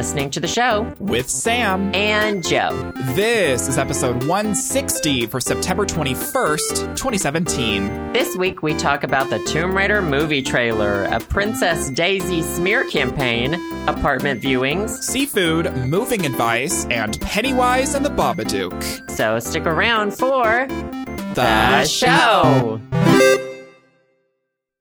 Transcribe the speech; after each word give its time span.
listening 0.00 0.30
to 0.30 0.40
the 0.40 0.48
show 0.48 0.90
with 0.98 1.28
Sam 1.28 1.94
and 1.94 2.42
Joe. 2.42 2.90
This 3.14 3.68
is 3.68 3.76
episode 3.76 4.24
160 4.24 5.26
for 5.26 5.40
September 5.40 5.84
21st, 5.84 6.96
2017. 6.96 8.14
This 8.14 8.34
week 8.34 8.62
we 8.62 8.72
talk 8.72 9.04
about 9.04 9.28
the 9.28 9.38
Tomb 9.40 9.76
Raider 9.76 10.00
movie 10.00 10.40
trailer, 10.40 11.04
a 11.04 11.20
Princess 11.20 11.90
Daisy 11.90 12.40
smear 12.40 12.88
campaign, 12.88 13.52
apartment 13.86 14.40
viewings, 14.40 14.88
seafood, 14.88 15.70
moving 15.76 16.24
advice, 16.24 16.86
and 16.86 17.20
Pennywise 17.20 17.94
and 17.94 18.02
the 18.02 18.08
Babadook. 18.08 19.10
So 19.10 19.38
stick 19.38 19.66
around 19.66 20.14
for 20.14 20.66
the, 20.66 21.34
the 21.34 21.84
show. 21.84 22.80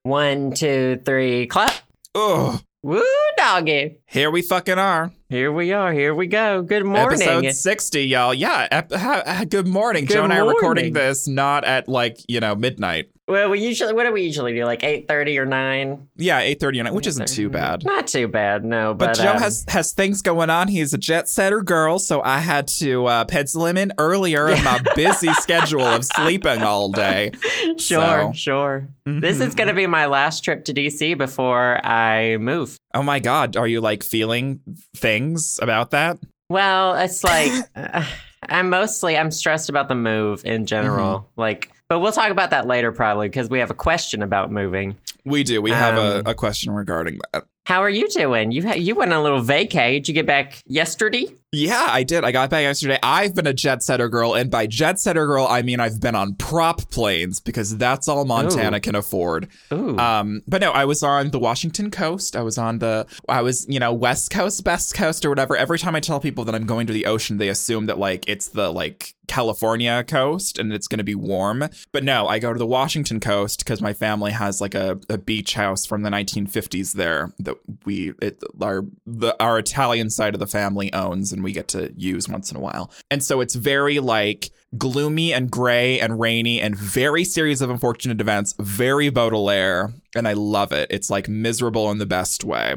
One, 0.03 0.53
two, 0.53 1.01
three, 1.03 1.45
clap. 1.47 1.73
Ugh. 2.15 2.61
Woo, 2.81 3.03
doggy. 3.35 3.97
Here 4.05 4.31
we 4.31 4.41
fucking 4.41 4.79
are. 4.79 5.11
Here 5.27 5.51
we 5.51 5.73
are. 5.73 5.91
Here 5.91 6.15
we 6.15 6.27
go. 6.27 6.61
Good 6.61 6.85
morning. 6.85 7.21
Episode 7.21 7.51
60, 7.53 8.03
y'all. 8.05 8.33
Yeah. 8.33 8.69
Ep- 8.71 8.93
ha- 8.93 9.43
good 9.49 9.67
morning. 9.67 10.05
Good 10.05 10.13
Joe 10.13 10.23
and 10.23 10.31
I 10.31 10.39
are 10.39 10.47
recording 10.47 10.93
this 10.93 11.27
not 11.27 11.65
at 11.65 11.89
like, 11.89 12.19
you 12.29 12.39
know, 12.39 12.55
midnight. 12.55 13.09
Well, 13.29 13.49
we 13.51 13.59
usually 13.59 13.93
what 13.93 14.05
do 14.05 14.11
we 14.11 14.23
usually 14.23 14.53
do? 14.55 14.65
Like 14.65 14.83
eight 14.83 15.07
thirty 15.07 15.37
or 15.37 15.45
nine? 15.45 16.07
Yeah, 16.17 16.41
8.30 16.41 16.63
or 16.63 16.83
nine, 16.85 16.93
which 16.95 17.05
isn't 17.07 17.27
too 17.27 17.47
bad. 17.49 17.85
Not 17.85 18.07
too 18.07 18.27
bad, 18.27 18.65
no. 18.65 18.93
But, 18.95 19.09
But, 19.09 19.23
Joe 19.23 19.31
um, 19.33 19.37
has 19.37 19.63
has 19.67 19.93
things 19.93 20.21
going 20.23 20.49
on. 20.49 20.67
He's 20.67 20.93
a 20.93 20.97
jet 20.97 21.29
setter 21.29 21.61
girl, 21.61 21.99
so 21.99 22.21
I 22.23 22.39
had 22.39 22.67
to 22.79 23.05
uh, 23.05 23.25
pencil 23.25 23.67
him 23.67 23.77
in 23.77 23.93
earlier 23.99 24.49
in 24.49 24.63
my 24.63 24.79
busy 24.95 25.31
schedule 25.35 25.83
of 25.83 26.03
sleeping 26.05 26.63
all 26.63 26.91
day. 26.91 27.31
sure, 27.77 27.77
so- 27.77 28.31
sure. 28.33 28.87
This 29.05 29.37
Mhm. 29.37 29.47
is 29.47 29.55
going 29.55 29.67
to 29.69 29.73
be 29.73 29.87
my 29.87 30.07
last 30.07 30.43
trip 30.43 30.65
to 30.65 30.73
DC 30.73 31.17
before 31.17 31.83
I 31.85 32.37
move. 32.37 32.77
Oh 32.93 33.03
my 33.03 33.19
god, 33.19 33.55
are 33.57 33.67
you 33.67 33.79
like 33.79 34.03
feeling 34.03 34.59
things 34.95 35.59
about 35.61 35.91
that? 35.91 36.17
Well, 36.49 36.95
it's 36.95 37.23
like 37.23 37.51
uh, 37.75 38.03
I'm 38.49 38.69
mostly 38.69 39.17
I'm 39.17 39.29
stressed 39.31 39.69
about 39.69 39.87
the 39.87 39.95
move 39.95 40.43
in 40.45 40.65
general. 40.65 41.19
Mm-hmm. 41.19 41.41
Like, 41.41 41.71
but 41.89 41.99
we'll 41.99 42.11
talk 42.11 42.29
about 42.29 42.51
that 42.51 42.67
later 42.67 42.91
probably 42.91 43.27
because 43.27 43.49
we 43.49 43.59
have 43.59 43.71
a 43.71 43.75
question 43.75 44.21
about 44.21 44.51
moving. 44.51 44.95
We 45.25 45.43
do. 45.43 45.61
We 45.61 45.71
have 45.71 45.97
Um, 45.97 46.23
a, 46.25 46.29
a 46.31 46.33
question 46.35 46.71
regarding 46.71 47.19
that. 47.33 47.45
How 47.65 47.81
are 47.83 47.89
you 47.89 48.07
doing? 48.07 48.51
You 48.51 48.67
ha- 48.67 48.75
you 48.75 48.95
went 48.95 49.11
on 49.11 49.19
a 49.19 49.23
little 49.23 49.41
vacay. 49.41 49.93
Did 49.93 50.07
you 50.07 50.13
get 50.13 50.25
back 50.25 50.63
yesterday? 50.65 51.25
Yeah, 51.51 51.87
I 51.89 52.03
did. 52.03 52.23
I 52.23 52.31
got 52.31 52.51
back 52.51 52.61
yesterday. 52.61 52.99
I've 53.01 53.33
been 53.33 53.47
a 53.47 53.53
jet 53.53 53.81
setter 53.81 54.07
girl, 54.07 54.35
and 54.35 54.51
by 54.51 54.67
jet 54.67 54.99
setter 54.99 55.25
girl, 55.25 55.47
I 55.47 55.63
mean 55.63 55.79
I've 55.79 55.99
been 55.99 56.13
on 56.13 56.35
prop 56.35 56.91
planes 56.91 57.39
because 57.39 57.75
that's 57.75 58.07
all 58.07 58.23
Montana 58.23 58.77
Ooh. 58.77 58.81
can 58.81 58.93
afford. 58.95 59.47
Ooh, 59.73 59.97
Um, 59.97 60.43
but 60.47 60.61
no, 60.61 60.71
I 60.71 60.85
was 60.85 61.01
on 61.01 61.31
the 61.31 61.39
Washington 61.39 61.89
coast. 61.89 62.35
I 62.35 62.43
was 62.43 62.59
on 62.59 62.79
the, 62.79 63.07
I 63.27 63.41
was, 63.41 63.65
you 63.67 63.79
know, 63.79 63.91
West 63.91 64.29
Coast, 64.29 64.63
Best 64.63 64.93
Coast, 64.93 65.25
or 65.25 65.29
whatever. 65.29 65.57
Every 65.57 65.79
time 65.79 65.95
I 65.95 66.01
tell 66.01 66.19
people 66.19 66.45
that 66.45 66.53
I'm 66.53 66.67
going 66.67 66.85
to 66.85 66.93
the 66.93 67.07
ocean, 67.07 67.37
they 67.37 67.49
assume 67.49 67.87
that 67.87 67.97
like 67.97 68.29
it's 68.29 68.49
the 68.49 68.71
like 68.71 69.15
California 69.29 70.03
coast 70.03 70.57
and 70.57 70.73
it's 70.73 70.87
going 70.87 70.97
to 70.97 71.03
be 71.03 71.15
warm. 71.15 71.69
But 71.91 72.03
no, 72.03 72.27
I 72.27 72.39
go 72.39 72.51
to 72.51 72.59
the 72.59 72.65
Washington 72.65 73.19
coast 73.19 73.59
because 73.59 73.81
my 73.81 73.93
family 73.93 74.31
has 74.31 74.59
like 74.59 74.75
a, 74.75 74.99
a 75.09 75.17
beach 75.17 75.53
house 75.53 75.85
from 75.85 76.01
the 76.01 76.09
1950s 76.09 76.93
there 76.93 77.31
that 77.39 77.55
we, 77.85 78.13
it, 78.21 78.43
our, 78.59 78.85
the, 79.05 79.41
our 79.41 79.59
Italian 79.59 80.09
side 80.09 80.33
of 80.33 80.39
the 80.39 80.47
family 80.47 80.91
owns 80.91 81.31
and 81.39 81.43
we 81.45 81.53
get 81.53 81.69
to 81.69 81.91
use 81.95 82.27
once 82.27 82.51
in 82.51 82.57
a 82.57 82.59
while. 82.59 82.91
And 83.09 83.23
so 83.23 83.39
it's 83.39 83.55
very 83.55 83.99
like 83.99 84.51
gloomy 84.77 85.33
and 85.33 85.49
gray 85.49 85.99
and 85.99 86.19
rainy 86.19 86.59
and 86.61 86.75
very 86.77 87.23
series 87.23 87.61
of 87.61 87.69
unfortunate 87.69 88.19
events, 88.21 88.53
very 88.59 89.09
Baudelaire, 89.09 89.93
and 90.15 90.27
I 90.27 90.33
love 90.33 90.71
it. 90.73 90.87
It's 90.91 91.09
like 91.09 91.27
miserable 91.29 91.89
in 91.91 91.97
the 91.97 92.05
best 92.05 92.43
way. 92.43 92.75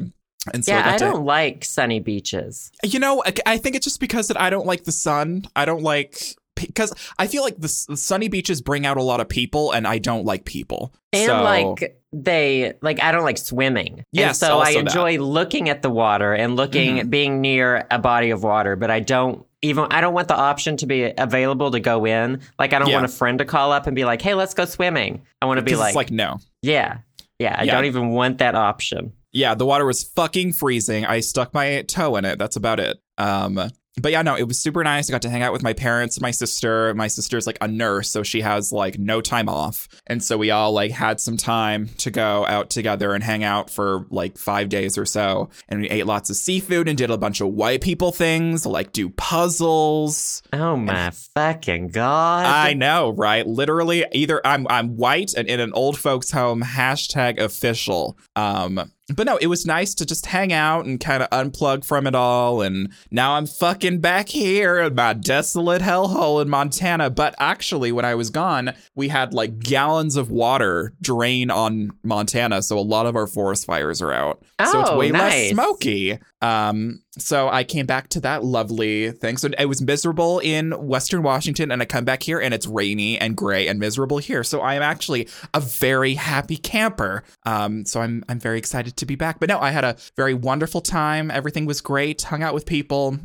And 0.55 0.65
so 0.65 0.73
yeah, 0.73 0.89
I, 0.91 0.95
I 0.95 0.99
don't 0.99 1.25
like 1.25 1.65
sunny 1.65 2.01
beaches. 2.01 2.73
you 2.85 2.99
know, 2.99 3.23
I- 3.27 3.35
I 3.55 3.59
think 3.59 3.77
it's 3.77 3.85
just 3.85 4.01
because 4.01 4.29
that 4.29 4.41
I 4.41 4.49
don't 4.51 4.67
like 4.67 4.85
the 4.85 4.93
sun. 4.93 5.45
I 5.57 5.65
don't 5.65 5.83
like 5.83 6.37
because 6.55 6.93
I 7.19 7.27
feel 7.27 7.43
like 7.43 7.57
the, 7.57 7.85
the 7.89 7.97
sunny 7.97 8.29
beaches 8.29 8.61
bring 8.61 8.87
out 8.87 8.97
a 8.97 9.03
lot 9.03 9.21
of 9.21 9.29
people, 9.29 9.73
and 9.73 9.87
I 9.87 9.99
don't 9.99 10.25
like 10.25 10.45
people. 10.45 10.93
And 11.13 11.27
so, 11.27 11.43
like 11.43 12.02
they 12.13 12.75
like 12.83 13.03
I 13.03 13.13
don't 13.13 13.25
like 13.25 13.39
swimming. 13.39 13.95
and 13.99 14.07
Yes, 14.13 14.39
so 14.39 14.59
I 14.59 14.67
also 14.67 14.73
that. 14.73 14.79
enjoy 14.81 15.19
looking 15.19 15.69
at 15.69 15.83
the 15.83 15.91
water 15.91 16.33
and 16.35 16.57
looking 16.57 16.97
Mm-hmm. 16.97 17.09
being 17.09 17.41
near 17.41 17.87
a 17.91 17.99
body 17.99 18.31
of 18.31 18.43
water, 18.43 18.77
but 18.77 18.91
I 18.91 19.01
don't 19.01 19.45
even 19.63 19.87
I 19.91 20.01
don't 20.01 20.13
want 20.15 20.29
the 20.29 20.37
option 20.37 20.77
to 20.79 20.87
be 20.87 21.13
available 21.17 21.71
to 21.71 21.81
go 21.81 22.05
in. 22.05 22.41
Like 22.59 22.73
I 22.73 22.79
don't 22.79 22.89
Yeah. 22.89 22.95
want 22.97 23.07
a 23.07 23.09
friend 23.17 23.39
to 23.39 23.45
call 23.45 23.73
up 23.73 23.87
and 23.87 23.97
be 23.97 24.05
like, 24.05 24.21
"Hey, 24.21 24.35
let's 24.35 24.55
go 24.55 24.65
swimming." 24.65 25.23
I 25.41 25.47
want 25.47 25.59
to 25.59 25.65
be 25.65 25.77
like, 25.77 25.95
like 25.95 26.11
no. 26.11 26.39
"Yeah. 26.63 26.99
Yeah, 27.39 27.57
I 27.59 27.65
Yeah. 27.65 27.73
don't 27.75 27.87
even 27.87 28.11
want 28.11 28.39
that 28.39 28.55
option." 28.55 29.13
Yeah, 29.33 29.55
the 29.55 29.65
water 29.65 29.87
was 29.87 30.05
fucking 30.05 30.53
freezing. 30.53 31.07
I 31.07 31.21
stuck 31.21 31.55
my 31.55 31.83
toe 31.83 32.17
in 32.17 32.25
it. 32.27 32.39
That's 32.39 32.57
about 32.57 32.79
it. 32.81 32.99
Um, 33.17 33.71
but 34.01 34.13
yeah, 34.13 34.23
no, 34.23 34.37
it 34.37 34.49
was 34.49 34.59
super 34.59 34.83
nice. 34.83 35.11
I 35.11 35.13
got 35.13 35.23
to 35.23 35.31
hang 35.31 35.43
out 35.43 35.53
with 35.53 35.63
my 35.63 35.73
parents, 35.73 36.21
my 36.21 36.31
sister. 36.31 36.95
My 36.95 37.09
sister's 37.09 37.47
like 37.47 37.59
a 37.61 37.69
nurse, 37.69 38.11
so 38.11 38.23
she 38.23 38.41
has 38.41 38.73
like 38.73 38.99
no 38.99 39.21
time 39.21 39.49
off. 39.49 39.89
And 40.07 40.23
so 40.23 40.39
we 40.39 40.51
all 40.51 40.73
like 40.73 40.91
had 40.91 41.21
some 41.21 41.37
time 41.37 41.89
to 41.99 42.11
go 42.11 42.47
out 42.47 42.71
together 42.71 43.13
and 43.13 43.23
hang 43.23 43.45
out 43.45 43.69
for 43.69 44.07
like 44.11 44.39
five 44.39 44.69
days 44.71 44.97
or 44.97 45.05
so. 45.05 45.51
And 45.69 45.83
we 45.83 45.91
ate 45.91 46.07
lots 46.07 46.31
of 46.31 46.37
seafood 46.37 46.89
and 46.89 46.97
did 46.97 47.11
a 47.11 47.19
bunch 47.19 47.41
of 47.41 47.49
white 47.49 47.83
people 47.83 48.13
things, 48.13 48.65
like 48.65 48.93
do 48.93 49.11
puzzles. 49.11 50.43
Oh 50.53 50.77
my 50.77 51.11
fucking 51.11 51.89
god. 51.89 52.47
I 52.47 52.73
know, 52.73 53.11
right? 53.11 53.47
Literally, 53.47 54.07
either 54.13 54.41
I'm 54.47 54.67
I'm 54.71 54.97
white 54.97 55.35
and 55.35 55.49
in 55.49 55.61
an 55.61 55.73
old 55.75 55.99
folks' 55.99 56.31
home. 56.31 56.63
Hashtag 56.63 57.39
official. 57.39 58.17
Um, 58.37 58.91
but 59.15 59.27
no, 59.27 59.37
it 59.37 59.49
was 59.49 59.67
nice 59.67 59.95
to 59.97 60.07
just 60.07 60.27
hang 60.27 60.53
out 60.53 60.85
and 60.85 61.01
kind 61.01 61.23
of 61.23 61.31
unplug 61.31 61.85
from 61.85 62.07
it 62.07 62.15
all. 62.15 62.63
And 62.63 62.93
now 63.11 63.33
I'm 63.35 63.47
fucking 63.47 64.01
back 64.01 64.29
here 64.29 64.81
in 64.81 64.95
my 64.95 65.13
desolate 65.13 65.83
hellhole 65.83 66.41
in 66.41 66.49
Montana. 66.49 67.11
But 67.11 67.35
actually, 67.39 67.91
when 67.93 68.05
I 68.05 68.15
was 68.15 68.31
gone, 68.31 68.73
we 68.95 69.09
had 69.09 69.35
like 69.35 69.59
gallons 69.59 70.17
of 70.17 70.31
water 70.31 70.93
drain 71.01 71.51
on 71.51 71.91
Montana, 72.03 72.63
so 72.63 72.79
a 72.79 72.81
lot 72.81 73.07
of 73.07 73.17
our 73.17 73.27
forest 73.27 73.67
fires 73.67 74.01
are 74.01 74.13
out. 74.13 74.43
Oh, 74.59 74.73
so 74.73 74.81
it's 74.81 74.91
Oh, 74.91 74.99
way 74.99 75.11
less 75.11 75.51
oh, 75.51 75.55
smoky. 75.55 76.19
Um, 76.43 77.03
so 77.19 77.49
I 77.49 77.63
came 77.65 77.87
back 77.87 78.09
to 78.09 78.21
that 78.21 78.43
lovely 78.45 79.13
thing. 79.13 79.37
So 79.37 79.49
it 79.59 79.67
was 79.67 79.81
miserable 79.81 80.41
in 80.41 80.73
Western 80.73 81.23
Washington, 81.23 81.71
and 81.71 81.81
I 81.81 81.85
come 81.85 82.05
back 82.05 82.23
here 82.23 82.41
and 82.41 82.53
it's 82.53 82.67
rainy 82.67 83.19
and 83.19 83.37
gray 83.37 83.69
and 83.69 83.79
miserable 83.79 84.19
here. 84.19 84.43
So 84.43 84.61
I 84.61 84.75
am 84.75 84.83
actually 84.83 85.29
a 85.55 85.61
very 85.61 86.15
happy 86.15 86.57
camper. 86.57 87.23
Um, 87.45 87.85
so 87.85 88.01
I'm 88.01 88.25
I'm 88.29 88.41
very 88.41 88.59
excited 88.59 88.97
to 88.97 89.07
be 89.07 89.15
back. 89.15 89.39
But 89.41 89.49
no, 89.49 89.59
I 89.61 89.71
had 89.71 89.85
a 89.85 89.97
very 90.17 90.35
wonderful 90.35 90.81
time. 90.81 91.31
Everything 91.31 91.65
was 91.65 91.81
great. 91.81 92.23
Hung 92.23 92.43
out 92.43 92.55
with 92.55 92.67
people. 92.67 93.19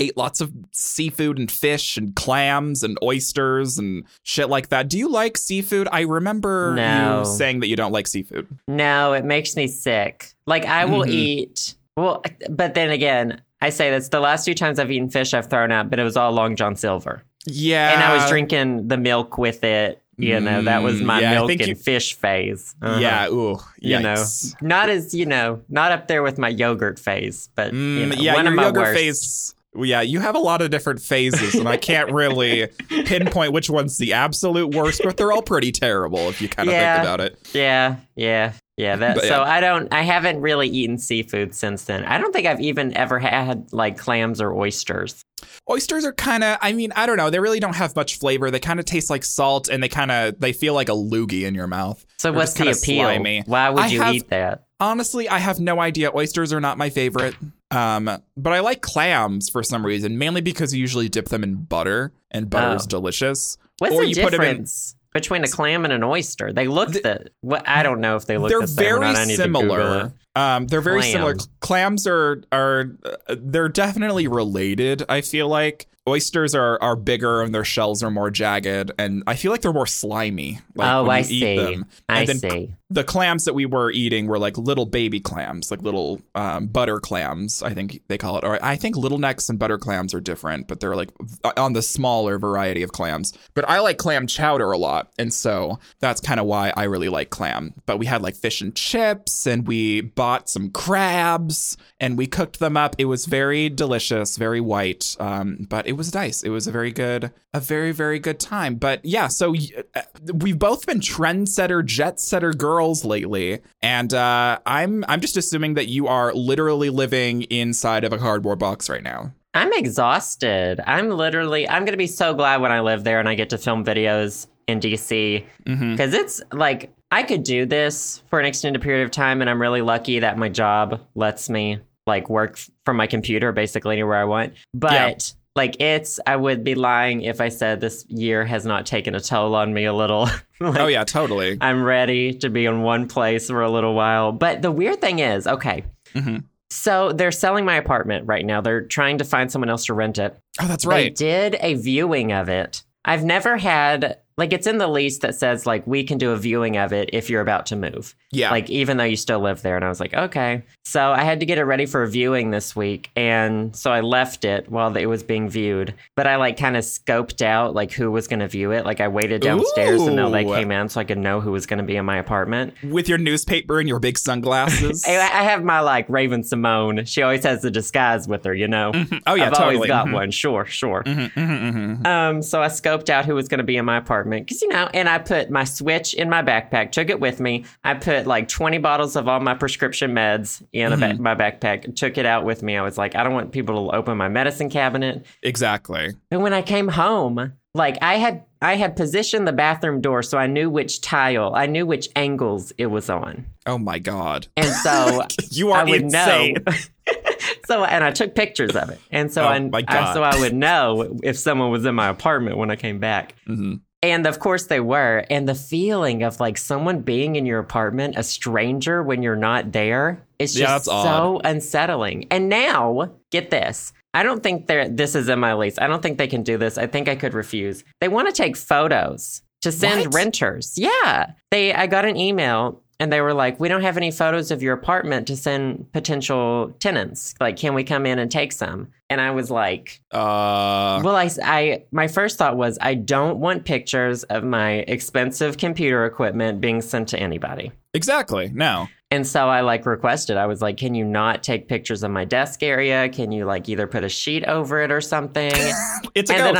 Ate 0.00 0.16
lots 0.16 0.40
of 0.40 0.50
seafood 0.72 1.38
and 1.38 1.48
fish 1.48 1.96
and 1.96 2.16
clams 2.16 2.82
and 2.82 2.98
oysters 3.00 3.78
and 3.78 4.02
shit 4.24 4.48
like 4.48 4.70
that. 4.70 4.88
Do 4.88 4.98
you 4.98 5.08
like 5.08 5.38
seafood? 5.38 5.86
I 5.92 6.00
remember 6.00 6.74
No. 6.74 7.20
you 7.20 7.24
saying 7.36 7.60
that 7.60 7.68
you 7.68 7.76
don't 7.76 7.92
like 7.92 8.08
seafood. 8.08 8.48
No, 8.66 9.12
it 9.12 9.24
makes 9.24 9.54
me 9.54 9.68
sick. 9.68 10.32
Like 10.46 10.64
I 10.64 10.84
will 10.86 11.04
Mhm. 11.04 11.10
eat. 11.10 11.74
Well, 11.96 12.22
but 12.50 12.74
then 12.74 12.90
again, 12.90 13.40
I 13.60 13.70
say 13.70 13.90
that's 13.90 14.08
the 14.08 14.20
last 14.20 14.44
two 14.44 14.54
times 14.54 14.78
I've 14.78 14.90
eaten 14.90 15.08
fish 15.10 15.32
I've 15.32 15.48
thrown 15.48 15.70
up, 15.72 15.90
but 15.90 15.98
it 15.98 16.04
was 16.04 16.16
all 16.16 16.32
Long 16.32 16.56
John 16.56 16.74
Silver, 16.76 17.22
Yeah. 17.46 17.92
and 17.94 18.02
I 18.02 18.14
was 18.14 18.28
drinking 18.28 18.88
the 18.88 18.96
milk 18.96 19.38
with 19.38 19.62
it. 19.64 20.00
You 20.16 20.38
know, 20.38 20.62
that 20.62 20.84
was 20.84 21.00
Mm, 21.00 21.06
my 21.06 21.20
yeah, 21.20 21.32
milk 21.32 21.50
and 21.50 21.66
you- 21.66 21.74
fish 21.74 22.14
phase. 22.14 22.76
Uh-huh. 22.80 23.00
Yeah, 23.00 23.26
ooh, 23.30 23.58
you 23.80 23.98
know, 23.98 24.24
not 24.60 24.88
as 24.88 25.12
you 25.12 25.26
know, 25.26 25.60
not 25.68 25.90
up 25.90 26.06
there 26.06 26.22
with 26.22 26.38
my 26.38 26.48
yogurt 26.48 27.00
phase, 27.00 27.48
but 27.56 27.72
you 27.72 27.78
Mm, 27.78 28.08
know, 28.16 28.22
yeah, 28.22 28.34
one 28.34 28.44
your 28.44 28.52
of 28.52 28.56
my 28.56 28.62
yogurt 28.66 28.80
worst. 28.82 28.94
phase. 28.96 29.54
Yeah, 29.76 30.02
you 30.02 30.20
have 30.20 30.36
a 30.36 30.38
lot 30.38 30.62
of 30.62 30.70
different 30.70 31.00
phases, 31.02 31.56
and 31.56 31.68
I 31.68 31.76
can't 31.76 32.12
really 32.12 32.68
pinpoint 33.06 33.52
which 33.52 33.68
one's 33.68 33.98
the 33.98 34.12
absolute 34.12 34.68
worst, 34.72 35.00
but 35.02 35.16
they're 35.16 35.32
all 35.32 35.42
pretty 35.42 35.72
terrible 35.72 36.28
if 36.28 36.40
you 36.40 36.48
kind 36.48 36.68
of 36.68 36.74
Yeah. 36.74 36.94
think 36.94 37.04
about 37.04 37.20
it. 37.20 37.36
Yeah, 37.52 37.96
yeah, 38.14 38.52
yeah. 38.76 38.96
That, 38.96 39.14
But, 39.16 39.24
so 39.24 39.28
yeah. 39.28 39.42
I 39.42 39.60
don't. 39.60 39.92
I 39.92 40.02
haven't 40.02 40.40
really 40.40 40.68
eaten 40.68 40.98
seafood 40.98 41.54
since 41.54 41.84
then. 41.84 42.04
I 42.04 42.18
don't 42.18 42.32
think 42.32 42.46
I've 42.46 42.60
even 42.60 42.96
ever 42.96 43.18
had 43.18 43.72
like 43.72 43.98
clams 43.98 44.40
or 44.40 44.52
oysters. 44.54 45.22
Oysters 45.70 46.04
are 46.04 46.12
kind 46.12 46.42
of, 46.42 46.56
I 46.62 46.72
mean, 46.72 46.92
I 46.96 47.04
don't 47.06 47.16
know, 47.18 47.28
they 47.30 47.38
really 47.38 47.60
don't 47.60 47.76
have 47.76 47.94
much 47.94 48.18
flavor. 48.18 48.50
They 48.50 48.60
kind 48.60 48.80
of 48.80 48.86
taste 48.86 49.10
like 49.10 49.24
salt, 49.24 49.68
and 49.68 49.82
they 49.82 49.88
kind 49.88 50.10
of 50.10 50.40
they 50.40 50.52
feel 50.52 50.74
like 50.74 50.88
a 50.88 50.92
loogie 50.92 51.42
in 51.42 51.54
your 51.54 51.66
mouth. 51.66 52.04
So 52.18 52.30
They're 52.30 52.38
what's 52.38 52.54
the 52.54 52.70
appeal? 52.70 53.04
slimy. 53.04 53.42
Why 53.46 53.70
would 53.70 53.90
you 53.90 54.00
have- 54.00 54.14
eat 54.14 54.28
that? 54.28 54.64
Honestly, 54.80 55.28
I 55.28 55.38
have 55.38 55.60
no 55.60 55.80
idea. 55.80 56.10
Oysters 56.14 56.52
are 56.52 56.60
not 56.60 56.76
my 56.76 56.90
favorite. 56.90 57.34
Um, 57.70 58.04
but 58.36 58.52
I 58.52 58.60
like 58.60 58.82
clams 58.82 59.48
for 59.48 59.62
some 59.62 59.84
reason, 59.86 60.18
mainly 60.18 60.40
because 60.40 60.74
you 60.74 60.80
usually 60.80 61.08
dip 61.08 61.28
them 61.28 61.42
in 61.42 61.56
butter, 61.56 62.12
and 62.30 62.50
butter 62.50 62.76
is 62.76 62.82
Oh. 62.84 62.88
delicious. 62.88 63.56
What's 63.78 63.94
or 63.94 64.02
the 64.02 64.08
you 64.10 64.14
put 64.16 64.34
'em 64.34 64.40
in- 64.42 64.46
difference 64.48 64.94
between 65.14 65.44
a 65.44 65.48
clam 65.48 65.84
and 65.84 65.92
an 65.92 66.02
oyster? 66.04 66.52
They 66.52 66.68
look 66.68 66.92
the. 66.92 67.30
What 67.40 67.66
I 67.66 67.82
don't 67.82 68.00
know 68.00 68.16
if 68.16 68.26
they 68.26 68.36
look 68.36 68.50
They're 68.50 68.60
the 68.60 68.66
same 68.66 68.84
very 68.84 69.00
not. 69.00 69.16
I 69.16 69.24
need 69.24 69.36
to 69.36 69.44
Google 69.46 69.60
similar. 69.60 70.12
Um, 70.36 70.66
they're 70.66 70.80
very 70.80 71.00
Clam. 71.00 71.12
similar. 71.12 71.36
Clams 71.60 72.06
are 72.06 72.42
are 72.52 72.90
uh, 73.04 73.36
they're 73.38 73.68
definitely 73.68 74.26
related. 74.28 75.04
I 75.08 75.20
feel 75.22 75.48
like 75.48 75.86
oysters 76.08 76.54
are 76.54 76.78
are 76.82 76.96
bigger 76.96 77.42
and 77.42 77.54
their 77.54 77.64
shells 77.64 78.02
are 78.02 78.10
more 78.10 78.30
jagged, 78.30 78.90
and 78.98 79.22
I 79.26 79.36
feel 79.36 79.52
like 79.52 79.62
they're 79.62 79.72
more 79.72 79.86
slimy. 79.86 80.58
Like 80.74 80.92
oh, 80.92 81.04
when 81.04 81.10
I 81.16 81.22
see. 81.22 81.56
Them. 81.56 81.86
I 82.08 82.20
And 82.20 82.28
then 82.28 82.38
see. 82.38 82.74
The 82.90 83.02
clams 83.02 83.46
that 83.46 83.54
we 83.54 83.64
were 83.64 83.90
eating 83.90 84.26
were 84.26 84.38
like 84.38 84.58
little 84.58 84.84
baby 84.84 85.18
clams, 85.18 85.70
like 85.70 85.80
little 85.80 86.20
um, 86.34 86.66
butter 86.66 87.00
clams. 87.00 87.62
I 87.62 87.72
think 87.72 88.02
they 88.08 88.18
call 88.18 88.36
it. 88.36 88.44
Or 88.44 88.62
I 88.62 88.76
think 88.76 88.94
little 88.94 89.18
necks 89.18 89.48
and 89.48 89.58
butter 89.58 89.78
clams 89.78 90.12
are 90.12 90.20
different, 90.20 90.68
but 90.68 90.80
they're 90.80 90.94
like 90.94 91.10
on 91.56 91.72
the 91.72 91.80
smaller 91.80 92.38
variety 92.38 92.82
of 92.82 92.92
clams. 92.92 93.32
But 93.54 93.68
I 93.68 93.80
like 93.80 93.96
clam 93.96 94.26
chowder 94.26 94.70
a 94.70 94.76
lot, 94.76 95.10
and 95.18 95.32
so 95.32 95.78
that's 96.00 96.20
kind 96.20 96.38
of 96.38 96.44
why 96.44 96.74
I 96.76 96.84
really 96.84 97.08
like 97.08 97.30
clam. 97.30 97.72
But 97.86 97.98
we 97.98 98.04
had 98.04 98.20
like 98.20 98.36
fish 98.36 98.60
and 98.60 98.74
chips, 98.76 99.46
and 99.46 99.66
we 99.66 100.02
bought 100.02 100.50
some 100.50 100.70
crabs, 100.70 101.78
and 101.98 102.18
we 102.18 102.26
cooked 102.26 102.58
them 102.58 102.76
up. 102.76 102.96
It 102.98 103.06
was 103.06 103.24
very 103.24 103.70
delicious, 103.70 104.36
very 104.36 104.60
white, 104.60 105.16
um, 105.18 105.66
but 105.70 105.86
it 105.86 105.92
was 105.94 106.14
nice. 106.14 106.42
It 106.42 106.50
was 106.50 106.66
a 106.66 106.72
very 106.72 106.92
good, 106.92 107.32
a 107.54 107.60
very 107.60 107.92
very 107.92 108.18
good 108.18 108.38
time. 108.38 108.74
But 108.74 109.02
yeah, 109.04 109.28
so 109.28 109.54
uh, 109.94 110.02
we've 110.34 110.58
both 110.58 110.86
been 110.86 111.00
trendsetter, 111.00 111.82
jet 111.82 112.20
setter 112.20 112.52
girls 112.52 112.74
lately, 113.04 113.60
and 113.82 114.12
uh, 114.12 114.58
I'm 114.66 115.04
I'm 115.08 115.20
just 115.20 115.36
assuming 115.36 115.74
that 115.74 115.88
you 115.88 116.06
are 116.06 116.32
literally 116.34 116.90
living 116.90 117.42
inside 117.42 118.04
of 118.04 118.12
a 118.12 118.18
cardboard 118.18 118.58
box 118.58 118.90
right 118.90 119.02
now. 119.02 119.32
I'm 119.54 119.72
exhausted. 119.72 120.80
I'm 120.84 121.10
literally, 121.10 121.68
I'm 121.68 121.86
to 121.86 121.96
be 121.96 122.08
so 122.08 122.34
glad 122.34 122.60
when 122.60 122.72
I 122.72 122.80
live 122.80 123.04
there 123.04 123.20
and 123.20 123.28
I 123.28 123.36
get 123.36 123.50
to 123.50 123.58
film 123.58 123.84
videos 123.84 124.48
in 124.66 124.80
DC 124.80 125.44
Mm-hmm. 125.64 125.92
because 125.92 126.12
it's 126.12 126.42
like, 126.52 126.92
I 127.12 127.22
could 127.22 127.44
do 127.44 127.64
this 127.64 128.22
for 128.30 128.40
an 128.40 128.46
extended 128.46 128.82
period 128.82 129.04
of 129.04 129.12
time, 129.12 129.40
and 129.40 129.48
I'm 129.48 129.60
really 129.60 129.80
lucky 129.82 130.18
that 130.18 130.36
my 130.36 130.48
job 130.48 131.00
lets 131.14 131.48
me 131.48 131.78
like 132.06 132.28
work 132.28 132.58
from 132.84 132.96
my 132.96 133.06
computer 133.06 133.52
basically 133.52 133.94
anywhere 133.94 134.18
I 134.18 134.24
want. 134.24 134.54
But 134.74 135.32
like, 135.56 135.80
it's, 135.80 136.18
I 136.26 136.36
would 136.36 136.64
be 136.64 136.74
lying 136.74 137.22
if 137.22 137.40
I 137.40 137.48
said 137.48 137.80
this 137.80 138.04
year 138.08 138.44
has 138.44 138.64
not 138.66 138.86
taken 138.86 139.14
a 139.14 139.20
toll 139.20 139.54
on 139.54 139.72
me 139.74 139.84
a 139.84 139.92
little. 139.92 140.28
Like, 140.60 140.78
oh 140.80 140.86
yeah, 140.86 141.04
totally. 141.04 141.58
I'm 141.60 141.82
ready 141.82 142.32
to 142.38 142.48
be 142.48 142.64
in 142.64 142.80
one 142.82 143.06
place 143.08 143.48
for 143.48 143.60
a 143.62 143.70
little 143.70 143.92
while. 143.92 144.32
But 144.32 144.62
the 144.62 144.70
weird 144.72 145.00
thing 145.00 145.18
is, 145.18 145.46
okay, 145.46 145.84
Mhm. 146.14 146.44
so 146.70 147.12
they're 147.12 147.32
selling 147.32 147.64
my 147.66 147.74
apartment 147.74 148.26
right 148.26 148.46
now. 148.46 148.60
They're 148.62 148.82
trying 148.86 149.18
to 149.18 149.24
find 149.24 149.50
someone 149.52 149.68
else 149.68 149.84
to 149.86 149.94
rent 149.94 150.16
it. 150.16 150.34
Oh, 150.62 150.66
that's 150.68 150.84
They 150.84 150.88
right. 150.90 151.14
did 151.14 151.56
a 151.60 151.74
viewing 151.74 152.32
of 152.32 152.48
it. 152.48 152.82
I've 153.04 153.24
never 153.24 153.58
had 153.58 154.18
like 154.36 154.52
it's 154.52 154.66
in 154.66 154.78
the 154.78 154.88
lease 154.88 155.18
that 155.20 155.34
says 155.34 155.64
like 155.66 155.86
we 155.86 156.02
can 156.04 156.18
do 156.18 156.32
a 156.32 156.36
viewing 156.36 156.76
of 156.76 156.92
it 156.92 157.10
if 157.12 157.30
you're 157.30 157.40
about 157.40 157.66
to 157.66 157.76
move. 157.76 158.14
Yeah. 158.32 158.50
Like 158.50 158.68
even 158.70 158.96
though 158.96 159.04
you 159.04 159.16
still 159.16 159.38
live 159.40 159.62
there 159.62 159.76
and 159.76 159.84
I 159.84 159.88
was 159.88 160.00
like, 160.00 160.12
"Okay." 160.12 160.62
So 160.84 161.12
I 161.12 161.22
had 161.22 161.40
to 161.40 161.46
get 161.46 161.56
it 161.58 161.62
ready 161.64 161.86
for 161.86 162.02
a 162.02 162.08
viewing 162.08 162.50
this 162.50 162.74
week 162.74 163.10
and 163.16 163.74
so 163.76 163.92
I 163.92 164.00
left 164.00 164.44
it 164.44 164.68
while 164.70 164.94
it 164.96 165.06
was 165.06 165.22
being 165.22 165.48
viewed. 165.48 165.94
But 166.16 166.26
I 166.26 166.36
like 166.36 166.56
kind 166.58 166.76
of 166.76 166.82
scoped 166.84 167.42
out 167.42 167.74
like 167.74 167.92
who 167.92 168.10
was 168.10 168.26
going 168.28 168.40
to 168.40 168.48
view 168.48 168.72
it. 168.72 168.84
Like 168.84 169.00
I 169.00 169.08
waited 169.08 169.40
downstairs 169.42 170.02
until 170.02 170.30
they 170.30 170.44
came 170.44 170.70
in 170.72 170.88
so 170.88 171.00
I 171.00 171.04
could 171.04 171.18
know 171.18 171.40
who 171.40 171.52
was 171.52 171.66
going 171.66 171.78
to 171.78 171.84
be 171.84 171.96
in 171.96 172.04
my 172.04 172.16
apartment. 172.18 172.74
With 172.82 173.08
your 173.08 173.18
newspaper 173.18 173.78
and 173.78 173.88
your 173.88 174.00
big 174.00 174.18
sunglasses. 174.18 175.04
I, 175.08 175.12
I 175.14 175.42
have 175.44 175.62
my 175.62 175.80
like 175.80 176.08
Raven-Symoné. 176.08 177.06
She 177.06 177.22
always 177.22 177.44
has 177.44 177.62
the 177.62 177.70
disguise 177.70 178.26
with 178.28 178.44
her, 178.44 178.54
you 178.54 178.66
know. 178.68 178.90
oh 178.94 178.96
yeah, 178.96 179.10
totally. 179.10 179.42
I've 179.42 179.52
totally. 179.52 179.74
always 179.76 179.88
got 179.88 180.06
Mhm. 180.08 180.12
one. 180.12 180.30
Sure, 180.32 180.64
sure. 180.66 181.02
Mhm, 181.04 181.32
mhm, 181.32 181.98
mhm. 182.02 182.06
Um, 182.06 182.42
so 182.42 182.62
I 182.62 182.66
scoped 182.66 183.10
out 183.10 183.24
who 183.24 183.34
was 183.34 183.48
going 183.48 183.58
to 183.58 183.64
be 183.64 183.76
in 183.76 183.84
my 183.84 183.96
apartment 183.96 184.23
because 184.30 184.62
you 184.62 184.68
know, 184.68 184.88
and 184.94 185.08
I 185.08 185.18
put 185.18 185.50
my 185.50 185.64
Switch 185.64 186.14
in 186.14 186.28
my 186.30 186.42
backpack, 186.42 186.92
took 186.92 187.10
it 187.10 187.20
with 187.20 187.40
me. 187.40 187.64
I 187.84 187.94
put 187.94 188.26
like 188.26 188.48
twenty 188.48 188.78
bottles 188.78 189.16
of 189.16 189.28
all 189.28 189.40
my 189.40 189.54
prescription 189.54 190.12
meds 190.12 190.62
in 190.72 190.92
a 190.92 190.96
ba- 190.96 191.14
my 191.20 191.34
backpack, 191.34 191.94
took 191.96 192.18
it 192.18 192.26
out 192.26 192.44
with 192.44 192.62
me. 192.62 192.76
I 192.76 192.82
was 192.82 192.98
like, 192.98 193.14
I 193.14 193.22
don't 193.24 193.34
want 193.34 193.52
people 193.52 193.90
to 193.90 193.96
open 193.96 194.16
my 194.16 194.28
medicine 194.28 194.70
cabinet. 194.70 195.26
Exactly. 195.42 196.10
And 196.30 196.42
when 196.42 196.52
I 196.52 196.62
came 196.62 196.88
home, 196.88 197.52
like 197.74 197.96
I 198.02 198.14
had 198.16 198.44
I 198.62 198.76
had 198.76 198.96
positioned 198.96 199.46
the 199.46 199.52
bathroom 199.52 200.00
door 200.00 200.22
so 200.22 200.38
I 200.38 200.46
knew 200.46 200.70
which 200.70 201.00
tile, 201.00 201.54
I 201.54 201.66
knew 201.66 201.84
which 201.86 202.08
angles 202.16 202.72
it 202.78 202.86
was 202.86 203.10
on, 203.10 203.44
Oh 203.66 203.76
my 203.78 203.98
god. 203.98 204.46
and 204.56 204.66
so 204.68 205.22
You 205.50 205.70
I 205.72 205.80
are 205.82 205.86
would 205.88 206.02
insane. 206.02 206.56
know. 206.66 206.72
so 207.66 207.84
and 207.84 208.02
I 208.02 208.10
took 208.10 208.34
pictures 208.34 208.74
of 208.76 208.88
it, 208.90 208.98
and 209.10 209.30
so 209.32 209.42
Oh, 209.44 209.48
I, 209.48 209.58
my 209.58 209.84
I 209.88 210.14
so 210.14 210.22
I 210.22 210.38
would 210.40 210.54
know 210.54 211.18
if 211.22 211.36
someone 211.36 211.70
was 211.70 211.84
in 211.84 211.94
my 211.94 212.08
apartment 212.08 212.56
when 212.56 212.70
I 212.70 212.76
came 212.76 212.98
back. 212.98 213.34
Mhm. 213.46 213.80
And 214.04 214.26
of 214.26 214.38
course 214.38 214.66
they 214.66 214.80
were. 214.80 215.24
And 215.30 215.48
the 215.48 215.54
feeling 215.54 216.22
of 216.22 216.38
like 216.40 216.58
someone 216.58 217.00
being 217.00 217.36
in 217.36 217.46
your 217.46 217.58
apartment, 217.58 218.16
a 218.16 218.22
stranger 218.22 219.02
when 219.02 219.22
you're 219.22 219.34
not 219.36 219.72
there, 219.72 220.22
it's 220.38 220.54
Yeah, 220.54 220.66
just 220.66 220.86
that's 220.86 221.02
so 221.04 221.40
unsettling. 221.42 222.26
And 222.30 222.48
now, 222.48 223.12
get 223.30 223.50
this. 223.50 223.92
I 224.12 224.22
don't 224.22 224.42
think 224.42 224.66
they're 224.66 224.88
this 224.88 225.14
is 225.14 225.28
in 225.28 225.38
my 225.40 225.54
lease. 225.54 225.78
I 225.78 225.86
don't 225.86 226.02
think 226.02 226.18
they 226.18 226.28
can 226.28 226.42
do 226.42 226.58
this. 226.58 226.76
I 226.78 226.86
think 226.86 227.08
I 227.08 227.16
could 227.16 227.34
refuse. 227.34 227.82
They 228.00 228.08
want 228.08 228.28
to 228.28 228.34
take 228.34 228.56
photos 228.56 229.42
to 229.62 229.72
send 229.72 230.04
What? 230.06 230.14
renters. 230.14 230.74
Yeah. 230.76 231.32
They 231.50 231.72
I 231.72 231.86
got 231.86 232.04
an 232.04 232.16
email 232.16 232.82
and 233.00 233.12
they 233.12 233.20
were 233.20 233.34
like, 233.34 233.58
"We 233.60 233.68
don't 233.68 233.82
have 233.82 233.96
any 233.96 234.10
photos 234.10 234.50
of 234.50 234.62
your 234.62 234.74
apartment 234.74 235.26
to 235.28 235.36
send 235.36 235.90
potential 235.92 236.74
tenants. 236.80 237.34
Like, 237.40 237.56
can 237.56 237.74
we 237.74 237.84
come 237.84 238.06
in 238.06 238.18
and 238.18 238.30
take 238.30 238.52
some?" 238.52 238.88
And 239.10 239.20
I 239.20 239.30
was 239.32 239.50
like, 239.50 240.00
Uh 240.12 241.00
well, 241.04 241.14
I, 241.14 241.30
I, 241.42 241.84
my 241.92 242.08
first 242.08 242.38
thought 242.38 242.56
was 242.56 242.78
I 242.80 242.94
don't 242.94 243.38
want 243.38 243.64
pictures 243.64 244.24
of 244.24 244.42
my 244.44 244.84
expensive 244.88 245.56
computer 245.58 246.04
equipment 246.06 246.60
being 246.60 246.80
sent 246.80 247.08
to 247.08 247.18
anybody. 247.18 247.70
exactly. 247.92 248.50
No. 248.52 248.88
And 249.10 249.24
so 249.26 249.48
I 249.48 249.60
like 249.60 249.86
requested, 249.86 250.36
I 250.36 250.46
was 250.46 250.60
like, 250.60 250.76
can 250.76 250.94
you 250.94 251.04
not 251.04 251.44
take 251.44 251.68
pictures 251.68 252.02
of 252.02 252.10
my 252.10 252.24
desk 252.24 252.64
area? 252.64 253.08
Can 253.08 253.30
you 253.30 253.44
like 253.44 253.68
either 253.68 253.86
put 253.86 254.02
a 254.02 254.08
sheet 254.08 254.44
over 254.46 254.80
it 254.80 254.90
or 254.90 255.00
something? 255.00 255.52
It's 256.16 256.30
a 256.30 256.34
and 256.34 256.42
ghost. 256.42 256.54
then 256.54 256.56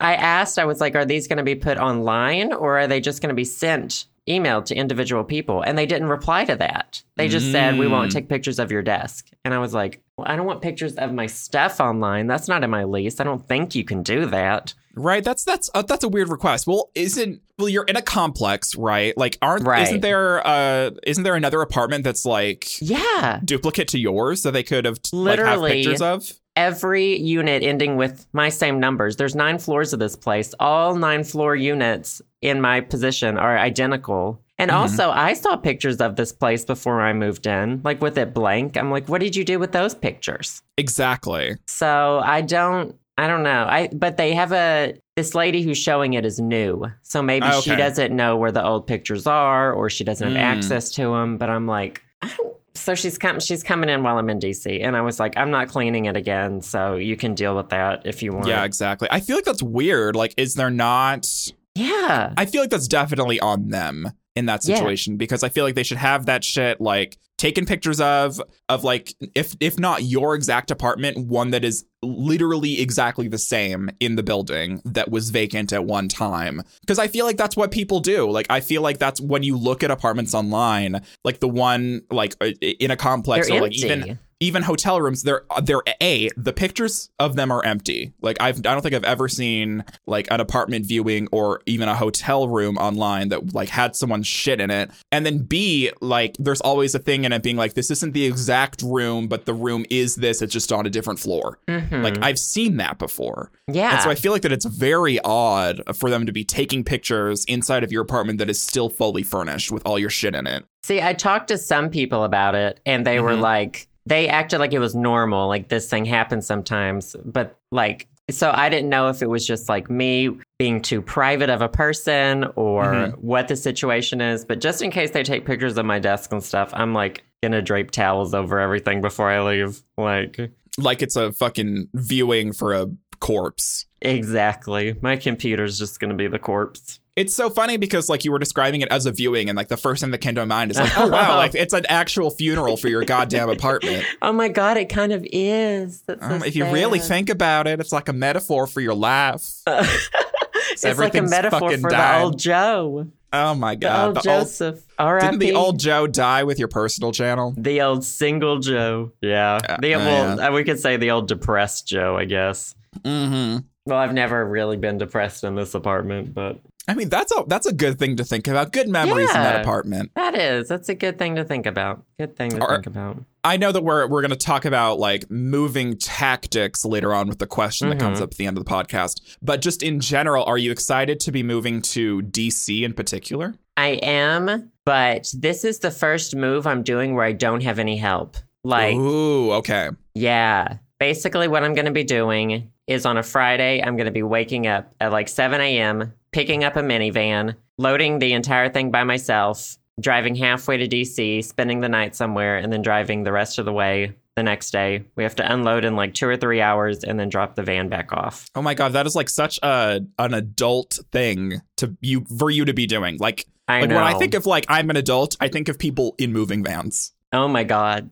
I, 0.00 0.12
I 0.12 0.14
asked, 0.14 0.58
I 0.58 0.64
was 0.64 0.80
like, 0.80 0.94
are 0.94 1.04
these 1.04 1.26
going 1.28 1.36
to 1.38 1.42
be 1.42 1.54
put 1.56 1.76
online 1.76 2.52
or 2.54 2.78
are 2.78 2.86
they 2.86 3.00
just 3.00 3.20
going 3.20 3.28
to 3.28 3.34
be 3.34 3.44
sent 3.44 4.06
emailed 4.28 4.64
to 4.66 4.74
individual 4.74 5.24
people? 5.24 5.62
And 5.62 5.76
they 5.76 5.86
didn't 5.86 6.08
reply 6.08 6.44
to 6.44 6.56
that. 6.56 7.02
They 7.16 7.28
just 7.28 7.50
said, 7.52 7.78
we 7.78 7.86
won't 7.86 8.10
Mm. 8.10 8.14
take 8.14 8.28
pictures 8.28 8.58
of 8.58 8.70
your 8.72 8.82
desk. 8.82 9.28
And 9.44 9.52
I 9.52 9.58
was 9.58 9.74
like, 9.74 10.02
well, 10.16 10.26
I 10.28 10.36
don't 10.36 10.46
want 10.46 10.62
pictures 10.62 10.94
of 10.94 11.12
my 11.12 11.26
stuff 11.26 11.80
online. 11.80 12.26
That's 12.26 12.48
not 12.48 12.64
in 12.64 12.70
my 12.70 12.84
lease. 12.84 13.20
I 13.20 13.24
don't 13.24 13.46
think 13.46 13.74
you 13.74 13.84
can 13.84 14.02
do 14.02 14.26
that. 14.26 14.72
Right. 14.96 15.22
That's 15.22 15.44
that's 15.44 15.70
uh, 15.74 15.82
that's 15.82 16.02
a 16.02 16.08
weird 16.08 16.28
request. 16.30 16.66
Well, 16.66 16.90
isn't 16.96 17.40
well 17.58 17.68
you're 17.68 17.84
in 17.84 17.94
a 17.96 18.02
complex, 18.02 18.74
right? 18.74 19.16
Like 19.16 19.38
aren't 19.40 19.64
Right. 19.64 19.82
isn't 19.82 20.00
there 20.00 20.44
uh 20.44 20.90
isn't 21.06 21.22
there 21.22 21.36
another 21.36 21.62
apartment 21.62 22.02
that's 22.02 22.24
like 22.24 22.66
Yeah. 22.82 23.40
duplicate 23.44 23.86
to 23.88 24.00
yours 24.00 24.42
that 24.42 24.50
they 24.50 24.64
could 24.64 24.84
have 24.86 24.98
like, 25.12 25.38
have 25.38 25.38
Literally. 25.48 25.70
pictures 25.74 26.02
of? 26.02 26.32
Every 26.56 27.16
unit 27.18 27.62
ending 27.62 27.96
with 27.96 28.26
my 28.32 28.48
same 28.48 28.80
numbers. 28.80 29.16
There's 29.16 29.34
nine 29.36 29.58
floors 29.58 29.92
of 29.92 30.00
this 30.00 30.16
place. 30.16 30.52
All 30.60 30.94
nine 30.96 31.24
floor 31.24 31.54
units 31.54 32.20
in 32.42 32.60
my 32.60 32.80
position 32.80 33.38
are 33.38 33.56
identical. 33.56 34.40
And 34.58 34.70
Mhm. 34.70 34.74
also, 34.74 35.10
I 35.10 35.32
saw 35.34 35.56
pictures 35.56 36.00
of 36.00 36.16
this 36.16 36.32
place 36.32 36.64
before 36.64 37.00
I 37.00 37.12
moved 37.12 37.46
in, 37.46 37.80
like 37.84 38.02
with 38.02 38.18
it 38.18 38.34
blank. 38.34 38.76
I'm 38.76 38.90
like, 38.90 39.08
what 39.08 39.20
did 39.20 39.34
you 39.36 39.44
do 39.44 39.58
with 39.58 39.72
those 39.72 39.94
pictures? 39.94 40.60
Exactly. 40.76 41.56
So 41.66 42.20
I 42.24 42.42
don't, 42.42 42.94
I 43.16 43.26
don't 43.26 43.42
know. 43.42 43.64
I 43.68 43.88
but 43.92 44.16
they 44.16 44.34
have 44.34 44.52
a 44.52 44.94
this 45.16 45.34
lady 45.34 45.62
who's 45.62 45.78
showing 45.78 46.14
it 46.14 46.24
is 46.26 46.40
new, 46.40 46.90
so 47.02 47.22
maybe 47.22 47.46
she 47.62 47.76
doesn't 47.76 48.14
know 48.14 48.36
where 48.36 48.52
the 48.52 48.64
old 48.64 48.86
pictures 48.86 49.26
are, 49.26 49.72
or 49.72 49.88
she 49.90 50.04
doesn't 50.04 50.26
have 50.34 50.36
Mm. 50.36 50.56
access 50.56 50.90
to 50.92 51.02
them. 51.12 51.36
But 51.36 51.48
I'm 51.50 51.66
like, 51.66 52.02
I 52.22 52.30
don't. 52.36 52.54
So 52.74 52.94
she's 52.94 53.18
come, 53.18 53.40
she's 53.40 53.62
coming 53.62 53.90
in 53.90 54.02
while 54.02 54.16
I'm 54.18 54.30
in 54.30 54.38
DC, 54.38 54.82
and 54.82 54.96
I 54.96 55.00
was 55.00 55.18
like, 55.18 55.36
I'm 55.36 55.50
not 55.50 55.68
cleaning 55.68 56.04
it 56.06 56.16
again, 56.16 56.60
so 56.60 56.94
you 56.96 57.16
can 57.16 57.34
deal 57.34 57.56
with 57.56 57.68
that 57.70 58.02
if 58.06 58.22
you 58.22 58.32
want. 58.32 58.46
Yeah, 58.46 58.64
exactly. 58.64 59.08
I 59.10 59.20
feel 59.20 59.36
like 59.36 59.44
that's 59.44 59.62
weird. 59.62 60.14
Like, 60.16 60.34
is 60.36 60.54
there 60.54 60.70
not? 60.70 61.26
yeah. 61.74 62.32
I 62.36 62.46
feel 62.46 62.60
like 62.60 62.70
that's 62.70 62.88
definitely 62.88 63.40
on 63.40 63.68
them 63.68 64.10
in 64.36 64.46
that 64.46 64.64
Yeah. 64.64 64.76
situation 64.76 65.16
because 65.16 65.42
I 65.42 65.48
feel 65.48 65.64
like 65.64 65.74
they 65.74 65.82
should 65.82 65.98
have 65.98 66.26
that 66.26 66.44
shit 66.44 66.80
like 66.80 67.16
taken 67.40 67.64
pictures 67.64 68.00
of 68.00 68.40
of 68.68 68.84
like 68.84 69.14
if 69.34 69.56
if 69.60 69.78
not 69.78 70.02
your 70.02 70.34
exact 70.34 70.70
apartment, 70.70 71.26
one 71.26 71.50
that 71.50 71.64
is 71.64 71.86
literally 72.02 72.80
exactly 72.80 73.28
the 73.28 73.38
same 73.38 73.88
in 73.98 74.16
the 74.16 74.22
building 74.22 74.82
that 74.84 75.10
was 75.10 75.30
vacant 75.30 75.72
at 75.72 75.84
one 75.84 76.06
time. 76.06 76.62
Because 76.80 76.98
I 76.98 77.08
feel 77.08 77.24
like 77.24 77.38
that's 77.38 77.56
what 77.56 77.70
people 77.70 78.00
do. 78.00 78.30
Like 78.30 78.46
I 78.50 78.60
feel 78.60 78.82
like 78.82 78.98
that's 78.98 79.22
when 79.22 79.42
you 79.42 79.56
look 79.56 79.82
at 79.82 79.90
apartments 79.90 80.34
online, 80.34 81.00
like 81.24 81.40
the 81.40 81.48
one 81.48 82.02
like 82.10 82.36
uh, 82.42 82.50
in 82.60 82.90
a 82.90 82.96
complex 82.96 83.48
They're 83.48 83.58
or 83.58 83.62
like 83.62 83.72
even 83.72 84.18
even 84.40 84.62
hotel 84.62 85.00
rooms, 85.00 85.22
they're 85.22 85.42
they're 85.62 85.82
a 86.00 86.30
the 86.36 86.52
pictures 86.52 87.10
of 87.18 87.36
them 87.36 87.50
are 87.52 87.62
empty. 87.64 88.12
Like 88.22 88.38
I've 88.40 88.58
I 88.58 88.60
don't 88.72 88.80
think 88.82 88.94
I've 88.94 89.04
ever 89.04 89.28
seen 89.28 89.84
like 90.06 90.26
an 90.30 90.40
apartment 90.40 90.86
viewing 90.86 91.28
or 91.30 91.60
even 91.66 91.88
a 91.88 91.94
hotel 91.94 92.48
room 92.48 92.78
online 92.78 93.28
that 93.28 93.54
like 93.54 93.68
had 93.68 93.94
someone's 93.94 94.26
shit 94.26 94.60
in 94.60 94.70
it. 94.70 94.90
And 95.12 95.26
then 95.26 95.38
B, 95.44 95.90
like 96.00 96.36
there's 96.38 96.60
always 96.62 96.94
a 96.94 96.98
thing 96.98 97.24
in 97.24 97.32
it 97.32 97.42
being 97.42 97.56
like 97.56 97.74
this 97.74 97.90
isn't 97.90 98.12
the 98.12 98.24
exact 98.24 98.82
room, 98.82 99.28
but 99.28 99.44
the 99.44 99.54
room 99.54 99.84
is 99.90 100.16
this. 100.16 100.40
It's 100.40 100.52
just 100.52 100.72
on 100.72 100.86
a 100.86 100.90
different 100.90 101.20
floor. 101.20 101.58
Mhm. 101.68 102.02
Like 102.02 102.16
I've 102.22 102.38
seen 102.38 102.78
that 102.78 102.98
before. 102.98 103.52
yeah. 103.68 103.92
And 103.92 104.02
so 104.02 104.10
I 104.10 104.14
feel 104.14 104.32
like 104.32 104.42
that 104.42 104.52
it's 104.52 104.64
very 104.64 105.20
odd 105.24 105.82
for 105.94 106.08
them 106.08 106.24
to 106.26 106.32
be 106.32 106.44
taking 106.44 106.82
pictures 106.82 107.44
inside 107.44 107.84
of 107.84 107.92
your 107.92 108.02
apartment 108.02 108.38
that 108.38 108.48
is 108.48 108.60
still 108.60 108.88
fully 108.88 109.22
furnished 109.22 109.70
with 109.70 109.82
all 109.86 109.98
your 109.98 110.10
shit 110.10 110.34
in 110.34 110.46
it. 110.46 110.64
See, 110.82 111.02
I 111.02 111.12
talked 111.12 111.48
to 111.48 111.58
some 111.58 111.90
people 111.90 112.24
about 112.24 112.54
it, 112.54 112.80
and 112.86 113.06
they 113.06 113.20
were 113.20 113.32
Mhm. 113.34 113.40
like, 113.42 113.86
they 114.06 114.28
acted 114.28 114.58
like 114.60 114.72
it 114.72 114.78
was 114.78 114.94
normal, 114.94 115.48
like 115.48 115.68
this 115.68 115.88
thing 115.88 116.04
happens 116.04 116.46
sometimes. 116.46 117.14
But 117.24 117.56
like, 117.70 118.08
so 118.30 118.52
I 118.54 118.68
didn't 118.68 118.88
know 118.90 119.08
if 119.08 119.22
it 119.22 119.28
was 119.28 119.44
just 119.46 119.68
like 119.68 119.90
me 119.90 120.30
being 120.58 120.80
too 120.82 121.02
private 121.02 121.50
of 121.50 121.62
a 121.62 121.68
person 121.68 122.44
or 122.56 122.84
Mhm. 122.84 123.18
what 123.18 123.48
the 123.48 123.56
situation 123.56 124.20
is. 124.20 124.44
But 124.44 124.60
just 124.60 124.82
in 124.82 124.90
case 124.90 125.10
they 125.10 125.22
take 125.24 125.44
pictures 125.44 125.76
of 125.76 125.84
my 125.86 125.98
desk 125.98 126.32
and 126.32 126.42
stuff, 126.42 126.70
I'm 126.72 126.94
like 126.94 127.24
gonna 127.42 127.60
drape 127.62 127.90
towels 127.90 128.32
over 128.34 128.60
everything 128.60 129.00
before 129.00 129.28
I 129.30 129.42
leave. 129.42 129.80
Like, 129.98 130.38
Like 130.78 131.02
it's 131.02 131.16
a 131.16 131.32
fucking 131.32 131.88
viewing 131.94 132.52
for 132.52 132.72
a 132.74 132.86
corpse. 133.18 133.86
exactly. 134.00 134.94
My 135.02 135.16
computer's 135.16 135.78
just 135.78 135.98
gonna 136.00 136.14
be 136.14 136.28
the 136.28 136.38
corpse. 136.38 136.99
It's 137.16 137.34
so 137.34 137.50
funny 137.50 137.76
because 137.76 138.08
like 138.08 138.24
you 138.24 138.32
were 138.32 138.38
describing 138.38 138.80
it 138.82 138.88
as 138.90 139.04
a 139.04 139.12
viewing 139.12 139.48
and 139.48 139.56
like 139.56 139.68
the 139.68 139.76
first 139.76 140.00
thing 140.00 140.10
that 140.12 140.18
came 140.18 140.34
to 140.36 140.42
my 140.42 140.44
mind 140.46 140.70
is 140.70 140.78
like, 140.78 140.92
oh 140.98 141.08
wow, 141.08 141.36
like 141.36 141.54
it's 141.54 141.74
an 141.74 141.84
actual 141.88 142.30
funeral 142.30 142.76
for 142.76 142.88
your 142.88 143.04
goddamn 143.04 143.48
apartment. 143.56 144.04
Oh 144.22 144.32
my 144.32 144.48
god, 144.48 144.76
it 144.76 144.88
kind 144.88 145.12
of 145.12 145.26
is. 145.32 146.02
That's 146.02 146.20
so 146.26 146.34
Um, 146.34 146.42
if 146.44 146.54
you 146.56 146.64
really 146.66 146.98
think 147.00 147.28
about 147.28 147.66
it, 147.66 147.80
it's 147.80 147.92
like 147.92 148.08
a 148.08 148.12
metaphor 148.12 148.66
for 148.66 148.80
your 148.80 148.94
life. 148.94 149.60
it's 149.66 150.84
like 150.98 151.14
a 151.14 151.22
metaphor 151.22 151.76
for 151.78 151.90
died. 151.90 152.20
the 152.20 152.24
old 152.24 152.38
Joe, 152.38 153.06
Oh 153.32 153.54
my 153.54 153.74
the 153.74 153.80
god. 153.80 154.06
old 154.06 154.14
The 154.16 154.18
old- 154.18 154.40
Joseph. 154.46 154.82
R.I.P. 154.98 155.26
didn't 155.26 155.38
the 155.40 155.54
old 155.54 155.78
Joe 155.78 156.06
die 156.06 156.42
with 156.44 156.58
your 156.58 156.68
personal 156.68 157.12
channel? 157.12 157.54
the 157.56 157.80
old 157.82 158.04
single 158.04 158.58
Joe? 158.58 159.12
Yeah, 159.20 159.58
Yeah, 159.62 159.76
the 159.80 159.88
yeah, 159.88 159.96
well, 159.98 160.40
uh, 160.40 160.52
we 160.52 160.64
could 160.64 160.78
say 160.80 160.96
the 160.96 161.10
old 161.10 161.28
depressed 161.28 161.86
Joe, 161.86 162.16
I 162.16 162.24
guess. 162.24 162.74
Mm-hmm. 163.02 163.58
Well, 163.86 163.98
I've 163.98 164.12
never 164.14 164.44
really 164.44 164.76
been 164.76 164.98
depressed 164.98 165.42
in 165.44 165.54
this 165.54 165.74
apartment, 165.74 166.34
but 166.34 166.58
I 166.88 166.94
mean, 166.94 167.08
that's 167.08 167.30
a 167.32 167.44
that's 167.46 167.66
a 167.66 167.72
good 167.72 167.98
thing 167.98 168.16
to 168.16 168.24
think 168.24 168.48
about. 168.48 168.72
Good 168.72 168.88
memories 168.88 169.28
in 169.30 169.34
that 169.40 169.60
apartment. 169.60 170.10
that 170.16 170.34
is 170.34 170.68
that's 170.68 170.88
a 170.88 170.94
good 170.94 171.18
thing 171.18 171.36
to 171.36 171.44
think 171.44 171.66
about. 171.66 172.02
Good 172.18 172.36
thing 172.36 172.50
to 172.50 172.66
think 172.66 172.86
about. 172.86 173.22
I 173.44 173.56
know 173.58 173.70
that 173.70 173.82
we're 173.84 174.06
we're 174.06 174.22
going 174.22 174.30
to 174.30 174.36
talk 174.36 174.64
about 174.64 174.98
like 174.98 175.30
moving 175.30 175.96
tactics 175.98 176.84
later 176.84 177.14
on 177.14 177.28
with 177.28 177.38
the 177.38 177.46
question 177.46 177.88
that 177.90 177.98
comes 178.00 178.18
Mhm. 178.18 178.22
up 178.22 178.30
at 178.32 178.36
the 178.38 178.46
end 178.46 178.58
of 178.58 178.64
the 178.64 178.70
podcast. 178.70 179.20
But 179.40 179.62
just 179.62 179.82
in 179.82 180.00
general, 180.00 180.44
are 180.44 180.58
you 180.58 180.70
excited 180.72 181.20
to 181.20 181.32
be 181.32 181.42
moving 181.42 181.80
to 181.82 182.22
DC 182.22 182.82
in 182.84 182.92
particular? 182.92 183.54
I 183.76 183.98
am, 184.02 184.70
but 184.84 185.32
this 185.36 185.64
is 185.64 185.78
the 185.78 185.90
first 185.90 186.34
move 186.36 186.66
I'm 186.66 186.82
doing 186.82 187.14
where 187.14 187.24
I 187.24 187.32
don't 187.32 187.62
have 187.62 187.78
any 187.78 187.96
help. 187.96 188.36
Like, 188.64 188.94
Ooh, 188.96 189.52
okay. 189.52 189.88
Yeah. 190.14 190.78
Basically, 190.98 191.48
what 191.48 191.62
I'm 191.64 191.72
going 191.72 191.86
to 191.86 191.92
be 191.92 192.04
doing 192.04 192.70
is 192.90 193.06
on 193.06 193.16
a 193.16 193.22
Friday, 193.22 193.80
I'm 193.80 193.96
going 193.96 194.06
to 194.06 194.12
be 194.12 194.24
waking 194.24 194.66
up 194.66 194.92
at 195.00 195.12
like 195.12 195.28
7 195.28 195.60
a.m., 195.60 196.12
picking 196.32 196.64
up 196.64 196.74
a 196.76 196.80
minivan, 196.80 197.54
loading 197.78 198.18
the 198.18 198.32
entire 198.32 198.68
thing 198.68 198.90
by 198.90 199.04
myself, 199.04 199.78
driving 200.00 200.34
halfway 200.34 200.76
to 200.76 200.88
DC, 200.88 201.44
spending 201.44 201.80
the 201.80 201.88
night 201.88 202.16
somewhere, 202.16 202.56
and 202.56 202.72
then 202.72 202.82
driving 202.82 203.22
the 203.22 203.30
rest 203.30 203.58
of 203.60 203.64
the 203.64 203.72
way 203.72 204.12
the 204.34 204.42
next 204.42 204.72
day. 204.72 205.04
We 205.14 205.22
have 205.22 205.36
to 205.36 205.52
unload 205.52 205.84
in 205.84 205.94
like 205.94 206.14
two 206.14 206.26
or 206.28 206.36
three 206.36 206.60
hours 206.60 207.04
and 207.04 207.18
then 207.18 207.28
drop 207.28 207.54
the 207.54 207.62
van 207.62 207.88
back 207.88 208.12
off. 208.12 208.46
Oh 208.56 208.62
my 208.62 208.74
god, 208.74 208.92
that 208.94 209.06
is 209.06 209.14
like 209.14 209.28
such 209.28 209.60
a 209.62 210.00
an 210.18 210.34
adult 210.34 210.98
thing 211.12 211.62
to 211.76 211.96
you 212.00 212.24
for 212.38 212.50
you 212.50 212.64
to 212.64 212.74
be 212.74 212.86
doing. 212.86 213.18
Like 213.18 213.46
I 213.68 213.80
like 213.82 213.90
know. 213.90 213.96
when 213.96 214.04
I 214.04 214.14
think 214.14 214.34
of 214.34 214.46
like 214.46 214.66
I'm 214.68 214.90
an 214.90 214.96
adult, 214.96 215.36
I 215.40 215.46
think 215.48 215.68
of 215.68 215.78
people 215.78 216.14
in 216.18 216.32
moving 216.32 216.64
vans. 216.64 217.12
oh 217.32 217.46
my 217.46 217.62
God. 217.62 218.10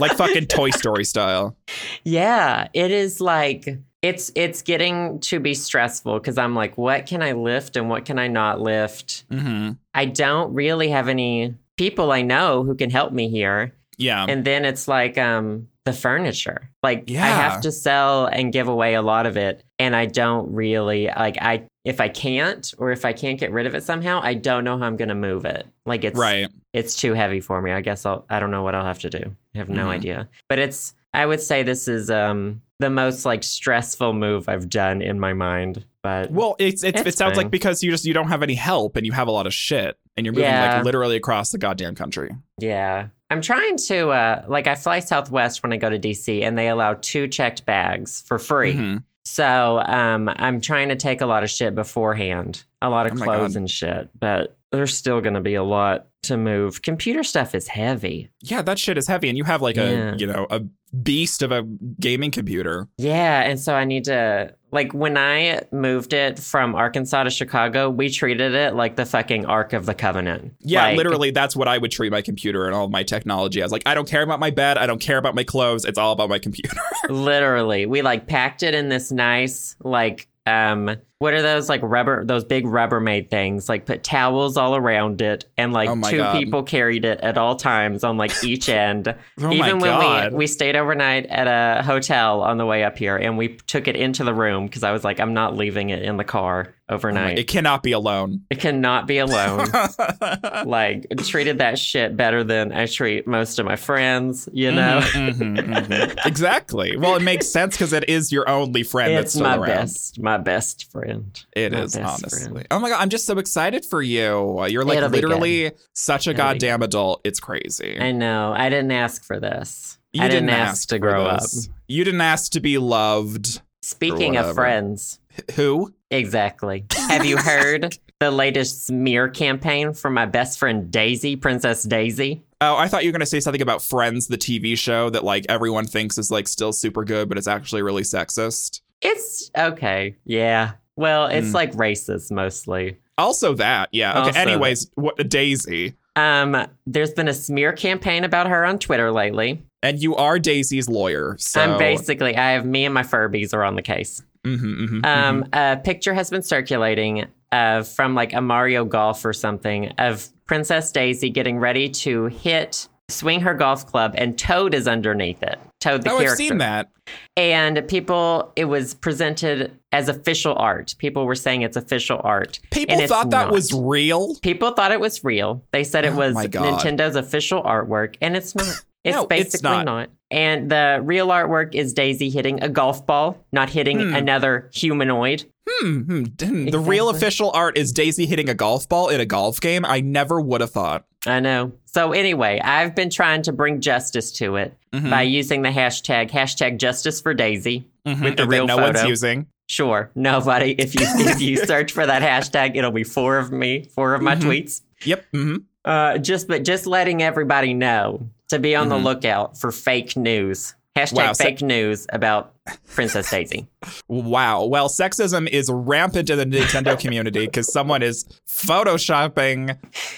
Like 0.00 0.12
fucking 0.16 0.46
Toy 0.46 0.70
Story 0.82 1.04
style. 1.04 1.56
Yeah, 2.02 2.66
it 2.74 2.90
is 2.90 3.20
like 3.20 3.78
it's 4.04 4.30
it's 4.34 4.62
getting 4.62 5.18
to 5.20 5.40
be 5.40 5.54
stressful 5.54 6.18
because 6.20 6.36
I'm 6.38 6.54
like, 6.54 6.76
what 6.76 7.06
can 7.06 7.22
I 7.22 7.32
lift 7.32 7.76
and 7.76 7.88
what 7.88 8.04
can 8.04 8.18
I 8.18 8.28
not 8.28 8.60
lift? 8.60 9.24
hmm 9.30 9.72
I 9.94 10.04
don't 10.04 10.52
really 10.54 10.88
have 10.90 11.08
any 11.08 11.54
people 11.76 12.12
I 12.12 12.22
know 12.22 12.62
who 12.64 12.74
can 12.74 12.90
help 12.90 13.12
me 13.12 13.28
here. 13.28 13.72
Yeah. 13.96 14.26
And 14.28 14.44
then 14.44 14.64
it's 14.64 14.86
like 14.88 15.16
um 15.18 15.68
the 15.84 15.92
furniture. 15.92 16.70
Like 16.82 17.10
I 17.10 17.28
have 17.28 17.60
to 17.62 17.72
sell 17.72 18.26
and 18.26 18.52
give 18.52 18.68
away 18.68 18.94
a 18.94 19.02
lot 19.02 19.26
of 19.26 19.36
it 19.36 19.64
and 19.78 19.94
I 19.96 20.06
don't 20.06 20.52
really 20.52 21.06
like 21.06 21.36
I 21.40 21.66
if 21.84 22.00
I 22.00 22.08
can't 22.08 22.72
or 22.78 22.90
if 22.92 23.04
I 23.04 23.12
can't 23.12 23.38
get 23.38 23.52
rid 23.52 23.66
of 23.66 23.74
it 23.74 23.84
somehow, 23.84 24.20
I 24.22 24.34
don't 24.34 24.64
know 24.64 24.78
how 24.78 24.86
I'm 24.86 24.96
going 24.96 25.10
to 25.10 25.14
move 25.14 25.44
it. 25.44 25.66
Like 25.86 26.04
it's 26.04 26.18
right. 26.18 26.48
it's 26.72 26.96
too 26.96 27.12
heavy 27.14 27.40
for 27.40 27.60
me. 27.62 27.70
I 27.72 27.80
guess 27.82 28.04
I'll 28.06 28.24
I 28.28 28.40
don't 28.40 28.50
know 28.50 28.62
what 28.62 28.74
I'll 28.74 28.86
have 28.86 29.00
to 29.00 29.10
do. 29.10 29.34
I 29.54 29.58
have 29.58 29.68
no 29.68 29.86
Mhm. 29.86 29.90
idea. 29.98 30.28
But 30.48 30.58
it's 30.58 30.94
I 31.12 31.24
would 31.26 31.40
say 31.40 31.62
this 31.62 31.86
is 31.86 32.10
um 32.10 32.62
the 32.80 32.90
most 32.90 33.24
like 33.24 33.42
stressful 33.42 34.12
move 34.12 34.48
I've 34.48 34.68
done 34.68 35.00
in 35.02 35.20
my 35.20 35.32
mind. 35.32 35.84
But 36.02 36.30
Well, 36.30 36.56
it's, 36.58 36.82
it's 36.84 37.00
it 37.00 37.14
sounds 37.16 37.32
fine. 37.36 37.44
like 37.44 37.50
because 37.50 37.82
you 37.82 37.90
just 37.90 38.04
you 38.04 38.12
don't 38.14 38.28
have 38.28 38.42
any 38.42 38.54
help 38.54 38.96
and 38.96 39.06
you 39.06 39.12
have 39.12 39.28
a 39.28 39.30
lot 39.30 39.46
of 39.46 39.54
shit 39.54 39.96
and 40.16 40.26
you're 40.26 40.32
moving 40.34 40.44
Yeah. 40.50 40.76
like 40.76 40.84
literally 40.84 41.16
across 41.16 41.50
the 41.50 41.58
goddamn 41.58 41.94
country. 41.94 42.30
Yeah. 42.58 43.08
I'm 43.30 43.40
trying 43.40 43.76
to 43.88 44.10
uh 44.10 44.44
like 44.48 44.66
I 44.66 44.74
fly 44.74 44.98
Southwest 45.00 45.62
when 45.62 45.72
I 45.72 45.76
go 45.76 45.88
to 45.88 45.98
DC 45.98 46.42
and 46.42 46.58
they 46.58 46.68
allow 46.68 46.94
two 46.94 47.26
checked 47.28 47.64
bags 47.64 48.22
for 48.26 48.38
free. 48.38 48.74
Mhm. 48.74 49.04
So 49.24 49.82
um 49.86 50.28
I'm 50.36 50.60
trying 50.60 50.90
to 50.90 50.96
take 50.96 51.20
a 51.22 51.26
lot 51.26 51.42
of 51.42 51.50
shit 51.50 51.74
beforehand. 51.74 52.64
A 52.82 52.90
lot 52.90 53.06
of 53.06 53.12
Oh 53.18 53.24
clothes 53.24 53.56
and 53.56 53.70
shit. 53.70 54.10
But 54.18 54.56
there's 54.72 54.94
still 54.96 55.20
gonna 55.22 55.40
be 55.40 55.54
a 55.54 55.62
lot 55.64 56.08
to 56.24 56.36
move. 56.36 56.82
Computer 56.82 57.22
stuff 57.22 57.54
is 57.54 57.68
heavy. 57.68 58.28
Yeah, 58.42 58.60
that 58.62 58.78
shit 58.78 58.98
is 58.98 59.06
heavy 59.08 59.28
and 59.30 59.38
you 59.38 59.44
have 59.44 59.62
like 59.62 59.76
Yeah. 59.76 60.12
a, 60.12 60.16
you 60.16 60.26
know, 60.26 60.46
a 60.50 60.60
beast 61.02 61.42
of 61.42 61.52
a 61.52 61.62
gaming 62.00 62.30
computer. 62.30 62.88
Yeah, 62.96 63.42
and 63.42 63.58
so 63.58 63.74
I 63.74 63.84
need 63.84 64.04
to 64.04 64.54
like 64.70 64.92
when 64.92 65.16
I 65.16 65.62
moved 65.70 66.12
it 66.12 66.38
from 66.38 66.74
Arkansas 66.74 67.22
to 67.22 67.30
Chicago, 67.30 67.88
we 67.88 68.10
treated 68.10 68.54
it 68.54 68.74
like 68.74 68.96
the 68.96 69.06
fucking 69.06 69.46
Ark 69.46 69.72
of 69.72 69.86
the 69.86 69.94
Covenant. 69.94 70.54
Yeah, 70.60 70.84
Like, 70.84 70.96
literally 70.96 71.30
that's 71.30 71.54
what 71.54 71.68
I 71.68 71.78
would 71.78 71.92
treat 71.92 72.10
my 72.10 72.22
computer 72.22 72.66
and 72.66 72.74
all 72.74 72.88
my 72.88 73.04
technology 73.04 73.62
as. 73.62 73.70
Like 73.70 73.84
I 73.86 73.94
don't 73.94 74.08
care 74.08 74.22
about 74.22 74.40
my 74.40 74.50
bed, 74.50 74.76
I 74.76 74.86
don't 74.86 75.00
care 75.00 75.18
about 75.18 75.34
my 75.34 75.44
clothes, 75.44 75.84
it's 75.84 75.98
all 75.98 76.12
about 76.12 76.28
my 76.28 76.38
computer. 76.38 76.76
literally 77.08 77.86
we 77.86 78.02
like 78.02 78.26
packed 78.26 78.62
it 78.62 78.74
in 78.74 78.88
this 78.88 79.12
nice 79.12 79.76
like 79.80 80.28
um 80.46 80.96
what 81.24 81.32
are 81.34 81.42
those 81.42 81.68
like 81.70 81.80
rubber 81.82 82.24
those 82.24 82.44
big 82.44 82.64
rubbermaid 82.66 83.30
things 83.30 83.68
like 83.68 83.86
put 83.86 84.04
towels 84.04 84.56
all 84.58 84.76
around 84.76 85.22
it 85.22 85.46
and 85.56 85.72
like 85.72 85.88
Oh 85.88 86.00
two 86.10 86.18
God. 86.18 86.38
people 86.38 86.62
carried 86.62 87.04
it 87.06 87.18
at 87.20 87.38
all 87.38 87.56
times 87.56 88.04
on 88.04 88.16
like 88.18 88.30
each 88.44 88.68
end 88.84 89.08
Oh 89.40 89.50
even 89.52 89.78
when 89.80 89.90
God. 89.90 90.32
we 90.32 90.38
we 90.38 90.46
stayed 90.46 90.76
overnight 90.76 91.24
at 91.26 91.46
a 91.48 91.82
hotel 91.82 92.42
on 92.42 92.58
the 92.58 92.66
way 92.66 92.84
up 92.84 92.98
here 92.98 93.16
and 93.16 93.38
we 93.38 93.56
took 93.66 93.88
it 93.88 93.96
into 93.96 94.22
the 94.22 94.34
room 94.34 94.66
because 94.66 94.82
i 94.84 94.92
was 94.92 95.02
like 95.02 95.18
i'm 95.18 95.32
not 95.34 95.56
leaving 95.56 95.90
it 95.90 96.02
in 96.02 96.16
the 96.18 96.24
car 96.24 96.74
Oh 96.86 96.96
overnight 96.96 97.38
it 97.38 97.48
cannot 97.48 97.82
be 97.82 97.92
alone. 97.92 98.42
it 98.50 98.60
cannot 98.60 99.06
be 99.06 99.16
alone 99.16 99.68
like 100.66 101.06
treated 101.22 101.58
that 101.58 101.78
shit 101.78 102.16
better 102.16 102.44
than 102.44 102.72
i 102.72 102.86
treat 102.86 103.26
most 103.26 103.58
of 103.58 103.64
my 103.64 103.76
friends 103.76 104.48
you 104.52 104.70
know 104.70 105.00
Mhm, 105.02 105.38
mhm, 105.38 105.86
mhm. 105.86 106.26
Exactly. 106.26 106.96
Well, 106.96 107.16
it 107.16 107.22
makes 107.22 107.48
sense 107.48 107.74
because 107.76 107.92
it 107.92 108.08
is 108.08 108.32
your 108.32 108.48
only 108.48 108.82
friend 108.82 109.14
that's 109.14 109.26
it's 109.26 109.34
still 109.34 109.44
my 109.46 109.56
around. 109.56 109.66
best 109.66 110.18
my 110.20 110.36
best 110.38 110.90
friend 110.90 111.13
It 111.54 111.72
My 111.72 111.82
is 111.82 111.96
honestly. 111.96 112.52
friend. 112.52 112.66
Oh 112.70 112.78
my 112.78 112.88
god, 112.88 113.00
I'm 113.00 113.08
just 113.08 113.26
so 113.26 113.38
excited 113.38 113.84
for 113.84 114.02
you. 114.02 114.64
You're 114.66 114.84
like 114.84 114.98
It'll 114.98 115.08
literally 115.10 115.72
such 115.92 116.26
a 116.26 116.30
It'll 116.30 116.38
goddamn 116.38 116.82
adult. 116.82 117.20
It's 117.24 117.40
crazy. 117.40 117.98
I 118.00 118.12
know. 118.12 118.52
I 118.56 118.68
didn't 118.70 118.92
ask 118.92 119.24
for 119.24 119.38
this. 119.40 119.98
you 120.12 120.22
I 120.22 120.28
didn't, 120.28 120.50
ask, 120.50 120.88
to 120.88 120.96
for 120.96 120.98
grow 121.00 121.24
up. 121.26 121.42
You 121.88 122.04
didn't 122.04 122.20
ask 122.20 122.52
to 122.52 122.60
be 122.60 122.78
loved. 122.78 123.60
Speaking 123.82 124.36
of 124.38 124.54
friends, 124.54 125.18
H- 125.36 125.56
Who? 125.56 125.92
exactly. 126.10 126.86
Have 127.08 127.24
you 127.26 127.36
heard 127.36 127.98
the 128.20 128.30
latest 128.30 128.86
smear 128.86 129.28
campaign 129.28 129.92
from 129.92 130.14
my 130.14 130.24
best 130.24 130.58
friend 130.58 130.90
Daisy, 130.90 131.36
Princess 131.36 131.82
Daisy? 131.82 132.44
Oh, 132.62 132.76
I 132.76 132.88
thought 132.88 133.04
you 133.04 133.10
were 133.10 133.12
gonna 133.12 133.26
say 133.26 133.40
something 133.40 133.60
about 133.60 133.82
Friends, 133.82 134.28
the 134.28 134.38
TV 134.38 134.78
show 134.78 135.10
that 135.10 135.22
like 135.22 135.44
everyone 135.50 135.84
thinks 135.86 136.16
is 136.16 136.30
like 136.30 136.48
still 136.48 136.72
super 136.72 137.04
good, 137.04 137.28
but 137.28 137.36
it's 137.36 137.48
actually 137.48 137.82
really 137.82 138.04
sexist. 138.04 138.80
It's 139.02 139.50
okay. 139.54 140.16
Yeah. 140.24 140.72
Well, 140.96 141.26
it's 141.26 141.48
Hmm. 141.48 141.54
like 141.54 141.72
racist 141.72 142.30
mostly. 142.30 142.98
Also 143.18 143.54
that, 143.54 143.88
yeah. 143.92 144.10
Okay. 144.18 144.26
Also 144.28 144.40
Anyways, 144.40 144.90
what 144.94 145.28
Daisy? 145.28 145.94
Um, 146.16 146.66
there's 146.86 147.12
been 147.12 147.28
a 147.28 147.34
smear 147.34 147.72
campaign 147.72 148.24
about 148.24 148.48
her 148.48 148.64
on 148.64 148.78
Twitter 148.78 149.10
lately. 149.12 149.62
And 149.82 150.00
you 150.00 150.16
are 150.16 150.38
Daisy's 150.38 150.88
lawyer, 150.88 151.36
so 151.38 151.60
I'm 151.60 151.78
basically, 151.78 152.36
I 152.36 152.52
have 152.52 152.64
me 152.64 152.84
and 152.84 152.94
my 152.94 153.02
Furbies 153.02 153.52
are 153.52 153.62
on 153.64 153.74
the 153.76 153.82
case. 153.82 154.22
Mhm, 154.44 154.88
mhm, 155.02 155.06
Um, 155.06 155.44
a 155.52 155.76
picture 155.82 156.14
has 156.14 156.30
been 156.30 156.42
circulating 156.42 157.26
uh, 157.52 157.82
from 157.82 158.14
like 158.16 158.32
a 158.32 158.40
Mario 158.40 158.84
Golf 158.84 159.24
or 159.24 159.32
something 159.32 159.88
of 159.98 160.28
Princess 160.46 160.90
Daisy 160.90 161.30
getting 161.30 161.58
ready 161.58 161.88
to 161.88 162.24
hit 162.26 162.88
swing 163.08 163.40
her 163.40 163.54
golf 163.54 163.86
club, 163.86 164.14
and 164.16 164.38
Toad 164.38 164.74
is 164.74 164.88
underneath 164.88 165.42
it. 165.42 165.58
Toad 165.80 166.02
the 166.02 166.10
oh, 166.10 166.18
character. 166.18 166.32
I've 166.32 166.38
seen 166.38 166.58
that. 166.58 166.90
And 167.36 167.86
people, 167.88 168.52
it 168.56 168.64
was 168.64 168.94
presented 168.94 169.76
as 169.92 170.08
official 170.08 170.54
art. 170.56 170.94
People 170.98 171.26
were 171.26 171.34
saying 171.34 171.62
it's 171.62 171.76
official 171.76 172.20
art. 172.24 172.60
People 172.70 173.06
thought 173.06 173.30
that 173.30 173.44
not. 173.46 173.52
was 173.52 173.72
real. 173.72 174.34
People 174.36 174.72
thought 174.72 174.92
it 174.92 175.00
was 175.00 175.22
real. 175.22 175.62
They 175.72 175.84
said 175.84 176.04
it 176.04 176.12
Oh 176.14 176.16
was. 176.16 176.34
Nintendo's 176.34 177.16
official 177.16 177.62
artwork, 177.62 178.16
and 178.20 178.36
it's 178.36 178.54
not. 178.54 178.66
It's 179.04 179.14
No, 179.14 179.24
it's 179.24 179.28
basically 179.28 179.84
not. 179.84 180.08
And 180.30 180.70
the 180.70 180.98
real 181.04 181.28
artwork 181.28 181.74
is 181.74 181.92
Daisy 181.92 182.30
hitting 182.30 182.62
a 182.62 182.70
golf 182.70 183.04
ball, 183.06 183.36
not 183.52 183.68
hitting 183.68 184.00
Hmm. 184.00 184.14
another 184.14 184.70
humanoid. 184.72 185.44
Hmm, 185.68 186.00
hmm, 186.00 186.24
hmm. 186.40 186.66
The 186.70 186.78
real 186.78 187.10
official 187.10 187.50
art 187.52 187.76
is 187.76 187.92
Daisy 187.92 188.24
hitting 188.24 188.48
a 188.48 188.54
golf 188.54 188.88
ball 188.88 189.10
in 189.10 189.20
a 189.20 189.26
golf 189.26 189.60
game. 189.60 189.84
I 189.84 190.00
never 190.00 190.40
would 190.40 190.62
have 190.62 190.70
thought. 190.70 191.04
I 191.26 191.40
know. 191.40 191.72
So 191.86 192.12
anyway, 192.12 192.60
I've 192.62 192.94
been 192.94 193.10
trying 193.10 193.42
to 193.42 193.52
bring 193.52 193.80
justice 193.80 194.30
to 194.32 194.56
it 194.56 194.76
Mhm. 194.92 195.10
by 195.10 195.22
using 195.22 195.62
the 195.62 195.70
hashtag 195.70 196.30
hashtag 196.30 196.78
justice 196.78 197.20
for 197.20 197.34
Daisy. 197.34 197.86
Mhm. 198.06 198.22
with 198.22 198.36
the 198.36 198.42
And 198.42 198.52
real 198.52 198.66
no 198.66 198.76
one's 198.76 198.98
photo. 198.98 199.08
using. 199.08 199.46
Sure, 199.66 200.10
nobody. 200.14 200.72
If 200.78 200.94
you 200.94 201.06
if 201.06 201.40
you 201.40 201.56
search 201.66 201.90
for 201.92 202.04
that 202.04 202.20
hashtag, 202.20 202.76
it'll 202.76 202.90
be 202.90 203.02
four 203.04 203.38
of 203.38 203.50
me, 203.50 203.88
four 203.94 204.14
of 204.14 204.20
my 204.20 204.34
Mhm. 204.36 204.42
tweets. 204.42 204.82
Yep. 205.04 205.24
hmm 205.32 205.56
Uh, 205.86 206.18
just 206.18 206.46
but 206.48 206.64
just 206.64 206.86
letting 206.86 207.22
everybody 207.22 207.72
know 207.72 208.28
to 208.48 208.58
be 208.58 208.76
on 208.76 208.90
the 208.90 208.96
Mhm. 208.98 209.04
lookout 209.04 209.58
for 209.58 209.70
fake 209.72 210.16
news. 210.18 210.74
Hashtag 210.96 211.16
Wow, 211.16 211.34
fake 211.34 211.60
news 211.60 212.06
about 212.12 212.54
Princess 212.94 213.28
Daisy. 213.28 213.66
Wow. 214.06 214.66
Well, 214.66 214.88
sexism 214.88 215.48
is 215.48 215.68
rampant 215.68 216.30
in 216.30 216.38
the 216.38 216.46
Nintendo 216.46 216.98
community 217.00 217.46
because 217.46 217.72
someone 217.72 218.00
is 218.00 218.24
photoshopping 218.48 219.76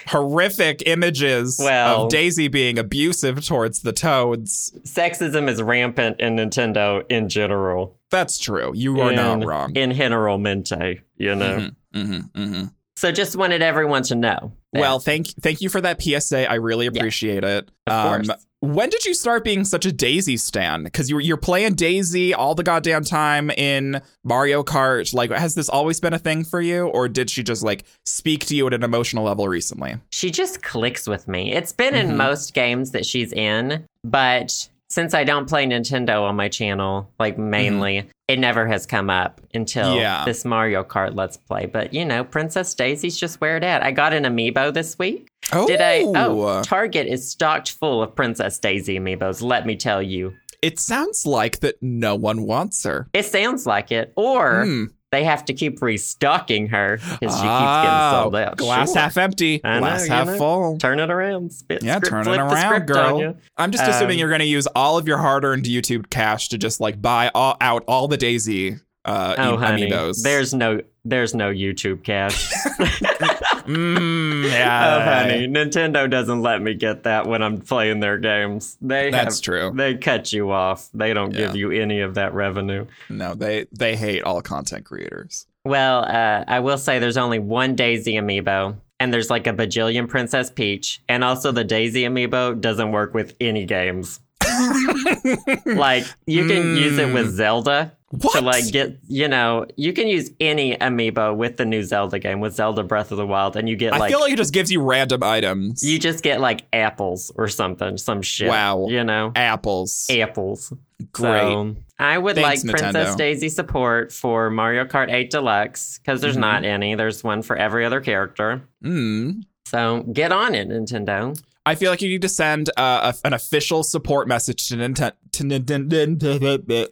horrific 0.09 0.83
images 0.87 1.59
Well- 1.63 2.05
of 2.05 2.11
Daisy 2.11 2.49
being 2.49 2.79
abusive 2.79 3.43
towards 3.45 3.81
the 3.81 3.93
Toads. 3.95 4.73
Sexism 4.85 5.49
is 5.49 5.63
rampant 5.63 6.21
in 6.21 6.37
Nintendo 6.37 7.05
in 7.09 7.31
general. 7.31 7.99
That's 8.11 8.39
true. 8.39 8.73
You 8.75 9.01
are 9.01 9.11
in, 9.11 9.17
not 9.17 9.45
wrong. 9.47 9.75
In 9.75 9.93
generalmente, 9.93 11.01
you 11.17 11.35
know. 11.35 11.71
hmm 11.95 12.19
hmm 12.35 12.65
So 12.97 13.13
just 13.13 13.37
wanted 13.37 13.61
everyone 13.63 14.03
to 14.05 14.15
know. 14.15 14.53
that. 14.73 14.81
Well, 14.81 14.99
thank 14.99 15.27
thank 15.41 15.61
you 15.61 15.69
for 15.69 15.81
that 15.83 16.03
PSA. 16.03 16.51
I 16.51 16.55
really 16.55 16.87
appreciate 16.87 17.45
it. 17.45 17.71
Um, 17.87 18.25
course. 18.25 18.47
when 18.61 18.89
did 18.89 19.05
you 19.05 19.13
start 19.13 19.45
being 19.45 19.65
such 19.65 19.85
a 19.85 19.93
Daisy 19.93 20.37
stan? 20.39 20.85
Because 20.85 21.11
you 21.11 21.19
you're 21.19 21.37
playing 21.37 21.75
Daisy 21.75 22.33
all 22.33 22.55
the 22.55 22.63
goddamn 22.63 23.05
time 23.05 23.51
in 23.51 24.01
Mario 24.25 24.63
Kart. 24.63 25.13
Like, 25.13 25.31
has 25.31 25.55
this 25.55 25.69
always 25.69 26.01
been 26.01 26.15
a 26.15 26.19
thing 26.19 26.43
for 26.45 26.61
you, 26.63 26.87
or 26.89 27.07
did 27.09 27.29
she 27.29 27.43
just 27.43 27.63
like 27.63 27.85
speak 28.07 28.47
to 28.47 28.57
you 28.57 28.67
at 28.67 28.73
an 28.75 28.83
emotional 28.83 29.25
level 29.25 29.47
recently? 29.47 29.97
she 30.11 30.31
just 30.31 30.63
clicks 30.63 31.07
with 31.07 31.29
me. 31.29 31.53
It's 31.53 31.73
been 31.73 31.93
Mhm. 31.95 32.01
in 32.11 32.17
most 32.17 32.55
games 32.55 32.93
that 32.93 33.05
she's 33.05 33.33
in, 33.33 33.85
but 34.05 34.69
since 34.89 35.15
I 35.15 35.25
don't 35.25 35.49
play 35.49 35.67
Nintendo 35.67 36.23
on 36.23 36.37
my 36.37 36.49
channel, 36.49 37.11
like 37.19 37.39
mainly, 37.39 38.09
it 38.29 38.39
never 38.39 38.67
has 38.67 38.87
come 38.87 39.11
up 39.11 39.41
until 39.55 39.87
Mm-hmm. 39.87 39.99
Yeah. 40.01 40.25
this 40.25 40.45
Mario 40.45 40.83
Kart 40.85 41.15
Let's 41.17 41.37
Play. 41.37 41.67
But 41.67 41.93
you 41.95 42.05
know, 42.05 42.25
Princess 42.25 42.75
Daisy's 42.75 43.17
just 43.19 43.41
where 43.41 43.57
it 43.57 43.63
at. 43.65 43.83
I 43.83 43.91
got 43.93 44.13
an 44.13 44.25
amiibo 44.25 44.73
this 44.73 44.99
week. 44.99 45.29
Oh, 45.53 45.67
Did 45.67 45.81
I? 45.81 46.03
Oh, 46.05 46.63
Target 46.63 47.07
is 47.07 47.31
stocked 47.31 47.73
full 47.73 48.03
of 48.03 48.15
Princess 48.15 48.59
Daisy 48.59 48.99
amiibos. 48.99 49.43
Let 49.43 49.65
me 49.67 49.77
tell 49.77 50.03
you, 50.03 50.35
it 50.63 50.81
sounds 50.81 51.27
like 51.27 51.61
that 51.61 51.77
no 51.83 52.15
one 52.17 52.43
wants 52.43 52.83
her. 52.85 53.09
it 53.13 53.27
sounds 53.27 53.67
like 53.67 53.93
it. 53.93 54.13
Or 54.17 54.65
Hmm. 54.65 54.85
They 55.13 55.25
have 55.25 55.45
to 55.47 55.55
keep 55.55 55.81
restocking 55.81 56.67
her 56.69 56.97
because 56.97 57.13
she 57.21 57.27
keeps 57.27 57.33
getting 57.33 57.91
Oh, 57.91 58.21
sold 58.25 58.37
out. 58.37 58.57
Glass 58.57 58.93
Sure. 58.93 59.03
half 59.03 59.17
empty, 59.17 59.61
I 59.65 59.75
know, 59.75 59.81
glass 59.81 60.07
you 60.07 60.13
half 60.13 60.27
know. 60.27 60.37
full. 60.37 60.79
Turn 60.79 60.99
it 61.01 61.11
around. 61.11 61.53
Spit, 61.53 61.83
Yeah, 61.83 61.97
script, 61.97 62.11
turn 62.11 62.29
it 62.29 62.39
around, 62.39 62.87
girl. 62.87 63.37
I'm 63.57 63.71
just 63.71 63.85
assuming 63.85 64.15
Um, 64.17 64.19
you're 64.19 64.29
going 64.29 64.41
to 64.41 64.47
use 64.47 64.67
all 64.75 64.99
of 64.99 65.07
your 65.07 65.19
hard-earned 65.19 65.65
YouTube 65.65 66.11
cash 66.11 66.49
to 66.49 66.59
just 66.59 66.81
like 66.81 67.01
buy 67.01 67.31
all, 67.35 67.57
out 67.61 67.85
all 67.87 68.09
the 68.09 68.17
Daisy 68.17 68.77
uh, 69.05 69.35
Oh, 69.39 69.57
honey, 69.57 69.89
amiibos. 69.89 70.23
there's 70.23 70.53
no 70.53 70.81
there's 71.05 71.33
no 71.37 71.53
YouTube 71.53 72.03
cash. 72.03 72.53
Mm, 73.67 74.45
yeah. 74.51 74.97
oh, 74.97 75.01
honey, 75.05 75.47
Nintendo 75.49 76.09
doesn't 76.09 76.43
let 76.43 76.63
me 76.63 76.75
get 76.75 77.03
that 77.05 77.27
when 77.27 77.43
I'm 77.43 77.61
playing 77.61 78.01
their 78.01 78.19
games. 78.19 78.77
They 78.81 79.11
That's 79.11 79.37
have, 79.37 79.43
true. 79.45 79.73
They 79.75 79.97
cut 79.97 80.33
you 80.33 80.51
off. 80.51 80.89
They 80.95 81.13
don't 81.15 81.33
Yeah. 81.33 81.47
give 81.47 81.57
you 81.57 81.71
any 81.73 82.01
of 82.01 82.15
that 82.15 82.35
revenue. 82.35 82.87
No, 83.09 83.35
they 83.35 83.67
they 83.73 83.97
hate 83.97 84.23
all 84.23 84.41
content 84.43 84.85
creators. 84.85 85.47
Well, 85.65 86.05
uh, 86.05 86.45
I 86.47 86.61
will 86.61 86.79
say 86.79 86.99
there's 86.99 87.17
only 87.17 87.39
one 87.41 87.75
Daisy 87.75 88.15
amiibo, 88.15 88.77
and 89.01 89.13
there's 89.13 89.31
like 89.31 89.47
a 89.47 89.53
bajillion 89.53 90.09
Princess 90.09 90.51
Peach, 90.51 91.01
and 91.09 91.25
also 91.25 91.51
the 91.53 91.65
Daisy 91.65 92.03
amiibo 92.05 92.61
doesn't 92.61 92.93
work 92.93 93.15
with 93.15 93.35
any 93.41 93.65
games. 93.65 94.21
like 95.67 96.05
you 96.27 96.47
can 96.47 96.77
use 96.77 96.99
it 96.99 97.13
with 97.13 97.31
Zelda 97.35 97.93
What? 98.11 98.35
to 98.39 98.41
like 98.41 98.71
get 98.71 98.99
you 99.09 99.27
know 99.27 99.67
you 99.77 99.93
can 99.93 100.07
use 100.07 100.31
any 100.39 100.77
amiibo 100.77 101.37
with 101.37 101.57
the 101.57 101.65
new 101.65 101.83
Zelda 101.83 102.21
game 102.21 102.39
with 102.39 102.55
Zelda 102.55 102.85
Breath 102.85 103.11
of 103.11 103.17
the 103.19 103.27
Wild, 103.27 103.57
and 103.57 103.69
you 103.69 103.75
get 103.75 103.93
I 103.95 103.99
like 103.99 104.11
feel 104.13 104.21
like 104.21 104.33
it 104.33 104.37
just 104.37 104.55
gives 104.55 104.71
you 104.71 104.81
random 104.81 105.25
items. 105.25 105.83
you 105.83 105.99
just 105.99 106.23
get 106.23 106.41
like 106.41 106.63
apples 106.73 107.33
or 107.35 107.49
something, 107.49 107.97
some 107.99 108.23
shit. 108.23 108.49
Wow. 108.49 108.87
you 108.89 109.03
know 109.03 109.33
Apples. 109.35 110.07
apples. 110.09 110.73
Great. 111.13 111.41
So, 111.41 111.77
I 111.99 112.17
would 112.17 112.37
Thanks, 112.37 112.65
like 112.65 112.77
Princess 112.79 113.15
Nintendo. 113.15 113.17
Daisy 113.17 113.49
support 113.49 114.13
for 114.13 114.51
Mario 114.51 114.85
Kart 114.85 115.11
8 115.13 115.31
Deluxe 115.31 115.99
because 115.99 116.21
there's 116.21 116.37
Mhm. 116.37 116.41
not 116.41 116.65
any. 116.65 116.95
There's 116.95 117.25
one 117.25 117.43
for 117.43 117.57
every 117.57 117.85
other 117.85 118.01
character. 118.01 118.63
Mm. 118.85 119.43
So 119.67 120.05
get 120.13 120.31
on 120.31 120.55
it, 120.55 120.69
Nintendo. 120.69 121.37
I 121.67 121.75
feel 121.75 121.91
like 121.91 122.01
you 122.01 122.09
need 122.09 122.23
to 122.23 122.29
send 122.29 122.71
uh, 122.77 123.13
a, 123.13 123.27
an 123.27 123.33
official 123.35 123.83
support 123.83 124.29
message 124.29 124.69
to, 124.69 124.77
Ninten- 124.77 125.13
to 125.33 125.43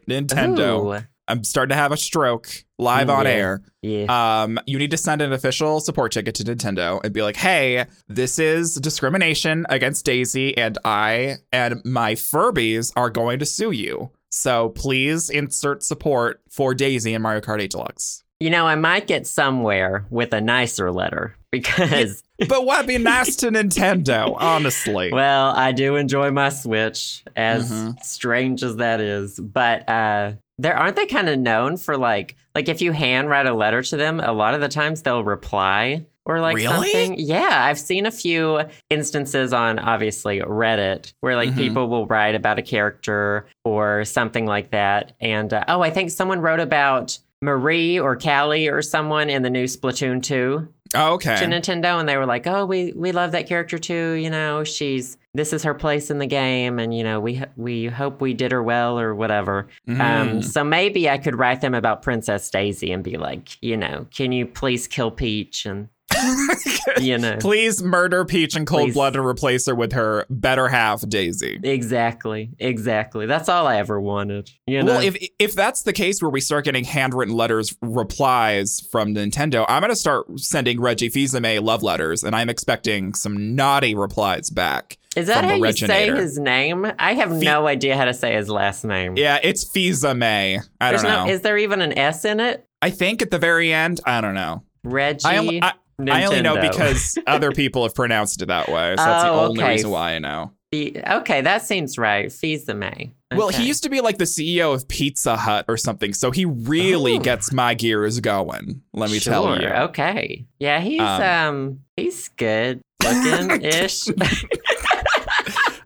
Nintendo. 0.09 1.01
Ooh, 1.01 1.05
I'm 1.27 1.43
starting 1.45 1.71
to 1.71 1.77
have 1.77 1.91
a 1.93 1.97
stroke 1.97 2.49
live 2.79 3.09
on 3.09 3.25
Yeah. 3.25 3.31
air. 3.33 3.63
yeah. 3.83 4.43
Um, 4.43 4.59
you 4.67 4.79
need 4.79 4.91
to 4.91 4.97
send 4.99 5.23
an 5.23 5.33
official 5.33 5.81
support 5.81 6.13
ticket 6.13 6.35
to 6.37 6.45
Nintendo 6.45 7.01
and 7.03 7.15
be 7.15 7.23
like, 7.23 7.37
"Hey, 7.37 7.87
this 8.09 8.39
is 8.39 8.75
discrimination 8.75 9.65
against 9.71 10.05
Daisy, 10.05 10.55
and 10.59 10.77
I 10.85 11.37
and 11.53 11.81
my 11.85 12.15
Furbies 12.15 12.93
are 12.97 13.09
going 13.11 13.39
to 13.39 13.47
sue 13.47 13.71
you. 13.71 14.11
So 14.31 14.71
please 14.71 15.31
insert 15.31 15.83
support 15.83 16.43
for 16.51 16.75
Daisy 16.75 17.15
in 17.15 17.23
Mario 17.23 17.41
Kart 17.41 17.61
8 17.63 17.71
Deluxe." 17.71 18.21
you 18.41 18.51
know, 18.51 18.67
I 18.67 18.75
might 18.75 19.07
get 19.07 19.27
somewhere 19.29 20.05
with 20.11 20.35
a 20.35 20.41
nicer 20.41 20.91
letter 20.91 21.37
because, 21.53 22.23
but 22.49 22.65
what 22.67 22.87
be 22.87 22.99
nice 22.99 23.37
to 23.37 23.49
Nintendo, 23.51 24.35
honestly? 24.39 25.11
well, 25.13 25.51
I 25.57 25.73
do 25.73 25.97
enjoy 25.97 26.31
my 26.31 26.49
Switch, 26.49 27.23
as 27.37 27.71
Mhm. 27.71 28.03
strange 28.05 28.63
as 28.63 28.77
that 28.77 29.01
is. 29.01 29.39
But 29.39 29.89
uh, 29.89 30.33
there 30.59 30.77
aren't 30.77 30.97
they 30.97 31.07
kind 31.07 31.29
of 31.29 31.39
known 31.39 31.77
for 31.77 31.97
like, 31.97 32.37
like 32.55 32.69
if 32.69 32.81
you 32.81 32.93
hand 32.93 33.29
write 33.29 33.47
a 33.47 33.55
letter 33.55 33.83
to 33.83 33.97
them, 33.97 34.21
a 34.21 34.33
lot 34.33 34.55
of 34.55 34.61
the 34.61 34.69
times 34.69 35.03
they'll 35.03 35.25
reply 35.25 36.05
or 36.27 36.41
like 36.41 36.57
Really? 36.57 36.67
something. 36.91 37.17
Yeah, 37.19 37.65
I've 37.65 37.79
seen 37.79 38.07
a 38.07 38.11
few 38.11 38.61
instances 38.89 39.53
on 39.53 39.79
obviously 39.79 40.41
Reddit 40.41 41.13
where 41.21 41.37
like 41.37 41.51
Mhm. 41.51 41.57
people 41.57 41.89
will 41.89 42.07
write 42.07 42.35
about 42.35 42.59
a 42.59 42.63
character 42.63 43.47
or 43.65 44.05
something 44.05 44.47
like 44.47 44.71
that. 44.71 45.13
And 45.21 45.53
uh, 45.53 45.65
oh, 45.69 45.83
I 45.83 45.91
think 45.91 46.11
someone 46.11 46.41
wrote 46.41 46.61
about 46.61 47.19
Marie 47.43 47.99
or 48.01 48.17
Callie 48.17 48.69
or 48.69 48.81
someone 48.81 49.29
in 49.29 49.43
the 49.43 49.51
new 49.51 49.65
Splatoon 49.65 50.23
2 50.23 50.67
Oh, 50.95 51.15
okay. 51.15 51.37
to 51.37 51.45
Nintendo 51.47 51.99
and 52.01 52.09
they 52.09 52.17
were 52.17 52.27
like, 52.27 52.47
"Oh, 52.47 52.65
we 52.67 52.93
we 52.95 53.13
love 53.13 53.33
that 53.33 53.47
character 53.49 53.79
too, 53.79 54.13
you 54.13 54.31
know, 54.31 54.65
she's 54.65 55.17
this 55.35 55.53
is 55.53 55.63
her 55.65 55.75
place 55.75 56.11
in 56.11 56.19
the 56.19 56.27
game 56.27 56.79
and 56.79 56.97
you 56.97 57.03
know, 57.05 57.19
we 57.21 57.43
we 57.57 57.87
hope 57.87 58.21
we 58.21 58.35
did 58.35 58.53
her 58.53 58.63
well 58.63 58.99
or 58.99 59.15
whatever." 59.15 59.67
Um 59.89 59.95
Mm. 59.97 60.45
so 60.45 60.63
maybe 60.65 61.09
I 61.11 61.19
could 61.19 61.39
write 61.39 61.61
them 61.61 61.75
about 61.75 62.03
Princess 62.03 62.49
Daisy 62.51 62.93
and 62.93 63.03
be 63.05 63.17
like, 63.17 63.61
you 63.63 63.77
know, 63.77 64.07
can 64.15 64.33
you 64.33 64.47
please 64.47 64.87
kill 64.89 65.11
Peach 65.11 65.67
and 65.67 65.89
you 67.01 67.19
know. 67.19 67.37
Please 67.41 67.83
murder 67.83 68.25
Peach 68.25 68.57
in 68.57 68.65
cold 68.65 68.89
Please. 68.89 68.95
blood 68.95 69.17
and 69.17 69.25
replace 69.25 69.67
her 69.67 69.75
with 69.75 69.93
her 69.93 70.27
better 70.31 70.69
half, 70.69 71.07
Daisy. 71.09 71.59
Exactly. 71.63 72.51
Exactly. 72.59 73.27
That's 73.27 73.49
all 73.49 73.67
I 73.67 73.77
ever 73.79 74.01
wanted. 74.01 74.51
You 74.67 74.83
know. 74.83 74.93
Well, 74.93 75.03
if 75.03 75.17
if 75.39 75.55
that's 75.55 75.83
the 75.83 75.93
case 75.93 76.23
where 76.23 76.31
we 76.31 76.41
start 76.41 76.65
getting 76.65 76.85
handwritten 76.85 77.35
letters 77.35 77.75
replies 77.83 78.81
from 78.91 79.15
Nintendo, 79.15 79.65
I'm 79.69 79.81
gonna 79.81 79.97
start 79.97 80.39
sending 80.39 80.81
Reggie 80.81 81.09
Fils-Aimé 81.09 81.63
love 81.63 81.83
letters, 81.83 82.25
and 82.25 82.35
I'm 82.35 82.49
expecting 82.49 83.15
some 83.15 83.55
naughty 83.55 83.95
replies 83.95 84.51
back. 84.51 84.99
is 85.17 85.27
that 85.29 85.45
how 85.45 85.55
you 85.55 85.73
say 85.73 86.11
his 86.15 86.39
name? 86.39 86.87
I 86.99 87.15
have 87.15 87.31
no 87.31 87.67
idea 87.67 87.97
how 87.97 88.05
to 88.05 88.15
say 88.15 88.35
his 88.35 88.49
last 88.49 88.85
name. 88.85 89.17
Yeah, 89.17 89.39
it's 89.43 89.65
Fils-Aimé. 89.65 90.61
I 90.81 90.91
There's 90.91 91.03
don't 91.03 91.11
know. 91.11 91.25
no 91.27 91.31
is 91.31 91.41
there 91.43 91.59
even 91.59 91.81
an 91.81 91.97
S 91.99 92.25
in 92.25 92.41
it? 92.41 92.67
I 92.83 92.91
think 92.91 93.23
at 93.23 93.31
the 93.31 93.39
very 93.39 93.73
end, 93.73 94.01
I 94.05 94.21
don't 94.21 94.35
know. 94.35 94.63
Reggie. 94.85 95.25
I 95.25 95.39
only, 95.39 95.63
I, 96.01 96.23
I 96.23 96.25
only 96.27 96.43
know 96.43 96.61
because 96.61 97.17
other 97.27 97.53
people 97.53 97.83
have 97.85 97.95
pronounced 97.95 98.43
it 98.43 98.47
that 98.47 98.69
way. 98.69 98.95
So 98.97 99.05
that's 99.05 99.25
the 99.25 99.31
Oh, 99.31 99.47
only 99.47 99.63
okay. 99.63 99.73
reason 99.73 99.91
why 99.91 100.15
I 100.15 100.19
know. 100.19 100.53
Okay, 100.75 101.41
that 101.43 101.63
seems 101.63 101.97
right. 101.99 102.33
Fils-Aimé. 102.33 103.13
Well, 103.37 103.47
Okay. 103.49 103.59
he 103.59 103.69
used 103.69 103.85
to 103.85 103.89
be 103.91 104.01
like 104.01 104.19
the 104.19 104.25
CEO 104.25 104.75
of 104.75 104.89
Pizza 104.89 105.37
Hut 105.37 105.67
or 105.69 105.77
something, 105.77 106.13
so 106.13 106.33
he 106.33 106.45
really 106.47 107.15
Oh. 107.17 107.21
gets 107.21 107.53
my 107.53 107.75
gears 107.75 108.19
going. 108.19 108.83
Let 108.93 109.11
me 109.11 109.21
tell 109.21 109.61
you. 109.61 109.69
Okay. 109.69 110.47
Yeah, 110.59 110.81
he's 110.81 111.01
Um, 111.01 111.23
um, 111.23 111.81
he's 111.97 112.29
good 112.29 112.81
looking 113.05 113.63
ish. 113.63 114.05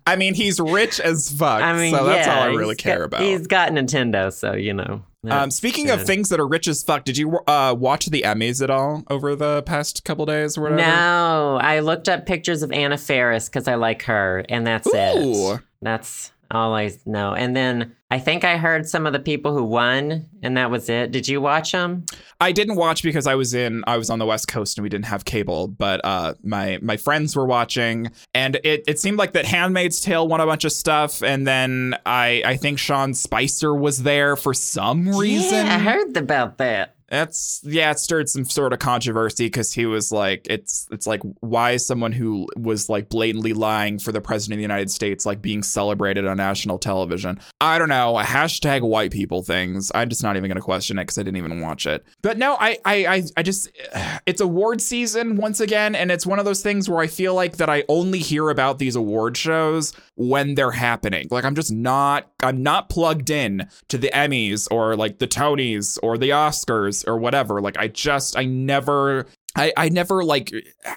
I 0.08 0.16
mean, 0.16 0.34
he's 0.34 0.58
rich 0.58 1.00
as 1.00 1.30
fuck. 1.30 1.62
I 1.62 1.72
mean, 1.76 1.94
so 1.94 2.04
that's 2.04 2.26
yeah, 2.26 2.36
all 2.36 2.42
I 2.42 2.46
really 2.54 2.74
care 2.76 2.98
got- 2.98 3.04
about. 3.04 3.20
He's 3.22 3.46
got 3.46 3.70
Nintendo, 3.72 4.32
so 4.32 4.54
you 4.54 4.74
know. 4.74 5.02
Um, 5.28 5.50
speaking 5.50 5.90
of 5.90 6.04
things 6.04 6.28
that 6.30 6.40
are 6.40 6.46
rich 6.46 6.68
as 6.68 6.82
fuck, 6.82 7.04
did 7.04 7.18
you 7.18 7.38
uh, 7.46 7.74
watch 7.76 8.06
the 8.06 8.22
Emmys 8.22 8.62
at 8.62 8.70
all 8.70 9.02
over 9.10 9.34
the 9.36 9.62
past 9.64 10.04
couple 10.04 10.24
days 10.24 10.56
or 10.56 10.62
whatever? 10.62 10.80
No, 10.80 11.58
I 11.60 11.80
looked 11.80 12.08
up 12.08 12.24
pictures 12.24 12.62
of 12.62 12.70
Anna 12.72 12.96
Faris 12.96 13.48
because 13.48 13.68
I 13.68 13.74
like 13.74 14.02
her, 14.04 14.44
and 14.48 14.66
that's 14.66 14.86
Ooh. 14.86 15.54
it. 15.54 15.60
That's 15.82 16.32
all 16.50 16.72
I 16.74 16.92
know. 17.04 17.34
And 17.34 17.54
then 17.54 17.94
I 18.10 18.18
think 18.18 18.42
I 18.42 18.56
heard 18.56 18.88
some 18.88 19.06
of 19.06 19.12
the 19.12 19.18
people 19.18 19.54
who 19.54 19.62
won, 19.64 20.26
and 20.42 20.56
that 20.56 20.70
was 20.70 20.88
it. 20.88 21.10
Did 21.10 21.28
you 21.28 21.42
watch 21.42 21.72
them? 21.72 22.06
I 22.40 22.52
didn't 22.52 22.76
watch 22.76 23.02
because 23.02 23.26
I 23.26 23.34
was 23.34 23.52
in 23.52 23.84
I 23.86 23.98
was 23.98 24.08
on 24.08 24.18
the 24.18 24.24
West 24.24 24.48
Coast 24.48 24.78
and 24.78 24.82
we 24.82 24.88
didn't 24.88 25.06
have 25.06 25.26
cable, 25.26 25.68
but 25.68 26.00
uh, 26.04 26.34
my 26.42 26.78
my 26.80 26.96
friends 26.96 27.36
were 27.36 27.44
watching, 27.44 28.10
and 28.34 28.56
it, 28.64 28.84
it 28.86 28.98
seemed 28.98 29.18
like 29.18 29.32
that 29.32 29.44
Handmaid's 29.44 30.00
Tale 30.00 30.26
won 30.26 30.40
a 30.40 30.46
bunch 30.46 30.64
of 30.64 30.72
stuff, 30.72 31.22
and 31.22 31.46
then 31.46 31.96
I 32.06 32.42
I 32.46 32.56
think 32.56 32.78
Sean 32.78 33.12
Spicer 33.12 33.74
was 33.74 34.02
there 34.02 34.36
for 34.36 34.54
some 34.54 35.08
reason. 35.08 35.66
Yeah, 35.66 35.74
I 35.74 35.78
heard 35.78 36.16
about 36.16 36.56
that. 36.58 36.94
That's 37.08 37.60
yeah, 37.64 37.90
it 37.90 37.98
stirred 37.98 38.28
some 38.28 38.44
sort 38.44 38.72
of 38.72 38.78
controversy 38.80 39.46
because 39.46 39.72
he 39.72 39.86
was 39.86 40.12
like, 40.12 40.46
it's 40.48 40.86
it's 40.90 41.06
like 41.06 41.20
why 41.40 41.72
is 41.72 41.86
someone 41.86 42.12
who 42.12 42.46
was 42.56 42.88
like 42.88 43.08
blatantly 43.08 43.54
lying 43.54 43.98
for 43.98 44.12
the 44.12 44.20
president 44.20 44.54
of 44.54 44.58
the 44.58 44.62
United 44.62 44.90
States 44.90 45.24
like 45.24 45.40
being 45.40 45.62
celebrated 45.62 46.26
on 46.26 46.36
national 46.36 46.78
television? 46.78 47.40
I 47.60 47.78
don't 47.78 47.88
know. 47.88 48.20
Hashtag 48.22 48.82
white 48.82 49.10
people 49.10 49.42
things. 49.42 49.90
I'm 49.94 50.10
just 50.10 50.22
not 50.22 50.36
even 50.36 50.48
gonna 50.48 50.60
question 50.60 50.98
it 50.98 51.04
because 51.04 51.18
I 51.18 51.22
didn't 51.22 51.38
even 51.38 51.60
watch 51.60 51.86
it. 51.86 52.04
But 52.20 52.36
no, 52.36 52.56
I 52.60 52.76
I 52.84 53.06
I, 53.06 53.22
I 53.38 53.42
just 53.42 53.70
it's 54.26 54.40
award 54.40 54.82
season 54.82 55.36
once 55.36 55.60
again, 55.60 55.94
and 55.94 56.10
it's 56.10 56.26
one 56.26 56.38
of 56.38 56.44
those 56.44 56.62
things 56.62 56.90
where 56.90 57.00
I 57.00 57.06
feel 57.06 57.34
like 57.34 57.56
that 57.56 57.70
I 57.70 57.84
only 57.88 58.18
hear 58.18 58.50
about 58.50 58.78
these 58.78 58.96
award 58.96 59.36
shows 59.36 59.94
when 60.16 60.56
they're 60.56 60.72
happening. 60.72 61.28
Like 61.30 61.44
I'm 61.44 61.54
just 61.54 61.72
not 61.72 62.30
I'm 62.42 62.62
not 62.62 62.90
plugged 62.90 63.30
in 63.30 63.68
to 63.88 63.96
the 63.96 64.10
Emmys 64.14 64.68
or 64.70 64.94
like 64.94 65.18
the 65.18 65.28
Tonys 65.28 65.98
or 66.02 66.18
the 66.18 66.30
Oscars 66.30 66.97
or 67.04 67.18
whatever. 67.18 67.60
Like 67.60 67.78
I 67.78 67.88
just 67.88 68.36
I 68.36 68.44
never 68.44 69.26
I, 69.56 69.72
I 69.76 69.88
never 69.88 70.22
like 70.22 70.52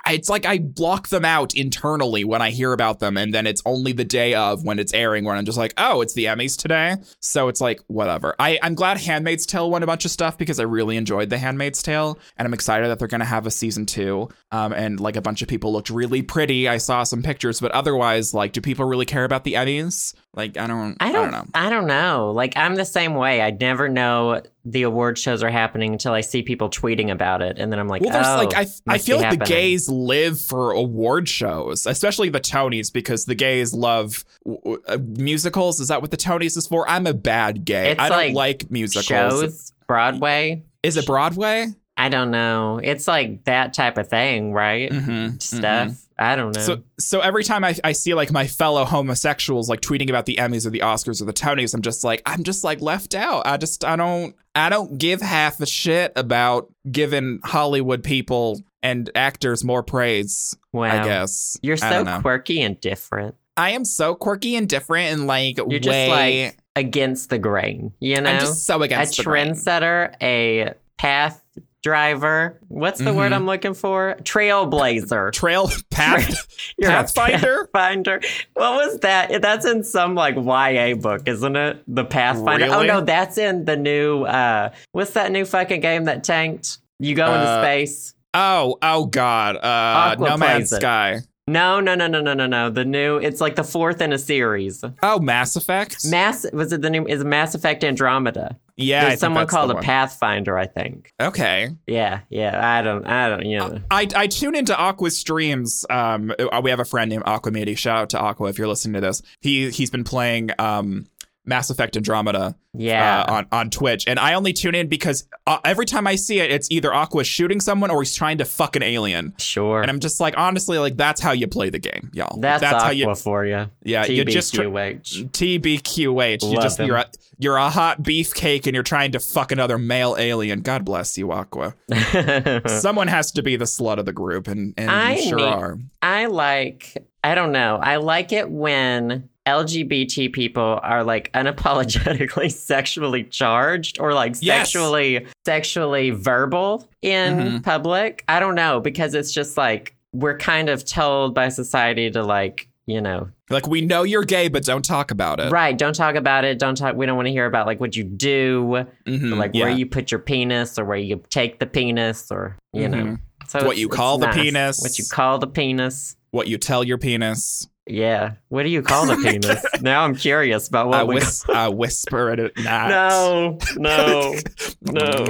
it's 0.08 0.30
like 0.30 0.46
I 0.46 0.60
block 0.60 1.08
them 1.08 1.26
out 1.26 1.56
internally 1.56 2.24
when 2.24 2.42
I 2.42 2.52
hear 2.52 2.74
about 2.74 3.00
them 3.00 3.18
and 3.18 3.34
then 3.34 3.48
it's 3.48 3.62
only 3.66 3.92
the 3.92 4.04
day 4.04 4.36
of 4.36 4.64
when 4.64 4.78
it's 4.78 4.94
airing 4.94 5.24
when 5.24 5.36
I'm 5.36 5.46
just 5.46 5.58
like, 5.58 5.74
oh, 5.78 6.02
it's 6.02 6.14
the 6.14 6.26
Emmys 6.26 6.58
today. 6.58 6.98
So 7.22 7.48
it's 7.48 7.60
like 7.60 7.80
whatever. 7.88 8.36
I, 8.38 8.60
I'm 8.62 8.76
glad 8.76 8.98
Handmaid's 8.98 9.46
Tale 9.46 9.72
won 9.72 9.82
a 9.82 9.88
bunch 9.88 10.06
of 10.06 10.12
stuff 10.12 10.38
because 10.38 10.60
I 10.60 10.64
really 10.64 10.96
enjoyed 10.96 11.30
the 11.30 11.38
Handmaid's 11.38 11.82
Tale 11.82 12.20
and 12.38 12.46
I'm 12.46 12.54
excited 12.54 12.88
that 12.90 13.00
they're 13.00 13.08
gonna 13.08 13.26
have 13.26 13.48
a 13.48 13.52
season 13.52 13.86
two. 13.86 14.30
Um 14.52 14.74
and 14.74 15.00
like 15.00 15.16
a 15.16 15.22
bunch 15.22 15.42
of 15.42 15.48
people 15.48 15.72
looked 15.74 15.90
really 15.90 16.22
pretty. 16.22 16.68
I 16.68 16.78
saw 16.78 17.04
some 17.04 17.24
pictures, 17.24 17.60
but 17.62 17.72
otherwise, 17.72 18.34
like, 18.34 18.52
do 18.52 18.62
people 18.62 18.86
really 18.86 19.06
care 19.06 19.24
about 19.24 19.44
the 19.44 19.54
Emmys? 19.54 20.14
Like 20.34 20.58
I 20.58 20.68
don't 20.68 20.98
I 21.00 21.12
don't, 21.12 21.32
know. 21.32 21.46
I 21.56 21.70
don't 21.70 21.88
know. 21.88 22.32
Like 22.32 22.54
I'm 22.58 22.76
the 22.76 22.86
same 22.86 23.16
way. 23.16 23.42
I 23.42 23.52
never 23.52 23.90
know 23.90 24.42
the 24.64 24.84
award 24.84 25.18
shows 25.18 25.42
are 25.42 25.50
happening 25.50 25.94
until 25.94 26.14
I 26.14 26.22
see 26.22 26.44
people 26.44 26.70
tweeting 26.70 27.12
about 27.12 27.42
it, 27.42 27.58
and 27.58 27.72
then 27.72 27.80
I'm 27.80 27.88
like, 27.88 28.02
Well, 28.02 28.12
there's 28.12 28.28
oh, 28.28 28.38
like 28.38 28.56
I 28.56 28.68
I 28.88 28.98
feel 28.98 29.20
like 29.20 29.40
the 29.40 29.46
gays 29.46 29.90
live 29.90 30.40
for 30.40 30.72
award 30.72 31.28
shows, 31.28 31.86
especially 31.86 32.30
the 32.30 32.40
Tonys, 32.40 32.94
because 32.94 33.26
the 33.26 33.36
gays 33.36 33.74
love 33.74 34.24
w- 34.46 34.62
w- 34.62 34.84
uh, 34.88 34.98
musicals. 35.20 35.80
Is 35.80 35.88
that 35.88 36.02
what 36.02 36.12
the 36.12 36.18
Tonys 36.18 36.58
is 36.58 36.68
for? 36.68 36.88
I'm 36.88 37.08
a 37.08 37.14
bad 37.14 37.66
gay. 37.66 37.92
It's 37.92 38.00
I 38.00 38.10
don't 38.10 38.18
like 38.18 38.34
like, 38.62 38.72
musicals. 38.72 39.06
shows, 39.06 39.74
Broadway. 39.88 40.64
Is 40.84 40.98
it 40.98 41.06
Broadway? 41.06 41.68
I 41.98 42.10
don't 42.10 42.32
know. 42.32 42.80
It's 42.82 43.08
like 43.08 43.44
that 43.46 43.74
type 43.74 43.98
of 43.98 44.08
thing, 44.08 44.54
right? 44.54 44.92
Mm-hmm. 44.92 45.38
Stuff. 45.38 45.98
I 46.22 46.36
don't 46.36 46.56
know. 46.56 46.62
So 46.62 46.84
so 47.00 47.20
every 47.22 47.44
time 47.44 47.64
I, 47.64 47.76
I 47.84 47.94
see 47.94 48.14
like 48.14 48.32
my 48.32 48.46
fellow 48.46 48.86
homosexuals 48.86 49.68
like 49.70 49.82
tweeting 49.82 50.08
about 50.08 50.28
the 50.28 50.36
Emmys 50.36 50.68
or 50.68 50.70
the 50.70 50.82
Oscars 50.82 51.20
or 51.20 51.26
the 51.26 51.34
Tonys, 51.34 51.74
I'm 51.74 51.82
just 51.82 52.04
like 52.04 52.22
I'm 52.28 52.44
just 52.44 52.64
like 52.64 52.80
left 52.80 53.16
out. 53.16 53.48
I 53.48 53.58
just 53.58 53.84
I 53.84 53.96
don't 53.96 54.36
I 54.54 54.70
don't 54.70 55.00
give 55.00 55.20
half 55.20 55.60
a 55.60 55.66
shit 55.66 56.14
about 56.16 56.72
giving 56.92 57.40
Hollywood 57.44 58.04
people 58.04 58.62
and 58.84 59.10
actors 59.16 59.64
more 59.64 59.82
praise. 59.82 60.56
wow. 60.72 60.84
I 60.84 61.04
guess 61.04 61.58
You're 61.64 61.78
so 61.78 62.06
quirky 62.22 62.62
and 62.62 62.80
different. 62.80 63.36
I 63.58 63.72
am 63.72 63.84
so 63.84 64.14
quirky 64.14 64.56
and 64.56 64.70
different 64.70 65.14
and 65.14 65.26
like 65.26 65.58
You're 65.58 65.68
way. 65.68 65.80
just 65.80 66.10
like 66.10 66.58
against 66.76 67.32
the 67.32 67.40
grain, 67.40 67.94
you 68.00 68.22
know? 68.22 68.30
I'm 68.30 68.40
just 68.40 68.68
so 68.68 68.84
against 68.84 69.18
the 69.18 69.24
grain. 69.24 69.50
A 69.50 69.52
trendsetter, 69.54 70.16
a 70.22 70.74
path 70.98 71.41
driver. 71.84 72.60
What's 72.68 73.00
the 73.00 73.14
word 73.14 73.32
Mhm. 73.32 73.36
I'm 73.36 73.46
looking 73.46 73.74
for? 73.74 74.16
Trailblazer. 74.24 75.32
Trail 75.34 75.70
path 75.90 76.48
Pathfinder? 76.82 77.68
Pathfinder. 77.74 78.22
What 78.54 78.76
was 78.76 79.00
that? 79.00 79.42
That's 79.42 79.66
in 79.66 79.84
some 79.84 80.16
like 80.16 80.36
YA 80.36 80.96
book, 80.96 81.24
isn't 81.28 81.56
it? 81.56 81.84
The 81.88 82.06
Pathfinder. 82.06 82.68
Oh 82.70 82.84
no, 82.84 83.02
that's 83.02 83.38
in 83.38 83.66
the 83.66 83.76
new 83.78 84.24
uh 84.24 84.70
what's 84.92 85.12
that 85.12 85.32
new 85.32 85.46
fucking 85.46 85.82
game 85.82 86.06
that 86.06 86.24
tanked? 86.24 86.78
You 87.00 87.16
go 87.16 87.26
into 87.26 87.48
Uh, 87.48 87.62
space. 87.64 88.14
Oh, 88.34 88.78
oh 88.82 89.06
God. 89.06 89.58
Uh 89.58 90.16
No 90.20 90.38
Man's 90.38 90.72
it. 90.72 90.78
Sky. 90.78 91.20
No, 91.48 91.80
no, 91.82 91.96
no, 91.96 92.08
no, 92.08 92.22
no, 92.22 92.34
no, 92.34 92.46
no. 92.46 92.70
The 92.70 92.86
new 92.86 93.18
it's 93.18 93.42
like 93.42 93.56
the 93.56 93.64
fourth 93.64 94.00
in 94.00 94.14
a 94.14 94.18
series. 94.20 94.84
Oh, 95.04 95.20
Mass 95.20 95.56
Effect? 95.56 96.06
Mass 96.06 96.46
was 96.54 96.72
it 96.72 96.82
the 96.82 96.90
new 96.90 97.06
is 97.08 97.24
Mass 97.26 97.56
Effect 97.56 97.84
Andromeda. 97.84 98.58
Yeah, 98.76 99.10
There's 99.10 99.20
someone 99.20 99.48
called 99.48 99.70
the 99.70 99.78
a. 99.78 99.82
Pathfinder, 99.82 100.58
I 100.58 100.68
think. 100.68 101.14
Okay. 101.22 101.70
Yeah, 101.88 102.22
yeah. 102.30 102.60
I 102.62 102.82
don't 102.82 103.06
I 103.06 103.30
don't 103.30 103.46
you 103.46 103.60
know. 103.60 103.80
I, 103.90 104.08
I 104.16 104.28
tune 104.28 104.56
into 104.56 104.78
Aqua's 104.78 105.18
streams. 105.18 105.86
Um, 105.90 106.34
uh, 106.40 106.62
we 106.64 106.70
have 106.70 106.80
a 106.80 106.86
friend 106.86 107.10
named 107.10 107.24
Aquamidi. 107.26 107.78
Shout 107.78 107.98
out 107.98 108.10
to 108.12 108.20
Aqua 108.20 108.50
if 108.50 108.58
you're 108.58 108.68
listening 108.68 108.94
to 108.94 109.02
this. 109.02 109.22
He 109.40 109.70
he's 109.70 109.90
been 109.90 110.04
playing 110.04 110.52
um 110.60 111.08
Mass 111.44 111.70
Effect 111.72 111.98
Andromeda 111.98 112.56
Yeah. 112.74 113.22
uh, 113.28 113.34
on 113.34 113.48
on 113.52 113.70
Twitch, 113.72 114.06
and 114.08 114.20
I 114.20 114.36
only 114.36 114.54
tune 114.54 114.76
in 114.76 114.88
because 114.88 115.28
uh, 115.48 115.58
every 115.66 115.86
time 115.88 116.06
I 116.06 116.16
see 116.16 116.40
it, 116.40 116.52
it's 116.52 116.70
either 116.70 116.94
Aqua 116.94 117.24
shooting 117.24 117.60
someone 117.60 117.90
or 117.90 118.02
he's 118.04 118.14
trying 118.16 118.38
to 118.38 118.46
fuck 118.46 118.76
an 118.76 118.84
alien, 118.84 119.34
sure. 119.40 119.82
and 119.82 119.90
I'm 119.90 120.00
just 120.00 120.20
like, 120.20 120.36
honestly, 120.38 120.78
like 120.78 120.98
that's 120.98 121.20
how 121.20 121.32
you 121.32 121.48
play 121.48 121.70
the 121.72 121.80
game, 121.80 122.12
y'all. 122.14 122.40
that's, 122.40 122.64
Aqua 122.64 122.80
how 122.84 122.90
you. 122.92 123.16
for 123.16 123.46
you. 123.46 123.70
Yeah, 123.84 124.06
you 124.06 124.24
just 124.26 124.54
TBQH. 124.54 125.32
TBQH. 125.32 126.44
You 126.44 126.50
Love 126.54 126.64
just 126.64 126.80
him. 126.80 126.88
you're 126.88 126.98
a, 126.98 127.10
you're 127.40 127.58
a 127.58 127.70
hot 127.70 128.04
beefcake 128.04 128.68
and 128.68 128.74
you're 128.76 128.84
trying 128.84 129.12
to 129.14 129.20
fuck 129.20 129.52
another 129.52 129.78
male 129.80 130.16
alien. 130.20 130.62
God 130.62 130.86
bless 130.86 131.18
you, 131.18 131.32
Aqua. 131.32 131.74
Someone 132.68 133.08
has 133.08 133.32
to 133.34 133.42
be 133.42 133.56
the 133.56 133.66
slut 133.66 133.98
of 133.98 134.06
the 134.06 134.14
group, 134.14 134.48
and 134.48 134.74
and 134.78 134.92
I 134.92 135.16
you 135.16 135.24
sure 135.30 135.38
need- 135.38 135.44
are. 135.46 135.78
I 136.04 136.28
like, 136.28 136.98
I 137.24 137.36
don't 137.36 137.52
know. 137.52 137.78
I 137.82 137.98
like 137.98 138.32
it 138.32 138.50
when 138.50 139.30
LGBT 139.48 140.32
people 140.32 140.80
are 140.84 141.04
like 141.04 141.32
unapologetically 141.34 142.52
sexually 142.52 143.24
charged 143.24 144.00
or 144.00 144.14
like 144.14 144.36
Yes. 144.42 144.72
sexually 144.72 145.26
sexually 145.46 146.12
verbal 146.12 146.88
in 147.02 147.38
Mhm. 147.38 147.64
public. 147.64 148.24
I 148.28 148.40
don't 148.40 148.56
know 148.56 148.80
because 148.80 149.14
it's 149.16 149.32
just 149.34 149.58
like 149.58 149.96
we're 150.14 150.38
kind 150.38 150.70
of 150.70 150.86
told 150.86 151.34
by 151.34 151.50
society 151.50 152.12
to 152.12 152.22
like, 152.24 152.68
you 152.86 153.00
know, 153.02 153.30
Like 153.50 153.66
we 153.68 153.82
know 153.82 154.04
you're 154.04 154.24
gay, 154.26 154.48
but 154.48 154.64
don't 154.64 154.84
talk 154.86 155.10
about 155.12 155.40
it. 155.40 155.52
right, 155.52 155.78
don't 155.78 155.96
talk 155.96 156.16
about 156.16 156.44
it. 156.46 156.60
Don't 156.60 156.76
talk 156.76 156.96
we 156.96 157.06
don't 157.06 157.16
want 157.16 157.28
to 157.28 157.32
hear 157.32 157.46
about 157.46 157.66
like 157.66 157.80
what 157.80 157.96
you 157.96 158.04
do, 158.04 158.86
Mhm, 159.08 159.38
like 159.38 159.52
yeah. 159.54 159.66
where 159.66 159.74
you 159.74 159.86
put 159.86 160.12
your 160.12 160.20
penis 160.20 160.78
or 160.78 160.86
where 160.86 160.98
you 160.98 161.22
take 161.30 161.60
the 161.60 161.66
penis 161.66 162.30
or, 162.32 162.58
you 162.74 162.88
know. 162.90 162.98
Mhm. 163.04 163.20
So 163.48 163.66
What 163.66 163.78
you 163.78 163.90
call 163.90 164.18
the 164.18 164.28
nice. 164.28 164.36
penis. 164.36 164.82
What 164.82 164.98
you 165.00 165.06
call 165.12 165.40
the 165.40 165.48
penis. 165.48 166.16
what 166.32 166.48
you 166.48 166.58
tell 166.58 166.82
your 166.84 166.98
penis. 166.98 167.68
Yeah. 167.92 168.34
What 168.50 168.64
do 168.64 168.70
you 168.70 168.82
call 168.82 169.06
the 169.06 169.16
penis? 169.24 169.64
now 169.82 170.04
I'm 170.04 170.16
curious 170.16 170.68
about 170.68 170.88
what 170.88 171.00
I, 171.00 171.04
we 171.04 171.16
whis- 171.16 171.46
I 171.50 171.68
whisper 171.70 172.32
it 172.32 172.40
at 172.40 172.58
night. 172.58 172.90
No, 172.90 173.58
no, 173.76 174.32
no. 174.82 175.24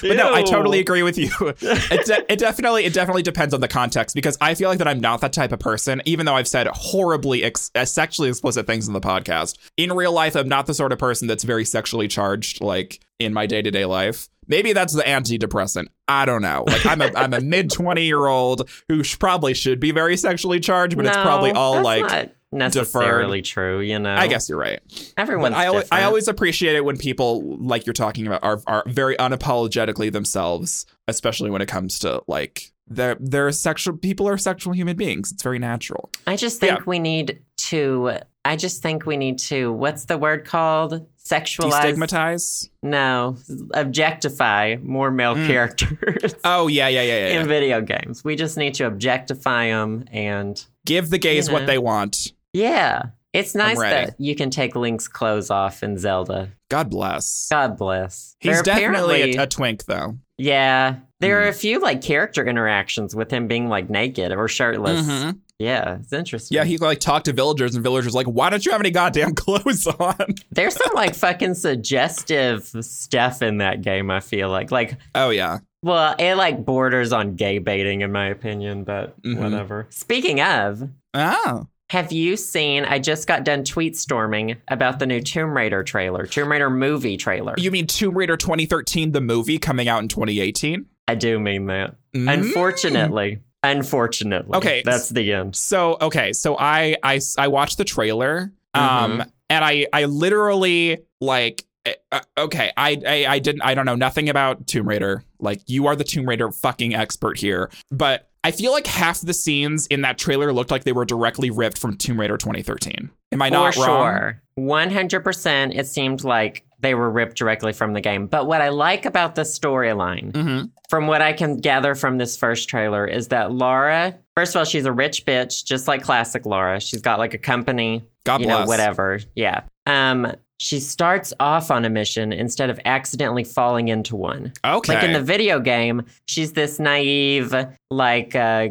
But 0.00 0.16
no, 0.16 0.34
I 0.34 0.42
totally 0.42 0.78
agree 0.80 1.02
with 1.02 1.18
you. 1.18 1.30
It, 1.92 2.06
de- 2.06 2.32
it 2.32 2.38
definitely 2.38 2.84
it 2.84 2.94
definitely 2.94 3.22
depends 3.22 3.52
on 3.54 3.60
the 3.60 3.68
context 3.68 4.14
because 4.14 4.38
I 4.40 4.54
feel 4.54 4.68
like 4.68 4.78
that 4.78 4.88
I'm 4.88 5.00
not 5.00 5.20
that 5.20 5.32
type 5.32 5.52
of 5.52 5.58
person. 5.60 6.00
Even 6.06 6.24
though 6.26 6.34
I've 6.34 6.48
said 6.48 6.66
horribly 6.68 7.42
ex- 7.44 7.70
uh, 7.74 7.84
sexually 7.84 8.28
explicit 8.30 8.66
things 8.66 8.86
in 8.88 8.94
the 8.94 9.00
podcast, 9.00 9.58
in 9.76 9.92
real 9.92 10.12
life 10.12 10.34
I'm 10.34 10.48
not 10.48 10.66
the 10.66 10.74
sort 10.74 10.92
of 10.92 10.98
person 10.98 11.28
that's 11.28 11.44
very 11.44 11.64
sexually 11.64 12.08
charged. 12.08 12.62
Like 12.62 13.00
in 13.18 13.32
my 13.34 13.46
day 13.46 13.60
to 13.62 13.70
day 13.70 13.84
life, 13.84 14.28
maybe 14.52 14.72
that's 14.74 14.92
the 14.92 15.02
antidepressant. 15.02 15.86
I 16.06 16.26
don't 16.26 16.42
know. 16.42 16.64
Like 16.66 16.84
I'm 16.86 17.00
a 17.00 17.10
I'm 17.16 17.32
a 17.32 17.40
mid 17.54 17.70
twenty 17.70 18.04
year 18.04 18.26
old 18.26 18.68
who 18.88 19.02
sh- 19.02 19.18
probably 19.18 19.54
should 19.54 19.80
be 19.80 19.90
very 19.90 20.16
sexually 20.18 20.60
charged, 20.60 20.94
but 20.96 21.06
it's 21.06 21.16
probably 21.16 21.50
all 21.52 21.82
like. 21.82 22.32
necessarily 22.52 23.40
true. 23.40 23.80
You 23.80 23.98
know, 23.98 24.14
I 24.14 24.26
guess 24.26 24.48
you're 24.48 24.58
right. 24.58 24.78
Everyone, 25.16 25.54
I, 25.54 25.66
always, 25.68 25.88
I 25.90 26.02
always 26.04 26.28
appreciate 26.28 26.76
it 26.76 26.84
when 26.84 26.98
people, 26.98 27.56
like 27.56 27.86
you're 27.86 27.94
talking 27.94 28.26
about, 28.26 28.44
are, 28.44 28.60
are 28.66 28.84
very 28.86 29.16
unapologetically 29.16 30.12
themselves, 30.12 30.84
especially 31.08 31.48
when 31.48 31.62
it 31.62 31.68
comes 31.68 31.98
to 32.00 32.22
like 32.28 32.70
they're, 32.88 33.16
they're 33.18 33.50
sexual. 33.52 33.96
People 33.96 34.28
are 34.28 34.36
sexual 34.36 34.74
human 34.74 34.96
beings. 34.98 35.32
It's 35.32 35.42
very 35.42 35.58
natural. 35.58 36.10
I 36.26 36.36
just 36.36 36.60
think 36.60 36.78
Yeah. 36.80 36.84
we 36.86 36.98
need 36.98 37.40
to. 37.56 38.18
I 38.44 38.56
just 38.56 38.82
think 38.82 39.06
we 39.06 39.16
need 39.16 39.38
to. 39.40 39.72
What's 39.72 40.06
the 40.06 40.18
word 40.18 40.44
called? 40.44 41.06
Sexualize? 41.24 41.70
Destigmatize. 41.94 42.68
No, 42.82 43.36
objectify 43.74 44.76
more 44.82 45.10
male 45.10 45.34
Mm. 45.36 45.46
characters 45.46 46.34
Oh 46.44 46.66
yeah, 46.66 46.88
yeah, 46.88 47.02
yeah, 47.02 47.18
yeah. 47.18 47.28
yeah. 47.34 47.40
in 47.40 47.48
video 47.48 47.80
games. 47.80 48.24
We 48.24 48.34
just 48.36 48.56
need 48.56 48.74
to 48.74 48.86
objectify 48.86 49.66
them 49.68 50.04
and 50.10 50.64
Give 50.84 51.08
the 51.10 51.18
gays 51.18 51.46
You 51.46 51.52
know. 51.52 51.58
what 51.60 51.66
they 51.66 51.78
want. 51.78 52.32
Yeah. 52.52 53.02
It's 53.32 53.54
nice 53.54 53.78
that 53.78 54.16
you 54.20 54.34
can 54.34 54.50
take 54.50 54.76
Link's 54.76 55.08
clothes 55.08 55.48
off 55.48 55.82
in 55.82 55.96
Zelda. 55.96 56.50
God 56.68 56.90
bless. 56.90 57.48
God 57.50 57.78
bless. 57.78 58.36
He's 58.40 58.60
definitely 58.60 59.36
a, 59.36 59.44
a 59.44 59.46
twink, 59.46 59.84
though. 59.86 60.18
Yeah. 60.36 60.96
There 61.20 61.38
Hmm. 61.40 61.46
are 61.46 61.48
a 61.48 61.52
few 61.54 61.78
like 61.80 62.02
character 62.02 62.44
interactions 62.44 63.14
with 63.16 63.30
him 63.30 63.46
being 63.46 63.68
like 63.68 63.88
naked 63.88 64.32
or 64.32 64.48
shirtless. 64.48 65.06
Mhm. 65.06 65.38
Yeah, 65.62 65.98
it's 66.00 66.12
interesting. 66.12 66.56
Yeah, 66.56 66.64
he 66.64 66.78
like 66.78 66.98
talked 67.00 67.26
to 67.26 67.32
villagers, 67.32 67.74
and 67.74 67.82
villagers 67.82 68.14
like, 68.14 68.26
"Why 68.26 68.50
don't 68.50 68.64
you 68.66 68.72
have 68.72 68.80
any 68.80 68.90
goddamn 68.90 69.34
clothes 69.36 69.86
on?" 69.86 70.16
There's 70.50 70.74
some 70.74 70.94
like 70.94 71.14
fucking 71.24 71.54
suggestive 71.54 72.64
stuff 72.80 73.42
in 73.42 73.58
that 73.58 73.82
game, 73.82 74.10
I 74.10 74.20
feel 74.20 74.48
like. 74.50 74.70
Like, 74.70 74.96
Oh 75.14 75.30
yeah. 75.30 75.58
well, 75.82 76.14
it 76.18 76.34
like 76.36 76.64
borders 76.64 77.12
on 77.12 77.36
gay 77.36 77.58
baiting, 77.58 78.00
in 78.00 78.10
my 78.12 78.26
opinion, 78.28 78.84
but 78.84 79.20
Mhm. 79.22 79.38
whatever. 79.38 79.86
Speaking 79.90 80.40
of, 80.40 80.88
Oh. 81.14 81.66
have 81.90 82.10
you 82.12 82.36
seen? 82.36 82.84
I 82.84 82.98
just 82.98 83.28
got 83.28 83.44
done 83.44 83.64
tweet 83.64 83.96
storming 83.96 84.56
about 84.68 84.98
the 84.98 85.06
new 85.06 85.20
Tomb 85.20 85.54
Raider 85.56 85.82
trailer, 85.84 86.26
Tomb 86.26 86.50
Raider 86.50 86.70
movie 86.70 87.16
trailer. 87.16 87.54
You 87.58 87.70
mean 87.70 87.86
Tomb 87.86 88.16
Raider 88.16 88.36
2013, 88.36 89.12
the 89.12 89.20
movie 89.20 89.58
coming 89.58 89.88
out 89.88 90.02
in 90.02 90.08
2018? 90.08 90.86
I 91.08 91.14
do 91.16 91.38
mean 91.38 91.66
that. 91.66 91.96
Mm. 92.14 92.32
Unfortunately. 92.32 93.38
Unfortunately. 93.62 94.56
Okay. 94.56 94.82
That's 94.84 95.08
the 95.08 95.32
end. 95.32 95.56
So 95.56 95.96
okay, 96.00 96.32
so 96.32 96.56
I 96.58 96.96
I 97.02 97.20
I 97.38 97.48
watched 97.48 97.78
the 97.78 97.84
trailer, 97.84 98.52
um, 98.74 99.18
Mhm. 99.20 99.30
and 99.50 99.64
I 99.64 99.86
I 99.92 100.04
literally 100.06 100.98
like. 101.20 101.64
uh, 102.12 102.20
okay, 102.38 102.70
I, 102.76 102.96
I 103.06 103.26
I 103.28 103.38
didn't 103.40 103.62
I 103.62 103.74
don't 103.74 103.86
know 103.86 103.96
nothing 103.96 104.28
about 104.28 104.66
Tomb 104.68 104.88
Raider. 104.88 105.24
Like 105.40 105.60
you 105.66 105.86
are 105.88 105.96
the 105.96 106.04
Tomb 106.04 106.28
Raider 106.28 106.50
fucking 106.52 106.94
expert 106.94 107.38
here, 107.38 107.70
but 107.90 108.28
I 108.44 108.50
feel 108.52 108.70
like 108.72 108.86
half 108.86 109.20
the 109.20 109.34
scenes 109.34 109.86
in 109.88 110.02
that 110.02 110.16
trailer 110.18 110.52
looked 110.52 110.70
like 110.70 110.84
they 110.84 110.92
were 110.92 111.04
directly 111.04 111.50
ripped 111.50 111.78
from 111.78 111.96
Tomb 111.96 112.18
Raider 112.20 112.36
2013. 112.36 113.10
Am 113.32 113.42
I 113.42 113.48
For 113.48 113.52
not 113.52 113.76
wrong? 113.76 114.12
sure. 114.12 114.42
100% 114.58 115.78
it 115.78 115.86
seemed 115.86 116.24
like 116.24 116.64
they 116.80 116.94
were 116.94 117.10
ripped 117.10 117.36
directly 117.36 117.72
from 117.72 117.92
the 117.92 118.00
game. 118.00 118.26
But 118.26 118.46
what 118.46 118.60
I 118.60 118.68
like 118.70 119.04
about 119.06 119.34
the 119.36 119.42
storyline, 119.42 120.32
Mm-hmm. 120.32 120.66
From 120.92 121.06
what 121.06 121.22
I 121.22 121.32
can 121.32 121.56
gather 121.56 121.94
from 121.94 122.18
this 122.18 122.36
first 122.36 122.68
trailer, 122.68 123.06
is 123.06 123.28
that 123.28 123.50
Laura, 123.50 124.14
first 124.36 124.54
of 124.54 124.58
all, 124.58 124.66
she's 124.66 124.84
a 124.84 124.92
rich 124.92 125.24
bitch, 125.24 125.64
just 125.64 125.88
like 125.88 126.02
classic 126.02 126.44
Laura. 126.44 126.82
She's 126.82 127.00
got 127.00 127.18
like 127.18 127.32
a 127.32 127.38
company, 127.38 128.04
God 128.24 128.42
you 128.42 128.46
bless. 128.46 128.58
know, 128.58 128.66
whatever. 128.66 129.18
Yeah. 129.34 129.62
Um, 129.86 130.34
she 130.58 130.78
starts 130.78 131.32
off 131.40 131.70
on 131.70 131.84
a 131.84 131.90
mission 131.90 132.32
instead 132.32 132.70
of 132.70 132.78
accidentally 132.84 133.42
falling 133.42 133.88
into 133.88 134.14
one. 134.14 134.52
Okay. 134.64 134.94
Like 134.94 135.02
in 135.04 135.12
the 135.12 135.22
video 135.22 135.58
game, 135.58 136.02
she's 136.26 136.52
this 136.52 136.78
naive, 136.78 137.52
like, 137.90 138.36
uh, 138.36 138.68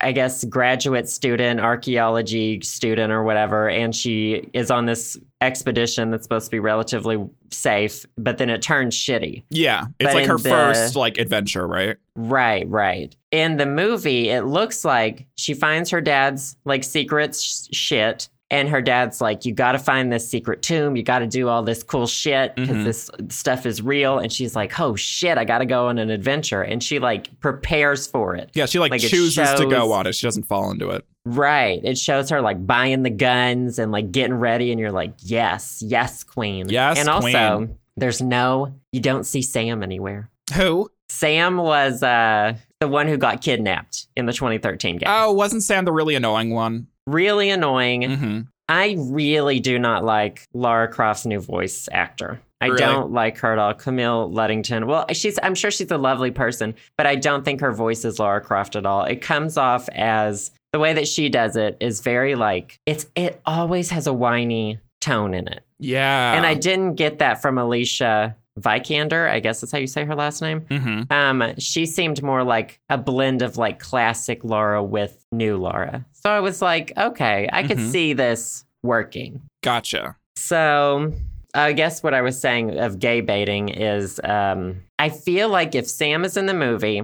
I 0.00 0.12
guess, 0.12 0.44
graduate 0.44 1.08
student, 1.08 1.58
archaeology 1.60 2.60
student, 2.60 3.12
or 3.12 3.24
whatever. 3.24 3.68
And 3.68 3.94
she 3.94 4.48
is 4.52 4.70
on 4.70 4.86
this 4.86 5.18
expedition 5.40 6.10
that's 6.12 6.22
supposed 6.22 6.46
to 6.46 6.50
be 6.52 6.60
relatively 6.60 7.28
safe, 7.50 8.06
but 8.16 8.38
then 8.38 8.48
it 8.48 8.62
turns 8.62 8.94
shitty. 8.94 9.42
yeah, 9.50 9.86
it's 9.98 10.12
but 10.12 10.14
like 10.14 10.26
her 10.26 10.38
the- 10.38 10.48
first 10.48 10.94
like 10.94 11.18
adventure, 11.18 11.66
right? 11.66 11.96
Right, 12.14 12.68
right. 12.68 13.16
In 13.32 13.56
the 13.56 13.66
movie, 13.66 14.28
it 14.28 14.42
looks 14.42 14.84
like 14.84 15.26
she 15.36 15.54
finds 15.54 15.90
her 15.90 16.00
dad's 16.00 16.56
like 16.64 16.84
secret 16.84 17.34
sh- 17.34 17.66
shit. 17.72 18.28
And 18.52 18.68
her 18.68 18.80
dad's 18.82 19.20
like, 19.20 19.44
you 19.44 19.52
got 19.54 19.72
to 19.72 19.78
find 19.78 20.12
this 20.12 20.28
secret 20.28 20.62
tomb. 20.62 20.94
You 20.94 21.02
got 21.02 21.20
to 21.20 21.26
do 21.26 21.48
all 21.48 21.62
this 21.62 21.82
cool 21.82 22.06
shit 22.06 22.54
because 22.54 22.76
Mhm. 22.76 22.84
this 22.84 23.10
stuff 23.30 23.64
is 23.66 23.80
real. 23.82 24.18
And 24.18 24.30
she's 24.30 24.54
like, 24.54 24.78
oh 24.78 24.94
shit, 24.94 25.38
I 25.38 25.44
got 25.44 25.58
to 25.58 25.66
go 25.66 25.88
on 25.88 25.98
an 25.98 26.10
adventure. 26.10 26.62
And 26.62 26.82
she 26.82 26.98
like 26.98 27.40
prepares 27.40 28.06
for 28.06 28.36
it. 28.36 28.50
Yeah, 28.54 28.66
she 28.66 28.78
like, 28.78 28.90
Like, 28.92 29.00
chooses 29.00 29.48
to 29.54 29.66
go 29.66 29.90
on 29.92 30.06
it. 30.06 30.14
She 30.14 30.26
doesn't 30.26 30.44
fall 30.44 30.70
into 30.70 30.90
it. 30.90 31.04
Right. 31.24 31.80
It 31.82 31.96
shows 31.98 32.28
her 32.30 32.40
like 32.42 32.66
buying 32.66 33.02
the 33.04 33.10
guns 33.10 33.78
and 33.78 33.90
like 33.90 34.12
getting 34.12 34.34
ready. 34.34 34.70
And 34.70 34.78
you're 34.78 34.92
like, 34.92 35.14
yes, 35.20 35.82
yes, 35.84 36.22
queen. 36.22 36.68
Yes, 36.68 36.98
And 36.98 37.08
also, 37.08 37.56
queen. 37.56 37.78
there's 37.96 38.20
no, 38.20 38.74
you 38.92 39.00
don't 39.00 39.24
see 39.24 39.40
Sam 39.40 39.82
anywhere. 39.82 40.28
Who? 40.56 40.90
Sam 41.08 41.56
was 41.58 42.02
uh, 42.02 42.54
the 42.80 42.88
one 42.88 43.06
who 43.06 43.16
got 43.16 43.40
kidnapped 43.42 44.06
in 44.16 44.26
the 44.26 44.32
2013 44.32 44.96
game. 44.98 45.06
Oh, 45.10 45.32
wasn't 45.32 45.62
Sam 45.62 45.84
the 45.84 45.92
really 45.92 46.14
annoying 46.14 46.50
one? 46.50 46.88
Really 47.06 47.50
annoying. 47.50 48.02
Mm-hmm. 48.02 48.40
I 48.68 48.96
really 48.98 49.60
do 49.60 49.78
not 49.78 50.04
like 50.04 50.46
Lara 50.54 50.88
Croft's 50.88 51.26
new 51.26 51.40
voice 51.40 51.88
actor. 51.92 52.40
I 52.60 52.66
Really? 52.66 52.78
don't 52.78 53.10
like 53.12 53.38
her 53.38 53.52
at 53.52 53.58
all. 53.58 53.74
Camille 53.74 54.30
Luddington. 54.30 54.86
Well, 54.86 55.04
she's 55.12 55.36
I'm 55.42 55.56
sure 55.56 55.70
she's 55.72 55.90
a 55.90 55.98
lovely 55.98 56.30
person, 56.30 56.74
but 56.96 57.06
I 57.08 57.16
don't 57.16 57.44
think 57.44 57.60
her 57.60 57.72
voice 57.72 58.04
is 58.04 58.20
Lara 58.20 58.40
Croft 58.40 58.76
at 58.76 58.86
all. 58.86 59.02
It 59.04 59.20
comes 59.20 59.56
off 59.56 59.88
as 59.90 60.52
the 60.72 60.78
way 60.78 60.92
that 60.92 61.08
she 61.08 61.28
does 61.28 61.56
it 61.56 61.76
is 61.80 62.00
very 62.00 62.36
like 62.36 62.78
it's 62.86 63.06
it 63.16 63.40
always 63.44 63.90
has 63.90 64.06
a 64.06 64.12
whiny 64.12 64.78
tone 65.00 65.34
in 65.34 65.48
it. 65.48 65.64
Yeah. 65.80 66.34
and 66.34 66.46
I 66.46 66.54
didn't 66.54 66.94
get 66.94 67.18
that 67.18 67.42
from 67.42 67.58
Alicia 67.58 68.36
Vikander. 68.60 69.28
I 69.28 69.40
guess 69.40 69.60
that's 69.60 69.72
how 69.72 69.78
you 69.78 69.88
say 69.88 70.04
her 70.04 70.14
last 70.14 70.40
name. 70.40 70.60
Mm-hmm. 70.60 71.12
Um, 71.12 71.54
she 71.58 71.84
seemed 71.86 72.22
more 72.22 72.44
like 72.44 72.78
a 72.88 72.96
blend 72.96 73.42
of 73.42 73.56
like 73.56 73.80
classic 73.80 74.44
Laura 74.44 74.82
with 74.84 75.26
new 75.32 75.56
Laura. 75.56 76.06
So 76.22 76.30
I 76.30 76.40
was 76.40 76.62
like, 76.62 76.92
okay, 76.96 77.48
I 77.52 77.62
could 77.64 77.78
Mhm. 77.78 77.90
see 77.90 78.12
this 78.12 78.64
working. 78.82 79.40
Gotcha. 79.62 80.16
So 80.36 81.12
I 81.54 81.72
guess 81.72 82.02
what 82.02 82.14
I 82.14 82.22
was 82.22 82.40
saying 82.40 82.78
of 82.78 82.98
gay 82.98 83.20
baiting 83.20 83.68
is 83.68 84.20
um, 84.24 84.82
I 84.98 85.08
feel 85.10 85.48
like 85.48 85.74
if 85.74 85.86
Sam 85.86 86.24
is 86.24 86.36
in 86.36 86.46
the 86.46 86.54
movie, 86.54 87.02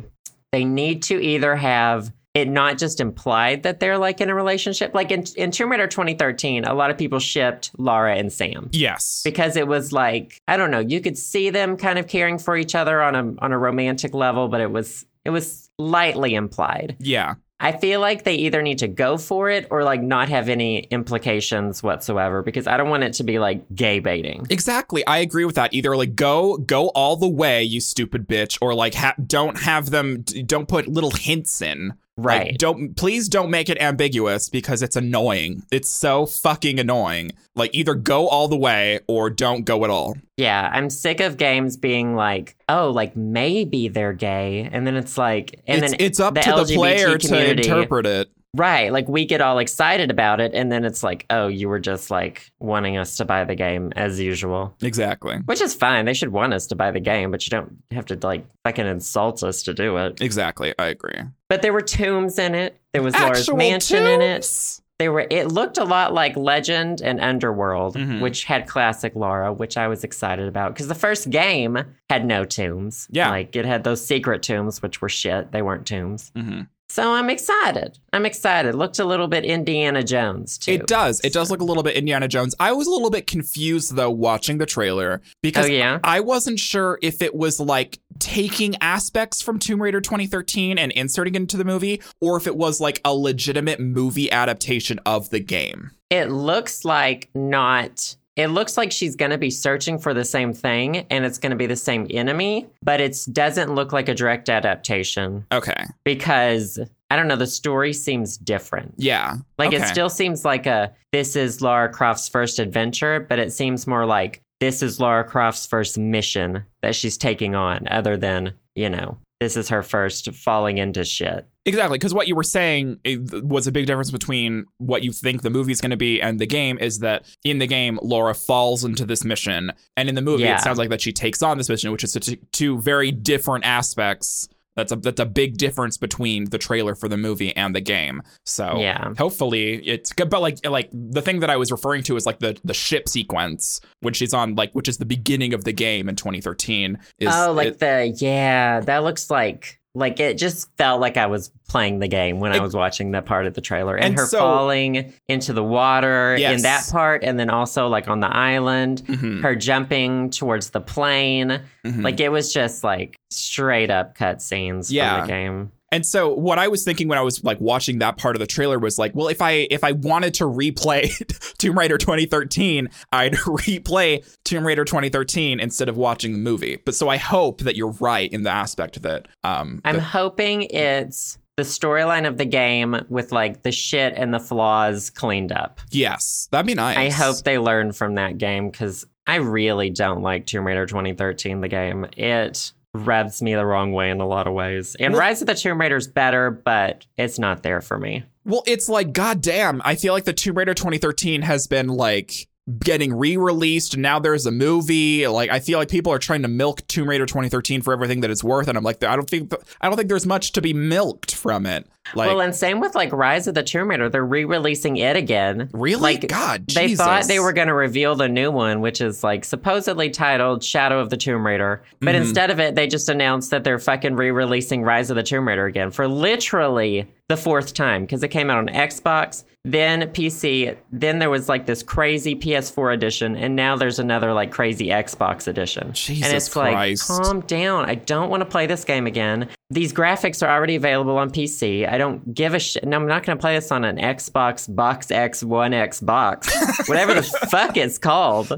they 0.53 0.65
need 0.65 1.03
to 1.05 1.21
either 1.23 1.57
have 1.57 2.13
it 2.35 2.49
not 2.49 2.79
just 2.79 3.01
implied 3.01 3.65
that 3.65 3.81
they're 3.81 3.99
like 3.99 4.21
in 4.21 4.31
a 4.31 4.35
relationship. 4.35 4.95
Like 4.95 5.11
in, 5.11 5.25
in 5.37 5.51
Tomb 5.51 5.71
Raider 5.73 5.89
2013, 5.89 6.65
a 6.65 6.73
lot 6.75 6.91
of 6.91 6.97
people 6.97 7.19
shipped 7.19 7.73
Laura 7.79 8.15
and 8.17 8.33
Sam 8.33 8.69
Yes. 8.73 9.23
because 9.25 9.57
it 9.57 9.67
was 9.67 9.93
like 9.93 10.41
I 10.47 10.57
don't 10.57 10.71
know, 10.71 10.79
you 10.79 11.01
could 11.01 11.19
see 11.19 11.51
them 11.51 11.77
kind 11.77 11.99
of 11.99 12.07
caring 12.07 12.39
for 12.39 12.57
each 12.57 12.75
other 12.75 13.03
on 13.03 13.15
a 13.17 13.35
on 13.45 13.53
a 13.53 13.59
romantic 13.59 14.15
level, 14.15 14.49
but 14.49 14.61
it 14.61 14.71
was 14.71 15.05
it 15.25 15.31
was 15.31 15.69
lightly 15.79 16.35
implied. 16.35 16.97
Yeah. 17.01 17.35
I 17.61 17.73
feel 17.73 18.01
like 18.01 18.23
they 18.23 18.35
either 18.35 18.63
need 18.63 18.79
to 18.79 18.89
go 18.89 19.19
for 19.19 19.51
it 19.51 19.67
or 19.71 19.83
like 19.83 20.01
not 20.01 20.29
have 20.29 20.49
any 20.49 20.79
implications 20.79 21.83
whatsoever 21.83 22.43
because 22.43 22.69
I 22.69 22.77
don't 22.77 22.89
want 22.89 23.03
it 23.03 23.15
to 23.15 23.25
be 23.25 23.41
like 23.41 23.65
gay 23.75 23.99
baiting. 23.99 24.47
Exactly. 24.49 25.05
I 25.07 25.19
agree 25.19 25.45
with 25.45 25.57
that. 25.57 25.75
Either 25.75 25.97
like 25.97 26.15
go 26.15 26.57
go 26.59 26.89
all 26.91 27.17
the 27.17 27.29
way, 27.29 27.65
you 27.65 27.81
stupid 27.81 28.29
bitch, 28.29 28.59
or 28.61 28.75
like 28.75 28.95
ha- 28.95 29.15
don't 29.27 29.59
have 29.59 29.91
them. 29.91 30.23
Don't 30.23 30.69
put 30.69 30.87
little 30.87 31.11
hints 31.11 31.61
in. 31.61 31.95
Like, 32.19 32.27
Right. 32.27 32.59
don't 32.59 32.97
please 32.97 33.29
don't 33.29 33.49
make 33.49 33.69
it 33.69 33.81
ambiguous 33.81 34.49
because 34.49 34.83
it's 34.83 34.97
annoying. 34.97 35.63
It's 35.71 35.89
so 35.89 36.27
fucking 36.27 36.81
annoying. 36.81 37.31
Like 37.55 37.71
either 37.75 37.95
go 37.95 38.27
all 38.29 38.49
the 38.49 38.57
way 38.57 38.99
or 39.07 39.31
don't 39.31 39.65
go 39.65 39.85
at 39.85 39.91
all. 39.91 40.17
yeah, 40.37 40.69
I'm 40.73 40.91
sick 40.91 41.21
of 41.21 41.37
games 41.37 41.77
being 41.77 42.17
like, 42.17 42.57
oh, 42.69 42.91
like 42.91 43.17
maybe 43.17 43.87
they're 43.89 44.13
gay, 44.13 44.69
and 44.73 44.87
then 44.87 44.97
it's 44.97 45.17
like, 45.17 45.61
and 45.67 45.83
it's, 45.83 45.93
then 45.93 46.01
it's 46.01 46.21
up 46.21 46.35
the 46.35 46.41
to 46.41 46.51
the 46.51 46.57
LGBT 46.57 46.75
player 46.77 47.19
to 47.19 47.51
interpret 47.53 48.07
it. 48.07 48.29
Right. 48.57 48.91
Like 48.93 49.09
we 49.09 49.25
get 49.27 49.41
all 49.41 49.59
excited 49.59 50.11
about 50.11 50.41
it, 50.41 50.53
and 50.55 50.73
then 50.73 50.85
it's 50.85 51.03
like, 51.03 51.27
oh, 51.31 51.49
you 51.49 51.69
were 51.69 51.79
just 51.79 52.11
like 52.11 52.51
wanting 52.61 52.97
us 52.97 53.17
to 53.19 53.25
buy 53.25 53.45
the 53.45 53.55
game 53.55 53.93
as 53.95 54.19
usual. 54.19 54.75
Exactly. 54.83 55.37
Which 55.45 55.61
is 55.61 55.75
fine. 55.75 56.07
They 56.07 56.15
should 56.15 56.33
want 56.33 56.55
us 56.55 56.67
to 56.69 56.75
buy 56.77 56.91
the 56.91 57.01
game, 57.01 57.31
but 57.31 57.45
you 57.47 57.51
don't 57.51 57.77
have 57.91 58.07
to 58.07 58.19
like 58.23 58.47
fucking 58.65 58.87
insult 58.87 59.43
us 59.43 59.63
to 59.65 59.75
do 59.75 59.97
it. 59.99 60.21
Exactly. 60.21 60.75
I 60.79 60.87
agree. 60.87 61.21
But 61.49 61.63
there 61.63 61.73
were 61.73 61.83
tombs 61.83 62.39
in 62.39 62.55
it. 62.55 62.81
There 62.93 63.03
was 63.03 63.15
Laura's 63.15 63.41
Actual 63.41 63.57
mansion 63.59 64.07
in 64.07 64.23
it. 64.23 64.33
tombs? 64.43 64.83
There 64.99 65.13
were 65.13 65.27
it 65.31 65.53
looked 65.53 65.79
a 65.79 65.85
lot 65.85 66.13
like 66.13 66.37
Legend 66.37 67.01
and 67.03 67.21
Underworld, 67.21 67.95
Mhm. 67.97 68.21
which 68.21 68.43
had 68.45 68.67
classic 68.67 69.15
Laura, 69.15 69.53
which 69.53 69.77
I 69.77 69.87
was 69.87 70.03
excited 70.03 70.49
about 70.49 70.73
because 70.75 70.89
the 70.89 70.95
first 70.97 71.31
game 71.31 71.79
had 72.11 72.25
no 72.25 72.45
tombs. 72.45 73.07
Yeah. 73.11 73.29
Like 73.31 73.55
it 73.55 73.65
had 73.65 73.85
those 73.85 74.05
secret 74.05 74.43
tombs, 74.43 74.83
which 74.83 75.01
were 75.01 75.09
shit. 75.09 75.53
They 75.53 75.63
weren't 75.63 75.87
tombs. 75.87 76.33
Mhm. 76.37 76.67
So 76.91 77.13
I'm 77.13 77.29
excited. 77.29 77.99
I'm 78.13 78.25
excited. 78.25 78.75
Looked 78.75 78.99
a 78.99 79.05
little 79.05 79.29
bit 79.29 79.45
Indiana 79.45 80.03
Jones 80.03 80.57
too. 80.57 80.73
It 80.73 80.87
does. 80.87 81.21
It 81.23 81.33
does 81.35 81.51
look 81.51 81.61
a 81.61 81.65
little 81.65 81.83
bit 81.83 81.97
Indiana 81.97 82.29
Jones. 82.29 82.55
I 82.59 82.73
was 82.73 82.87
a 82.87 82.91
little 82.91 83.11
bit 83.11 83.27
confused 83.27 83.95
though 83.95 84.11
watching 84.11 84.57
the 84.59 84.67
trailer 84.67 85.21
because 85.43 85.67
Oh 85.67 85.69
yeah. 85.69 85.99
I 86.03 86.21
wasn't 86.21 86.59
sure 86.59 86.99
if 87.03 87.21
it 87.21 87.35
was 87.35 87.61
like 87.61 87.99
taking 88.19 88.75
aspects 88.81 89.43
from 89.43 89.59
Tomb 89.59 89.83
Raider 89.83 90.01
2013 90.01 90.79
and 90.79 90.91
inserting 90.93 91.35
it 91.35 91.37
into 91.37 91.57
the 91.57 91.65
movie, 91.65 92.01
or 92.21 92.37
if 92.37 92.47
it 92.47 92.57
was 92.57 92.81
like 92.81 93.01
a 93.05 93.15
legitimate 93.15 93.81
movie 93.81 94.31
adaptation 94.33 94.99
of 95.05 95.31
the 95.31 95.41
game. 95.41 95.91
It 96.11 96.31
looks 96.31 96.85
like 96.87 97.29
not. 97.35 98.17
It 98.39 98.47
looks 98.49 98.77
like 98.77 98.93
she's 98.93 99.17
going 99.17 99.33
to 99.33 99.37
be 99.39 99.51
searching 99.51 99.99
for 99.99 100.15
the 100.15 100.25
same 100.25 100.53
thing 100.53 100.99
and 101.11 101.25
it's 101.27 101.39
going 101.39 101.51
to 101.51 101.57
be 101.57 101.67
the 101.67 101.75
same 101.77 102.07
enemy, 102.09 102.67
but 102.83 103.01
it 103.01 103.19
doesn't 103.33 103.75
look 103.75 103.93
like 103.93 104.09
a 104.09 104.15
direct 104.15 104.49
adaptation 104.49 105.45
Okay. 105.53 105.85
because 106.05 106.79
I 107.11 107.17
don't 107.17 107.27
know, 107.27 107.37
the 107.37 107.47
story 107.47 107.93
seems 107.93 108.37
different. 108.39 108.95
Yeah. 108.97 109.37
Like 109.59 109.73
it 109.73 109.83
still 109.87 110.09
seems 110.11 110.45
like 110.45 110.67
a 110.67 110.93
this 111.11 111.35
is 111.37 111.61
Lara 111.61 111.91
Croft's 111.93 112.29
first 112.29 112.59
adventure, 112.59 113.21
but 113.29 113.39
it 113.39 113.53
seems 113.53 113.87
more 113.87 114.07
like 114.07 114.41
this 114.61 114.83
is 114.83 115.01
Lara 115.01 115.25
Croft's 115.25 115.67
first 115.67 115.99
mission 115.99 116.65
that 116.83 116.95
she's 116.95 117.17
taking 117.19 117.55
on 117.55 117.89
other 117.91 118.17
than, 118.17 118.53
you 118.75 118.89
know, 118.91 119.19
this 119.41 119.57
is 119.57 119.69
her 119.69 119.83
first 119.83 120.33
falling 120.35 120.79
into 120.79 121.05
shit. 121.05 121.47
Exactly, 121.69 121.99
because 121.99 122.15
what 122.15 122.27
you 122.29 122.35
were 122.35 122.43
saying 122.43 122.99
eh, 123.05 123.17
was 123.43 123.67
a 123.67 123.73
big 123.73 123.87
difference 123.87 124.11
between 124.11 124.65
what 124.79 125.03
you 125.03 125.13
think 125.13 125.43
the 125.43 125.51
movie's 125.51 125.81
going 125.81 125.91
to 125.91 125.97
be 125.97 126.21
and 126.21 126.39
the 126.41 126.47
game 126.47 126.79
is 126.79 126.99
that 127.01 127.25
in 127.45 127.59
the 127.59 127.67
game, 127.67 127.99
Laura 128.03 128.35
falls 128.35 128.85
into 128.85 129.05
this 129.05 129.25
mission, 129.25 129.73
and 129.97 130.09
in 130.09 130.15
the 130.15 130.23
movie, 130.23 130.45
Yeah. 130.45 130.57
it 130.57 130.63
sounds 130.63 130.79
like 130.79 130.89
that 130.91 131.01
she 131.01 131.13
takes 131.13 131.43
on 131.43 131.59
this 131.59 131.69
mission, 131.69 131.93
which 131.93 132.03
is 132.05 132.13
t- 132.15 132.41
two 132.53 132.81
very 132.81 133.11
different 133.13 133.65
aspects. 133.65 134.49
That's 134.77 134.93
a 134.93 134.97
that's 134.97 135.19
a 135.19 135.27
big 135.27 135.57
difference 135.57 135.97
between 135.97 136.51
the 136.51 136.59
trailer 136.59 136.95
for 136.95 137.09
the 137.09 137.17
movie 137.17 137.55
and 137.57 137.75
the 137.75 137.81
game. 137.81 138.23
So 138.47 138.79
Yeah. 138.79 139.13
hopefully 139.19 139.85
it's 139.85 140.13
good. 140.13 140.31
But 140.31 140.41
like 140.41 140.65
like 140.65 140.89
the 140.93 141.21
thing 141.21 141.41
that 141.41 141.51
I 141.51 141.57
was 141.57 141.73
referring 141.73 142.05
to 142.05 142.15
is 142.15 142.27
like 142.27 142.39
the 142.39 142.57
the 142.63 142.75
ship 142.75 143.09
sequence 143.09 143.81
when 144.03 144.15
she's 144.15 144.33
on 144.33 144.55
like 144.55 144.73
which 144.75 144.87
is 144.87 144.99
the 144.99 145.05
beginning 145.05 145.53
of 145.53 145.65
the 145.65 145.73
game 145.73 146.09
in 146.09 146.15
2013. 146.15 146.97
Is, 147.19 147.29
oh, 147.33 147.53
like 147.53 147.69
it- 147.69 147.79
the 147.81 148.15
yeah, 148.21 148.79
that 148.79 148.99
looks 149.03 149.31
like 149.33 149.78
like 149.99 150.21
it 150.21 150.39
just 150.39 150.69
felt 150.77 151.01
like 151.01 151.17
I 151.17 151.27
was 151.27 151.51
playing 151.69 151.99
the 151.99 152.09
game 152.09 152.41
when 152.41 152.53
I 152.53 152.61
was 152.61 152.75
watching 152.75 153.11
that 153.11 153.27
part 153.27 153.47
of 153.47 153.55
the 153.55 153.61
trailer, 153.61 153.97
and, 153.97 154.07
And 154.07 154.19
her 154.19 154.27
so- 154.27 154.39
falling 154.39 155.13
into 155.29 155.53
the 155.53 155.63
water 155.65 156.35
in 156.35 156.63
that 156.63 156.89
part, 156.91 157.23
and 157.25 157.39
then 157.39 157.51
also 157.51 157.89
like 157.89 158.09
on 158.09 158.21
the 158.21 158.35
island, 158.35 159.03
Mhm, 159.07 159.43
her 159.43 159.55
jumping 159.55 160.31
towards 160.31 160.71
the 160.71 160.81
plane, 160.81 161.61
mhm. 161.85 162.03
like 162.03 162.21
it 162.21 162.31
was 162.31 162.53
just 162.53 162.83
like 162.85 163.17
straight 163.31 163.91
up 163.91 164.17
cutscenes 164.17 164.91
Yeah. 164.91 165.19
from 165.19 165.27
the 165.27 165.33
game. 165.33 165.73
And 165.91 166.05
so 166.05 166.33
what 166.35 166.59
I 166.59 166.69
was 166.69 166.85
thinking 166.85 167.09
when 167.09 167.19
I 167.19 167.23
was 167.23 167.43
like 167.45 167.61
watching 167.61 167.99
that 168.01 168.19
part 168.19 168.37
of 168.37 168.41
the 168.41 168.47
trailer 168.47 168.79
was 168.79 168.99
like, 168.99 169.15
well, 169.15 169.29
if 169.29 169.41
I 169.41 169.67
if 169.71 169.83
I 169.85 169.93
wanted 169.93 170.35
to 170.35 170.45
replay 170.45 171.09
Tomb 171.59 171.79
Raider 171.79 171.97
2013, 171.99 172.89
I'd 173.13 173.33
replay 173.35 174.25
Tomb 174.45 174.67
Raider 174.67 174.85
2013 174.85 175.61
instead 175.61 175.89
of 175.89 175.97
watching 175.97 176.33
the 176.33 176.39
movie. 176.39 176.77
But 176.85 176.95
so 176.95 177.09
I 177.09 177.17
hope 177.17 177.61
that 177.63 177.77
you're 177.77 177.93
right 178.01 178.31
in 178.33 178.43
the 178.43 178.51
aspect 178.51 179.01
that 179.03 179.29
um 179.45 179.81
I'm 179.85 179.97
that- 179.97 180.03
hoping 180.03 180.63
it's 180.63 181.39
the 181.57 181.63
storyline 181.65 182.29
of 182.29 182.37
the 182.37 182.45
game 182.45 182.97
with 183.09 183.33
like 183.33 183.63
the 183.63 183.73
shit 183.73 184.13
and 184.17 184.33
the 184.33 184.39
flaws 184.39 185.11
cleaned 185.11 185.51
up. 185.51 185.81
yes, 185.91 186.47
that'd 186.53 186.67
be 186.67 186.75
nice. 186.75 186.97
I 186.97 187.11
hope 187.11 187.39
they 187.43 187.59
learn 187.59 187.91
from 187.93 188.15
that 188.15 188.39
game 188.39 188.71
because 188.71 189.05
I 189.27 189.37
really 189.37 189.91
don't 189.91 190.23
like 190.23 190.47
Tomb 190.47 190.65
Raider 190.67 190.87
2013, 190.87 191.61
the 191.61 191.67
game. 191.67 192.07
It 192.17 192.73
rubs 193.07 193.41
me 193.43 193.55
the 193.55 193.65
wrong 193.65 193.93
way 193.93 194.11
in 194.11 194.21
a 194.21 194.27
lot 194.27 194.47
of 194.47 194.55
ways. 194.55 194.97
And 194.99 195.13
Well- 195.15 195.21
Rise 195.21 195.41
of 195.41 195.47
the 195.47 195.55
Tomb 195.55 195.81
Raider 195.81 195.97
is 195.97 196.09
better, 196.09 196.51
but 196.51 197.07
it's 197.17 197.39
not 197.39 197.63
there 197.63 197.81
for 197.81 197.99
me. 197.99 198.25
Well, 198.45 198.63
it's 198.67 198.89
like 198.89 199.13
goddamn. 199.13 199.83
I 199.85 199.95
feel 199.95 200.15
like 200.15 200.25
the 200.25 200.33
Tomb 200.33 200.57
Raider 200.57 200.75
2013 200.75 201.43
has 201.43 201.67
been 201.67 201.89
like 201.89 202.49
getting 202.81 203.15
re-released 203.15 203.97
now 203.97 204.19
there's 204.19 204.45
a 204.47 204.51
movie 204.51 205.27
like 205.27 205.49
i 205.51 205.59
feel 205.59 205.79
like 205.79 205.89
people 205.89 206.13
are 206.13 206.19
trying 206.19 206.43
to 206.43 206.49
milk 206.49 206.87
tomb 206.89 207.09
raider 207.09 207.25
2013 207.25 207.81
for 207.83 207.93
everything 207.93 208.21
that 208.21 208.31
it's 208.31 208.45
worth 208.45 208.69
and 208.69 208.77
i'm 208.77 208.85
like 208.85 209.03
i 209.05 209.17
don't 209.17 209.31
think 209.31 209.53
i 209.81 209.89
don't 209.89 209.97
think 209.97 210.09
there's 210.09 210.27
much 210.27 210.53
to 210.53 210.61
be 210.61 210.75
milked 210.75 211.35
from 211.35 211.65
it 211.67 211.87
like 212.15 212.29
well, 212.29 212.41
and 212.41 212.55
same 212.55 212.81
with 212.81 212.95
like 212.95 213.13
Rise 213.13 213.47
of 213.49 213.55
the 213.55 213.63
Tomb 213.63 213.91
Raider. 213.91 214.09
They're 214.09 214.25
re 214.25 214.47
releasing 214.47 214.97
it 214.97 215.15
again. 215.15 215.69
really 215.75 216.01
like, 216.15 216.27
god 216.27 216.67
They 216.69 216.87
Jesus. 216.87 217.05
thought 217.05 217.25
they 217.25 217.39
were 217.39 217.53
going 217.53 217.69
to 217.69 217.75
reveal 217.75 218.15
the 218.15 218.31
new 218.31 218.51
one, 218.51 218.81
which 218.81 219.03
is 219.03 219.23
like 219.23 219.45
supposedly 219.45 220.09
titled 220.09 220.65
Shadow 220.65 221.01
of 221.01 221.11
the 221.11 221.19
Tomb 221.19 221.45
Raider. 221.45 221.83
But 222.01 222.15
Mhm. 222.15 222.21
instead 222.23 222.51
of 222.51 222.61
it, 222.61 222.77
they 222.77 222.87
just 222.87 223.11
announced 223.11 223.51
that 223.51 223.63
they're 223.63 223.79
fucking 223.79 224.17
re 224.17 224.31
releasing 224.31 224.81
Rise 224.85 225.11
of 225.11 225.17
the 225.17 225.23
Tomb 225.23 225.47
Raider 225.47 225.67
again 225.67 225.91
for 225.91 226.09
literally 226.09 227.07
the 227.29 227.37
fourth 227.37 227.75
time 227.75 228.05
because 228.05 228.23
it 228.23 228.29
came 228.29 228.49
out 228.49 228.57
on 228.57 228.69
Xbox, 228.69 229.45
then 229.73 230.03
PC, 230.13 230.77
then 230.93 231.19
there 231.19 231.31
was 231.31 231.49
like 231.49 231.67
this 231.67 231.83
crazy 231.83 232.35
PS4 232.35 232.95
edition, 232.95 233.37
and 233.37 233.55
now 233.55 233.77
there's 233.77 233.99
another 233.99 234.33
like 234.33 234.51
crazy 234.51 234.87
Xbox 234.89 235.47
edition. 235.47 235.93
Jesus 235.93 236.27
and 236.27 236.37
it's 236.37 236.49
Christ. 236.49 237.11
like, 237.11 237.23
calm 237.23 237.41
down. 237.43 237.89
I 237.89 237.97
don't 237.97 238.31
want 238.31 238.41
to 238.41 238.45
play 238.47 238.67
this 238.67 238.85
game 238.85 239.07
again. 239.07 239.49
These 239.71 239.93
graphics 239.93 240.47
are 240.47 240.51
already 240.51 240.77
available 240.77 241.19
on 241.19 241.31
PC. 241.31 241.89
I 241.89 241.99
don't 241.99 242.35
give 242.35 242.55
a 242.55 242.59
shit. 242.59 242.85
No, 242.85 242.97
I'm 242.97 243.07
not 243.07 243.25
going 243.25 243.37
to 243.37 243.41
play 243.41 243.55
this 243.55 243.71
on 243.71 243.85
an 243.85 243.99
Xbox 243.99 244.75
Box 244.75 245.11
X 245.11 245.43
One 245.45 245.75
X 245.75 246.01
box, 246.01 246.49
whatever 246.89 247.15
the 247.15 247.23
fuck 247.23 247.77
it's 247.77 247.99
called. 247.99 248.51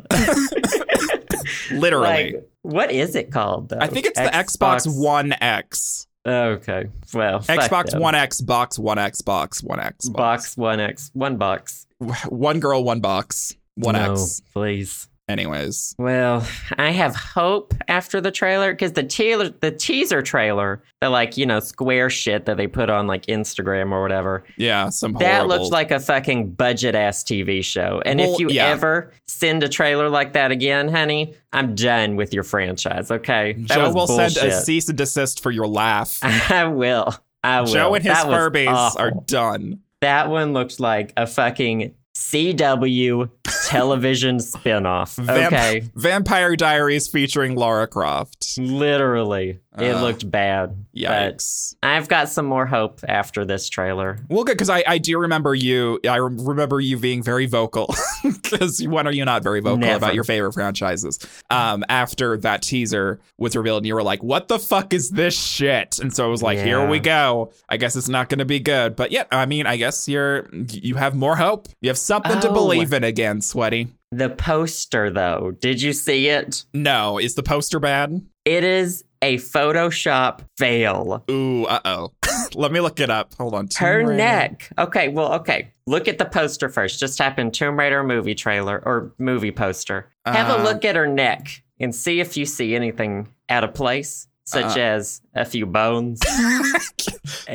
literally 1.70 2.32
Like, 2.34 2.48
what 2.62 2.90
is 2.90 3.16
it 3.16 3.32
called? 3.32 3.70
Though? 3.70 3.78
i 3.80 3.86
think 3.86 4.06
it's 4.06 4.18
the 4.18 4.26
xbox 4.26 4.86
one 4.86 5.34
x 5.40 6.06
Okay, 6.26 6.86
well, 7.14 7.40
xbox 7.40 7.98
one 7.98 8.14
x 8.14 8.40
box 8.42 8.78
one 8.78 8.98
x 8.98 9.22
box 9.22 9.62
one 9.62 9.80
x 9.80 10.08
box 10.08 10.56
One 10.56 10.78
X 10.78 11.10
One 11.14 11.36
box. 11.38 11.86
one 12.28 12.60
girl 12.60 12.84
one 12.84 13.00
box 13.00 13.54
one 13.74 13.94
no, 13.94 14.12
x 14.12 14.42
please. 14.52 15.08
Anyways 15.30 15.94
Well, 15.98 16.46
I 16.76 16.90
have 16.90 17.14
hope 17.16 17.72
after 17.88 18.20
the 18.20 18.30
trailer 18.30 18.72
because 18.72 18.92
the 18.92 19.02
teaser, 19.02 19.48
the 19.48 19.70
teaser 19.70 20.20
trailer, 20.22 20.82
the 21.00 21.08
like 21.08 21.36
you 21.36 21.46
know 21.46 21.60
square 21.60 22.10
shit 22.10 22.44
that 22.46 22.56
they 22.56 22.66
put 22.66 22.90
on 22.90 23.06
like 23.06 23.26
Instagram 23.26 23.92
or 23.92 24.02
whatever. 24.02 24.44
yeah 24.56 24.88
some 24.90 25.12
That 25.14 25.42
horrible- 25.42 25.58
looks 25.64 25.72
like 25.72 25.90
a 25.90 26.00
fucking 26.00 26.50
budget 26.52 26.94
ass 26.94 27.22
TV 27.24 27.64
show. 27.64 28.02
And 28.04 28.18
Well, 28.20 28.34
if 28.34 28.40
you 28.40 28.50
yeah. 28.50 28.66
ever 28.66 29.12
send 29.26 29.62
a 29.62 29.68
trailer 29.68 30.08
like 30.10 30.32
that 30.34 30.50
again, 30.50 30.88
honey, 30.88 31.34
I'm 31.52 31.74
done 31.74 32.16
with 32.16 32.34
your 32.34 32.44
franchise. 32.44 33.10
Okay, 33.10 33.54
that 33.68 33.74
joe 33.76 33.92
will 33.92 34.06
send 34.06 34.36
a 34.36 34.52
cease 34.52 34.88
and 34.88 34.98
desist 34.98 35.42
for 35.42 35.50
your 35.50 35.66
laugh 35.66 36.18
I 36.22 36.64
will. 36.64 37.14
I 37.42 37.60
will. 37.62 37.66
joe 37.72 37.94
and 37.94 38.04
his 38.04 38.12
That 38.12 38.26
furbies 38.26 38.98
are 38.98 39.12
done 39.26 39.80
That 40.00 40.28
one 40.28 40.52
looks 40.52 40.78
like 40.80 41.12
a 41.16 41.26
fucking 41.26 41.94
CW 42.30 43.28
television 43.68 44.36
spinoff. 44.38 45.16
Vamp- 45.16 45.52
Okay, 45.52 45.82
vampire 45.96 46.54
diaries 46.56 47.08
featuring 47.08 47.56
laura 47.56 47.86
croft. 47.88 48.56
Literally, 48.58 49.58
it 49.78 49.94
Uh, 49.94 50.02
looked 50.02 50.28
bad. 50.30 50.76
But 50.92 51.36
yikes 51.38 51.74
I've 51.82 52.08
got 52.08 52.28
some 52.28 52.44
more 52.46 52.66
hope 52.66 53.00
after 53.08 53.44
this 53.44 53.68
trailer. 53.68 54.18
Well, 54.28 54.42
good 54.44 54.54
because 54.54 54.68
I, 54.70 54.82
I 54.86 54.98
do 54.98 55.18
remember 55.18 55.54
you. 55.54 56.00
I 56.08 56.18
rem- 56.18 56.44
remember 56.44 56.80
you 56.80 56.98
being 56.98 57.22
very 57.22 57.46
vocal. 57.46 57.94
Because 58.22 58.84
when 58.86 59.06
are 59.06 59.12
you 59.12 59.24
not 59.24 59.42
very 59.42 59.60
vocal 59.60 59.78
Never. 59.78 59.96
about 59.96 60.14
your 60.14 60.24
favorite 60.24 60.52
franchises? 60.52 61.18
Um, 61.48 61.82
after 61.88 62.36
that 62.38 62.60
teaser 62.62 63.18
was 63.38 63.56
revealed, 63.56 63.78
and 63.78 63.86
you 63.86 63.94
were 63.94 64.02
like, 64.02 64.22
"What 64.22 64.48
the 64.48 64.58
fuck 64.58 64.92
is 64.92 65.08
this 65.10 65.34
shit?" 65.40 65.98
And 66.00 66.14
so 66.14 66.24
I 66.26 66.28
was 66.28 66.42
like, 66.42 66.58
"Here 66.58 66.86
we 66.86 66.98
go. 66.98 67.52
I 67.70 67.76
guess 67.78 67.96
it's 67.96 68.08
not 68.10 68.28
going 68.28 68.40
to 68.40 68.44
be 68.44 68.58
good." 68.60 68.96
But 68.96 69.10
yeah, 69.12 69.24
I 69.32 69.46
mean, 69.46 69.66
I 69.66 69.76
guess 69.76 70.06
you're 70.08 70.48
you 70.52 70.96
have 70.96 71.14
more 71.14 71.36
hope. 71.36 71.68
You 71.80 71.88
have 71.88 71.96
something 71.98 72.40
to 72.40 72.50
Oh. 72.50 72.52
believe 72.54 72.92
in 72.92 73.04
again, 73.04 73.40
sweaty. 73.40 73.88
The 74.12 74.28
poster, 74.28 75.08
though, 75.10 75.52
did 75.60 75.80
you 75.80 75.92
see 75.94 76.28
it? 76.28 76.64
No, 76.74 77.16
is 77.18 77.36
the 77.36 77.42
poster 77.44 77.78
bad? 77.80 78.20
It 78.44 78.64
is 78.64 79.04
a 79.22 79.36
Photoshop 79.36 80.40
fail. 80.56 81.24
Ooh, 81.30 81.64
uh 81.64 81.80
oh. 81.84 82.12
Let 82.54 82.72
me 82.72 82.80
look 82.80 83.00
it 83.00 83.10
up. 83.10 83.34
Hold 83.34 83.54
on. 83.54 83.68
Tomb 83.68 83.86
Her 83.86 83.98
Raider. 83.98 84.14
neck. 84.14 84.70
Okay, 84.78 85.08
well, 85.08 85.34
okay. 85.34 85.70
Look 85.86 86.08
at 86.08 86.18
the 86.18 86.24
poster 86.24 86.68
first. 86.68 86.98
Just 86.98 87.18
type 87.18 87.38
in 87.38 87.50
Tomb 87.50 87.78
Raider 87.78 88.02
movie 88.02 88.34
trailer 88.34 88.82
or 88.84 89.12
movie 89.18 89.52
poster. 89.52 90.08
Have 90.26 90.48
Uh, 90.50 90.60
a 90.60 90.64
look 90.64 90.84
at 90.84 90.96
her 90.96 91.06
neck 91.06 91.62
and 91.78 91.94
see 91.94 92.20
if 92.20 92.36
you 92.36 92.44
see 92.46 92.74
anything 92.74 93.28
out 93.48 93.62
of 93.64 93.74
place, 93.74 94.26
such 94.44 94.76
Uh. 94.76 94.80
as 94.80 95.20
a 95.34 95.44
few 95.44 95.66
bones. 95.66 96.20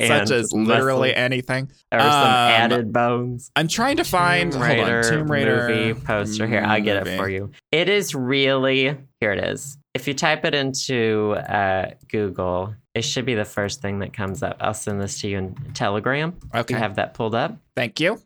Such 0.08 0.32
as 0.32 0.52
literally 0.54 1.10
muscle, 1.10 1.24
anything. 1.24 1.72
or 1.92 2.00
some 2.00 2.10
Um, 2.10 2.16
added 2.52 2.94
bones. 2.94 3.52
I'm 3.56 3.68
trying 3.68 3.98
to 3.98 4.04
find 4.04 4.52
Tomb 4.52 4.62
hold 4.62 4.80
on, 4.80 4.86
Raider, 4.86 5.04
Tomb 5.10 5.32
Raider 5.32 5.68
movie 5.70 5.94
poster. 6.00 6.48
Here, 6.48 6.64
I'll 6.66 6.82
get 6.82 7.06
it 7.08 7.18
for 7.18 7.30
you. 7.30 7.52
It 7.72 7.88
is 7.90 8.14
really 8.16 8.96
here. 9.20 9.32
It 9.34 9.44
is. 9.44 9.78
If 9.96 10.08
you 10.10 10.14
type 10.14 10.44
it 10.44 10.54
into 10.54 11.32
uh, 11.50 11.92
Google, 12.10 12.76
it 12.94 13.04
should 13.04 13.26
be 13.26 13.34
the 13.34 13.46
first 13.46 13.82
thing 13.82 14.00
that 14.00 14.12
comes 14.12 14.44
up. 14.44 14.58
I'll 14.60 14.74
send 14.74 15.00
this 15.02 15.22
to 15.22 15.30
you 15.30 15.38
in 15.38 15.56
Telegram. 15.74 16.36
Okay, 16.54 16.74
You 16.74 16.78
have 16.80 16.96
that 16.98 17.14
pulled 17.14 17.34
up. 17.34 17.58
thank 17.78 18.00
you. 18.02 18.22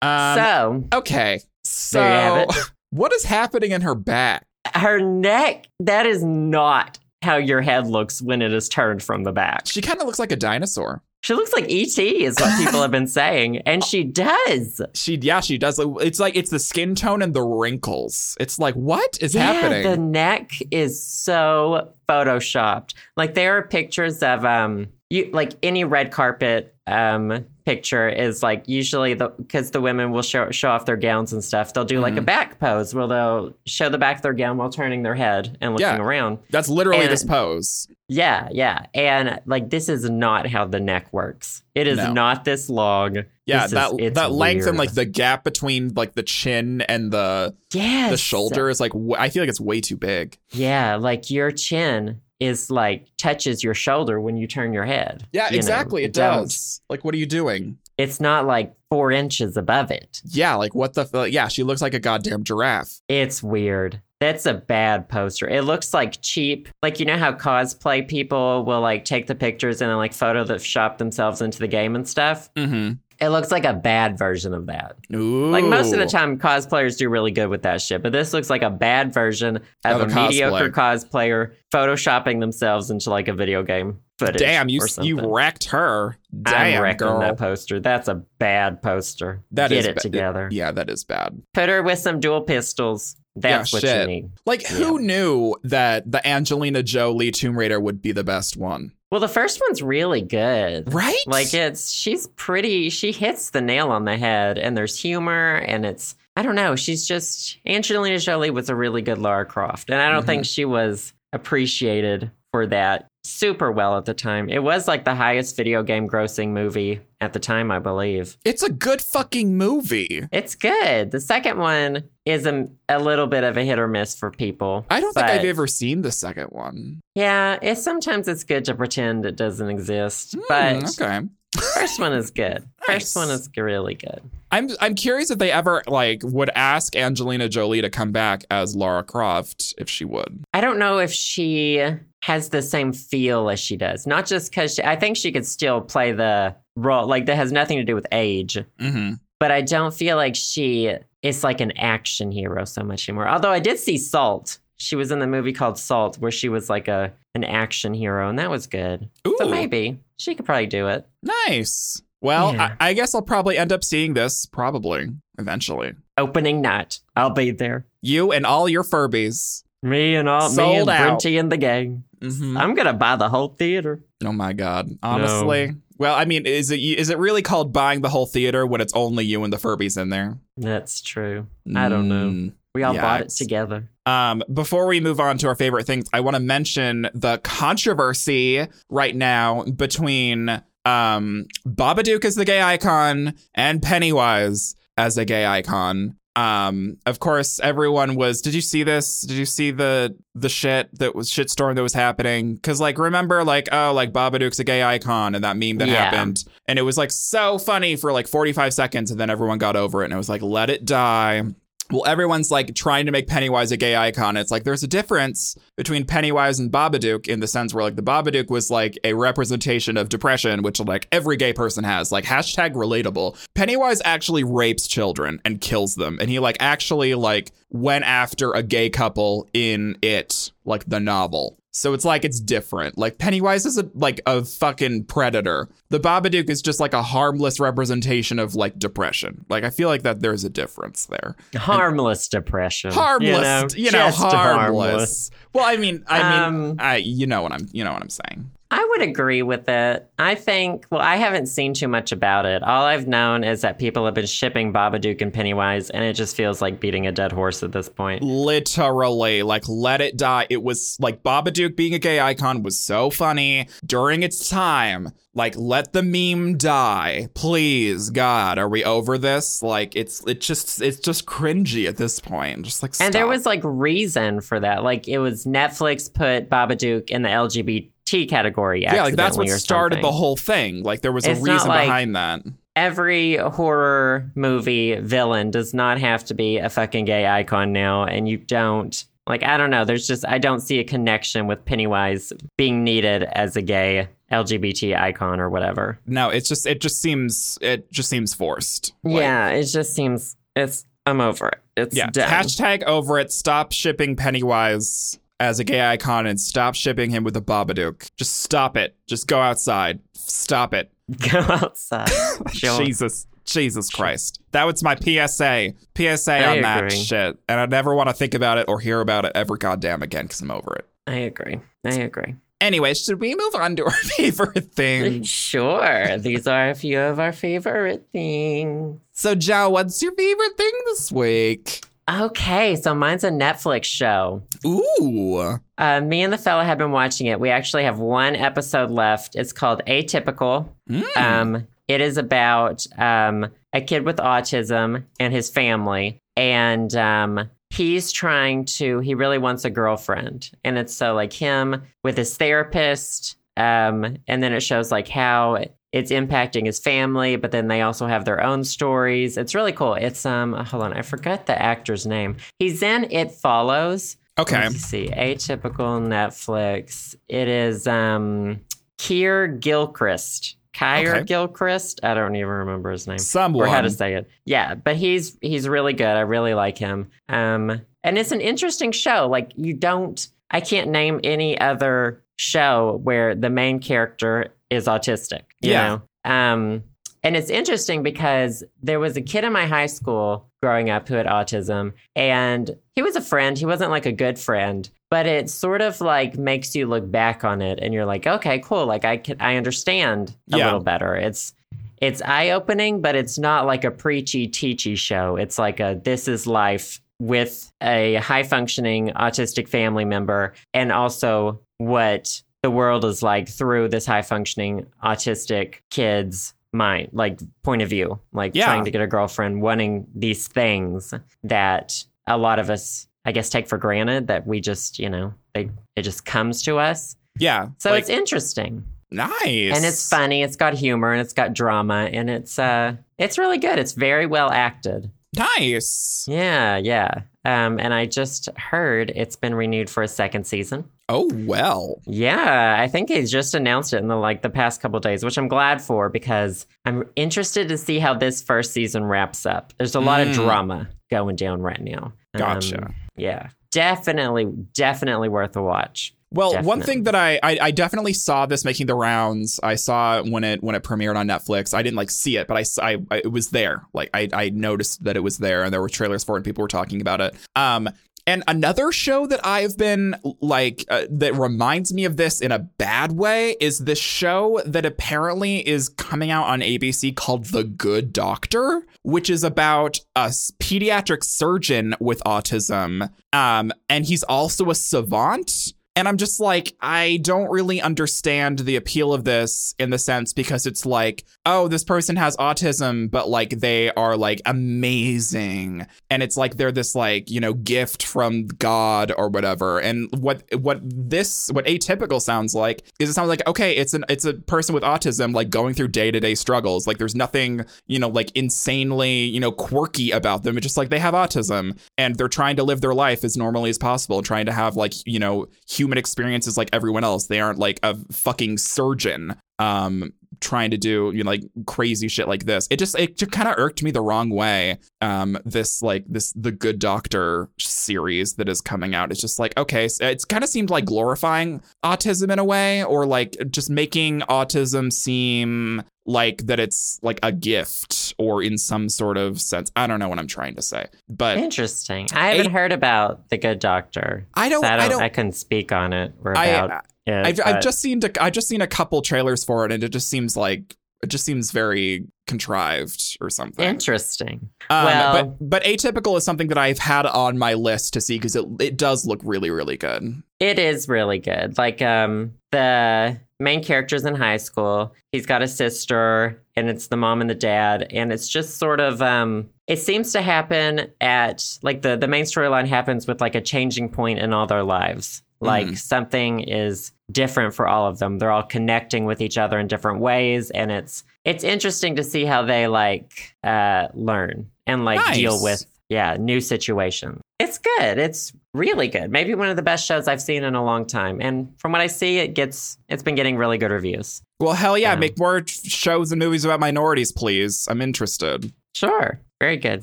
Um, 0.00 0.36
so 0.36 0.84
okay, 0.94 1.40
so 1.64 1.98
There 1.98 2.08
you 2.08 2.46
have 2.46 2.48
it. 2.56 2.70
what 2.90 3.12
is 3.12 3.24
happening 3.24 3.72
in 3.72 3.80
her 3.82 3.96
back? 3.96 4.46
her 4.74 5.00
neck. 5.00 5.66
That 5.80 6.06
is 6.06 6.22
not 6.22 6.98
how 7.22 7.36
your 7.36 7.62
head 7.62 7.88
looks 7.88 8.22
when 8.22 8.40
it 8.42 8.52
is 8.52 8.68
turned 8.68 9.02
from 9.02 9.24
the 9.24 9.32
back. 9.32 9.66
She 9.66 9.80
kind 9.82 10.00
of 10.00 10.06
looks 10.06 10.20
like 10.20 10.30
a 10.30 10.36
dinosaur. 10.36 11.02
She 11.20 11.34
looks 11.34 11.52
like 11.52 11.64
ET, 11.64 11.98
is 11.98 12.36
what 12.38 12.58
people 12.58 12.80
have 12.80 12.90
been 12.90 13.06
saying, 13.20 13.58
and 13.58 13.82
she 13.82 14.04
does. 14.04 14.80
She, 14.94 15.16
yeah, 15.16 15.40
she 15.40 15.58
does. 15.58 15.80
It's 16.00 16.20
like 16.20 16.36
it's 16.36 16.50
the 16.50 16.58
skin 16.60 16.94
tone 16.94 17.22
and 17.22 17.34
the 17.34 17.42
wrinkles. 17.42 18.36
It's 18.38 18.58
like 18.58 18.74
what 18.74 19.18
is 19.20 19.34
yeah, 19.34 19.52
happening? 19.52 19.82
the 19.82 19.96
neck 19.96 20.52
is 20.70 21.02
so 21.02 21.92
photoshopped. 22.08 22.94
Like 23.16 23.34
there 23.34 23.56
are 23.56 23.62
pictures 23.62 24.22
of 24.22 24.44
um 24.44 24.88
you 25.10 25.30
like 25.32 25.52
any 25.62 25.84
red 25.84 26.12
carpet 26.12 26.74
um 26.90 27.44
picture 27.64 28.08
is 28.08 28.42
like 28.42 28.66
usually 28.66 29.12
the 29.12 29.28
because 29.28 29.72
the 29.72 29.80
women 29.80 30.10
will 30.10 30.22
show 30.22 30.50
show 30.50 30.70
off 30.70 30.86
their 30.86 30.96
gowns 30.96 31.32
and 31.34 31.44
stuff. 31.44 31.74
They'll 31.74 31.84
do 31.84 32.00
like 32.00 32.12
Mm-hmm. 32.14 32.18
a 32.20 32.22
back 32.22 32.58
pose 32.58 32.94
where 32.94 33.06
they'll 33.06 33.52
show 33.66 33.88
the 33.90 33.98
back 33.98 34.16
of 34.16 34.22
their 34.22 34.32
gown 34.32 34.56
while 34.56 34.70
turning 34.70 35.02
their 35.02 35.14
head 35.14 35.58
and 35.60 35.72
looking 35.72 35.86
Yeah. 35.86 35.98
around. 36.02 36.38
That's 36.50 36.68
literally 36.68 37.02
and- 37.02 37.10
this 37.12 37.24
pose. 37.24 37.88
Yeah, 38.10 38.48
yeah. 38.52 38.86
And 38.94 39.38
like 39.44 39.68
this 39.68 39.90
is 39.90 40.08
not 40.08 40.46
how 40.46 40.64
the 40.64 40.80
neck 40.80 41.12
works. 41.12 41.62
It 41.74 41.86
is 41.86 41.98
No. 41.98 42.12
not 42.14 42.44
this 42.46 42.70
long. 42.70 43.16
Yeah, 43.44 43.58
This 43.58 43.64
is- 43.66 43.70
that 43.72 43.92
it's 43.98 44.14
that 44.14 44.32
length 44.32 44.66
and 44.66 44.78
like 44.78 44.94
the 44.94 45.04
gap 45.04 45.44
between 45.44 45.92
like 45.94 46.14
the 46.14 46.22
chin 46.22 46.80
and 46.82 47.12
the 47.12 47.54
yes. 47.74 48.10
the 48.10 48.16
shoulder 48.16 48.70
is 48.70 48.80
like 48.80 48.92
I 49.18 49.28
feel 49.28 49.42
like 49.42 49.50
it's 49.50 49.60
way 49.60 49.82
too 49.82 49.96
big. 49.98 50.38
Yeah, 50.52 50.96
like 50.96 51.30
your 51.30 51.50
chin 51.50 52.22
is 52.40 52.70
like 52.70 53.06
touches 53.16 53.64
your 53.64 53.74
shoulder 53.74 54.20
when 54.20 54.36
you 54.36 54.46
turn 54.46 54.72
your 54.72 54.84
head. 54.84 55.26
Yeah, 55.32 55.46
You 55.46 55.52
know, 55.52 55.56
exactly. 55.56 56.04
it 56.04 56.12
don't- 56.12 56.44
does. 56.44 56.80
Like, 56.88 57.04
what 57.04 57.14
are 57.14 57.18
you 57.18 57.26
doing? 57.26 57.78
It's 57.96 58.20
not 58.20 58.46
like 58.46 58.74
four 58.90 59.10
inches 59.10 59.56
above 59.56 59.90
it. 59.90 60.22
Yeah, 60.24 60.54
like 60.54 60.72
what 60.74 60.94
the? 60.94 61.08
F- 61.12 61.32
yeah, 61.32 61.48
she 61.48 61.64
looks 61.64 61.82
like 61.82 61.94
a 61.94 61.98
goddamn 61.98 62.44
giraffe. 62.44 63.00
It's 63.08 63.42
weird. 63.42 64.00
That's 64.20 64.46
a 64.46 64.54
bad 64.54 65.08
poster. 65.08 65.48
It 65.48 65.62
looks 65.62 65.92
like 65.92 66.20
cheap. 66.22 66.68
Like 66.80 67.00
you 67.00 67.06
know 67.06 67.16
how 67.18 67.32
cosplay 67.32 68.06
people 68.06 68.64
will 68.64 68.80
like 68.80 69.04
take 69.04 69.26
the 69.26 69.34
pictures 69.34 69.80
and 69.80 69.90
then 69.90 69.96
like 69.96 70.12
Photoshop 70.12 70.98
themselves 70.98 71.40
into 71.42 71.58
the 71.58 71.66
game 71.68 71.96
and 71.96 72.08
stuff. 72.08 72.52
Mm-hmm. 72.54 72.94
It 73.20 73.30
looks 73.30 73.50
like 73.50 73.64
a 73.64 73.72
bad 73.74 74.16
version 74.16 74.54
of 74.54 74.66
that. 74.66 74.96
Ooh. 75.12 75.50
Like 75.50 75.64
most 75.64 75.92
of 75.92 75.98
the 75.98 76.06
time, 76.06 76.38
cosplayers 76.38 76.96
do 76.98 77.08
really 77.08 77.32
good 77.32 77.48
with 77.48 77.62
that 77.62 77.82
shit, 77.82 78.00
but 78.02 78.12
this 78.12 78.32
looks 78.32 78.48
like 78.48 78.62
a 78.62 78.70
bad 78.70 79.12
version 79.12 79.56
of, 79.84 80.00
Of 80.00 80.12
a 80.12 80.14
mediocre 80.14 80.70
cosplayer 80.70 81.52
photoshopping 81.72 82.38
themselves 82.40 82.90
into 82.90 83.10
like 83.10 83.26
a 83.28 83.32
video 83.34 83.62
game 83.64 83.98
footage. 84.18 84.38
Damn, 84.40 84.68
you 84.68 84.80
you 85.00 85.20
wrecked 85.34 85.64
her. 85.70 86.16
Damn, 86.42 86.76
I'm 86.78 86.82
wrecking 86.82 87.06
girl. 87.08 87.20
that 87.20 87.38
poster. 87.38 87.80
That's 87.80 88.06
a 88.08 88.14
bad 88.38 88.82
poster. 88.82 89.42
That 89.52 89.70
Get 89.70 89.78
is 89.78 89.86
it 89.86 89.94
ba- 89.96 90.00
together. 90.00 90.48
Yeah, 90.52 90.70
that 90.72 90.88
is 90.88 91.02
bad. 91.04 91.40
Put 91.54 91.68
her 91.68 91.82
with 91.82 91.98
some 91.98 92.20
dual 92.20 92.42
pistols. 92.42 93.16
That's 93.34 93.72
Yeah, 93.72 93.76
what 93.76 93.80
shit. 93.82 94.00
you 94.02 94.06
need. 94.22 94.30
Like, 94.46 94.66
who 94.66 94.98
knew 95.00 95.54
that 95.64 96.10
the 96.10 96.26
Angelina 96.26 96.82
Jolie 96.82 97.30
Tomb 97.30 97.56
Raider 97.56 97.78
would 97.78 98.02
be 98.02 98.10
the 98.12 98.24
best 98.24 98.56
one? 98.56 98.92
Well, 99.10 99.20
the 99.20 99.28
first 99.28 99.60
one's 99.66 99.82
really 99.82 100.20
good. 100.22 100.92
Right? 100.92 101.16
Like 101.26 101.54
it's 101.54 101.90
she's 101.90 102.26
pretty 102.36 102.90
she 102.90 103.10
hits 103.12 103.50
the 103.50 103.60
nail 103.62 103.90
on 103.90 104.04
the 104.04 104.16
head 104.18 104.58
and 104.58 104.76
there's 104.76 104.98
humor 105.00 105.56
and 105.66 105.86
it's 105.86 106.14
I 106.36 106.42
don't 106.42 106.54
know, 106.54 106.76
she's 106.76 107.06
just 107.08 107.58
Angelina 107.66 108.18
Jolie 108.18 108.50
was 108.50 108.68
a 108.68 108.74
really 108.76 109.02
good 109.02 109.18
Lara 109.18 109.46
Croft. 109.46 109.90
And 109.90 110.00
I 110.00 110.10
don't 110.10 110.22
Mhm. 110.24 110.26
think 110.26 110.44
she 110.44 110.64
was 110.64 111.14
appreciated 111.32 112.30
for 112.52 112.66
that 112.66 113.07
super 113.24 113.70
well 113.70 113.96
at 113.96 114.04
the 114.04 114.14
time. 114.14 114.48
It 114.48 114.62
was 114.62 114.88
like 114.88 115.04
the 115.04 115.14
highest 115.14 115.56
video 115.56 115.82
game 115.82 116.08
grossing 116.08 116.50
movie 116.50 117.00
at 117.20 117.32
the 117.32 117.40
time, 117.40 117.70
I 117.70 117.78
believe. 117.78 118.36
it's 118.44 118.62
a 118.62 118.70
good 118.70 119.02
fucking 119.02 119.56
movie. 119.56 120.26
It's 120.30 120.54
good. 120.54 121.10
The 121.10 121.20
second 121.20 121.58
one 121.58 122.04
is 122.24 122.46
a, 122.46 122.68
a 122.88 122.98
little 122.98 123.26
bit 123.26 123.44
of 123.44 123.56
a 123.56 123.64
hit 123.64 123.78
or 123.78 123.88
miss 123.88 124.16
for 124.16 124.30
people. 124.30 124.86
I 124.90 125.00
don't 125.00 125.12
think 125.12 125.26
I've 125.26 125.44
ever 125.44 125.66
seen 125.66 126.02
the 126.02 126.12
second 126.12 126.48
one. 126.48 127.00
Yeah, 127.14 127.58
it's 127.60 127.82
sometimes 127.82 128.28
it's 128.28 128.44
good 128.44 128.64
to 128.66 128.74
pretend 128.74 129.26
it 129.26 129.36
doesn't 129.36 129.68
exist. 129.68 130.34
Hmm, 130.34 130.40
but 130.48 131.00
okay. 131.00 131.26
first 131.74 131.98
one 131.98 132.12
is 132.12 132.30
good. 132.30 132.68
Nice. 132.86 133.02
First 133.12 133.16
one 133.16 133.30
is 133.30 133.50
really 133.54 133.94
good. 133.94 134.22
I'm 134.50 134.70
I'm 134.80 134.94
curious 134.94 135.30
if 135.30 135.38
they 135.38 135.50
ever 135.52 135.82
like 135.86 136.22
would 136.22 136.48
ask 136.54 136.96
Angelina 136.96 137.48
Jolie 137.50 137.82
to 137.82 137.90
come 137.90 138.12
back 138.12 138.44
as 138.50 138.74
Lara 138.74 139.02
Croft 139.02 139.74
if 139.76 139.90
she 139.90 140.06
would. 140.06 140.42
I 140.54 140.62
don't 140.62 140.78
know 140.78 140.98
if 140.98 141.12
she 141.12 141.84
has 142.22 142.48
the 142.50 142.62
same 142.62 142.92
feel 142.92 143.48
as 143.50 143.60
she 143.60 143.76
does. 143.76 144.06
Not 144.06 144.26
just 144.26 144.50
because 144.50 144.78
I 144.80 144.96
think 144.96 145.16
she 145.16 145.30
could 145.32 145.46
still 145.46 145.80
play 145.80 146.12
the 146.12 146.54
role, 146.76 147.06
like 147.06 147.26
that 147.26 147.36
has 147.36 147.52
nothing 147.52 147.78
to 147.78 147.84
do 147.84 147.94
with 147.94 148.06
age. 148.12 148.58
Mm-hmm. 148.80 149.14
But 149.40 149.52
I 149.52 149.60
don't 149.62 149.94
feel 149.94 150.16
like 150.16 150.34
she 150.34 150.92
is 151.22 151.44
like 151.44 151.60
an 151.60 151.72
action 151.78 152.32
hero 152.32 152.64
so 152.64 152.82
much 152.82 153.08
anymore. 153.08 153.28
Although 153.28 153.50
I 153.52 153.60
did 153.60 153.78
see 153.78 153.98
Salt. 153.98 154.58
She 154.80 154.94
was 154.94 155.10
in 155.10 155.18
the 155.18 155.26
movie 155.26 155.52
called 155.52 155.76
Salt, 155.76 156.18
where 156.18 156.30
she 156.30 156.48
was 156.48 156.70
like 156.70 156.86
a 156.86 157.12
an 157.34 157.42
action 157.44 157.94
hero, 157.94 158.28
and 158.28 158.38
that 158.38 158.48
was 158.50 158.66
good. 158.68 159.08
Ooh, 159.26 159.36
So 159.38 159.48
maybe 159.48 159.98
she 160.18 160.34
could 160.36 160.46
probably 160.46 160.66
do 160.66 160.86
it. 160.88 161.06
nice. 161.48 162.00
Well, 162.20 162.52
Yeah. 162.54 162.74
I, 162.80 162.88
I 162.88 162.92
guess 162.94 163.14
I'll 163.14 163.22
probably 163.22 163.56
end 163.58 163.72
up 163.72 163.84
seeing 163.84 164.14
this 164.14 164.44
probably 164.46 165.08
eventually. 165.38 165.94
Opening 166.16 166.60
night, 166.60 166.98
I'll 167.16 167.30
be 167.30 167.50
there. 167.52 167.86
You 168.02 168.32
and 168.32 168.44
all 168.46 168.68
your 168.68 168.82
Furbies. 168.84 169.62
Me 169.82 170.16
and 170.16 170.28
all 170.28 170.52
me 170.52 170.76
and 170.78 170.88
out. 170.88 171.20
Brenty 171.20 171.38
and 171.38 171.50
the 171.52 171.56
gang. 171.56 172.02
Mm-hmm. 172.20 172.56
I'm 172.56 172.74
gonna 172.74 172.94
buy 172.94 173.16
the 173.16 173.28
whole 173.28 173.48
theater. 173.48 174.04
Oh 174.24 174.32
my 174.32 174.52
god. 174.52 174.90
Honestly. 175.02 175.74
Well, 175.98 176.14
I 176.14 176.24
mean, 176.26 176.46
is 176.46 176.70
it 176.70 176.78
is 176.78 177.10
it 177.10 177.18
really 177.18 177.42
called 177.42 177.72
buying 177.72 178.02
the 178.02 178.08
whole 178.08 178.26
theater 178.26 178.66
when 178.66 178.80
it's 178.80 178.92
only 178.94 179.24
you 179.24 179.42
and 179.42 179.52
the 179.52 179.56
Furbies 179.56 180.00
in 180.00 180.10
there? 180.10 180.38
That's 180.56 181.00
true. 181.00 181.48
I 181.74 181.88
don't 181.88 182.08
know. 182.08 182.30
Mm. 182.30 182.52
We 182.74 182.84
all 182.84 182.94
bought 182.94 183.22
it 183.22 183.30
together. 183.30 183.90
Um, 184.06 184.42
before 184.52 184.86
we 184.86 185.00
move 185.00 185.18
on 185.18 185.38
to 185.38 185.48
our 185.48 185.56
favorite 185.56 185.86
things, 185.86 186.08
I 186.12 186.20
want 186.20 186.36
to 186.36 186.40
mention 186.40 187.08
the 187.14 187.38
controversy 187.38 188.66
right 188.88 189.16
now 189.16 189.64
between 189.64 190.62
um, 190.84 191.46
Babadook 191.66 192.24
as 192.24 192.36
the 192.36 192.44
gay 192.44 192.62
icon 192.62 193.34
and 193.54 193.82
Pennywise 193.82 194.76
as 194.96 195.18
a 195.18 195.24
gay 195.24 195.46
icon. 195.46 196.16
Um, 196.36 196.98
of 197.04 197.18
course, 197.18 197.58
everyone 197.60 198.14
was. 198.14 198.40
Did 198.42 198.54
you 198.54 198.60
see 198.60 198.84
this? 198.84 199.22
Did 199.22 199.36
you 199.36 199.46
see 199.46 199.70
the 199.72 200.16
the 200.34 200.48
shit 200.48 200.88
that 200.98 201.14
was 201.14 201.28
shitstorm 201.30 201.74
that 201.74 201.82
was 201.82 201.94
happening? 201.94 202.54
Because 202.54 202.80
like, 202.80 202.96
remember, 202.98 203.42
like, 203.44 203.68
oh, 203.72 203.92
like 203.92 204.12
Babadook's 204.12 204.60
a 204.60 204.64
gay 204.64 204.82
icon, 204.84 205.34
and 205.34 205.42
that 205.42 205.56
meme 205.56 205.78
that 205.78 205.88
Yeah. 205.88 206.04
happened, 206.10 206.44
and 206.66 206.78
it 206.78 206.82
was 206.82 206.96
like 206.96 207.10
so 207.10 207.58
funny 207.58 207.96
for 207.96 208.12
like 208.12 208.28
forty 208.28 208.52
five 208.52 208.72
seconds, 208.72 209.10
and 209.10 209.18
then 209.18 209.30
everyone 209.30 209.58
got 209.58 209.74
over 209.74 210.02
it, 210.02 210.06
and 210.06 210.14
it 210.14 210.16
was 210.18 210.28
like, 210.28 210.42
let 210.42 210.70
it 210.70 210.84
die. 210.84 211.42
Well, 211.90 212.06
everyone's 212.06 212.50
like 212.50 212.74
trying 212.74 213.06
to 213.06 213.12
make 213.12 213.28
Pennywise 213.28 213.72
a 213.72 213.76
gay 213.78 213.96
icon. 213.96 214.36
It's 214.36 214.50
like 214.50 214.64
there's 214.64 214.82
a 214.82 214.88
difference 214.88 215.56
between 215.76 216.04
Pennywise 216.04 216.58
and 216.58 216.70
Babadook 216.70 217.28
in 217.28 217.40
the 217.40 217.46
sense 217.46 217.72
where 217.72 217.84
like 217.84 217.96
the 217.96 218.02
Babadook 218.02 218.50
was 218.50 218.70
like 218.70 218.98
a 219.04 219.14
representation 219.14 219.96
of 219.96 220.10
depression, 220.10 220.62
which 220.62 220.80
like 220.80 221.08
every 221.12 221.38
gay 221.38 221.54
person 221.54 221.84
has. 221.84 222.12
Like 222.12 222.24
hashtag 222.24 222.74
relatable. 222.74 223.36
Pennywise 223.54 224.02
actually 224.04 224.44
rapes 224.44 224.86
children 224.86 225.40
and 225.46 225.62
kills 225.62 225.94
them, 225.94 226.18
and 226.20 226.28
he 226.28 226.38
like 226.38 226.58
actually 226.60 227.14
like 227.14 227.52
went 227.70 228.04
after 228.04 228.52
a 228.52 228.62
gay 228.62 228.90
couple 228.90 229.48
in 229.54 229.96
it, 230.02 230.52
like 230.66 230.84
the 230.88 231.00
novel. 231.00 231.57
So 231.70 231.92
it's 231.92 232.04
like 232.04 232.24
it's 232.24 232.40
different. 232.40 232.96
Like 232.98 233.18
Pennywise 233.18 233.66
is 233.66 233.78
a 233.78 233.88
like 233.94 234.20
a 234.26 234.44
fucking 234.44 235.04
predator. 235.04 235.68
The 235.90 236.00
Babadook 236.00 236.48
is 236.48 236.62
just 236.62 236.80
like 236.80 236.92
a 236.94 237.02
harmless 237.02 237.60
representation 237.60 238.38
of 238.38 238.54
like 238.54 238.78
depression. 238.78 239.44
Like 239.48 239.64
I 239.64 239.70
feel 239.70 239.88
like 239.88 240.02
that 240.02 240.20
there's 240.20 240.44
a 240.44 240.50
difference 240.50 241.06
there. 241.06 241.36
Harmless 241.54 242.26
depression. 242.28 242.92
Harmless, 242.92 243.76
you 243.76 243.90
know, 243.90 244.06
just 244.08 244.18
harmless. 244.18 245.30
Well, 245.52 245.64
I 245.64 245.76
mean, 245.76 246.02
I 246.06 246.18
mean, 246.48 246.70
Um, 246.70 246.76
I 246.78 246.96
you 246.96 247.26
know 247.26 247.42
what 247.42 247.52
I'm 247.52 247.68
you 247.72 247.84
know 247.84 247.92
what 247.92 248.02
I'm 248.02 248.10
saying. 248.10 248.50
I 248.70 248.86
would 248.90 249.00
agree 249.00 249.42
with 249.42 249.66
it. 249.68 250.10
I 250.18 250.34
think, 250.34 250.86
well, 250.90 251.00
I 251.00 251.16
haven't 251.16 251.46
seen 251.46 251.72
too 251.72 251.88
much 251.88 252.12
about 252.12 252.44
it. 252.44 252.62
All 252.62 252.84
I've 252.84 253.08
known 253.08 253.42
is 253.42 253.62
that 253.62 253.78
people 253.78 254.04
have 254.04 254.12
been 254.12 254.26
shipping 254.26 254.74
Babadook 254.74 255.22
and 255.22 255.32
Pennywise, 255.32 255.88
and 255.88 256.04
it 256.04 256.12
just 256.14 256.36
feels 256.36 256.60
like 256.60 256.78
beating 256.78 257.06
a 257.06 257.12
dead 257.12 257.32
horse 257.32 257.62
at 257.62 257.72
this 257.72 257.88
point. 257.88 258.22
Literally, 258.22 259.42
like 259.42 259.66
let 259.68 260.02
it 260.02 260.18
die. 260.18 260.46
It 260.50 260.62
was 260.62 260.98
like 261.00 261.22
Babadook 261.22 261.76
being 261.76 261.94
a 261.94 261.98
gay 261.98 262.20
icon 262.20 262.62
was 262.62 262.78
so 262.78 263.08
funny 263.08 263.68
during 263.86 264.22
its 264.22 264.50
time. 264.50 265.12
Like 265.34 265.54
let 265.56 265.92
the 265.92 266.02
meme 266.02 266.58
die, 266.58 267.28
please, 267.34 268.10
God. 268.10 268.58
Are 268.58 268.68
we 268.68 268.84
over 268.84 269.16
this? 269.16 269.62
Like 269.62 269.94
it's 269.94 270.26
it 270.26 270.40
just 270.40 270.82
it's 270.82 270.98
just 270.98 271.26
cringy 271.26 271.86
at 271.88 271.96
this 271.96 272.18
point. 272.18 272.64
Just 272.64 272.82
like 272.82 272.94
And 273.00 273.14
there 273.14 273.26
was 273.26 273.46
like 273.46 273.60
reason 273.62 274.40
for 274.40 274.58
that. 274.58 274.82
Like 274.82 275.06
it 275.06 275.18
was 275.18 275.46
Netflix 275.46 276.12
put 276.12 276.50
Babadook 276.50 277.10
in 277.10 277.22
the 277.22 277.28
LGBT 277.28 277.90
category. 278.28 278.82
yeah, 278.82 279.02
like 279.02 279.16
that's 279.16 279.36
what 279.36 279.48
started 279.48 280.02
the 280.02 280.12
whole 280.12 280.36
thing. 280.36 280.82
Like 280.82 281.00
there 281.02 281.12
was 281.12 281.26
a 281.26 281.30
It's 281.32 281.40
not 281.40 281.52
reason 281.52 281.68
like- 281.68 281.86
behind 281.86 282.16
that. 282.16 282.42
Every 282.76 283.36
horror 283.36 284.30
movie 284.36 284.94
villain 285.00 285.50
does 285.50 285.74
not 285.74 285.98
have 285.98 286.24
to 286.26 286.34
be 286.34 286.58
a 286.58 286.68
fucking 286.70 287.06
gay 287.06 287.26
icon 287.26 287.72
now, 287.72 288.04
and 288.04 288.28
you 288.28 288.36
don't. 288.36 289.04
Like, 289.26 289.42
I 289.42 289.56
don't 289.56 289.70
know. 289.70 289.84
There's 289.84 290.06
just, 290.06 290.24
I 290.26 290.38
don't 290.38 290.60
see 290.60 290.78
a 290.78 290.84
connection 290.84 291.46
with 291.48 291.62
Pennywise 291.64 292.32
being 292.56 292.84
needed 292.84 293.24
as 293.24 293.56
a 293.56 293.62
gay 293.62 294.08
LGBT 294.32 294.96
icon 294.96 295.40
or 295.40 295.50
whatever. 295.50 295.98
No, 296.06 296.28
it's 296.30 296.48
just 296.48 296.66
it 296.66 296.80
just 296.80 297.02
seems 297.02 297.58
it 297.60 297.90
just 297.90 298.08
seems 298.08 298.32
forced. 298.32 298.94
Like, 299.02 299.22
yeah, 299.22 299.48
it 299.48 299.64
just 299.64 299.92
seems, 299.94 300.36
it's, 300.54 300.84
I'm 301.04 301.20
over 301.20 301.48
it. 301.48 301.58
It's 301.76 301.96
Yeah. 301.96 302.10
Hashtag 302.10 302.84
over 302.84 303.18
it. 303.18 303.32
Stop 303.32 303.72
shipping 303.72 304.14
Pennywise 304.16 305.18
as 305.40 305.60
a 305.60 305.64
gay 305.64 305.86
icon 305.86 306.26
and 306.26 306.40
stop 306.40 306.74
shipping 306.74 307.10
him 307.10 307.24
with 307.24 307.36
a 307.36 307.40
Babadook. 307.40 308.10
Just 308.16 308.40
stop 308.40 308.76
it. 308.76 308.96
Just 309.06 309.26
go 309.26 309.40
outside. 309.40 310.00
Stop 310.14 310.74
it. 310.74 310.90
Go 311.32 311.38
outside. 311.38 312.10
Sure. 312.52 312.84
Jesus. 312.84 313.26
Jesus 313.44 313.88
Christ. 313.88 314.40
That 314.52 314.64
was 314.66 314.82
my 314.82 314.94
PSA. 314.94 315.72
PSA 315.96 316.32
I 316.32 316.56
on 316.56 316.62
that 316.62 316.84
agree. 316.84 316.90
shit. 316.98 317.38
And 317.48 317.58
I 317.60 317.64
never 317.66 317.94
want 317.94 318.10
to 318.10 318.12
think 318.12 318.34
about 318.34 318.58
it 318.58 318.66
or 318.68 318.78
hear 318.78 319.00
about 319.00 319.24
it 319.24 319.32
ever 319.34 319.56
goddamn 319.56 320.02
again 320.02 320.26
because 320.26 320.42
I'm 320.42 320.50
over 320.50 320.74
it. 320.76 320.86
I 321.06 321.14
agree. 321.14 321.60
I 321.84 321.94
agree. 321.94 322.34
Anyway, 322.60 322.92
should 322.92 323.20
we 323.20 323.34
move 323.34 323.54
on 323.54 323.76
to 323.76 323.84
our 323.84 323.90
favorite 324.16 324.72
thing? 324.72 325.22
Sure. 325.22 326.18
These 326.18 326.46
are 326.46 326.70
a 326.70 326.74
few 326.74 326.98
of 327.00 327.18
our 327.18 327.32
favorite 327.32 328.06
things. 328.12 329.00
So, 329.12 329.34
Joe, 329.34 329.70
what's 329.70 330.02
your 330.02 330.12
favorite 330.14 330.56
thing 330.58 330.72
this 330.86 331.10
week? 331.10 331.80
Okay, 332.08 332.76
so 332.76 332.94
mine's 332.94 333.24
a 333.24 333.30
Netflix 333.30 333.84
show. 333.84 334.42
Ooh. 334.64 335.58
Uh, 335.76 336.00
me 336.00 336.22
and 336.22 336.32
the 336.32 336.38
fella 336.38 336.64
have 336.64 336.78
been 336.78 336.90
watching 336.90 337.26
it. 337.26 337.38
We 337.38 337.50
actually 337.50 337.84
have 337.84 337.98
one 337.98 338.34
episode 338.34 338.90
left. 338.90 339.36
It's 339.36 339.52
called 339.52 339.82
Atypical. 339.86 340.68
Mm. 340.88 341.16
Um, 341.16 341.66
it 341.86 342.00
is 342.00 342.16
about 342.16 342.86
um, 342.96 343.48
a 343.72 343.80
kid 343.80 344.04
with 344.04 344.16
autism 344.16 345.04
and 345.20 345.34
his 345.34 345.50
family. 345.50 346.18
And 346.36 346.94
um, 346.94 347.50
he's 347.70 348.12
trying 348.12 348.64
to 348.64 349.00
he 349.00 349.14
really 349.14 349.38
wants 349.38 349.64
a 349.64 349.70
girlfriend 349.70 350.50
and 350.64 350.78
it's 350.78 350.94
so 350.94 351.14
like 351.14 351.32
him 351.32 351.82
with 352.02 352.16
his 352.16 352.36
therapist 352.36 353.36
um 353.56 354.16
and 354.26 354.42
then 354.42 354.52
it 354.52 354.60
shows 354.60 354.90
like 354.90 355.08
how 355.08 355.62
it's 355.92 356.10
impacting 356.10 356.66
his 356.66 356.78
family 356.78 357.36
but 357.36 357.50
then 357.50 357.68
they 357.68 357.80
also 357.82 358.06
have 358.06 358.24
their 358.24 358.42
own 358.42 358.62
stories 358.64 359.36
it's 359.36 359.54
really 359.54 359.72
cool 359.72 359.94
it's 359.94 360.26
um 360.26 360.52
hold 360.52 360.82
on 360.82 360.92
i 360.92 361.02
forgot 361.02 361.46
the 361.46 361.60
actor's 361.60 362.06
name 362.06 362.36
he's 362.58 362.82
in 362.82 363.10
it 363.10 363.30
follows 363.32 364.16
Okay. 364.38 364.54
Let's 364.68 364.76
see 364.82 365.08
atypical 365.08 366.00
netflix 366.00 367.16
it 367.28 367.48
is 367.48 367.86
um 367.86 368.60
Keir 368.98 369.48
Gilchrist 369.48 370.56
Keir 370.72 371.16
Okay. 371.16 371.24
Gilchrist 371.24 372.00
I 372.04 372.14
don't 372.14 372.36
even 372.36 372.48
remember 372.48 372.90
his 372.92 373.06
name 373.08 373.18
Someone. 373.18 373.66
or 373.66 373.68
how 373.68 373.80
to 373.80 373.90
say 373.90 374.14
it. 374.14 374.28
Yeah, 374.44 374.74
but 374.76 374.94
he's 374.96 375.36
he's 375.40 375.66
really 375.68 375.92
good. 375.92 376.06
I 376.06 376.20
really 376.20 376.54
like 376.54 376.78
him. 376.78 377.10
Um, 377.28 377.80
and 378.04 378.16
it's 378.18 378.30
an 378.30 378.40
interesting 378.40 378.92
show. 378.92 379.26
Like 379.28 379.50
you 379.56 379.74
don't, 379.74 380.28
I 380.52 380.60
can't 380.60 380.90
name 380.90 381.20
any 381.24 381.58
other 381.60 382.22
show 382.36 383.00
where 383.02 383.34
the 383.34 383.50
main 383.50 383.80
character 383.80 384.54
is 384.70 384.86
autistic. 384.86 385.42
Yeah. 385.60 385.98
know? 386.24 386.30
Um, 386.30 386.84
and 387.24 387.36
it's 387.36 387.50
interesting 387.50 388.02
because 388.02 388.62
there 388.82 389.00
was 389.00 389.16
a 389.16 389.20
kid 389.20 389.44
in 389.44 389.52
my 389.52 389.66
high 389.66 389.86
school 389.86 390.48
growing 390.62 390.88
up 390.90 391.08
who 391.08 391.14
had 391.14 391.26
autism, 391.26 391.92
and 392.14 392.76
he 392.94 393.02
was 393.02 393.16
a 393.16 393.20
friend. 393.20 393.58
He 393.58 393.66
wasn't 393.66 393.90
like 393.90 394.06
a 394.06 394.12
good 394.12 394.38
friend, 394.38 394.88
but 395.10 395.26
it 395.26 395.50
sort 395.50 395.80
of 395.80 396.00
like 396.00 396.36
makes 396.38 396.74
you 396.76 396.86
look 396.86 397.10
back 397.10 397.44
on 397.44 397.60
it, 397.60 397.78
and 397.82 397.92
you're 397.92 398.06
like, 398.06 398.26
okay, 398.26 398.60
cool. 398.60 398.86
Like 398.86 399.04
I 399.04 399.16
can, 399.16 399.40
I 399.40 399.56
understand 399.56 400.36
a 400.52 400.58
Yeah. 400.58 400.66
little 400.66 400.80
better. 400.80 401.16
It's 401.16 401.54
it's 402.00 402.22
eye 402.22 402.50
opening, 402.50 403.00
but 403.00 403.16
it's 403.16 403.38
not 403.38 403.66
like 403.66 403.82
a 403.84 403.90
preachy, 403.90 404.46
teachy 404.48 404.96
show. 404.96 405.34
It's 405.36 405.58
like 405.58 405.80
a 405.80 406.00
this 406.04 406.28
is 406.28 406.46
life 406.46 407.00
with 407.20 407.72
a 407.82 408.14
high 408.16 408.44
functioning 408.44 409.08
autistic 409.16 409.68
family 409.68 410.04
member, 410.04 410.54
and 410.72 410.92
also 410.92 411.60
what 411.78 412.42
the 412.62 412.70
world 412.70 413.04
is 413.04 413.22
like 413.22 413.48
through 413.48 413.88
this 413.88 414.06
high 414.06 414.22
functioning 414.22 414.86
autistic 415.04 415.76
kid's 415.90 416.54
mind, 416.72 417.10
like 417.12 417.40
point 417.62 417.82
of 417.82 417.88
view, 417.88 418.18
like 418.32 418.52
Yeah. 418.54 418.66
trying 418.66 418.84
to 418.84 418.90
get 418.90 419.00
a 419.00 419.06
girlfriend, 419.06 419.62
wanting 419.62 420.06
these 420.14 420.48
things 420.48 421.14
that 421.44 422.04
a 422.26 422.36
lot 422.36 422.58
of 422.58 422.68
us, 422.70 423.06
I 423.24 423.32
guess, 423.32 423.48
take 423.48 423.68
for 423.68 423.78
granted 423.78 424.26
that 424.26 424.46
we 424.46 424.60
just, 424.60 424.98
you 424.98 425.08
know, 425.08 425.32
they 425.54 425.70
it 425.96 426.02
just 426.02 426.24
comes 426.24 426.62
to 426.64 426.78
us. 426.78 427.16
Yeah. 427.38 427.68
So 427.78 427.90
like, 427.90 428.00
it's 428.00 428.10
interesting 428.10 428.84
nice. 429.10 429.74
and 429.74 429.84
it's 429.84 430.08
funny. 430.08 430.42
It's 430.42 430.56
got 430.56 430.74
humor 430.74 431.12
and 431.12 431.20
it's 431.20 431.32
got 431.32 431.54
drama 431.54 432.08
and 432.12 432.28
it's 432.28 432.58
uh 432.58 432.96
it's 433.18 433.38
really 433.38 433.58
good. 433.58 433.78
It's 433.78 433.92
very 433.92 434.26
well 434.26 434.50
acted. 434.50 435.10
Nice. 435.38 436.24
Yeah, 436.28 436.76
yeah. 436.76 437.22
Um, 437.44 437.78
and 437.80 437.94
I 437.94 438.06
just 438.06 438.48
heard 438.56 439.10
it's 439.14 439.36
been 439.36 439.54
renewed 439.54 439.88
for 439.88 440.02
a 440.02 440.08
second 440.08 440.44
season. 440.46 440.84
Oh 441.08 441.30
well. 441.34 442.00
Yeah, 442.06 442.76
I 442.78 442.88
think 442.88 443.08
he's 443.08 443.30
just 443.30 443.54
announced 443.54 443.94
it 443.94 443.98
in 443.98 444.08
the 444.08 444.16
like 444.16 444.42
the 444.42 444.50
past 444.50 444.82
couple 444.82 445.00
days, 445.00 445.24
which 445.24 445.38
I'm 445.38 445.48
glad 445.48 445.80
for 445.80 446.10
because 446.10 446.66
I'm 446.84 447.04
interested 447.16 447.68
to 447.68 447.78
see 447.78 447.98
how 447.98 448.12
this 448.14 448.42
first 448.42 448.72
season 448.72 449.04
wraps 449.04 449.46
up. 449.46 449.72
There's 449.78 449.94
a 449.94 450.00
lot 450.00 450.20
of 450.20 450.28
Mm. 450.28 450.34
drama 450.34 450.88
going 451.10 451.36
down 451.36 451.62
right 451.62 451.80
now. 451.80 452.12
Gotcha. 452.36 452.84
Um, 452.86 452.94
yeah, 453.16 453.48
definitely, 453.72 454.46
definitely 454.74 455.28
worth 455.30 455.56
a 455.56 455.62
watch. 455.62 456.12
Well, 456.30 456.52
one 456.62 456.82
thing 456.82 457.04
that 457.04 457.14
I, 457.14 457.40
I 457.42 457.58
I 457.62 457.70
definitely 457.70 458.12
saw 458.12 458.44
this 458.46 458.64
making 458.64 458.86
the 458.86 458.94
rounds. 458.94 459.58
I 459.62 459.76
saw 459.76 460.18
it 460.18 460.30
when 460.30 460.44
it 460.44 460.62
when 460.62 460.74
it 460.74 460.82
premiered 460.82 461.16
on 461.16 461.26
Netflix. 461.26 461.72
I 461.72 461.82
didn't 461.82 461.96
like 461.96 462.10
see 462.10 462.36
it, 462.36 462.46
but 462.46 462.56
I, 462.56 462.64
I- 462.92 462.98
I- 463.10 463.16
it 463.24 463.32
was 463.32 463.48
there. 463.50 463.86
Like 463.94 464.10
I 464.12 464.28
I 464.32 464.50
noticed 464.50 465.04
that 465.04 465.16
it 465.16 465.20
was 465.20 465.38
there, 465.38 465.64
and 465.64 465.72
there 465.72 465.80
were 465.80 465.88
trailers 465.88 466.24
for 466.24 466.36
it, 466.36 466.40
and 466.40 466.44
people 466.44 466.62
were 466.62 466.68
talking 466.68 467.00
about 467.00 467.20
it. 467.22 467.34
Um, 467.56 467.88
and 468.26 468.42
another 468.46 468.92
show 468.92 469.26
that 469.26 469.40
I've 469.42 469.78
been 469.78 470.14
like 470.42 470.84
uh, 470.90 471.06
that 471.12 471.34
reminds 471.34 471.94
me 471.94 472.04
of 472.04 472.18
this 472.18 472.42
in 472.42 472.52
a 472.52 472.58
bad 472.58 473.12
way 473.12 473.56
is 473.58 473.78
this 473.78 473.98
show 473.98 474.60
that 474.66 474.84
apparently 474.84 475.66
is 475.66 475.88
coming 475.88 476.30
out 476.30 476.44
on 476.46 476.60
ABC 476.60 477.16
called 477.16 477.46
The 477.46 477.64
Good 477.64 478.12
Doctor, 478.12 478.84
which 479.02 479.30
is 479.30 479.44
about 479.44 479.98
a 480.14 480.26
pediatric 480.60 481.24
surgeon 481.24 481.94
with 482.00 482.22
autism. 482.26 483.10
Um, 483.32 483.72
and 483.88 484.04
he's 484.04 484.24
also 484.24 484.68
a 484.68 484.74
savant. 484.74 485.72
And 485.98 486.06
I'm 486.06 486.16
just 486.16 486.38
like, 486.38 486.76
I 486.80 487.18
don't 487.22 487.50
really 487.50 487.82
understand 487.82 488.60
the 488.60 488.76
appeal 488.76 489.12
of 489.12 489.24
this 489.24 489.74
in 489.80 489.90
the 489.90 489.98
sense 489.98 490.32
because 490.32 490.64
it's 490.64 490.86
like, 490.86 491.24
oh, 491.44 491.66
this 491.66 491.82
person 491.82 492.14
has 492.14 492.36
autism, 492.36 493.10
but 493.10 493.28
like 493.28 493.58
they 493.58 493.90
are 493.94 494.16
like 494.16 494.40
amazing. 494.46 495.88
And 496.08 496.22
it's 496.22 496.36
like 496.36 496.56
they're 496.56 496.70
this 496.70 496.94
like, 496.94 497.28
you 497.28 497.40
know, 497.40 497.52
gift 497.52 498.04
from 498.04 498.46
God 498.46 499.12
or 499.18 499.28
whatever. 499.28 499.80
And 499.80 500.08
what 500.20 500.44
what 500.54 500.78
this 500.84 501.50
what 501.50 501.66
atypical 501.66 502.22
sounds 502.22 502.54
like 502.54 502.84
is 503.00 503.10
it 503.10 503.14
sounds 503.14 503.28
like, 503.28 503.44
okay, 503.48 503.74
it's 503.74 503.92
an 503.92 504.04
it's 504.08 504.24
a 504.24 504.34
person 504.34 504.76
with 504.76 504.84
autism 504.84 505.34
like 505.34 505.50
going 505.50 505.74
through 505.74 505.88
day-to-day 505.88 506.36
struggles. 506.36 506.86
Like 506.86 506.98
there's 506.98 507.16
nothing, 507.16 507.66
you 507.88 507.98
know, 507.98 508.08
like 508.08 508.30
insanely, 508.36 509.24
you 509.24 509.40
know, 509.40 509.50
quirky 509.50 510.12
about 510.12 510.44
them. 510.44 510.56
It's 510.56 510.64
just 510.64 510.76
like 510.76 510.90
they 510.90 511.00
have 511.00 511.14
autism 511.14 511.76
and 511.96 512.14
they're 512.14 512.28
trying 512.28 512.54
to 512.54 512.62
live 512.62 512.82
their 512.82 512.94
life 512.94 513.24
as 513.24 513.36
normally 513.36 513.70
as 513.70 513.78
possible, 513.78 514.22
trying 514.22 514.46
to 514.46 514.52
have 514.52 514.76
like, 514.76 514.94
you 515.04 515.18
know, 515.18 515.48
human 515.68 515.87
experiences 515.96 516.58
like 516.58 516.68
everyone 516.72 517.04
else. 517.04 517.26
They 517.26 517.40
aren't 517.40 517.58
like 517.58 517.80
a 517.82 517.96
fucking 518.12 518.58
surgeon 518.58 519.36
um 519.60 520.12
trying 520.40 520.70
to 520.70 520.76
do 520.76 521.10
you 521.14 521.24
know 521.24 521.30
like 521.30 521.42
crazy 521.66 522.08
shit 522.08 522.28
like 522.28 522.44
this. 522.44 522.68
It 522.70 522.78
just 522.78 522.98
it 522.98 523.16
just 523.16 523.32
kind 523.32 523.48
of 523.48 523.54
irked 523.56 523.82
me 523.82 523.90
the 523.90 524.00
wrong 524.00 524.30
way. 524.30 524.78
Um 525.00 525.38
this 525.44 525.82
like 525.82 526.04
this 526.06 526.32
the 526.32 526.52
good 526.52 526.78
doctor 526.78 527.48
series 527.58 528.34
that 528.34 528.48
is 528.48 528.60
coming 528.60 528.94
out. 528.94 529.10
It's 529.10 529.20
just 529.20 529.38
like 529.38 529.56
okay, 529.56 529.88
so 529.88 530.06
it's 530.06 530.24
kind 530.24 530.44
of 530.44 530.50
seemed 530.50 530.70
like 530.70 530.84
glorifying 530.84 531.62
autism 531.84 532.30
in 532.30 532.38
a 532.38 532.44
way 532.44 532.84
or 532.84 533.06
like 533.06 533.36
just 533.50 533.70
making 533.70 534.20
autism 534.22 534.92
seem 534.92 535.82
like 536.08 536.46
that 536.46 536.58
it's 536.58 536.98
like 537.02 537.20
a 537.22 537.30
gift 537.30 538.14
or 538.18 538.42
in 538.42 538.56
some 538.58 538.88
sort 538.88 539.18
of 539.18 539.40
sense. 539.40 539.70
I 539.76 539.86
don't 539.86 540.00
know 540.00 540.08
what 540.08 540.18
I'm 540.18 540.26
trying 540.26 540.56
to 540.56 540.62
say. 540.62 540.86
But 541.08 541.36
Interesting. 541.38 542.08
I 542.12 542.34
haven't 542.34 542.52
heard 542.52 542.72
about 542.72 543.28
the 543.28 543.36
Good 543.36 543.58
Doctor. 543.58 544.26
I 544.34 544.48
don't 544.48 544.62
So 544.62 544.66
I 544.66 544.70
don't. 544.70 544.80
I 544.80 544.84
I, 544.84 544.88
don't 544.88 545.14
couldn't 545.14 545.32
speak 545.32 545.70
on 545.70 545.92
it 545.92 546.14
or 546.24 546.36
I, 546.36 546.50
uh, 546.52 546.80
it, 547.06 547.26
I've, 547.26 547.40
I've 547.44 547.62
just 547.62 547.80
seen 547.80 548.00
I've 548.20 548.32
just 548.32 548.48
seen 548.48 548.62
a 548.62 548.66
couple 548.66 549.00
trailers 549.02 549.44
for 549.44 549.66
it, 549.66 549.72
and 549.72 549.84
it 549.84 549.90
just 549.90 550.08
seems 550.08 550.36
like 550.36 550.76
it 551.02 551.08
just 551.08 551.24
seems 551.24 551.50
very 551.52 552.06
contrived 552.26 553.16
or 553.20 553.30
something. 553.30 553.64
interesting. 553.64 554.50
Um, 554.70 554.84
well- 554.84 555.12
but 555.38 555.48
but 555.50 555.64
atypical 555.64 556.16
is 556.16 556.24
something 556.24 556.48
that 556.48 556.58
I've 556.58 556.78
had 556.78 557.06
on 557.06 557.38
my 557.38 557.54
list 557.54 557.94
to 557.94 558.00
see 558.00 558.16
because 558.18 558.36
it 558.36 558.44
it 558.60 558.76
does 558.76 559.06
look 559.06 559.20
really 559.22 559.50
really 559.50 559.76
good. 559.76 560.22
It 560.40 560.58
is 560.58 560.88
really 560.88 561.18
good. 561.18 561.56
Like 561.58 561.80
um 561.82 562.34
the 562.52 563.18
main 563.40 563.62
character's 563.62 564.04
in 564.04 564.14
high 564.14 564.36
school. 564.38 564.94
He's 565.12 565.26
got 565.26 565.42
a 565.42 565.48
sister 565.48 566.42
and 566.56 566.68
it's 566.68 566.88
the 566.88 566.96
mom 566.96 567.20
and 567.20 567.30
the 567.30 567.34
dad 567.34 567.86
and 567.92 568.12
it's 568.12 568.28
just 568.28 568.58
sort 568.58 568.80
of 568.80 569.00
um 569.00 569.48
it 569.66 569.78
seems 569.78 570.12
to 570.12 570.22
happen 570.22 570.90
at 571.00 571.44
like 571.62 571.82
the 571.82 571.96
the 571.96 572.08
main 572.08 572.24
storyline 572.24 572.66
happens 572.66 573.06
with 573.06 573.20
like 573.20 573.34
a 573.34 573.40
changing 573.40 573.88
point 573.88 574.18
in 574.18 574.32
all 574.32 574.46
their 574.46 574.62
lives. 574.64 575.22
Like 575.40 575.68
Mhm. 575.68 575.78
something 575.78 576.40
is 576.40 576.92
different 577.12 577.54
for 577.54 577.66
all 577.66 577.86
of 577.86 577.98
them. 577.98 578.18
They're 578.18 578.30
all 578.32 578.42
connecting 578.42 579.04
with 579.04 579.20
each 579.20 579.38
other 579.38 579.58
in 579.58 579.66
different 579.66 580.00
ways 580.00 580.50
and 580.50 580.70
it's 580.70 581.04
it's 581.24 581.44
interesting 581.44 581.96
to 581.96 582.04
see 582.04 582.24
how 582.24 582.42
they 582.42 582.66
like 582.68 583.34
uh 583.44 583.88
learn 583.94 584.50
and 584.66 584.84
like 584.84 585.14
deal 585.14 585.42
with 585.42 585.64
yeah, 585.90 586.16
new 586.20 586.38
situations. 586.40 587.20
It's 587.38 587.56
good. 587.56 587.96
It's 587.96 588.34
really 588.52 588.88
good. 588.88 589.10
Maybe 589.10 589.34
one 589.34 589.48
of 589.48 589.56
the 589.56 589.62
best 589.62 589.86
shows 589.86 590.06
I've 590.06 590.20
seen 590.20 590.44
in 590.44 590.54
a 590.54 590.62
long 590.62 590.84
time. 590.84 591.18
And 591.22 591.50
from 591.56 591.72
what 591.72 591.80
I 591.80 591.86
see, 591.86 592.18
it 592.18 592.34
gets 592.34 592.76
it's 592.90 593.02
been 593.02 593.14
getting 593.14 593.36
really 593.38 593.56
good 593.56 593.70
reviews. 593.70 594.20
Well, 594.40 594.52
hell 594.52 594.76
yeah, 594.76 594.92
Yeah. 594.92 594.98
make 594.98 595.18
more 595.18 595.42
shows 595.46 596.12
and 596.12 596.18
movies 596.18 596.44
about 596.44 596.60
minorities, 596.60 597.10
please. 597.12 597.66
I'm 597.70 597.80
interested. 597.80 598.52
Sure. 598.74 599.18
Very 599.40 599.56
good. 599.56 599.82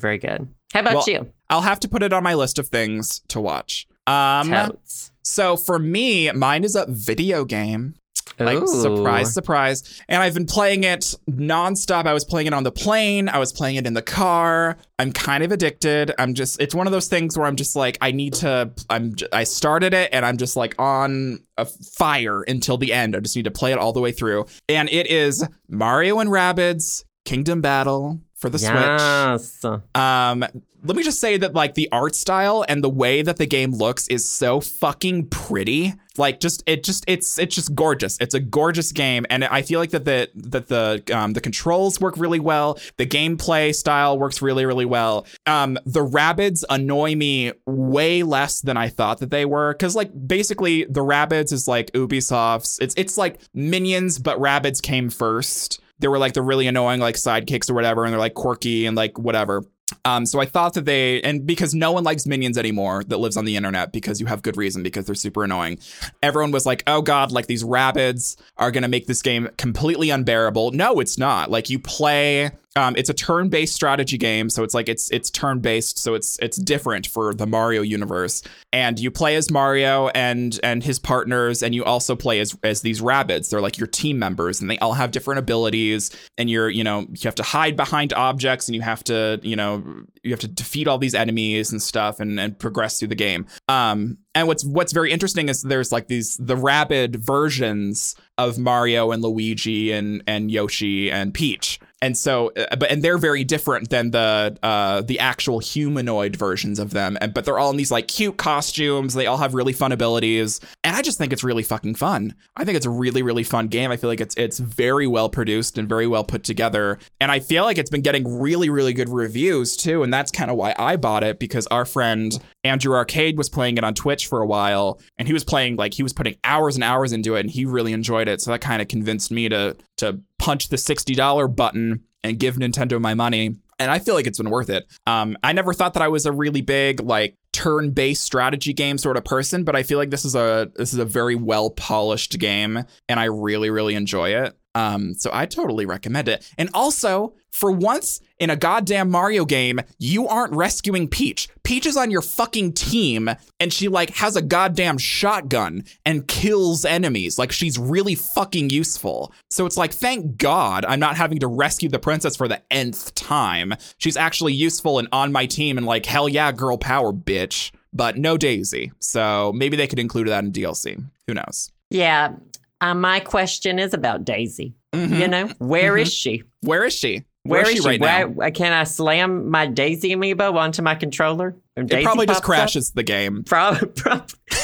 Very 0.00 0.18
good. 0.18 0.46
How 0.72 0.80
about 0.80 0.94
Well, 0.94 1.04
you? 1.08 1.32
I'll 1.50 1.62
have 1.62 1.80
to 1.80 1.88
put 1.88 2.02
it 2.04 2.12
on 2.12 2.22
my 2.22 2.34
list 2.34 2.58
of 2.60 2.68
things 2.68 3.22
to 3.28 3.40
watch. 3.40 3.88
Um, 4.06 4.50
Totes. 4.50 5.10
So 5.26 5.56
for 5.56 5.80
me, 5.80 6.30
mine 6.30 6.62
is 6.62 6.76
a 6.76 6.86
video 6.88 7.44
game. 7.44 7.96
Like 8.38 8.58
Ooh. 8.58 8.66
surprise, 8.66 9.34
surprise. 9.34 10.02
And 10.08 10.22
I've 10.22 10.34
been 10.34 10.46
playing 10.46 10.84
it 10.84 11.14
nonstop. 11.28 12.06
I 12.06 12.12
was 12.12 12.24
playing 12.24 12.46
it 12.46 12.54
on 12.54 12.62
the 12.62 12.70
plane. 12.70 13.28
I 13.28 13.38
was 13.38 13.52
playing 13.52 13.76
it 13.76 13.86
in 13.86 13.94
the 13.94 14.02
car. 14.02 14.76
I'm 15.00 15.12
kind 15.12 15.42
of 15.42 15.50
addicted. 15.50 16.12
I'm 16.18 16.34
just 16.34 16.60
it's 16.60 16.74
one 16.74 16.86
of 16.86 16.92
those 16.92 17.08
things 17.08 17.36
where 17.36 17.46
I'm 17.46 17.56
just 17.56 17.74
like 17.74 17.98
I 18.00 18.12
need 18.12 18.34
to 18.34 18.70
I'm 18.88 19.16
I 19.32 19.44
started 19.44 19.94
it 19.94 20.10
and 20.12 20.24
I'm 20.24 20.36
just 20.36 20.54
like 20.54 20.74
on 20.78 21.40
a 21.56 21.64
fire 21.64 22.42
until 22.42 22.76
the 22.76 22.92
end. 22.92 23.16
I 23.16 23.20
just 23.20 23.34
need 23.34 23.46
to 23.46 23.50
play 23.50 23.72
it 23.72 23.78
all 23.78 23.92
the 23.92 24.00
way 24.00 24.12
through. 24.12 24.46
And 24.68 24.88
it 24.90 25.08
is 25.08 25.46
Mario 25.68 26.20
and 26.20 26.30
Rabbids 26.30 27.04
Kingdom 27.24 27.60
Battle 27.60 28.20
for 28.36 28.50
the 28.50 28.58
yes. 28.58 29.60
Switch. 29.60 29.80
Um, 29.94 30.44
let 30.84 30.96
me 30.96 31.02
just 31.02 31.20
say 31.20 31.36
that 31.36 31.54
like 31.54 31.74
the 31.74 31.88
art 31.90 32.14
style 32.14 32.64
and 32.68 32.84
the 32.84 32.88
way 32.88 33.22
that 33.22 33.38
the 33.38 33.46
game 33.46 33.72
looks 33.72 34.06
is 34.08 34.28
so 34.28 34.60
fucking 34.60 35.28
pretty. 35.28 35.94
Like 36.16 36.38
just 36.40 36.62
it 36.66 36.84
just 36.84 37.04
it's 37.08 37.38
it's 37.38 37.54
just 37.54 37.74
gorgeous. 37.74 38.16
It's 38.20 38.34
a 38.34 38.40
gorgeous 38.40 38.92
game, 38.92 39.26
and 39.28 39.44
I 39.44 39.62
feel 39.62 39.80
like 39.80 39.90
that 39.90 40.04
the 40.04 40.30
that 40.34 40.68
the 40.68 41.02
um, 41.12 41.32
the 41.32 41.40
controls 41.40 42.00
work 42.00 42.16
really 42.16 42.40
well. 42.40 42.78
The 42.96 43.06
gameplay 43.06 43.74
style 43.74 44.18
works 44.18 44.40
really 44.40 44.64
really 44.64 44.84
well. 44.84 45.26
Um, 45.46 45.78
the 45.84 46.04
Rabbids 46.04 46.64
annoy 46.70 47.16
me 47.16 47.52
way 47.66 48.22
less 48.22 48.60
than 48.60 48.76
I 48.76 48.88
thought 48.88 49.18
that 49.18 49.30
they 49.30 49.44
were 49.44 49.72
because 49.72 49.96
like 49.96 50.10
basically 50.26 50.84
the 50.84 51.02
Rabbids 51.02 51.52
is 51.52 51.66
like 51.66 51.90
Ubisoft's. 51.92 52.78
It's 52.80 52.94
it's 52.96 53.18
like 53.18 53.40
Minions, 53.52 54.18
but 54.18 54.38
Rabbids 54.38 54.80
came 54.80 55.10
first 55.10 55.80
they 55.98 56.08
were 56.08 56.18
like 56.18 56.34
the 56.34 56.42
really 56.42 56.66
annoying 56.66 57.00
like 57.00 57.16
sidekicks 57.16 57.70
or 57.70 57.74
whatever, 57.74 58.04
and 58.04 58.12
they're 58.12 58.20
like 58.20 58.34
quirky 58.34 58.86
and 58.86 58.96
like 58.96 59.18
whatever. 59.18 59.64
Um, 60.04 60.26
so 60.26 60.40
I 60.40 60.46
thought 60.46 60.74
that 60.74 60.84
they, 60.84 61.20
and 61.22 61.46
because 61.46 61.74
no 61.74 61.92
one 61.92 62.02
likes 62.02 62.26
minions 62.26 62.58
anymore 62.58 63.04
that 63.04 63.18
lives 63.18 63.36
on 63.36 63.44
the 63.44 63.56
internet 63.56 63.92
because 63.92 64.20
you 64.20 64.26
have 64.26 64.42
good 64.42 64.56
reason 64.56 64.82
because 64.82 65.06
they're 65.06 65.14
super 65.14 65.44
annoying. 65.44 65.78
Everyone 66.22 66.50
was 66.50 66.66
like, 66.66 66.82
oh 66.88 67.02
God, 67.02 67.30
like 67.30 67.46
these 67.46 67.62
Rabbids 67.62 68.36
are 68.56 68.72
going 68.72 68.82
to 68.82 68.88
make 68.88 69.06
this 69.06 69.22
game 69.22 69.48
completely 69.58 70.10
unbearable. 70.10 70.72
No, 70.72 70.98
it's 70.98 71.18
not. 71.18 71.50
Like 71.50 71.70
you 71.70 71.78
play 71.78 72.50
um, 72.76 72.94
it's 72.96 73.08
a 73.08 73.14
turn-based 73.14 73.74
strategy 73.74 74.18
game, 74.18 74.50
so 74.50 74.62
it's 74.62 74.74
like 74.74 74.88
it's 74.88 75.10
it's 75.10 75.30
turn-based, 75.30 75.98
so 75.98 76.14
it's 76.14 76.38
it's 76.40 76.58
different 76.58 77.06
for 77.06 77.34
the 77.34 77.46
Mario 77.46 77.80
universe. 77.80 78.42
And 78.72 79.00
you 79.00 79.10
play 79.10 79.36
as 79.36 79.50
Mario 79.50 80.08
and 80.08 80.60
and 80.62 80.84
his 80.84 80.98
partners, 80.98 81.62
and 81.62 81.74
you 81.74 81.84
also 81.84 82.14
play 82.14 82.38
as 82.38 82.56
as 82.62 82.82
these 82.82 83.00
Rabbids. 83.00 83.48
They're 83.48 83.62
like 83.62 83.78
your 83.78 83.86
team 83.86 84.18
members, 84.18 84.60
and 84.60 84.70
they 84.70 84.78
all 84.78 84.92
have 84.92 85.10
different 85.10 85.38
abilities. 85.38 86.14
And 86.36 86.50
you're 86.50 86.68
you 86.68 86.84
know 86.84 87.06
you 87.08 87.22
have 87.24 87.34
to 87.36 87.42
hide 87.42 87.76
behind 87.76 88.12
objects, 88.12 88.68
and 88.68 88.76
you 88.76 88.82
have 88.82 89.02
to 89.04 89.40
you 89.42 89.56
know 89.56 89.82
you 90.22 90.30
have 90.30 90.40
to 90.40 90.48
defeat 90.48 90.86
all 90.86 90.98
these 90.98 91.14
enemies 91.14 91.72
and 91.72 91.80
stuff, 91.80 92.20
and 92.20 92.38
and 92.38 92.58
progress 92.58 92.98
through 92.98 93.08
the 93.08 93.14
game. 93.14 93.46
Um, 93.68 94.18
and 94.34 94.46
what's 94.46 94.64
what's 94.66 94.92
very 94.92 95.12
interesting 95.12 95.48
is 95.48 95.62
there's 95.62 95.92
like 95.92 96.08
these 96.08 96.36
the 96.36 96.56
Rabbid 96.56 97.16
versions 97.16 98.14
of 98.36 98.58
Mario 98.58 99.12
and 99.12 99.22
Luigi 99.22 99.92
and 99.92 100.22
and 100.26 100.50
Yoshi 100.50 101.10
and 101.10 101.32
Peach 101.32 101.80
and 102.02 102.16
so 102.16 102.52
uh, 102.56 102.76
but 102.76 102.90
and 102.90 103.02
they're 103.02 103.18
very 103.18 103.42
different 103.42 103.88
than 103.88 104.10
the 104.10 104.56
uh 104.62 105.00
the 105.02 105.18
actual 105.18 105.60
humanoid 105.60 106.36
versions 106.36 106.78
of 106.78 106.90
them. 106.90 107.16
And 107.20 107.32
but 107.32 107.44
they're 107.44 107.58
all 107.58 107.70
in 107.70 107.76
these 107.76 107.90
like 107.90 108.08
cute 108.08 108.36
costumes. 108.36 109.14
They 109.14 109.26
all 109.26 109.38
have 109.38 109.54
really 109.54 109.72
fun 109.72 109.92
abilities. 109.92 110.60
And 110.84 110.94
i 110.94 111.02
just 111.02 111.18
think 111.18 111.32
it's 111.32 111.44
really 111.44 111.62
fucking 111.62 111.94
fun. 111.94 112.34
I 112.56 112.64
think 112.64 112.76
it's 112.76 112.86
a 112.86 112.90
really 112.90 113.22
really 113.22 113.44
fun 113.44 113.68
game. 113.68 113.90
I 113.90 113.96
feel 113.96 114.10
like 114.10 114.20
it's 114.20 114.34
it's 114.36 114.58
very 114.58 115.06
well 115.06 115.30
produced 115.30 115.78
and 115.78 115.88
very 115.88 116.06
well 116.06 116.24
put 116.24 116.44
together. 116.44 116.98
And 117.20 117.32
i 117.32 117.40
feel 117.40 117.64
like 117.64 117.78
it's 117.78 117.90
been 117.90 118.02
getting 118.02 118.40
really 118.40 118.68
really 118.68 118.92
good 118.92 119.08
reviews 119.08 119.76
too. 119.76 120.02
And 120.02 120.12
that's 120.12 120.30
kind 120.30 120.50
of 120.50 120.56
why 120.56 120.74
i 120.78 120.96
bought 120.96 121.24
it 121.24 121.38
because 121.38 121.66
our 121.68 121.86
friend 121.86 122.38
andrew 122.62 122.94
arcade 122.94 123.38
was 123.38 123.48
playing 123.48 123.78
it 123.78 123.84
on 123.84 123.94
twitch 123.94 124.26
for 124.26 124.42
a 124.42 124.46
while. 124.46 125.00
And 125.18 125.26
he 125.26 125.32
was 125.32 125.44
playing 125.44 125.76
like 125.76 125.94
he 125.94 126.02
was 126.02 126.12
putting 126.12 126.36
hours 126.44 126.74
and 126.74 126.84
hours 126.84 127.12
into 127.12 127.36
it 127.36 127.40
and 127.40 127.50
he 127.50 127.64
really 127.64 127.94
enjoyed 127.94 128.28
it. 128.28 128.42
So 128.42 128.50
that 128.50 128.60
kind 128.60 128.82
of 128.82 128.88
convinced 128.88 129.30
me 129.30 129.48
to 129.48 129.76
to 129.96 130.20
punch 130.46 130.68
the 130.68 130.76
$60 130.76 131.56
button 131.56 132.04
and 132.22 132.38
give 132.38 132.54
Nintendo 132.54 133.00
my 133.00 133.14
money. 133.14 133.56
And 133.80 133.90
I 133.90 133.98
feel 133.98 134.14
like 134.14 134.28
it's 134.28 134.38
been 134.38 134.48
worth 134.48 134.70
it. 134.70 134.86
Um, 135.04 135.36
I 135.42 135.52
never 135.52 135.74
thought 135.74 135.94
that 135.94 136.04
I 136.04 136.08
was 136.08 136.24
a 136.24 136.30
really 136.30 136.60
big 136.60 137.00
like 137.00 137.34
turn-based 137.52 138.22
strategy 138.22 138.72
game 138.72 138.96
sort 138.96 139.16
of 139.16 139.24
person, 139.24 139.64
but 139.64 139.74
I 139.74 139.82
feel 139.82 139.98
like 139.98 140.10
this 140.10 140.24
is 140.24 140.36
a 140.36 140.70
this 140.76 140.92
is 140.92 141.00
a 141.00 141.04
very 141.04 141.34
well 141.34 141.70
polished 141.70 142.38
game, 142.38 142.84
and 143.08 143.18
I 143.18 143.24
really 143.24 143.70
really 143.70 143.96
enjoy 143.96 144.30
it. 144.30 144.56
Um, 144.76 145.14
so 145.14 145.30
I 145.32 145.46
totally 145.46 145.86
recommend 145.86 146.28
it. 146.28 146.52
And 146.58 146.68
also, 146.74 147.32
for 147.50 147.72
once 147.72 148.20
in 148.38 148.50
a 148.50 148.56
goddamn 148.56 149.10
Mario 149.10 149.46
game, 149.46 149.80
you 149.98 150.28
aren't 150.28 150.52
rescuing 150.52 151.08
Peach. 151.08 151.48
Peach 151.62 151.86
is 151.86 151.96
on 151.96 152.10
your 152.10 152.20
fucking 152.20 152.74
team 152.74 153.30
and 153.58 153.72
she 153.72 153.88
like 153.88 154.10
has 154.10 154.36
a 154.36 154.42
goddamn 154.42 154.98
shotgun 154.98 155.82
and 156.04 156.28
kills 156.28 156.84
enemies. 156.84 157.38
Like 157.38 157.52
she's 157.52 157.78
really 157.78 158.14
fucking 158.14 158.68
useful. 158.68 159.32
So 159.48 159.64
it's 159.64 159.78
like, 159.78 159.94
thank 159.94 160.36
God 160.36 160.84
I'm 160.84 161.00
not 161.00 161.16
having 161.16 161.38
to 161.38 161.46
rescue 161.46 161.88
the 161.88 161.98
princess 161.98 162.36
for 162.36 162.46
the 162.46 162.60
nth 162.70 163.14
time. 163.14 163.72
She's 163.96 164.18
actually 164.18 164.52
useful 164.52 164.98
and 164.98 165.08
on 165.10 165.32
my 165.32 165.46
team 165.46 165.78
and 165.78 165.86
like, 165.86 166.04
hell 166.04 166.28
yeah, 166.28 166.52
girl 166.52 166.76
power, 166.76 167.14
bitch. 167.14 167.70
But 167.94 168.18
no 168.18 168.36
Daisy. 168.36 168.92
So 168.98 169.54
maybe 169.54 169.78
they 169.78 169.86
could 169.86 169.98
include 169.98 170.28
that 170.28 170.44
in 170.44 170.52
DLC. 170.52 171.02
Who 171.26 171.32
knows? 171.32 171.72
Yeah, 171.88 172.34
uh, 172.80 172.94
my 172.94 173.20
question 173.20 173.78
is 173.78 173.94
about 173.94 174.24
Daisy. 174.24 174.74
Mm-hmm. 174.92 175.14
You 175.14 175.28
know, 175.28 175.46
where 175.58 175.92
mm-hmm. 175.92 176.02
is 176.02 176.12
she? 176.12 176.44
Where 176.62 176.84
is 176.84 176.94
she? 176.94 177.24
Where, 177.42 177.62
Where 177.62 177.70
is, 177.70 177.78
she 177.78 177.88
right 177.88 178.00
Where, 178.00 178.28
now? 178.28 178.50
Can 178.50 178.72
I 178.72 178.84
slam 178.84 179.50
my 179.50 179.66
Daisy 179.66 180.14
amiibo 180.14 180.54
onto 180.54 180.82
my 180.82 180.96
controller? 180.96 181.56
It 181.76 182.02
probably 182.02 182.26
just 182.26 182.42
crashes 182.42 182.90
up? 182.90 182.94
the 182.96 183.02
game. 183.04 183.44
Probably. 183.44 183.88
Prob- 183.88 184.30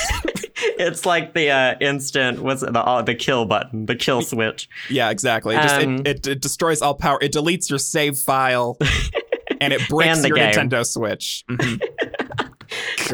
it's 0.79 1.07
like 1.07 1.35
the 1.35 1.51
uh, 1.51 1.75
instant 1.81 2.43
what's 2.43 2.63
it, 2.63 2.73
the 2.73 2.81
uh, 2.81 3.03
the 3.03 3.15
kill 3.15 3.45
button, 3.45 3.87
the 3.87 3.95
kill 3.95 4.23
switch. 4.23 4.69
Yeah, 4.89 5.11
exactly. 5.11 5.57
It, 5.57 5.63
just, 5.63 5.75
um, 5.83 5.95
it, 6.01 6.07
it, 6.07 6.27
it, 6.27 6.41
destroys 6.41 6.83
all 6.83 6.95
power. 6.95 7.19
It 7.21 7.33
deletes 7.33 7.69
your 7.69 7.79
save 7.79 8.19
file, 8.19 8.77
and 9.61 9.73
it 9.73 9.89
breaks 9.89 10.19
and 10.19 10.29
your 10.29 10.37
game. 10.37 10.55
Nintendo 10.55 10.87
Switch. 10.87 11.45
Mm-hmm. 11.51 12.09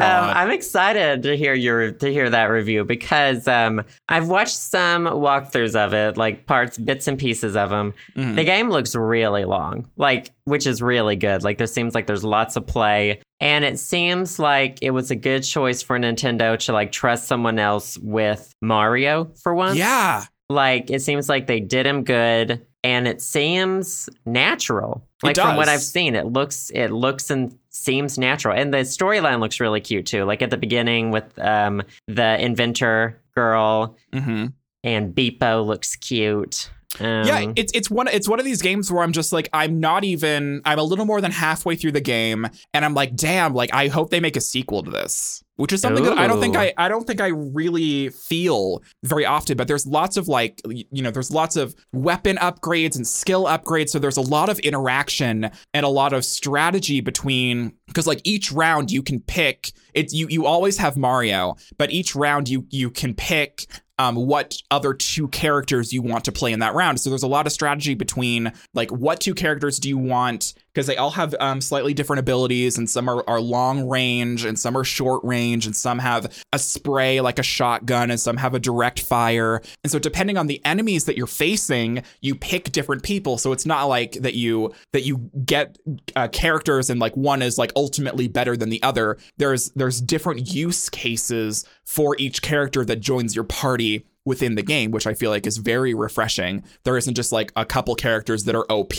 Um, 0.01 0.29
I'm 0.35 0.51
excited 0.51 1.23
to 1.23 1.35
hear 1.35 1.53
your 1.53 1.91
to 1.91 2.11
hear 2.11 2.29
that 2.29 2.45
review 2.45 2.83
because 2.83 3.47
um, 3.47 3.83
I've 4.07 4.27
watched 4.27 4.57
some 4.57 5.05
walkthroughs 5.05 5.75
of 5.75 5.93
it, 5.93 6.17
like 6.17 6.45
parts, 6.45 6.77
bits 6.77 7.07
and 7.07 7.17
pieces 7.17 7.55
of 7.55 7.69
them. 7.69 7.93
Mm-hmm. 8.15 8.35
The 8.35 8.43
game 8.43 8.69
looks 8.69 8.95
really 8.95 9.45
long, 9.45 9.89
like 9.97 10.31
which 10.45 10.65
is 10.65 10.81
really 10.81 11.15
good. 11.15 11.43
Like 11.43 11.57
there 11.57 11.67
seems 11.67 11.95
like 11.95 12.07
there's 12.07 12.23
lots 12.23 12.55
of 12.55 12.65
play, 12.65 13.21
and 13.39 13.63
it 13.65 13.79
seems 13.79 14.39
like 14.39 14.79
it 14.81 14.91
was 14.91 15.11
a 15.11 15.15
good 15.15 15.41
choice 15.41 15.81
for 15.81 15.97
Nintendo 15.97 16.57
to 16.65 16.73
like 16.73 16.91
trust 16.91 17.27
someone 17.27 17.59
else 17.59 17.97
with 17.97 18.53
Mario 18.61 19.31
for 19.41 19.53
once. 19.53 19.77
Yeah. 19.77 20.25
Like 20.49 20.89
it 20.89 21.01
seems 21.01 21.29
like 21.29 21.47
they 21.47 21.59
did 21.59 21.85
him 21.85 22.03
good 22.03 22.65
and 22.83 23.07
it 23.07 23.21
seems 23.21 24.09
natural. 24.25 25.03
Like 25.21 25.35
from 25.35 25.57
what 25.57 25.67
I've 25.67 25.81
seen, 25.81 26.15
it 26.15 26.27
looks 26.27 26.71
it 26.73 26.89
looks 26.91 27.29
and 27.29 27.57
seems 27.69 28.17
natural, 28.17 28.55
and 28.55 28.73
the 28.73 28.79
storyline 28.79 29.39
looks 29.39 29.59
really 29.59 29.81
cute 29.81 30.05
too. 30.05 30.23
Like 30.23 30.41
at 30.41 30.49
the 30.49 30.57
beginning 30.57 31.11
with 31.11 31.37
um, 31.39 31.83
the 32.07 32.41
inventor 32.41 33.19
girl, 33.35 33.97
mm-hmm. 34.13 34.47
and 34.83 35.15
Beep-O 35.15 35.63
looks 35.63 35.95
cute. 35.95 36.69
Um, 36.99 37.23
yeah, 37.23 37.53
it's 37.55 37.71
it's 37.73 37.89
one 37.89 38.07
it's 38.07 38.27
one 38.27 38.39
of 38.39 38.45
these 38.45 38.61
games 38.61 38.91
where 38.91 39.03
I'm 39.03 39.11
just 39.11 39.31
like 39.31 39.47
I'm 39.53 39.79
not 39.79 40.03
even 40.03 40.61
I'm 40.65 40.79
a 40.79 40.83
little 40.83 41.05
more 41.05 41.21
than 41.21 41.31
halfway 41.31 41.75
through 41.75 41.91
the 41.91 42.01
game, 42.01 42.47
and 42.73 42.83
I'm 42.83 42.93
like, 42.93 43.15
damn, 43.15 43.53
like 43.53 43.73
I 43.73 43.87
hope 43.87 44.09
they 44.09 44.19
make 44.19 44.35
a 44.35 44.41
sequel 44.41 44.83
to 44.83 44.89
this 44.89 45.43
which 45.59 45.73
is 45.73 45.81
something 45.81 46.05
Ooh. 46.05 46.09
that 46.09 46.17
I 46.17 46.25
don't 46.25 46.39
think 46.39 46.55
I 46.55 46.73
I 46.77 46.87
don't 46.87 47.05
think 47.05 47.19
I 47.19 47.27
really 47.27 48.07
feel 48.09 48.81
very 49.03 49.25
often. 49.25 49.57
But 49.57 49.67
there's 49.67 49.85
lots 49.85 50.15
of 50.15 50.29
like 50.29 50.61
you 50.63 51.01
know 51.01 51.11
there's 51.11 51.31
lots 51.31 51.57
of 51.57 51.75
weapon 51.91 52.37
upgrades 52.37 52.95
and 52.95 53.05
skill 53.05 53.43
upgrades. 53.43 53.89
So 53.89 53.99
there's 53.99 54.15
a 54.15 54.21
lot 54.21 54.47
of 54.47 54.57
interaction 54.59 55.51
and 55.73 55.85
a 55.85 55.89
lot 55.89 56.13
of 56.13 56.23
strategy 56.23 57.01
between 57.01 57.73
because 57.87 58.07
like 58.07 58.21
each 58.23 58.53
round 58.53 58.89
you 58.89 59.03
can 59.03 59.19
pick 59.19 59.73
it's 59.93 60.13
you 60.13 60.27
you 60.29 60.45
always 60.45 60.77
have 60.77 60.95
Mario, 60.95 61.57
but 61.77 61.91
each 61.91 62.15
round 62.15 62.47
you 62.47 62.65
you 62.69 62.89
can 62.89 63.13
pick 63.13 63.65
um, 63.99 64.15
what 64.15 64.57
other 64.71 64.93
two 64.93 65.27
characters 65.27 65.93
you 65.93 66.01
want 66.01 66.25
to 66.25 66.31
play 66.31 66.53
in 66.53 66.59
that 66.59 66.73
round. 66.73 66.99
So 66.99 67.09
there's 67.11 67.21
a 67.21 67.27
lot 67.27 67.45
of 67.45 67.51
strategy 67.51 67.93
between 67.93 68.53
like 68.73 68.89
what 68.91 69.19
two 69.19 69.35
characters 69.35 69.77
do 69.77 69.89
you 69.89 69.97
want 69.97 70.53
because 70.73 70.87
they 70.87 70.97
all 70.97 71.11
have 71.11 71.35
um, 71.39 71.61
slightly 71.61 71.93
different 71.93 72.19
abilities 72.19 72.77
and 72.77 72.89
some 72.89 73.09
are, 73.09 73.23
are 73.27 73.41
long 73.41 73.87
range 73.87 74.45
and 74.45 74.57
some 74.57 74.77
are 74.77 74.83
short 74.83 75.23
range 75.23 75.65
and 75.65 75.75
some 75.75 75.99
have 75.99 76.45
a 76.53 76.59
spray 76.59 77.21
like 77.21 77.39
a 77.39 77.43
shotgun 77.43 78.11
and 78.11 78.19
some 78.19 78.37
have 78.37 78.53
a 78.53 78.59
direct 78.59 79.01
fire. 79.01 79.61
And 79.83 79.91
so 79.91 79.99
depending 79.99 80.37
on 80.37 80.47
the 80.47 80.63
enemies 80.65 81.05
that 81.05 81.17
you're 81.17 81.27
facing, 81.27 82.03
you 82.21 82.35
pick 82.35 82.71
different 82.71 83.03
people. 83.03 83.37
So 83.37 83.51
it's 83.51 83.65
not 83.65 83.85
like 83.85 84.13
that 84.13 84.35
you 84.35 84.73
that 84.93 85.03
you 85.03 85.29
get 85.45 85.77
uh, 86.15 86.27
characters 86.29 86.89
and 86.89 86.99
like 86.99 87.15
one 87.15 87.41
is 87.41 87.57
like 87.57 87.71
ultimately 87.75 88.27
better 88.27 88.55
than 88.55 88.69
the 88.69 88.81
other. 88.83 89.17
There's 89.37 89.71
there's 89.71 90.01
different 90.01 90.53
use 90.53 90.89
cases 90.89 91.65
for 91.85 92.15
each 92.19 92.41
character 92.41 92.85
that 92.85 92.99
joins 92.99 93.35
your 93.35 93.45
party 93.45 94.05
within 94.29 94.53
the 94.53 94.61
game, 94.61 94.91
which 94.91 95.07
I 95.07 95.15
feel 95.15 95.31
like 95.31 95.47
is 95.47 95.57
very 95.57 95.95
refreshing. 95.95 96.63
There 96.83 96.95
isn't 96.95 97.15
just 97.15 97.31
like 97.31 97.51
a 97.55 97.65
couple 97.65 97.95
characters 97.95 98.43
that 98.43 98.53
are 98.53 98.71
OP 98.71 98.93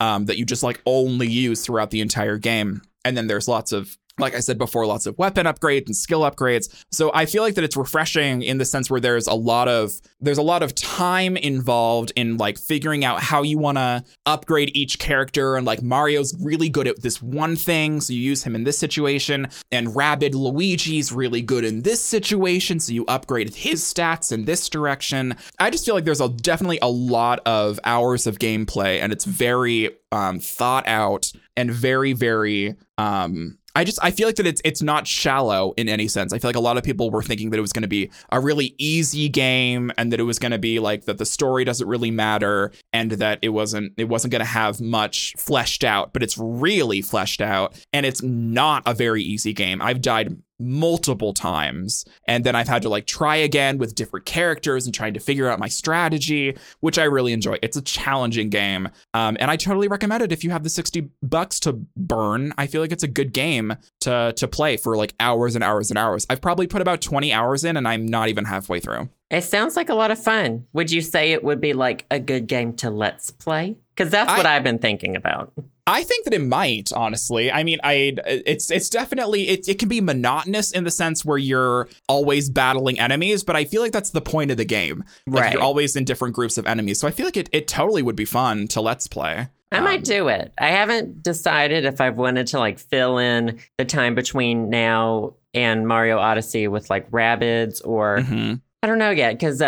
um, 0.00 0.26
that 0.26 0.36
you 0.36 0.44
just 0.44 0.64
like 0.64 0.82
only 0.84 1.28
use 1.28 1.64
throughout 1.64 1.92
the 1.92 2.00
entire 2.00 2.38
game. 2.38 2.82
And 3.04 3.16
then 3.16 3.28
there's 3.28 3.46
lots 3.46 3.70
of 3.70 3.96
like 4.18 4.34
I 4.34 4.40
said 4.40 4.58
before, 4.58 4.86
lots 4.86 5.06
of 5.06 5.18
weapon 5.18 5.46
upgrades 5.46 5.86
and 5.86 5.96
skill 5.96 6.20
upgrades. 6.20 6.68
So 6.92 7.10
I 7.14 7.26
feel 7.26 7.42
like 7.42 7.54
that 7.54 7.64
it's 7.64 7.76
refreshing 7.76 8.42
in 8.42 8.58
the 8.58 8.64
sense 8.64 8.90
where 8.90 9.00
there's 9.00 9.26
a 9.26 9.34
lot 9.34 9.68
of 9.68 9.92
there's 10.20 10.38
a 10.38 10.42
lot 10.42 10.62
of 10.62 10.74
time 10.74 11.36
involved 11.36 12.12
in 12.14 12.36
like 12.36 12.58
figuring 12.58 13.04
out 13.04 13.20
how 13.20 13.42
you 13.42 13.58
want 13.58 13.78
to 13.78 14.04
upgrade 14.26 14.70
each 14.74 14.98
character 14.98 15.56
and 15.56 15.66
like 15.66 15.82
Mario's 15.82 16.34
really 16.40 16.68
good 16.68 16.86
at 16.86 17.02
this 17.02 17.20
one 17.20 17.56
thing, 17.56 18.00
so 18.00 18.12
you 18.12 18.20
use 18.20 18.44
him 18.44 18.54
in 18.54 18.64
this 18.64 18.78
situation, 18.78 19.48
and 19.72 19.94
Rabbid 19.94 20.34
Luigi's 20.34 21.12
really 21.12 21.42
good 21.42 21.64
in 21.64 21.82
this 21.82 22.02
situation, 22.02 22.80
so 22.80 22.92
you 22.92 23.04
upgrade 23.06 23.54
his 23.54 23.82
stats 23.82 24.32
in 24.32 24.44
this 24.44 24.68
direction. 24.68 25.36
I 25.58 25.70
just 25.70 25.84
feel 25.84 25.94
like 25.94 26.04
there's 26.04 26.20
a 26.20 26.28
definitely 26.28 26.78
a 26.82 26.88
lot 26.88 27.40
of 27.46 27.80
hours 27.84 28.26
of 28.26 28.38
gameplay 28.38 29.00
and 29.00 29.12
it's 29.12 29.24
very 29.24 29.90
um, 30.12 30.38
thought 30.38 30.86
out 30.86 31.32
and 31.56 31.70
very 31.70 32.12
very 32.12 32.74
um, 32.98 33.58
I 33.74 33.84
just 33.84 33.98
I 34.02 34.10
feel 34.10 34.28
like 34.28 34.36
that 34.36 34.46
it's 34.46 34.60
it's 34.64 34.82
not 34.82 35.06
shallow 35.06 35.72
in 35.76 35.88
any 35.88 36.06
sense. 36.06 36.32
I 36.32 36.38
feel 36.38 36.48
like 36.48 36.56
a 36.56 36.60
lot 36.60 36.76
of 36.76 36.84
people 36.84 37.10
were 37.10 37.22
thinking 37.22 37.50
that 37.50 37.58
it 37.58 37.60
was 37.60 37.72
going 37.72 37.82
to 37.82 37.88
be 37.88 38.10
a 38.30 38.38
really 38.38 38.74
easy 38.78 39.28
game 39.28 39.90
and 39.98 40.12
that 40.12 40.20
it 40.20 40.24
was 40.24 40.38
going 40.38 40.52
to 40.52 40.58
be 40.58 40.78
like 40.78 41.06
that 41.06 41.18
the 41.18 41.26
story 41.26 41.64
doesn't 41.64 41.88
really 41.88 42.10
matter 42.10 42.70
and 42.92 43.12
that 43.12 43.40
it 43.42 43.48
wasn't 43.48 43.92
it 43.96 44.08
wasn't 44.08 44.30
going 44.30 44.40
to 44.40 44.46
have 44.46 44.80
much 44.80 45.34
fleshed 45.36 45.82
out, 45.82 46.12
but 46.12 46.22
it's 46.22 46.38
really 46.38 47.02
fleshed 47.02 47.40
out 47.40 47.76
and 47.92 48.06
it's 48.06 48.22
not 48.22 48.82
a 48.86 48.94
very 48.94 49.22
easy 49.22 49.52
game. 49.52 49.82
I've 49.82 50.00
died 50.00 50.36
multiple 50.58 51.32
times 51.32 52.04
and 52.28 52.44
then 52.44 52.54
I've 52.54 52.68
had 52.68 52.82
to 52.82 52.88
like 52.88 53.06
try 53.06 53.36
again 53.36 53.78
with 53.78 53.94
different 53.94 54.26
characters 54.26 54.86
and 54.86 54.94
trying 54.94 55.14
to 55.14 55.20
figure 55.20 55.48
out 55.48 55.58
my 55.58 55.68
strategy, 55.68 56.56
which 56.80 56.98
I 56.98 57.04
really 57.04 57.32
enjoy. 57.32 57.56
It's 57.62 57.76
a 57.76 57.82
challenging 57.82 58.50
game. 58.50 58.88
Um, 59.14 59.36
and 59.40 59.50
I 59.50 59.56
totally 59.56 59.88
recommend 59.88 60.22
it 60.22 60.32
if 60.32 60.44
you 60.44 60.50
have 60.50 60.62
the 60.62 60.70
60 60.70 61.10
bucks 61.22 61.60
to 61.60 61.72
burn. 61.96 62.54
I 62.56 62.66
feel 62.66 62.80
like 62.80 62.92
it's 62.92 63.02
a 63.02 63.08
good 63.08 63.32
game 63.32 63.74
to 64.02 64.32
to 64.36 64.48
play 64.48 64.76
for 64.76 64.96
like 64.96 65.14
hours 65.20 65.54
and 65.54 65.64
hours 65.64 65.90
and 65.90 65.98
hours. 65.98 66.26
I've 66.30 66.40
probably 66.40 66.66
put 66.66 66.82
about 66.82 67.00
20 67.00 67.32
hours 67.32 67.64
in 67.64 67.76
and 67.76 67.86
I'm 67.88 68.06
not 68.06 68.28
even 68.28 68.44
halfway 68.44 68.80
through. 68.80 69.08
It 69.30 69.42
sounds 69.42 69.76
like 69.76 69.88
a 69.88 69.94
lot 69.94 70.10
of 70.10 70.22
fun. 70.22 70.66
Would 70.72 70.92
you 70.92 71.00
say 71.00 71.32
it 71.32 71.42
would 71.42 71.60
be 71.60 71.72
like 71.72 72.06
a 72.10 72.20
good 72.20 72.46
game 72.46 72.74
to 72.74 72.90
let's 72.90 73.30
play? 73.30 73.76
Because 73.96 74.10
that's 74.10 74.30
what 74.36 74.46
I've 74.46 74.64
been 74.64 74.78
thinking 74.78 75.14
about. 75.16 75.52
I 75.86 76.02
think 76.02 76.24
that 76.24 76.32
it 76.34 76.40
might, 76.40 76.92
honestly. 76.94 77.52
I 77.52 77.62
mean, 77.62 77.78
I 77.84 78.16
it's 78.26 78.70
it's 78.70 78.88
definitely 78.88 79.48
it, 79.48 79.68
it 79.68 79.78
can 79.78 79.88
be 79.88 80.00
monotonous 80.00 80.72
in 80.72 80.84
the 80.84 80.90
sense 80.90 81.24
where 81.24 81.36
you're 81.38 81.88
always 82.08 82.48
battling 82.48 82.98
enemies, 82.98 83.44
but 83.44 83.54
I 83.54 83.64
feel 83.66 83.82
like 83.82 83.92
that's 83.92 84.10
the 84.10 84.22
point 84.22 84.50
of 84.50 84.56
the 84.56 84.64
game. 84.64 85.04
Like 85.26 85.42
Right. 85.44 85.52
you're 85.52 85.62
always 85.62 85.94
in 85.94 86.04
different 86.04 86.34
groups 86.34 86.56
of 86.58 86.66
enemies. 86.66 86.98
So 87.00 87.06
I 87.06 87.10
feel 87.10 87.26
like 87.26 87.36
it, 87.36 87.50
it 87.52 87.68
totally 87.68 88.02
would 88.02 88.16
be 88.16 88.24
fun 88.24 88.66
to 88.68 88.80
let's 88.80 89.06
play. 89.06 89.48
I 89.70 89.78
Um, 89.78 89.84
might 89.84 90.04
do 90.04 90.28
it. 90.28 90.52
I 90.58 90.68
haven't 90.68 91.22
decided 91.22 91.84
if 91.84 92.00
I've 92.00 92.16
wanted 92.16 92.46
to 92.48 92.58
like 92.58 92.78
fill 92.78 93.18
in 93.18 93.58
the 93.76 93.84
time 93.84 94.14
between 94.14 94.70
now 94.70 95.34
and 95.52 95.86
Mario 95.86 96.18
Odyssey 96.18 96.66
with 96.66 96.88
like 96.88 97.10
Rabbids 97.10 97.82
or 97.84 98.18
mhm. 98.18 98.60
I 98.82 98.86
don't 98.86 98.98
know 98.98 99.10
yet 99.10 99.34
because 99.34 99.60
uh, 99.62 99.64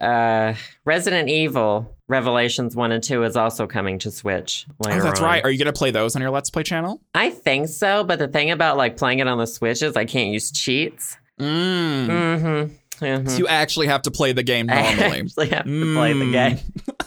uh, 0.00 0.54
Resident 0.84 1.28
Evil 1.28 1.95
Revelations 2.08 2.76
1 2.76 2.92
and 2.92 3.02
2 3.02 3.24
is 3.24 3.36
also 3.36 3.66
coming 3.66 3.98
to 4.00 4.10
Switch 4.10 4.66
later 4.84 5.00
Oh, 5.00 5.02
that's 5.04 5.20
on. 5.20 5.26
right. 5.26 5.44
Are 5.44 5.50
you 5.50 5.58
going 5.58 5.72
to 5.72 5.76
play 5.76 5.90
those 5.90 6.14
on 6.14 6.22
your 6.22 6.30
Let's 6.30 6.50
Play 6.50 6.62
channel? 6.62 7.00
I 7.14 7.30
think 7.30 7.68
so, 7.68 8.04
but 8.04 8.18
the 8.18 8.28
thing 8.28 8.50
about 8.50 8.76
like 8.76 8.96
playing 8.96 9.18
it 9.18 9.26
on 9.26 9.38
the 9.38 9.46
Switch 9.46 9.82
is 9.82 9.96
I 9.96 10.04
can't 10.04 10.30
use 10.32 10.50
cheats. 10.52 11.16
Mm. 11.40 12.06
Mm-hmm. 12.06 13.04
mm-hmm. 13.04 13.28
So 13.28 13.36
you 13.38 13.46
actually 13.48 13.88
have 13.88 14.02
to 14.02 14.10
play 14.10 14.32
the 14.32 14.42
game 14.42 14.68
I 14.70 14.94
normally. 14.94 15.20
actually 15.20 15.48
have 15.48 15.64
to 15.64 15.94
play 15.94 16.12
the 16.12 16.24
Mm. 16.24 16.32
game. 16.32 16.58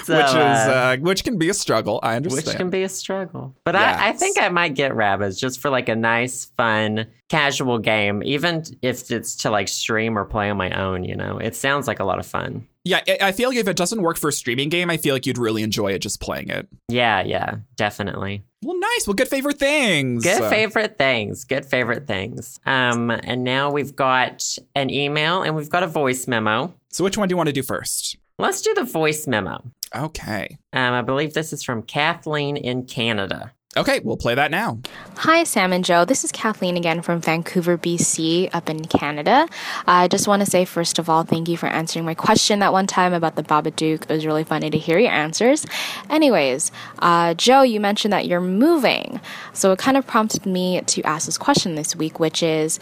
So, 0.05 0.15
which 0.15 0.25
is 0.25 0.33
uh, 0.35 0.35
uh, 0.35 0.97
which 0.97 1.23
can 1.23 1.37
be 1.37 1.49
a 1.49 1.53
struggle. 1.53 1.99
I 2.03 2.15
understand. 2.15 2.47
which 2.47 2.55
can 2.55 2.69
be 2.69 2.83
a 2.83 2.89
struggle. 2.89 3.55
But 3.65 3.75
I, 3.75 4.09
I 4.09 4.11
think 4.13 4.41
I 4.41 4.47
might 4.49 4.73
get 4.73 4.91
Rabbids 4.93 5.37
just 5.39 5.59
for 5.59 5.69
like 5.69 5.89
a 5.89 5.95
nice, 5.95 6.45
fun, 6.57 7.07
casual 7.29 7.77
game, 7.79 8.21
even 8.23 8.63
if 8.81 9.11
it's 9.11 9.35
to 9.37 9.51
like 9.51 9.67
stream 9.67 10.17
or 10.17 10.25
play 10.25 10.49
on 10.49 10.57
my 10.57 10.69
own. 10.71 11.03
You 11.03 11.15
know, 11.15 11.37
it 11.37 11.55
sounds 11.55 11.87
like 11.87 11.99
a 11.99 12.05
lot 12.05 12.19
of 12.19 12.25
fun. 12.25 12.67
yeah, 12.85 13.01
I- 13.21 13.31
feel 13.33 13.49
like 13.49 13.57
if 13.57 13.67
it 13.67 13.75
doesn't 13.75 14.01
work 14.01 14.17
for 14.17 14.29
a 14.29 14.31
streaming 14.33 14.69
game, 14.69 14.89
I 14.89 14.97
feel 14.97 15.13
like 15.13 15.25
you'd 15.25 15.37
really 15.37 15.61
enjoy 15.63 15.91
it 15.91 15.99
just 15.99 16.21
playing 16.21 16.49
it. 16.49 16.67
Yeah, 16.89 17.21
yeah, 17.21 17.55
definitely. 17.75 18.43
Well, 18.63 18.79
nice. 18.79 19.05
Well, 19.07 19.13
good 19.13 19.27
favorite 19.27 19.59
things. 19.59 20.23
Good 20.23 20.43
favorite 20.49 20.97
things. 20.97 21.43
Good 21.43 21.65
favorite 21.65 22.07
things. 22.07 22.59
Um, 22.65 23.11
and 23.11 23.43
now 23.43 23.69
we've 23.71 23.95
got 23.95 24.57
an 24.73 24.89
email 24.89 25.43
and 25.43 25.55
we've 25.55 25.69
got 25.69 25.83
a 25.83 25.87
voice 25.87 26.27
memo. 26.27 26.73
So, 26.89 27.03
which 27.03 27.17
one 27.17 27.27
do 27.27 27.33
you 27.33 27.37
want 27.37 27.47
to 27.47 27.53
do 27.53 27.61
first? 27.61 28.15
Let's 28.39 28.61
do 28.61 28.73
the 28.73 28.83
voice 28.83 29.27
memo. 29.27 29.63
Okay. 29.95 30.57
Um, 30.73 30.93
I 30.93 31.01
believe 31.01 31.33
this 31.33 31.53
is 31.53 31.63
from 31.63 31.81
Kathleen 31.83 32.57
in 32.57 32.85
Canada. 32.85 33.51
Okay, 33.77 33.99
we'll 34.03 34.17
play 34.17 34.33
that 34.33 34.49
now. 34.49 34.79
Hi, 35.17 35.43
Sam 35.43 35.71
and 35.71 35.85
Joe. 35.85 36.03
This 36.03 36.23
is 36.23 36.31
Kathleen 36.31 36.77
again 36.77 37.03
from 37.03 37.21
Vancouver, 37.21 37.77
BC, 37.77 38.49
up 38.51 38.71
in 38.71 38.85
Canada. 38.85 39.47
I 39.85 40.07
just 40.07 40.27
want 40.27 40.43
to 40.43 40.49
say, 40.49 40.65
first 40.65 40.97
of 40.97 41.09
all, 41.09 41.23
thank 41.23 41.47
you 41.47 41.57
for 41.57 41.67
answering 41.67 42.03
my 42.03 42.15
question 42.15 42.57
that 42.59 42.73
one 42.73 42.87
time 42.87 43.13
about 43.13 43.35
the 43.35 43.43
Babadook. 43.43 44.01
It 44.01 44.09
was 44.09 44.25
really 44.25 44.43
funny 44.43 44.71
to 44.71 44.77
hear 44.79 44.97
your 44.97 45.11
answers. 45.11 45.63
Anyways, 46.09 46.71
uh, 46.99 47.35
Joe, 47.35 47.61
you 47.61 47.79
mentioned 47.79 48.13
that 48.13 48.25
you're 48.25 48.41
moving. 48.41 49.21
So 49.53 49.71
it 49.73 49.79
kind 49.79 49.95
of 49.95 50.07
prompted 50.07 50.47
me 50.47 50.81
to 50.81 51.03
ask 51.03 51.27
this 51.27 51.37
question 51.37 51.75
this 51.75 51.95
week, 51.95 52.19
which 52.19 52.41
is 52.41 52.79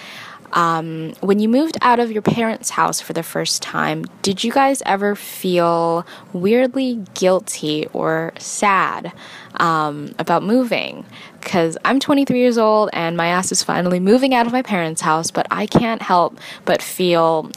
um, 0.54 1.14
when 1.22 1.39
you 1.39 1.50
moved 1.50 1.78
out 1.82 2.00
of 2.00 2.12
your 2.12 2.22
parents' 2.22 2.70
house 2.70 3.02
for 3.02 3.14
the 3.14 3.24
first 3.24 3.62
time, 3.62 4.06
did 4.22 4.43
you 4.43 4.52
guys 4.52 4.82
ever 4.86 5.16
feel 5.16 6.06
weirdly 6.34 7.04
guilty 7.14 7.88
or 7.93 8.34
sad 8.38 9.12
um, 9.56 10.14
about 10.20 10.43
moving? 10.43 11.06
Because 11.39 11.78
I'm 11.84 12.00
23 12.00 12.39
years 12.39 12.58
old 12.58 12.89
and 12.93 13.18
my 13.18 13.28
ass 13.28 13.52
is 13.52 13.64
finally 13.64 14.00
moving 14.00 14.34
out 14.34 14.46
of 14.46 14.52
my 14.52 14.62
parents' 14.62 15.02
house, 15.02 15.32
but 15.32 15.48
I 15.52 15.66
can't 15.66 16.02
help 16.02 16.39
but 16.66 16.82
feel 16.82 17.52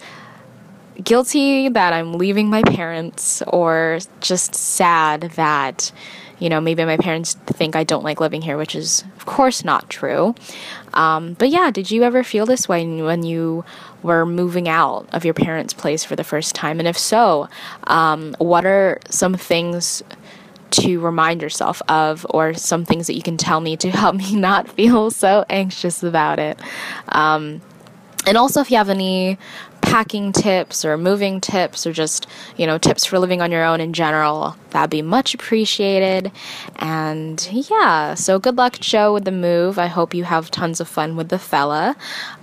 guilty 1.03 1.69
that 1.69 1.93
I'm 1.93 2.15
leaving 2.15 2.51
my 2.51 2.63
parents 2.63 3.43
or 3.47 4.01
just 4.21 4.55
sad 4.55 5.23
that, 5.37 5.93
you 6.39 6.49
know, 6.49 6.61
maybe 6.61 6.85
my 6.85 6.97
parents 6.97 7.35
think 7.47 7.75
I 7.75 7.85
don't 7.85 8.05
like 8.05 8.21
living 8.21 8.43
here, 8.43 8.57
which 8.57 8.75
is, 8.75 9.05
of 9.17 9.27
course, 9.27 9.65
not 9.65 9.91
true. 9.91 10.35
Um, 10.95 11.35
but 11.35 11.51
yeah, 11.51 11.71
did 11.71 11.91
you 11.91 12.03
ever 12.05 12.23
feel 12.23 12.47
this 12.47 12.69
way 12.69 12.87
when 13.03 13.23
you 13.25 13.65
were 14.03 14.25
moving 14.25 14.69
out 14.69 15.09
of 15.13 15.25
your 15.25 15.35
parents' 15.35 15.75
place 15.75 16.05
for 16.05 16.17
the 16.17 16.25
first 16.25 16.55
time? 16.55 16.79
And 16.79 16.89
if 16.89 16.97
so, 16.97 17.49
um, 17.85 18.35
what 18.39 18.65
are 18.65 19.01
some 19.11 19.35
things 19.35 20.03
to 20.71 21.01
remind 21.01 21.43
yourself 21.43 21.81
of, 21.89 22.27
or 22.31 22.55
some 22.55 22.85
things 22.85 23.07
that 23.07 23.15
you 23.15 23.23
can 23.23 23.37
tell 23.37 23.61
me 23.61 23.77
to 23.77 23.91
help 23.93 24.17
me 24.17 24.37
not 24.37 24.69
feel 24.69 25.11
so 25.11 25.45
anxious 25.49 26.03
about 26.03 26.39
it? 26.39 26.59
Um, 27.09 27.61
and 28.27 28.37
also, 28.37 28.61
if 28.61 28.71
you 28.71 28.77
have 28.77 28.91
any 28.91 29.39
packing 29.89 30.33
tips 30.33 30.85
or 30.85 30.99
moving 30.99 31.41
tips 31.41 31.87
or 31.87 31.93
just, 31.93 32.27
you 32.59 32.67
know, 32.67 32.77
tips 32.77 33.07
for 33.07 33.19
living 33.19 33.41
on 33.41 33.51
your 33.51 33.65
own 33.65 33.81
in 33.81 33.95
general, 33.95 34.55
that'd 34.71 34.91
be 34.91 35.01
much 35.01 35.35
appreciated. 35.35 36.31
And 36.77 37.49
yeah, 37.51 38.13
so 38.15 38.39
good 38.39 38.57
luck, 38.57 38.79
Joe, 38.81 39.15
with 39.15 39.25
the 39.25 39.33
move. 39.33 39.79
I 39.79 39.87
hope 39.87 40.13
you 40.13 40.25
have 40.25 40.51
tons 40.51 40.81
of 40.81 40.89
fun 40.89 41.17
with 41.17 41.31
the 41.31 41.39
fella. 41.39 41.97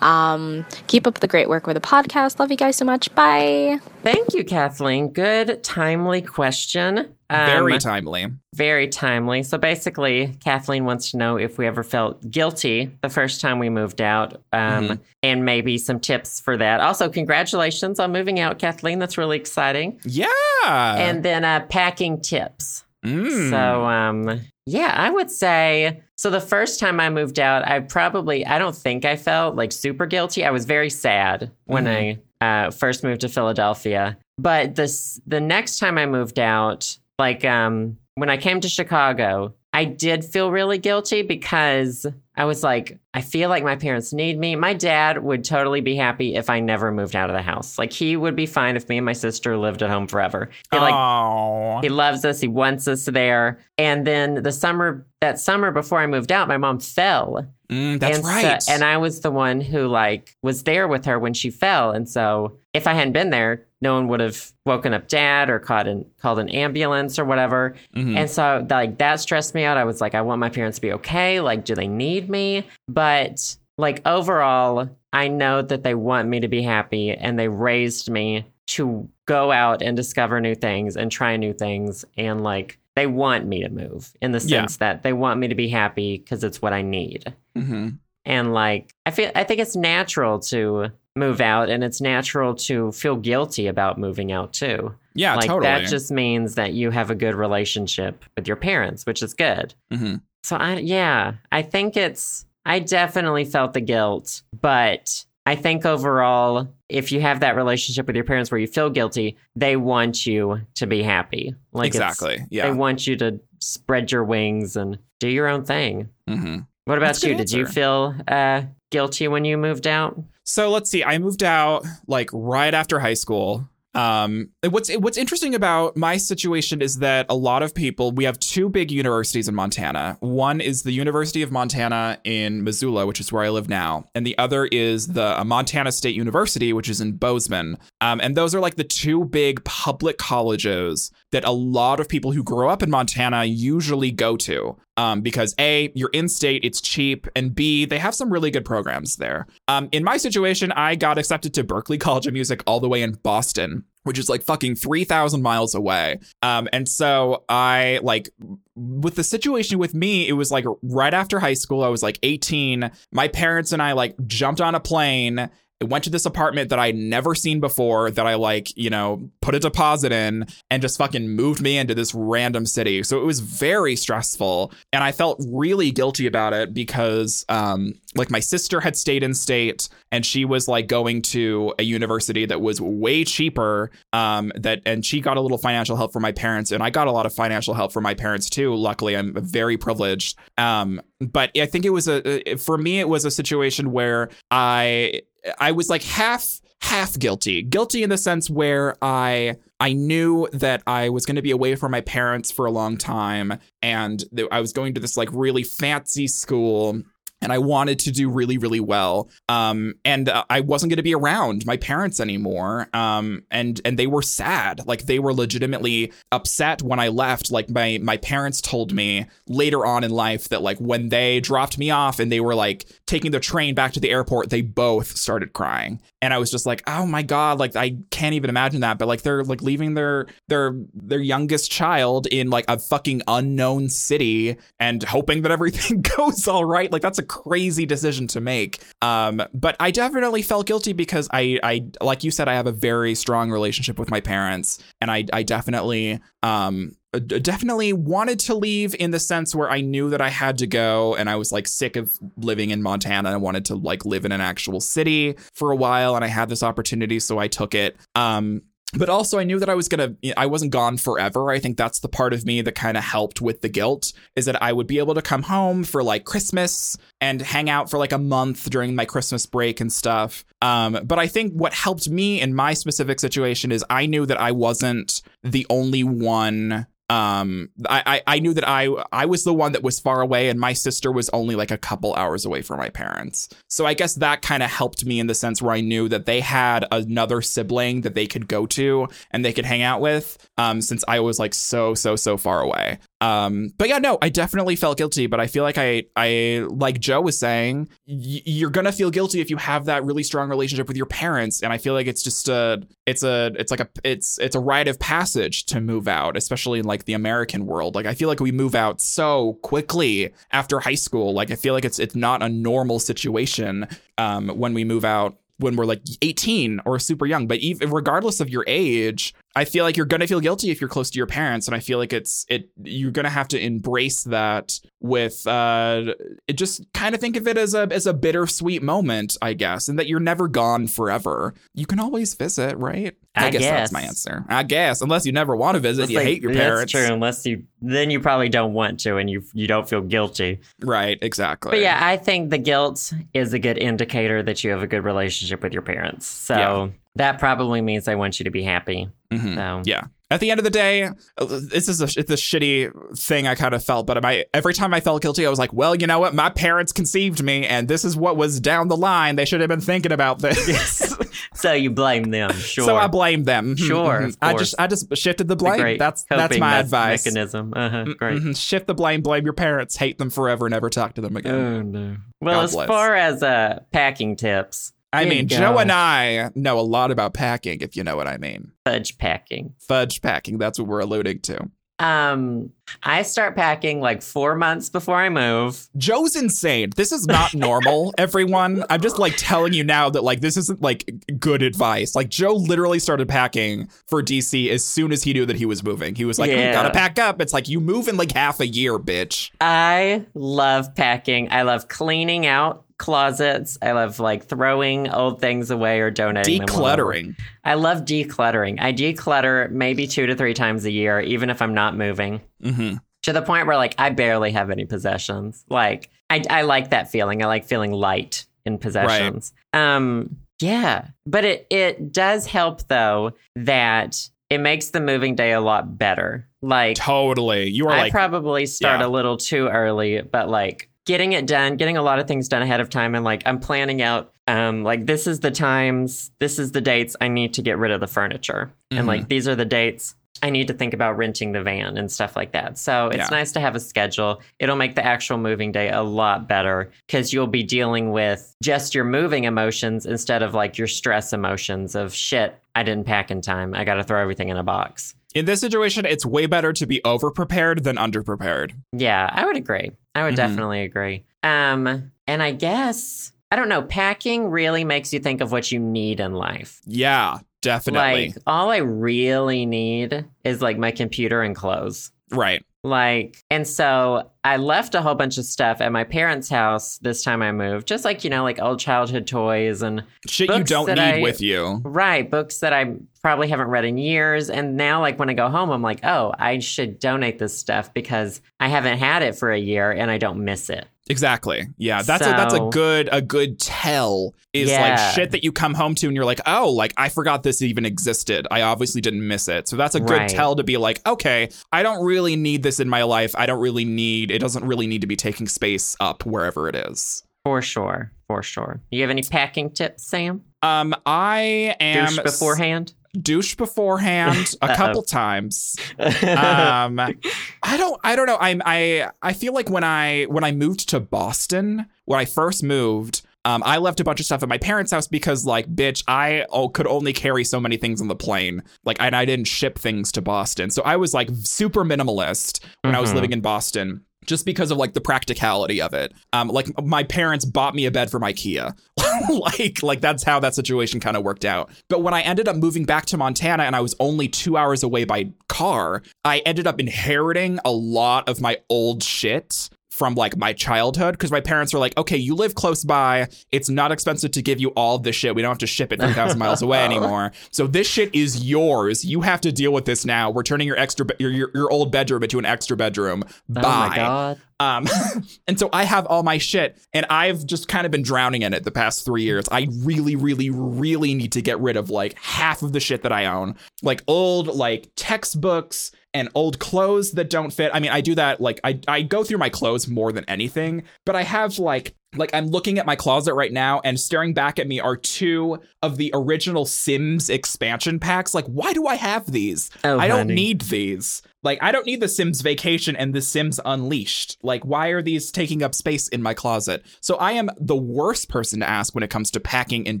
Um, 0.00 0.64
keep 0.86 1.06
up 1.06 1.18
the 1.18 1.26
great 1.26 1.48
work 1.48 1.66
with 1.66 1.74
the 1.74 1.80
podcast. 1.80 2.38
Love 2.38 2.50
you 2.52 2.56
guys 2.56 2.76
so 2.76 2.84
much. 2.84 3.12
Bye. 3.14 3.80
Thank 4.02 4.34
you, 4.34 4.44
Kathleen. 4.44 5.08
Good, 5.12 5.62
timely 5.62 6.22
question. 6.22 6.98
Um, 7.30 7.46
Very 7.46 7.78
timely. 7.78 8.26
Very 8.54 8.88
timely. 8.88 9.42
So 9.42 9.56
basically, 9.58 10.36
Kathleen 10.44 10.84
wants 10.84 11.12
to 11.12 11.16
know 11.16 11.36
if 11.38 11.56
we 11.56 11.66
ever 11.66 11.82
felt 11.82 12.28
guilty 12.30 12.90
the 13.02 13.08
first 13.08 13.40
time 13.40 13.58
we 13.58 13.70
moved 13.70 14.00
out, 14.00 14.34
um, 14.52 14.60
Mm-hmm. 14.88 15.02
and 15.22 15.44
maybe 15.44 15.78
some 15.78 16.00
tips 16.00 16.40
for 16.40 16.56
that. 16.56 16.80
Also, 16.80 17.08
congratulations 17.08 18.00
on 18.00 18.12
moving 18.12 18.40
out, 18.40 18.58
Kathleen. 18.58 18.98
That's 18.98 19.16
really 19.16 19.36
exciting. 19.36 20.00
Yeah. 20.04 20.26
and 20.66 21.22
then 21.24 21.44
uh, 21.44 21.60
packing 21.68 22.20
tips. 22.20 22.84
Mm. 23.04 23.50
So, 23.50 23.84
um, 23.84 24.40
yeah, 24.66 24.94
I 24.96 25.10
would 25.10 25.28
say 25.30 26.02
so. 26.16 26.30
The 26.30 26.40
first 26.40 26.78
time 26.78 27.00
I 27.00 27.10
moved 27.10 27.40
out, 27.40 27.66
I 27.66 27.80
probably 27.80 28.46
I 28.46 28.58
don't 28.60 28.76
think 28.76 29.04
I 29.04 29.16
felt 29.16 29.56
like 29.56 29.72
super 29.72 30.06
guilty. 30.06 30.44
I 30.44 30.52
was 30.52 30.66
very 30.66 30.88
sad 30.90 31.50
when 31.64 31.88
I 31.88 32.18
uh, 32.42 32.70
first 32.72 33.04
moved 33.04 33.20
to 33.20 33.28
Philadelphia, 33.28 34.18
but 34.36 34.74
this 34.74 35.20
the 35.26 35.40
next 35.40 35.78
time 35.78 35.96
I 35.96 36.06
moved 36.06 36.40
out, 36.40 36.98
like 37.18 37.44
um, 37.44 37.96
when 38.16 38.30
I 38.30 38.36
came 38.36 38.60
to 38.60 38.68
Chicago, 38.68 39.54
I 39.72 39.84
did 39.84 40.24
feel 40.24 40.50
really 40.50 40.78
guilty 40.78 41.22
because 41.22 42.04
I 42.36 42.44
was 42.44 42.62
like, 42.62 42.98
I 43.14 43.20
feel 43.20 43.48
like 43.48 43.62
my 43.62 43.76
parents 43.76 44.12
need 44.12 44.38
me. 44.38 44.56
My 44.56 44.74
dad 44.74 45.22
would 45.22 45.44
totally 45.44 45.80
be 45.80 45.94
happy 45.94 46.34
if 46.34 46.50
I 46.50 46.60
never 46.60 46.90
moved 46.90 47.14
out 47.14 47.30
of 47.30 47.36
the 47.36 47.42
house. 47.42 47.78
Like 47.78 47.92
he 47.92 48.16
would 48.16 48.34
be 48.34 48.46
fine 48.46 48.74
if 48.74 48.88
me 48.88 48.98
and 48.98 49.06
my 49.06 49.12
sister 49.12 49.56
lived 49.56 49.82
at 49.82 49.88
home 49.88 50.08
forever. 50.08 50.50
He 50.72 50.78
like 50.78 50.94
oh. 50.94 51.78
he 51.80 51.90
loves 51.90 52.24
us. 52.24 52.40
He 52.40 52.48
wants 52.48 52.88
us 52.88 53.04
there. 53.04 53.60
And 53.78 54.04
then 54.06 54.42
the 54.42 54.52
summer 54.52 55.06
that 55.20 55.38
summer 55.38 55.70
before 55.70 56.00
I 56.00 56.06
moved 56.06 56.32
out, 56.32 56.48
my 56.48 56.58
mom 56.58 56.80
fell. 56.80 57.46
Mm, 57.72 57.98
that's 58.00 58.16
and 58.18 58.24
so- 58.26 58.30
right. 58.30 58.62
and 58.68 58.84
I 58.84 58.96
was 58.98 59.20
the 59.20 59.30
one 59.30 59.60
who 59.60 59.86
like 59.88 60.34
was 60.42 60.62
there 60.64 60.86
with 60.88 61.04
her 61.06 61.18
when 61.18 61.34
she 61.34 61.50
fell. 61.50 61.90
And 61.92 62.08
so 62.08 62.58
if 62.74 62.86
I 62.86 62.92
hadn't 62.94 63.12
been 63.12 63.30
there, 63.30 63.64
no 63.80 63.94
one 63.94 64.08
would 64.08 64.20
have 64.20 64.52
woken 64.64 64.94
up 64.94 65.08
dad 65.08 65.50
or 65.50 65.58
caught 65.58 65.88
an, 65.88 66.04
called 66.20 66.38
an 66.38 66.48
ambulance 66.50 67.18
or 67.18 67.24
whatever. 67.24 67.74
Mhm. 67.96 68.16
And 68.16 68.30
so 68.30 68.66
like 68.70 68.98
that 68.98 69.20
stressed 69.20 69.54
me 69.54 69.64
out. 69.64 69.76
I 69.76 69.84
was 69.84 70.00
like, 70.00 70.14
I 70.14 70.22
want 70.22 70.38
my 70.40 70.48
parents 70.50 70.78
to 70.78 70.82
be 70.82 70.92
okay. 70.92 71.40
Like, 71.40 71.64
do 71.64 71.74
they 71.74 71.88
need 71.88 72.28
me? 72.30 72.64
But 72.88 73.56
like 73.78 74.06
overall, 74.06 74.88
I 75.12 75.28
know 75.28 75.62
that 75.62 75.82
they 75.82 75.94
want 75.94 76.28
me 76.28 76.40
to 76.40 76.48
be 76.48 76.62
happy 76.62 77.10
and 77.12 77.38
they 77.38 77.48
raised 77.48 78.08
me 78.10 78.46
to 78.68 79.08
go 79.26 79.50
out 79.50 79.82
and 79.82 79.96
discover 79.96 80.40
new 80.40 80.54
things 80.54 80.96
and 80.96 81.10
try 81.10 81.36
new 81.36 81.52
things 81.52 82.04
and 82.16 82.42
like 82.42 82.78
they 82.96 83.06
want 83.06 83.46
me 83.46 83.62
to 83.62 83.68
move 83.68 84.12
in 84.20 84.32
the 84.32 84.38
Yeah. 84.38 84.60
sense 84.62 84.76
that 84.78 85.02
they 85.02 85.12
want 85.12 85.40
me 85.40 85.48
to 85.48 85.54
be 85.54 85.68
happy 85.68 86.18
because 86.18 86.44
it's 86.44 86.60
what 86.60 86.72
I 86.72 86.82
need. 86.82 87.32
Mhm. 87.56 87.98
And 88.24 88.52
like 88.54 88.92
I 89.06 89.10
feel 89.10 89.30
I 89.34 89.44
think 89.44 89.60
it's 89.60 89.74
natural 89.76 90.38
to 90.40 90.88
move 91.16 91.40
out 91.40 91.68
and 91.68 91.82
it's 91.84 92.00
natural 92.00 92.54
to 92.54 92.90
feel 92.92 93.16
guilty 93.16 93.66
about 93.66 93.98
moving 93.98 94.32
out 94.32 94.52
too. 94.52 94.94
Yeah, 95.14 95.34
like 95.34 95.46
totally. 95.46 95.66
that 95.66 95.88
just 95.88 96.10
means 96.10 96.54
that 96.54 96.72
you 96.72 96.90
have 96.90 97.10
a 97.10 97.14
good 97.14 97.34
relationship 97.34 98.24
with 98.36 98.46
your 98.48 98.56
parents, 98.56 99.04
which 99.04 99.22
is 99.22 99.34
good. 99.34 99.74
Mhm. 99.92 100.22
So 100.42 100.56
I 100.56 100.76
yeah, 100.78 101.34
I 101.50 101.62
think 101.62 101.96
it's 101.96 102.46
I 102.64 102.78
definitely 102.78 103.44
felt 103.44 103.72
the 103.74 103.80
guilt, 103.80 104.42
but 104.60 105.24
I 105.44 105.56
think 105.56 105.84
overall 105.84 106.68
if 106.92 107.10
you 107.10 107.20
have 107.22 107.40
that 107.40 107.56
relationship 107.56 108.06
with 108.06 108.14
your 108.14 108.24
parents 108.24 108.50
where 108.50 108.60
you 108.60 108.66
feel 108.66 108.90
guilty, 108.90 109.36
they 109.56 109.76
want 109.76 110.26
you 110.26 110.60
to 110.74 110.86
be 110.86 111.02
happy. 111.02 111.54
Like 111.72 111.86
exactly. 111.86 112.44
Yeah. 112.50 112.66
They 112.66 112.72
want 112.72 113.06
you 113.06 113.16
to 113.16 113.40
spread 113.60 114.12
your 114.12 114.24
wings 114.24 114.76
and 114.76 114.98
do 115.18 115.28
your 115.28 115.48
own 115.48 115.64
thing. 115.64 116.10
hmm 116.28 116.58
What 116.84 116.98
about 116.98 117.08
That's 117.08 117.24
you? 117.24 117.34
Did 117.34 117.50
you 117.50 117.66
feel 117.66 118.14
uh, 118.28 118.62
guilty 118.90 119.26
when 119.28 119.44
you 119.44 119.56
moved 119.56 119.86
out? 119.86 120.22
So 120.44 120.70
let's 120.70 120.90
see. 120.90 121.02
I 121.02 121.18
moved 121.18 121.42
out 121.42 121.84
like 122.06 122.28
right 122.32 122.74
after 122.74 123.00
high 123.00 123.14
school. 123.14 123.68
Um, 123.94 124.50
what's 124.68 124.94
what's 124.96 125.18
interesting 125.18 125.54
about 125.54 125.96
my 125.96 126.16
situation 126.16 126.80
is 126.80 126.98
that 126.98 127.26
a 127.28 127.34
lot 127.34 127.62
of 127.62 127.74
people. 127.74 128.12
We 128.12 128.24
have 128.24 128.38
two 128.38 128.68
big 128.68 128.90
universities 128.90 129.48
in 129.48 129.54
Montana. 129.54 130.16
One 130.20 130.60
is 130.60 130.82
the 130.82 130.92
University 130.92 131.42
of 131.42 131.50
Montana 131.50 132.18
in 132.24 132.64
Missoula, 132.64 133.06
which 133.06 133.20
is 133.20 133.32
where 133.32 133.44
I 133.44 133.50
live 133.50 133.68
now, 133.68 134.06
and 134.14 134.26
the 134.26 134.36
other 134.38 134.66
is 134.66 135.08
the 135.08 135.42
Montana 135.44 135.92
State 135.92 136.14
University, 136.14 136.72
which 136.72 136.88
is 136.88 137.00
in 137.00 137.12
Bozeman. 137.12 137.78
Um, 138.02 138.20
and 138.20 138.36
those 138.36 138.52
are 138.52 138.60
like 138.60 138.74
the 138.74 138.82
two 138.82 139.24
big 139.24 139.62
public 139.62 140.18
colleges 140.18 141.12
that 141.30 141.44
a 141.44 141.52
lot 141.52 142.00
of 142.00 142.08
people 142.08 142.32
who 142.32 142.42
grow 142.42 142.68
up 142.68 142.82
in 142.82 142.90
Montana 142.90 143.44
usually 143.44 144.10
go 144.10 144.36
to. 144.38 144.76
Um, 144.96 145.20
because 145.20 145.54
A, 145.60 145.92
you're 145.94 146.10
in 146.12 146.28
state, 146.28 146.64
it's 146.64 146.80
cheap, 146.80 147.28
and 147.36 147.54
B, 147.54 147.84
they 147.84 148.00
have 148.00 148.14
some 148.14 148.30
really 148.30 148.50
good 148.50 148.64
programs 148.64 149.16
there. 149.16 149.46
Um, 149.68 149.88
in 149.92 150.02
my 150.02 150.16
situation, 150.16 150.72
I 150.72 150.96
got 150.96 151.16
accepted 151.16 151.54
to 151.54 151.64
Berklee 151.64 152.00
College 152.00 152.26
of 152.26 152.34
Music 152.34 152.62
all 152.66 152.80
the 152.80 152.88
way 152.88 153.02
in 153.02 153.12
Boston, 153.12 153.84
which 154.02 154.18
is 154.18 154.28
like 154.28 154.42
fucking 154.42 154.74
3,000 154.74 155.40
miles 155.40 155.74
away. 155.74 156.18
Um, 156.42 156.68
and 156.72 156.88
so 156.88 157.44
I 157.48 158.00
like, 158.02 158.30
with 158.74 159.14
the 159.14 159.24
situation 159.24 159.78
with 159.78 159.94
me, 159.94 160.28
it 160.28 160.32
was 160.32 160.50
like 160.50 160.64
right 160.82 161.14
after 161.14 161.38
high 161.38 161.54
school, 161.54 161.84
I 161.84 161.88
was 161.88 162.02
like 162.02 162.18
18. 162.24 162.90
My 163.12 163.28
parents 163.28 163.70
and 163.70 163.80
I 163.80 163.92
like 163.92 164.16
jumped 164.26 164.60
on 164.60 164.74
a 164.74 164.80
plane. 164.80 165.48
Went 165.82 166.04
to 166.04 166.10
this 166.10 166.26
apartment 166.26 166.70
that 166.70 166.78
I'd 166.78 166.96
never 166.96 167.34
seen 167.34 167.60
before 167.60 168.10
that 168.10 168.26
I 168.26 168.34
like, 168.34 168.76
you 168.76 168.90
know, 168.90 169.30
put 169.40 169.54
a 169.54 169.58
deposit 169.58 170.12
in 170.12 170.46
and 170.70 170.82
just 170.82 170.98
fucking 170.98 171.28
moved 171.28 171.60
me 171.62 171.78
into 171.78 171.94
this 171.94 172.14
random 172.14 172.66
city. 172.66 173.02
So 173.02 173.20
it 173.20 173.24
was 173.24 173.40
very 173.40 173.96
stressful. 173.96 174.72
And 174.92 175.02
I 175.04 175.12
felt 175.12 175.42
really 175.48 175.90
guilty 175.90 176.26
about 176.26 176.52
it 176.52 176.74
because, 176.74 177.44
um, 177.48 177.94
like 178.14 178.30
my 178.30 178.40
sister 178.40 178.80
had 178.80 178.96
stayed 178.96 179.22
in 179.22 179.34
state 179.34 179.88
and 180.10 180.24
she 180.24 180.44
was 180.44 180.68
like 180.68 180.86
going 180.86 181.22
to 181.22 181.74
a 181.78 181.82
university 181.82 182.44
that 182.46 182.60
was 182.60 182.80
way 182.80 183.24
cheaper 183.24 183.90
um 184.12 184.52
that 184.56 184.80
and 184.84 185.04
she 185.04 185.20
got 185.20 185.36
a 185.36 185.40
little 185.40 185.58
financial 185.58 185.96
help 185.96 186.12
from 186.12 186.22
my 186.22 186.32
parents 186.32 186.72
and 186.72 186.82
I 186.82 186.90
got 186.90 187.06
a 187.06 187.12
lot 187.12 187.26
of 187.26 187.34
financial 187.34 187.74
help 187.74 187.92
from 187.92 188.02
my 188.02 188.14
parents 188.14 188.50
too 188.50 188.74
luckily 188.74 189.16
I'm 189.16 189.34
very 189.34 189.76
privileged 189.76 190.38
um 190.58 191.00
but 191.20 191.50
I 191.56 191.66
think 191.66 191.84
it 191.84 191.90
was 191.90 192.08
a 192.08 192.56
for 192.56 192.76
me 192.76 193.00
it 193.00 193.08
was 193.08 193.24
a 193.24 193.30
situation 193.30 193.92
where 193.92 194.28
I 194.50 195.22
I 195.58 195.72
was 195.72 195.88
like 195.88 196.02
half 196.02 196.60
half 196.80 197.18
guilty. 197.18 197.62
Guilty 197.62 198.02
in 198.02 198.10
the 198.10 198.18
sense 198.18 198.50
where 198.50 198.96
I 199.02 199.56
I 199.80 199.92
knew 199.92 200.48
that 200.52 200.82
I 200.86 201.08
was 201.08 201.26
going 201.26 201.36
to 201.36 201.42
be 201.42 201.50
away 201.50 201.74
from 201.74 201.92
my 201.92 202.00
parents 202.00 202.50
for 202.50 202.66
a 202.66 202.70
long 202.70 202.96
time 202.96 203.58
and 203.80 204.24
th- 204.34 204.48
I 204.50 204.60
was 204.60 204.72
going 204.72 204.94
to 204.94 205.00
this 205.00 205.16
like 205.16 205.28
really 205.32 205.62
fancy 205.62 206.26
school 206.26 207.02
and 207.42 207.52
I 207.52 207.58
wanted 207.58 207.98
to 208.00 208.12
do 208.12 208.30
really, 208.30 208.56
really 208.56 208.80
well. 208.80 209.28
Um, 209.48 209.94
and 210.04 210.28
uh, 210.28 210.44
I 210.48 210.60
wasn't 210.60 210.90
going 210.90 210.98
to 210.98 211.02
be 211.02 211.14
around 211.14 211.66
my 211.66 211.76
parents 211.76 212.20
anymore. 212.20 212.88
Um, 212.94 213.44
and 213.50 213.80
and 213.84 213.98
they 213.98 214.06
were 214.06 214.22
sad, 214.22 214.86
like 214.86 215.06
they 215.06 215.18
were 215.18 215.34
legitimately 215.34 216.12
upset 216.30 216.82
when 216.82 217.00
I 217.00 217.08
left. 217.08 217.50
Like 217.50 217.68
my 217.68 217.98
my 218.00 218.16
parents 218.16 218.60
told 218.60 218.92
me 218.92 219.26
later 219.48 219.84
on 219.84 220.04
in 220.04 220.12
life 220.12 220.48
that 220.50 220.62
like 220.62 220.78
when 220.78 221.08
they 221.08 221.40
dropped 221.40 221.76
me 221.78 221.90
off 221.90 222.20
and 222.20 222.30
they 222.30 222.40
were 222.40 222.54
like 222.54 222.86
taking 223.06 223.32
the 223.32 223.40
train 223.40 223.74
back 223.74 223.92
to 223.92 224.00
the 224.00 224.10
airport, 224.10 224.50
they 224.50 224.62
both 224.62 225.16
started 225.16 225.52
crying. 225.52 226.00
And 226.20 226.32
I 226.32 226.38
was 226.38 226.50
just 226.50 226.66
like, 226.66 226.82
oh 226.86 227.04
my 227.04 227.22
god, 227.22 227.58
like 227.58 227.74
I 227.74 227.96
can't 228.10 228.34
even 228.34 228.50
imagine 228.50 228.82
that. 228.82 228.98
But 228.98 229.08
like 229.08 229.22
they're 229.22 229.42
like 229.42 229.62
leaving 229.62 229.94
their 229.94 230.28
their 230.46 230.76
their 230.94 231.20
youngest 231.20 231.72
child 231.72 232.28
in 232.28 232.50
like 232.50 232.66
a 232.68 232.78
fucking 232.78 233.22
unknown 233.26 233.88
city 233.88 234.56
and 234.78 235.02
hoping 235.02 235.42
that 235.42 235.50
everything 235.50 236.02
goes 236.16 236.46
all 236.46 236.64
right. 236.64 236.92
Like 236.92 237.02
that's 237.02 237.18
a 237.18 237.31
crazy 237.32 237.86
decision 237.86 238.26
to 238.26 238.40
make. 238.42 238.82
Um, 239.00 239.42
but 239.54 239.74
I 239.80 239.90
definitely 239.90 240.42
felt 240.42 240.66
guilty 240.66 240.92
because 240.92 241.28
I 241.32 241.58
I 241.62 241.86
like 242.02 242.22
you 242.24 242.30
said, 242.30 242.46
I 242.46 242.54
have 242.54 242.66
a 242.66 242.72
very 242.72 243.14
strong 243.14 243.50
relationship 243.50 243.98
with 243.98 244.10
my 244.10 244.20
parents, 244.20 244.78
and 245.00 245.10
I 245.10 245.24
I 245.32 245.42
definitely 245.42 246.20
um 246.42 246.94
definitely 247.18 247.92
wanted 247.92 248.38
to 248.38 248.54
leave 248.54 248.94
in 248.98 249.10
the 249.10 249.20
sense 249.20 249.54
where 249.54 249.70
I 249.70 249.82
knew 249.82 250.10
that 250.10 250.22
I 250.22 250.30
had 250.30 250.58
to 250.58 250.66
go 250.66 251.14
and 251.14 251.28
I 251.28 251.36
was 251.36 251.52
like 251.52 251.68
sick 251.68 251.96
of 251.96 252.10
living 252.38 252.70
in 252.70 252.82
Montana 252.82 253.32
and 253.32 253.42
wanted 253.42 253.66
to 253.66 253.74
like 253.74 254.06
live 254.06 254.24
in 254.24 254.32
an 254.32 254.40
actual 254.40 254.80
city 254.80 255.36
for 255.52 255.70
a 255.70 255.76
while 255.76 256.16
and 256.16 256.24
I 256.24 256.28
had 256.28 256.48
this 256.48 256.62
opportunity 256.62 257.20
so 257.20 257.38
I 257.38 257.48
took 257.48 257.74
it. 257.74 257.96
Um 258.14 258.62
but 258.92 259.08
also 259.08 259.38
I 259.38 259.44
knew 259.44 259.58
that 259.58 259.68
I 259.68 259.74
was 259.74 259.88
going 259.88 260.16
to 260.16 260.38
I 260.38 260.46
wasn't 260.46 260.72
gone 260.72 260.96
forever. 260.96 261.50
I 261.50 261.58
think 261.58 261.76
that's 261.76 262.00
the 262.00 262.08
part 262.08 262.32
of 262.32 262.44
me 262.44 262.60
that 262.62 262.74
kind 262.74 262.96
of 262.96 263.04
helped 263.04 263.40
with 263.40 263.62
the 263.62 263.68
guilt 263.68 264.12
is 264.36 264.44
that 264.46 264.62
I 264.62 264.72
would 264.72 264.86
be 264.86 264.98
able 264.98 265.14
to 265.14 265.22
come 265.22 265.42
home 265.42 265.84
for 265.84 266.02
like 266.02 266.24
Christmas 266.24 266.96
and 267.20 267.40
hang 267.40 267.70
out 267.70 267.90
for 267.90 267.98
like 267.98 268.12
a 268.12 268.18
month 268.18 268.68
during 268.70 268.94
my 268.94 269.04
Christmas 269.04 269.46
break 269.46 269.80
and 269.80 269.92
stuff. 269.92 270.44
Um, 270.60 271.00
but 271.04 271.18
I 271.18 271.26
think 271.26 271.52
what 271.54 271.72
helped 271.72 272.08
me 272.08 272.40
in 272.40 272.54
my 272.54 272.74
specific 272.74 273.18
situation 273.18 273.72
is 273.72 273.84
I 273.88 274.06
knew 274.06 274.26
that 274.26 274.40
I 274.40 274.52
wasn't 274.52 275.22
the 275.42 275.66
only 275.70 276.04
one 276.04 276.86
um 277.12 277.68
I, 277.88 278.02
I 278.06 278.36
i 278.36 278.38
knew 278.38 278.54
that 278.54 278.66
i 278.66 278.88
i 279.12 279.26
was 279.26 279.44
the 279.44 279.52
one 279.52 279.72
that 279.72 279.82
was 279.82 280.00
far 280.00 280.22
away 280.22 280.48
and 280.48 280.58
my 280.58 280.72
sister 280.72 281.12
was 281.12 281.28
only 281.30 281.54
like 281.54 281.70
a 281.70 281.76
couple 281.76 282.14
hours 282.14 282.46
away 282.46 282.62
from 282.62 282.78
my 282.78 282.88
parents. 282.88 283.48
So 283.68 283.84
i 283.84 283.94
guess 283.94 284.14
that 284.14 284.40
kind 284.40 284.62
of 284.62 284.70
helped 284.70 285.04
me 285.04 285.20
in 285.20 285.26
the 285.26 285.34
sense 285.34 285.60
where 285.60 285.74
i 285.74 285.80
knew 285.80 286.08
that 286.08 286.24
they 286.24 286.40
had 286.40 286.86
another 286.90 287.42
sibling 287.42 288.00
that 288.02 288.14
they 288.14 288.26
could 288.26 288.48
go 288.48 288.66
to 288.66 289.08
and 289.30 289.44
they 289.44 289.52
could 289.52 289.66
hang 289.66 289.82
out 289.82 290.00
with 290.00 290.38
um 290.56 290.80
since 290.80 291.04
i 291.06 291.20
was 291.20 291.38
like 291.38 291.54
so 291.54 291.94
so 291.94 292.16
so 292.16 292.36
far 292.36 292.62
away 292.62 292.98
um 293.22 293.72
but 293.78 293.88
yeah 293.88 293.98
no 293.98 294.18
i 294.20 294.28
definitely 294.28 294.74
felt 294.74 294.98
guilty 294.98 295.28
but 295.28 295.38
i 295.38 295.46
feel 295.46 295.62
like 295.62 295.78
i 295.78 296.02
i 296.16 296.66
like 296.70 296.98
joe 296.98 297.20
was 297.20 297.38
saying 297.38 297.88
y- 298.08 298.42
you're 298.44 298.68
gonna 298.68 298.90
feel 298.90 299.12
guilty 299.12 299.40
if 299.40 299.48
you 299.48 299.56
have 299.56 299.84
that 299.84 300.04
really 300.04 300.24
strong 300.24 300.48
relationship 300.48 300.88
with 300.88 300.96
your 300.96 301.06
parents. 301.06 301.62
And 301.62 301.72
i 301.72 301.78
feel 301.78 301.94
like 301.94 302.08
it's 302.08 302.24
just 302.24 302.48
a 302.48 302.82
it's 303.06 303.22
a 303.22 303.52
it's 303.56 303.70
like 303.70 303.78
a 303.80 303.88
it's 304.02 304.38
it's 304.40 304.56
a 304.56 304.60
rite 304.60 304.88
of 304.88 304.98
passage 304.98 305.66
to 305.66 305.80
move 305.80 306.08
out 306.08 306.36
especially 306.36 306.80
in 306.80 306.84
like 306.84 307.04
the 307.04 307.12
american 307.12 307.64
world. 307.66 307.94
Like 307.94 308.06
i 308.06 308.14
feel 308.14 308.28
like 308.28 308.40
we 308.40 308.50
move 308.50 308.74
out 308.74 309.00
so 309.00 309.54
quickly 309.62 310.32
after 310.50 310.80
high 310.80 310.96
school. 310.96 311.32
Like 311.32 311.52
i 311.52 311.54
feel 311.54 311.74
like 311.74 311.84
it's 311.84 312.00
it's 312.00 312.16
not 312.16 312.42
a 312.42 312.48
normal 312.48 312.98
situation 312.98 313.86
um 314.18 314.48
when 314.48 314.74
we 314.74 314.82
move 314.84 315.04
out 315.04 315.36
when 315.58 315.76
we're 315.76 315.84
like 315.84 316.02
18 316.22 316.80
or 316.84 316.98
super 316.98 317.24
young. 317.24 317.46
But 317.46 317.58
even 317.58 317.90
regardless 317.90 318.40
of 318.40 318.48
your 318.48 318.64
age 318.66 319.32
i 319.54 319.64
feel 319.64 319.84
like 319.84 319.96
you're 319.96 320.06
going 320.06 320.20
to 320.20 320.26
feel 320.26 320.40
guilty 320.40 320.70
if 320.70 320.80
you're 320.80 320.88
close 320.88 321.10
to 321.10 321.16
your 321.18 321.26
parents 321.26 321.66
and 321.68 321.74
i 321.74 321.80
feel 321.80 321.98
like 321.98 322.12
it's 322.12 322.44
it 322.48 322.70
you're 322.82 323.10
going 323.10 323.24
to 323.24 323.30
have 323.30 323.48
to 323.48 323.58
embrace 323.62 324.24
that 324.24 324.78
with 325.00 325.46
uh 325.46 326.14
it 326.48 326.54
just 326.54 326.84
kind 326.94 327.14
of 327.14 327.20
think 327.20 327.36
of 327.36 327.46
it 327.48 327.56
as 327.58 327.74
a 327.74 327.88
as 327.90 328.06
a 328.06 328.14
bittersweet 328.14 328.82
moment 328.82 329.36
i 329.42 329.52
guess 329.52 329.88
and 329.88 329.98
that 329.98 330.06
you're 330.06 330.20
never 330.20 330.48
gone 330.48 330.86
forever 330.86 331.54
you 331.74 331.86
can 331.86 331.98
always 332.00 332.34
visit 332.34 332.76
right 332.78 333.16
I 333.34 333.48
guess, 333.48 333.62
that's 333.62 333.92
my 333.92 334.02
answer 334.02 334.44
i 334.48 334.62
guess 334.62 335.00
unless 335.00 335.24
you 335.24 335.32
never 335.32 335.56
want 335.56 335.74
to 335.76 335.80
visit 335.80 336.02
It's 336.02 336.12
you 336.12 336.18
like- 336.18 336.26
hate 336.26 336.42
your 336.42 336.52
That's 336.52 336.62
parents 336.64 336.92
true, 336.92 337.06
unless 337.12 337.46
you 337.46 337.64
then 337.80 338.10
you 338.10 338.20
probably 338.20 338.48
don't 338.48 338.74
want 338.74 339.00
to, 339.00 339.16
and 339.16 339.28
you 339.28 339.42
you 339.54 339.66
don't 339.66 339.88
feel 339.88 340.02
guilty. 340.02 340.60
right 340.82 341.18
exactly 341.20 341.70
But 341.72 341.80
yeah, 341.80 341.98
I 342.00 342.16
think 342.16 342.50
the 342.50 342.58
guilt 342.58 343.12
is 343.34 343.52
a 343.54 343.58
good 343.58 343.76
indicator 343.78 344.40
that 344.42 344.62
you 344.62 344.70
have 344.70 344.82
a 344.82 344.86
good 344.86 345.02
relationship 345.02 345.62
with 345.64 345.72
your 345.72 345.82
parents. 345.82 346.26
So 346.26 346.54
Yeah. 346.54 346.88
That 347.16 347.38
probably 347.38 347.80
means 347.82 348.08
I 348.08 348.14
want 348.14 348.38
you 348.40 348.44
to 348.44 348.50
be 348.50 348.62
happy. 348.62 349.08
Mhm. 349.32 349.54
So 349.54 349.82
yeah 349.84 350.04
At 350.30 350.40
the 350.40 350.50
end 350.50 350.60
of 350.60 350.64
the 350.64 350.70
day, 350.70 351.04
uh, 351.04 351.44
this 351.44 351.88
is 351.88 352.00
a 352.00 352.04
it's 352.04 352.30
a 352.30 352.36
shitty 352.36 353.18
thing 353.18 353.46
I 353.46 353.54
kind 353.54 353.74
of 353.74 353.84
felt, 353.84 354.06
but 354.06 354.24
I 354.24 354.46
every 354.54 354.72
time 354.72 354.94
I 354.94 355.00
felt 355.00 355.20
guilty, 355.20 355.46
I 355.46 355.50
was 355.50 355.58
like, 355.58 355.72
well, 355.74 355.94
you 355.94 356.06
know 356.06 356.18
what? 356.20 356.34
My 356.34 356.48
parents 356.48 356.90
conceived 356.92 357.42
me, 357.42 357.66
and 357.66 357.86
this 357.86 358.02
is 358.04 358.16
what 358.16 358.36
was 358.38 358.58
down 358.60 358.88
the 358.88 358.96
line. 358.96 359.36
They 359.36 359.44
should 359.44 359.60
have 359.60 359.68
been 359.68 359.82
thinking 359.82 360.10
about 360.12 360.38
this. 360.38 361.14
so 361.54 361.72
you 361.74 361.90
blame 361.90 362.24
them, 362.30 362.50
sure. 362.54 362.84
So 362.92 362.96
I 362.96 363.08
blame 363.08 363.44
them. 363.44 363.76
Mhm, 363.76 363.86
Sure, 363.86 364.20
mhm. 364.22 364.28
of 364.28 364.36
I 364.40 364.54
just 364.54 364.74
I 364.78 364.86
just 364.86 365.14
shifted 365.16 365.48
the 365.48 365.54
The 365.54 365.64
blame. 365.64 365.80
great 365.80 365.98
That's 365.98 366.24
that's 366.30 366.58
my 366.58 366.78
advice. 366.78 367.26
Mechanism. 367.26 367.74
Uh-huh. 367.76 368.04
Great. 368.18 368.40
Mhm. 368.42 368.56
Shift 368.56 368.86
the 368.86 368.94
blame. 368.94 369.20
Blame 369.20 369.44
your 369.44 369.52
parents. 369.52 369.96
Hate 369.96 370.16
them 370.16 370.30
forever. 370.30 370.66
Never 370.70 370.88
talk 370.88 371.12
to 371.16 371.20
them 371.20 371.36
again. 371.36 371.54
Oh 371.54 371.82
no. 371.82 372.16
Well, 372.40 372.54
God 372.54 372.64
as 372.64 372.72
bless. 372.72 372.88
far 372.88 373.14
as 373.14 373.42
uh 373.42 373.80
packing 373.92 374.36
tips, 374.36 374.94
I 375.12 375.24
mean. 375.26 375.48
Joe 375.48 375.78
and 375.78 375.92
I 375.92 376.50
know 376.54 376.78
a 376.78 376.82
lot 376.82 377.10
about 377.10 377.34
packing, 377.34 377.80
if 377.80 377.96
you 377.96 378.04
know 378.04 378.16
what 378.16 378.26
I 378.26 378.36
mean. 378.38 378.72
fudge 378.84 379.18
packing. 379.18 379.74
Fudge 379.78 380.20
packing. 380.22 380.58
That's 380.58 380.78
what 380.78 380.88
we're 380.88 381.00
alluding 381.00 381.40
to. 381.40 381.68
Um, 381.98 382.70
I 383.04 383.22
start 383.22 383.54
packing 383.54 384.00
like 384.00 384.22
four 384.22 384.56
months 384.56 384.88
before 384.88 385.16
I 385.16 385.28
move. 385.28 385.88
Joe's 385.96 386.34
insane. 386.34 386.90
This 386.96 387.12
is 387.12 387.26
not 387.28 387.54
normal, 387.54 388.12
everyone. 388.18 388.84
I'm 388.90 389.00
just 389.00 389.20
like 389.20 389.34
telling 389.36 389.72
you 389.72 389.84
now 389.84 390.10
that 390.10 390.24
like 390.24 390.40
this 390.40 390.56
isn't 390.56 390.82
like 390.82 391.08
good 391.38 391.62
advice. 391.62 392.16
Like 392.16 392.28
Joe 392.28 392.54
literally 392.54 392.98
started 392.98 393.28
packing 393.28 393.88
for 394.08 394.20
DC 394.20 394.68
as 394.70 394.84
soon 394.84 395.12
as 395.12 395.22
he 395.22 395.32
knew 395.32 395.46
that 395.46 395.54
he 395.56 395.66
was 395.66 395.84
moving. 395.84 396.16
He 396.16 396.24
was 396.24 396.40
like, 396.40 396.50
"Oh, 396.50 396.54
Yeah. 396.54 396.72
gotta 396.72 396.90
pack 396.90 397.20
up. 397.20 397.40
It's 397.40 397.52
like 397.52 397.68
you 397.68 397.78
move 397.78 398.08
in 398.08 398.16
like 398.16 398.32
half 398.32 398.58
a 398.58 398.66
year, 398.66 398.98
bitch. 398.98 399.52
I 399.60 400.26
love 400.34 400.96
packing. 400.96 401.52
I 401.52 401.62
love 401.62 401.86
cleaning 401.86 402.46
out 402.46 402.84
closets. 403.02 403.76
I 403.82 403.92
love 403.92 404.20
like 404.20 404.44
throwing 404.44 405.10
old 405.10 405.40
things 405.40 405.70
away 405.70 406.00
or 406.00 406.10
donating 406.10 406.60
them. 406.60 406.68
Decluttering. 406.68 407.36
I 407.64 407.74
love 407.74 408.02
decluttering. 408.02 408.80
I 408.80 408.92
declutter 408.92 409.68
maybe 409.70 410.06
two 410.06 410.26
to 410.26 410.36
three 410.36 410.54
times 410.54 410.84
a 410.84 410.90
year, 410.90 411.20
even 411.20 411.50
if 411.50 411.60
I'm 411.60 411.74
not 411.74 411.96
moving. 411.96 412.40
hmm 412.62 412.94
To 413.24 413.32
the 413.32 413.42
point 413.42 413.66
where 413.66 413.76
like 413.76 413.96
I 413.98 414.10
barely 414.10 414.52
have 414.52 414.70
any 414.70 414.84
possessions. 414.84 415.64
Like 415.68 416.10
I, 416.30 416.42
I 416.48 416.62
like 416.62 416.90
that 416.90 417.10
feeling. 417.10 417.42
I 417.42 417.46
like 417.46 417.64
feeling 417.64 417.90
light 417.90 418.46
in 418.64 418.78
possessions. 418.78 419.52
Right. 419.74 419.96
Um, 419.96 420.36
yeah, 420.60 421.08
but 421.26 421.44
it 421.44 421.66
it 421.70 422.12
does 422.12 422.46
help 422.46 422.86
though 422.86 423.32
that 423.56 424.28
it 424.48 424.58
makes 424.58 424.90
the 424.90 425.00
moving 425.00 425.34
day 425.34 425.50
a 425.52 425.60
lot 425.60 425.98
better. 425.98 426.48
Like 426.60 426.96
Totally. 426.96 427.68
You 427.68 427.88
are 427.88 427.94
I 427.94 427.98
like 428.02 428.12
probably 428.12 428.66
start 428.66 429.00
yeah. 429.00 429.06
a 429.06 429.08
little 429.08 429.36
too 429.36 429.66
early, 429.66 430.22
but 430.22 430.48
like 430.48 430.88
getting 431.06 431.32
it 431.32 431.46
done, 431.46 431.76
getting 431.76 431.96
a 431.96 432.02
lot 432.02 432.18
of 432.18 432.26
things 432.28 432.48
done 432.48 432.62
ahead 432.62 432.80
of 432.80 432.88
time, 432.90 433.14
and 433.14 433.24
like 433.24 433.42
I'm 433.46 433.58
planning 433.60 434.02
out, 434.02 434.32
um, 434.46 434.82
like 434.84 435.06
this 435.06 435.26
is 435.26 435.40
the 435.40 435.50
times, 435.50 436.30
this 436.38 436.58
is 436.58 436.72
the 436.72 436.80
dates 436.80 437.16
I 437.20 437.28
need 437.28 437.54
to 437.54 437.62
get 437.62 437.78
rid 437.78 437.90
of 437.90 438.00
the 438.00 438.06
furniture, 438.06 438.70
Mhm. 438.92 438.98
and 438.98 439.06
like 439.06 439.28
these 439.28 439.48
are 439.48 439.54
the 439.56 439.64
dates 439.64 440.14
I 440.44 440.50
need 440.50 440.66
to 440.68 440.74
think 440.74 440.92
about 440.92 441.16
renting 441.16 441.52
the 441.52 441.62
van 441.62 441.96
and 441.96 442.10
stuff 442.10 442.34
like 442.34 442.50
that. 442.52 442.76
So 442.76 443.08
it's 443.08 443.18
Yeah. 443.18 443.28
nice 443.30 443.52
to 443.52 443.60
have 443.60 443.76
a 443.76 443.80
schedule. 443.80 444.40
It'll 444.58 444.74
make 444.74 444.96
the 444.96 445.04
actual 445.04 445.38
moving 445.38 445.70
day 445.70 445.88
a 445.90 446.02
lot 446.02 446.48
better 446.48 446.90
because 447.06 447.32
you'll 447.32 447.46
be 447.46 447.62
dealing 447.62 448.10
with 448.10 448.52
just 448.60 448.92
your 448.92 449.04
moving 449.04 449.44
emotions 449.44 450.04
instead 450.04 450.42
of 450.42 450.52
like 450.52 450.78
your 450.78 450.88
stress 450.88 451.32
emotions 451.32 451.94
of 451.94 452.12
shit. 452.12 452.56
I 452.74 452.82
didn't 452.82 453.04
pack 453.06 453.30
in 453.30 453.40
time. 453.40 453.72
I 453.74 453.84
got 453.84 453.94
to 453.96 454.02
throw 454.04 454.20
everything 454.20 454.48
in 454.48 454.56
a 454.56 454.64
box. 454.64 455.14
in 455.34 455.46
this 455.46 455.60
situation, 455.60 456.04
it's 456.04 456.26
way 456.26 456.44
better 456.44 456.74
to 456.74 456.84
be 456.86 457.00
over 457.04 457.30
prepared 457.30 457.84
than 457.84 457.96
under 457.96 458.22
prepared. 458.22 458.74
Yeah, 458.92 459.30
I 459.32 459.46
would 459.46 459.56
agree. 459.56 459.92
I 460.14 460.24
would 460.24 460.34
Mhm. 460.34 460.36
definitely 460.36 460.82
agree. 460.82 461.24
Um, 461.42 462.12
and 462.26 462.42
I 462.42 462.52
guess 462.52 463.32
I 463.50 463.56
don't 463.56 463.68
know. 463.68 463.82
Packing 463.82 464.48
really 464.48 464.82
makes 464.84 465.12
you 465.12 465.18
think 465.20 465.40
of 465.42 465.52
what 465.52 465.70
you 465.70 465.78
need 465.78 466.20
in 466.20 466.32
life. 466.32 466.80
Yeah, 466.86 467.38
definitely. 467.60 468.28
Like 468.28 468.36
all 468.46 468.70
I 468.70 468.78
really 468.78 469.66
need 469.66 470.24
is 470.42 470.62
like 470.62 470.78
my 470.78 470.90
computer 470.90 471.42
and 471.42 471.54
clothes. 471.54 472.10
right. 472.30 472.64
Like, 472.84 473.44
and 473.48 473.66
so 473.66 474.30
I 474.42 474.56
left 474.56 474.96
a 474.96 475.02
whole 475.02 475.14
bunch 475.14 475.38
of 475.38 475.44
stuff 475.44 475.80
at 475.80 475.92
my 475.92 476.02
parents' 476.02 476.48
house 476.48 476.98
this 476.98 477.22
time 477.22 477.40
I 477.40 477.52
moved, 477.52 477.86
just 477.86 478.04
like, 478.04 478.24
you 478.24 478.30
know, 478.30 478.42
like 478.42 478.58
old 478.60 478.80
childhood 478.80 479.26
toys 479.28 479.82
and 479.82 480.02
Shit 480.26 480.50
you 480.50 480.64
don't 480.64 480.88
need 480.88 480.98
I- 480.98 481.20
with 481.22 481.40
you. 481.40 481.80
Right, 481.84 482.28
books 482.28 482.58
that 482.58 482.72
I 482.72 482.96
probably 483.22 483.48
haven't 483.48 483.68
read 483.68 483.84
in 483.84 483.98
years. 483.98 484.50
And 484.50 484.76
now, 484.76 485.00
like, 485.00 485.16
when 485.18 485.30
I 485.30 485.34
go 485.34 485.48
home, 485.48 485.70
I'm 485.70 485.82
like, 485.82 486.04
oh, 486.04 486.34
I 486.38 486.58
should 486.58 486.98
donate 486.98 487.38
this 487.38 487.56
stuff 487.56 487.94
because 487.94 488.40
I 488.58 488.66
haven't 488.66 488.98
had 488.98 489.22
it 489.22 489.36
for 489.36 489.52
a 489.52 489.58
year 489.58 489.92
and 489.92 490.10
I 490.10 490.18
don't 490.18 490.44
miss 490.44 490.68
it. 490.68 490.86
Exactly. 491.10 491.66
Yeah, 491.78 492.02
that's 492.02 492.24
a 492.24 492.30
that's 492.30 492.54
a 492.54 492.68
good 492.70 493.08
a 493.10 493.20
good 493.20 493.58
tell 493.58 494.34
is 494.52 494.70
Yeah. 494.70 494.80
like 494.82 495.14
shit 495.14 495.32
that 495.32 495.42
you 495.42 495.50
come 495.50 495.74
home 495.74 495.94
to 495.96 496.06
and 496.06 496.14
you're 496.14 496.24
like, 496.24 496.40
"Oh, 496.46 496.70
like 496.70 496.94
I 496.96 497.08
forgot 497.08 497.42
this 497.42 497.60
even 497.60 497.84
existed. 497.84 498.46
I 498.50 498.62
obviously 498.62 499.00
didn't 499.00 499.26
miss 499.26 499.48
it." 499.48 499.66
So 499.68 499.76
that's 499.76 499.94
a 499.96 500.00
good 500.00 500.10
Right. 500.18 500.28
tell 500.30 500.54
to 500.56 500.62
be 500.62 500.76
like, 500.76 501.00
"Okay, 501.06 501.48
I 501.72 501.82
don't 501.82 502.04
really 502.04 502.36
need 502.36 502.62
this 502.62 502.78
in 502.78 502.88
my 502.88 503.02
life. 503.02 503.34
I 503.36 503.46
don't 503.46 503.60
really 503.60 503.84
need 503.84 504.30
it 504.30 504.38
doesn't 504.38 504.64
really 504.64 504.86
need 504.86 505.00
to 505.00 505.06
be 505.08 505.16
taking 505.16 505.48
space 505.48 505.96
up 506.00 506.24
wherever 506.24 506.68
it 506.68 506.76
is." 506.76 507.24
For 507.44 507.60
sure. 507.60 508.12
For 508.28 508.42
sure. 508.42 508.80
Do 508.90 508.96
you 508.96 509.02
have 509.02 509.10
any 509.10 509.22
packing 509.22 509.70
tips, 509.70 510.06
Sam? 510.06 510.42
Um 510.62 510.94
I 511.04 511.74
am 511.80 512.06
Douche 512.14 512.22
beforehand? 512.22 512.94
Douche 513.20 513.54
beforehand 513.56 514.54
a 514.62 514.74
couple 514.74 515.02
times. 515.02 515.76
um 515.98 516.98
i 516.98 517.76
don't 517.76 518.00
i 518.04 518.16
don't 518.16 518.26
know 518.26 518.38
i'm 518.40 518.62
i 518.64 519.08
i 519.20 519.32
feel 519.32 519.52
like 519.52 519.68
when 519.68 519.84
i 519.84 520.24
when 520.24 520.44
i 520.44 520.50
moved 520.50 520.88
to 520.88 520.98
boston 520.98 521.86
when 522.06 522.18
i 522.18 522.24
first 522.24 522.62
moved 522.62 523.22
um, 523.44 523.60
I 523.66 523.78
left 523.78 523.98
a 523.98 524.04
bunch 524.04 524.20
of 524.20 524.26
stuff 524.26 524.44
at 524.44 524.48
my 524.48 524.58
parents' 524.58 524.92
house 524.92 525.08
because, 525.08 525.44
like, 525.44 525.66
bitch, 525.66 526.04
I 526.06 526.46
oh, 526.50 526.68
could 526.68 526.86
only 526.86 527.12
carry 527.12 527.42
so 527.42 527.58
many 527.58 527.76
things 527.76 528.00
on 528.00 528.06
the 528.06 528.14
plane. 528.14 528.62
Like, 528.84 528.98
and 529.00 529.16
I 529.16 529.24
didn't 529.24 529.46
ship 529.48 529.76
things 529.80 530.12
to 530.12 530.22
Boston, 530.22 530.70
so 530.70 530.80
I 530.84 530.94
was 530.94 531.12
like 531.12 531.28
super 531.42 531.82
minimalist 531.84 532.60
when 532.82 532.94
I 532.94 533.00
was 533.00 533.10
Mhm. 533.10 533.14
living 533.16 533.32
in 533.32 533.40
Boston, 533.40 534.02
just 534.26 534.46
because 534.46 534.70
of 534.70 534.78
like 534.78 534.94
the 534.94 535.00
practicality 535.00 535.80
of 535.80 535.94
it. 535.94 536.12
Um, 536.32 536.48
like 536.48 536.68
my 536.82 537.02
parents 537.02 537.44
bought 537.44 537.74
me 537.74 537.86
a 537.86 537.90
bed 537.90 538.10
from 538.10 538.22
IKEA, 538.22 538.76
like 539.28 539.82
like 539.82 540.00
that's 540.00 540.22
how 540.22 540.40
that 540.40 540.54
situation 540.54 541.00
kind 541.00 541.16
of 541.16 541.22
worked 541.22 541.44
out. 541.44 541.70
But 541.88 542.02
when 542.02 542.14
I 542.14 542.22
ended 542.22 542.48
up 542.48 542.56
moving 542.56 542.84
back 542.84 543.06
to 543.06 543.16
Montana 543.16 543.64
and 543.64 543.76
I 543.76 543.80
was 543.80 543.94
only 544.00 544.28
two 544.28 544.56
hours 544.56 544.82
away 544.82 545.04
by 545.04 545.30
car, 545.48 546.02
I 546.24 546.38
ended 546.40 546.66
up 546.66 546.80
inheriting 546.80 547.58
a 547.64 547.72
lot 547.72 548.28
of 548.28 548.40
my 548.40 548.58
old 548.68 549.02
shit 549.02 549.70
from 549.92 550.14
like 550.14 550.38
my 550.38 550.54
childhood 550.54 551.12
because 551.12 551.30
my 551.30 551.40
parents 551.40 551.74
were 551.74 551.78
like, 551.78 551.94
okay, 551.98 552.16
you 552.16 552.34
live 552.34 552.54
close 552.54 552.82
by. 552.82 553.28
It's 553.52 553.68
not 553.68 553.92
expensive 553.92 554.30
to 554.30 554.42
give 554.42 554.58
you 554.58 554.70
all 554.70 554.98
this 554.98 555.14
shit. 555.14 555.34
We 555.34 555.42
don't 555.42 555.50
have 555.50 555.58
to 555.58 555.66
ship 555.66 555.92
it 555.92 556.00
3,000 556.00 556.38
miles 556.38 556.62
away 556.62 556.82
anymore. 556.82 557.32
So 557.50 557.66
this 557.66 557.86
shit 557.86 558.14
is 558.14 558.42
yours. 558.42 559.04
You 559.04 559.20
have 559.20 559.42
to 559.42 559.52
deal 559.52 559.70
with 559.70 559.84
this 559.84 560.06
now. 560.06 560.30
We're 560.30 560.44
turning 560.44 560.66
your 560.66 560.78
extra, 560.78 561.04
be- 561.04 561.14
your, 561.18 561.30
your, 561.30 561.50
your 561.54 561.70
old 561.70 561.92
bedroom 561.92 562.22
into 562.22 562.38
an 562.38 562.46
extra 562.46 562.74
bedroom. 562.74 563.22
Bye. 563.48 563.60
Oh 563.62 563.88
my 563.90 563.96
god. 563.96 564.40
Um, 564.62 564.86
and 565.48 565.58
so 565.58 565.68
I 565.72 565.84
have 565.84 566.06
all 566.06 566.22
my 566.22 566.38
shit, 566.38 566.78
and 566.92 567.06
I've 567.10 567.44
just 567.44 567.68
kind 567.68 567.84
of 567.84 567.90
been 567.90 568.02
drowning 568.02 568.42
in 568.42 568.54
it 568.54 568.64
the 568.64 568.70
past 568.70 569.04
three 569.04 569.22
years. 569.22 569.46
I 569.50 569.68
really, 569.78 570.16
really, 570.16 570.50
really 570.50 571.14
need 571.14 571.32
to 571.32 571.42
get 571.42 571.58
rid 571.60 571.76
of 571.76 571.90
like 571.90 572.14
half 572.14 572.62
of 572.62 572.72
the 572.72 572.80
shit 572.80 573.02
that 573.02 573.12
I 573.12 573.26
own, 573.26 573.56
like 573.82 574.02
old 574.06 574.46
like 574.48 574.90
textbooks 574.96 575.90
and 576.14 576.28
old 576.34 576.58
clothes 576.58 577.12
that 577.12 577.30
don't 577.30 577.52
fit. 577.52 577.70
I 577.74 577.80
mean, 577.80 577.90
I 577.90 578.00
do 578.00 578.14
that 578.14 578.40
like 578.40 578.60
I 578.62 578.78
I 578.86 579.02
go 579.02 579.24
through 579.24 579.38
my 579.38 579.48
clothes 579.48 579.88
more 579.88 580.12
than 580.12 580.24
anything, 580.28 580.84
but 581.04 581.16
I 581.16 581.22
have 581.22 581.58
like 581.58 581.94
like 582.16 582.34
I'm 582.34 582.46
looking 582.46 582.78
at 582.78 582.86
my 582.86 582.96
closet 582.96 583.34
right 583.34 583.52
now 583.52 583.80
and 583.84 583.98
staring 583.98 584.34
back 584.34 584.58
at 584.58 584.66
me 584.66 584.80
are 584.80 584.96
two 584.96 585.58
of 585.82 585.96
the 585.96 586.10
original 586.14 586.66
Sims 586.66 587.30
expansion 587.30 587.98
packs. 587.98 588.34
Like, 588.34 588.46
why 588.46 588.72
do 588.72 588.86
I 588.86 588.96
have 588.96 589.30
these? 589.30 589.70
Oh, 589.84 589.98
I 589.98 590.08
don't 590.08 590.18
honey. 590.18 590.34
need 590.34 590.60
these. 590.62 591.22
Like, 591.44 591.58
I 591.60 591.72
don't 591.72 591.86
need 591.86 592.00
the 592.00 592.08
Sims 592.08 592.40
Vacation 592.40 592.94
and 592.94 593.12
the 593.14 593.20
Sims 593.20 593.58
Unleashed. 593.64 594.38
Like, 594.42 594.64
why 594.64 594.88
are 594.88 595.02
these 595.02 595.32
taking 595.32 595.62
up 595.62 595.74
space 595.74 596.06
in 596.08 596.22
my 596.22 596.34
closet? 596.34 596.84
So 597.00 597.16
I 597.16 597.32
am 597.32 597.50
the 597.58 597.76
worst 597.76 598.28
person 598.28 598.60
to 598.60 598.68
ask 598.68 598.94
when 598.94 599.02
it 599.02 599.10
comes 599.10 599.30
to 599.32 599.40
packing 599.40 599.88
and 599.88 600.00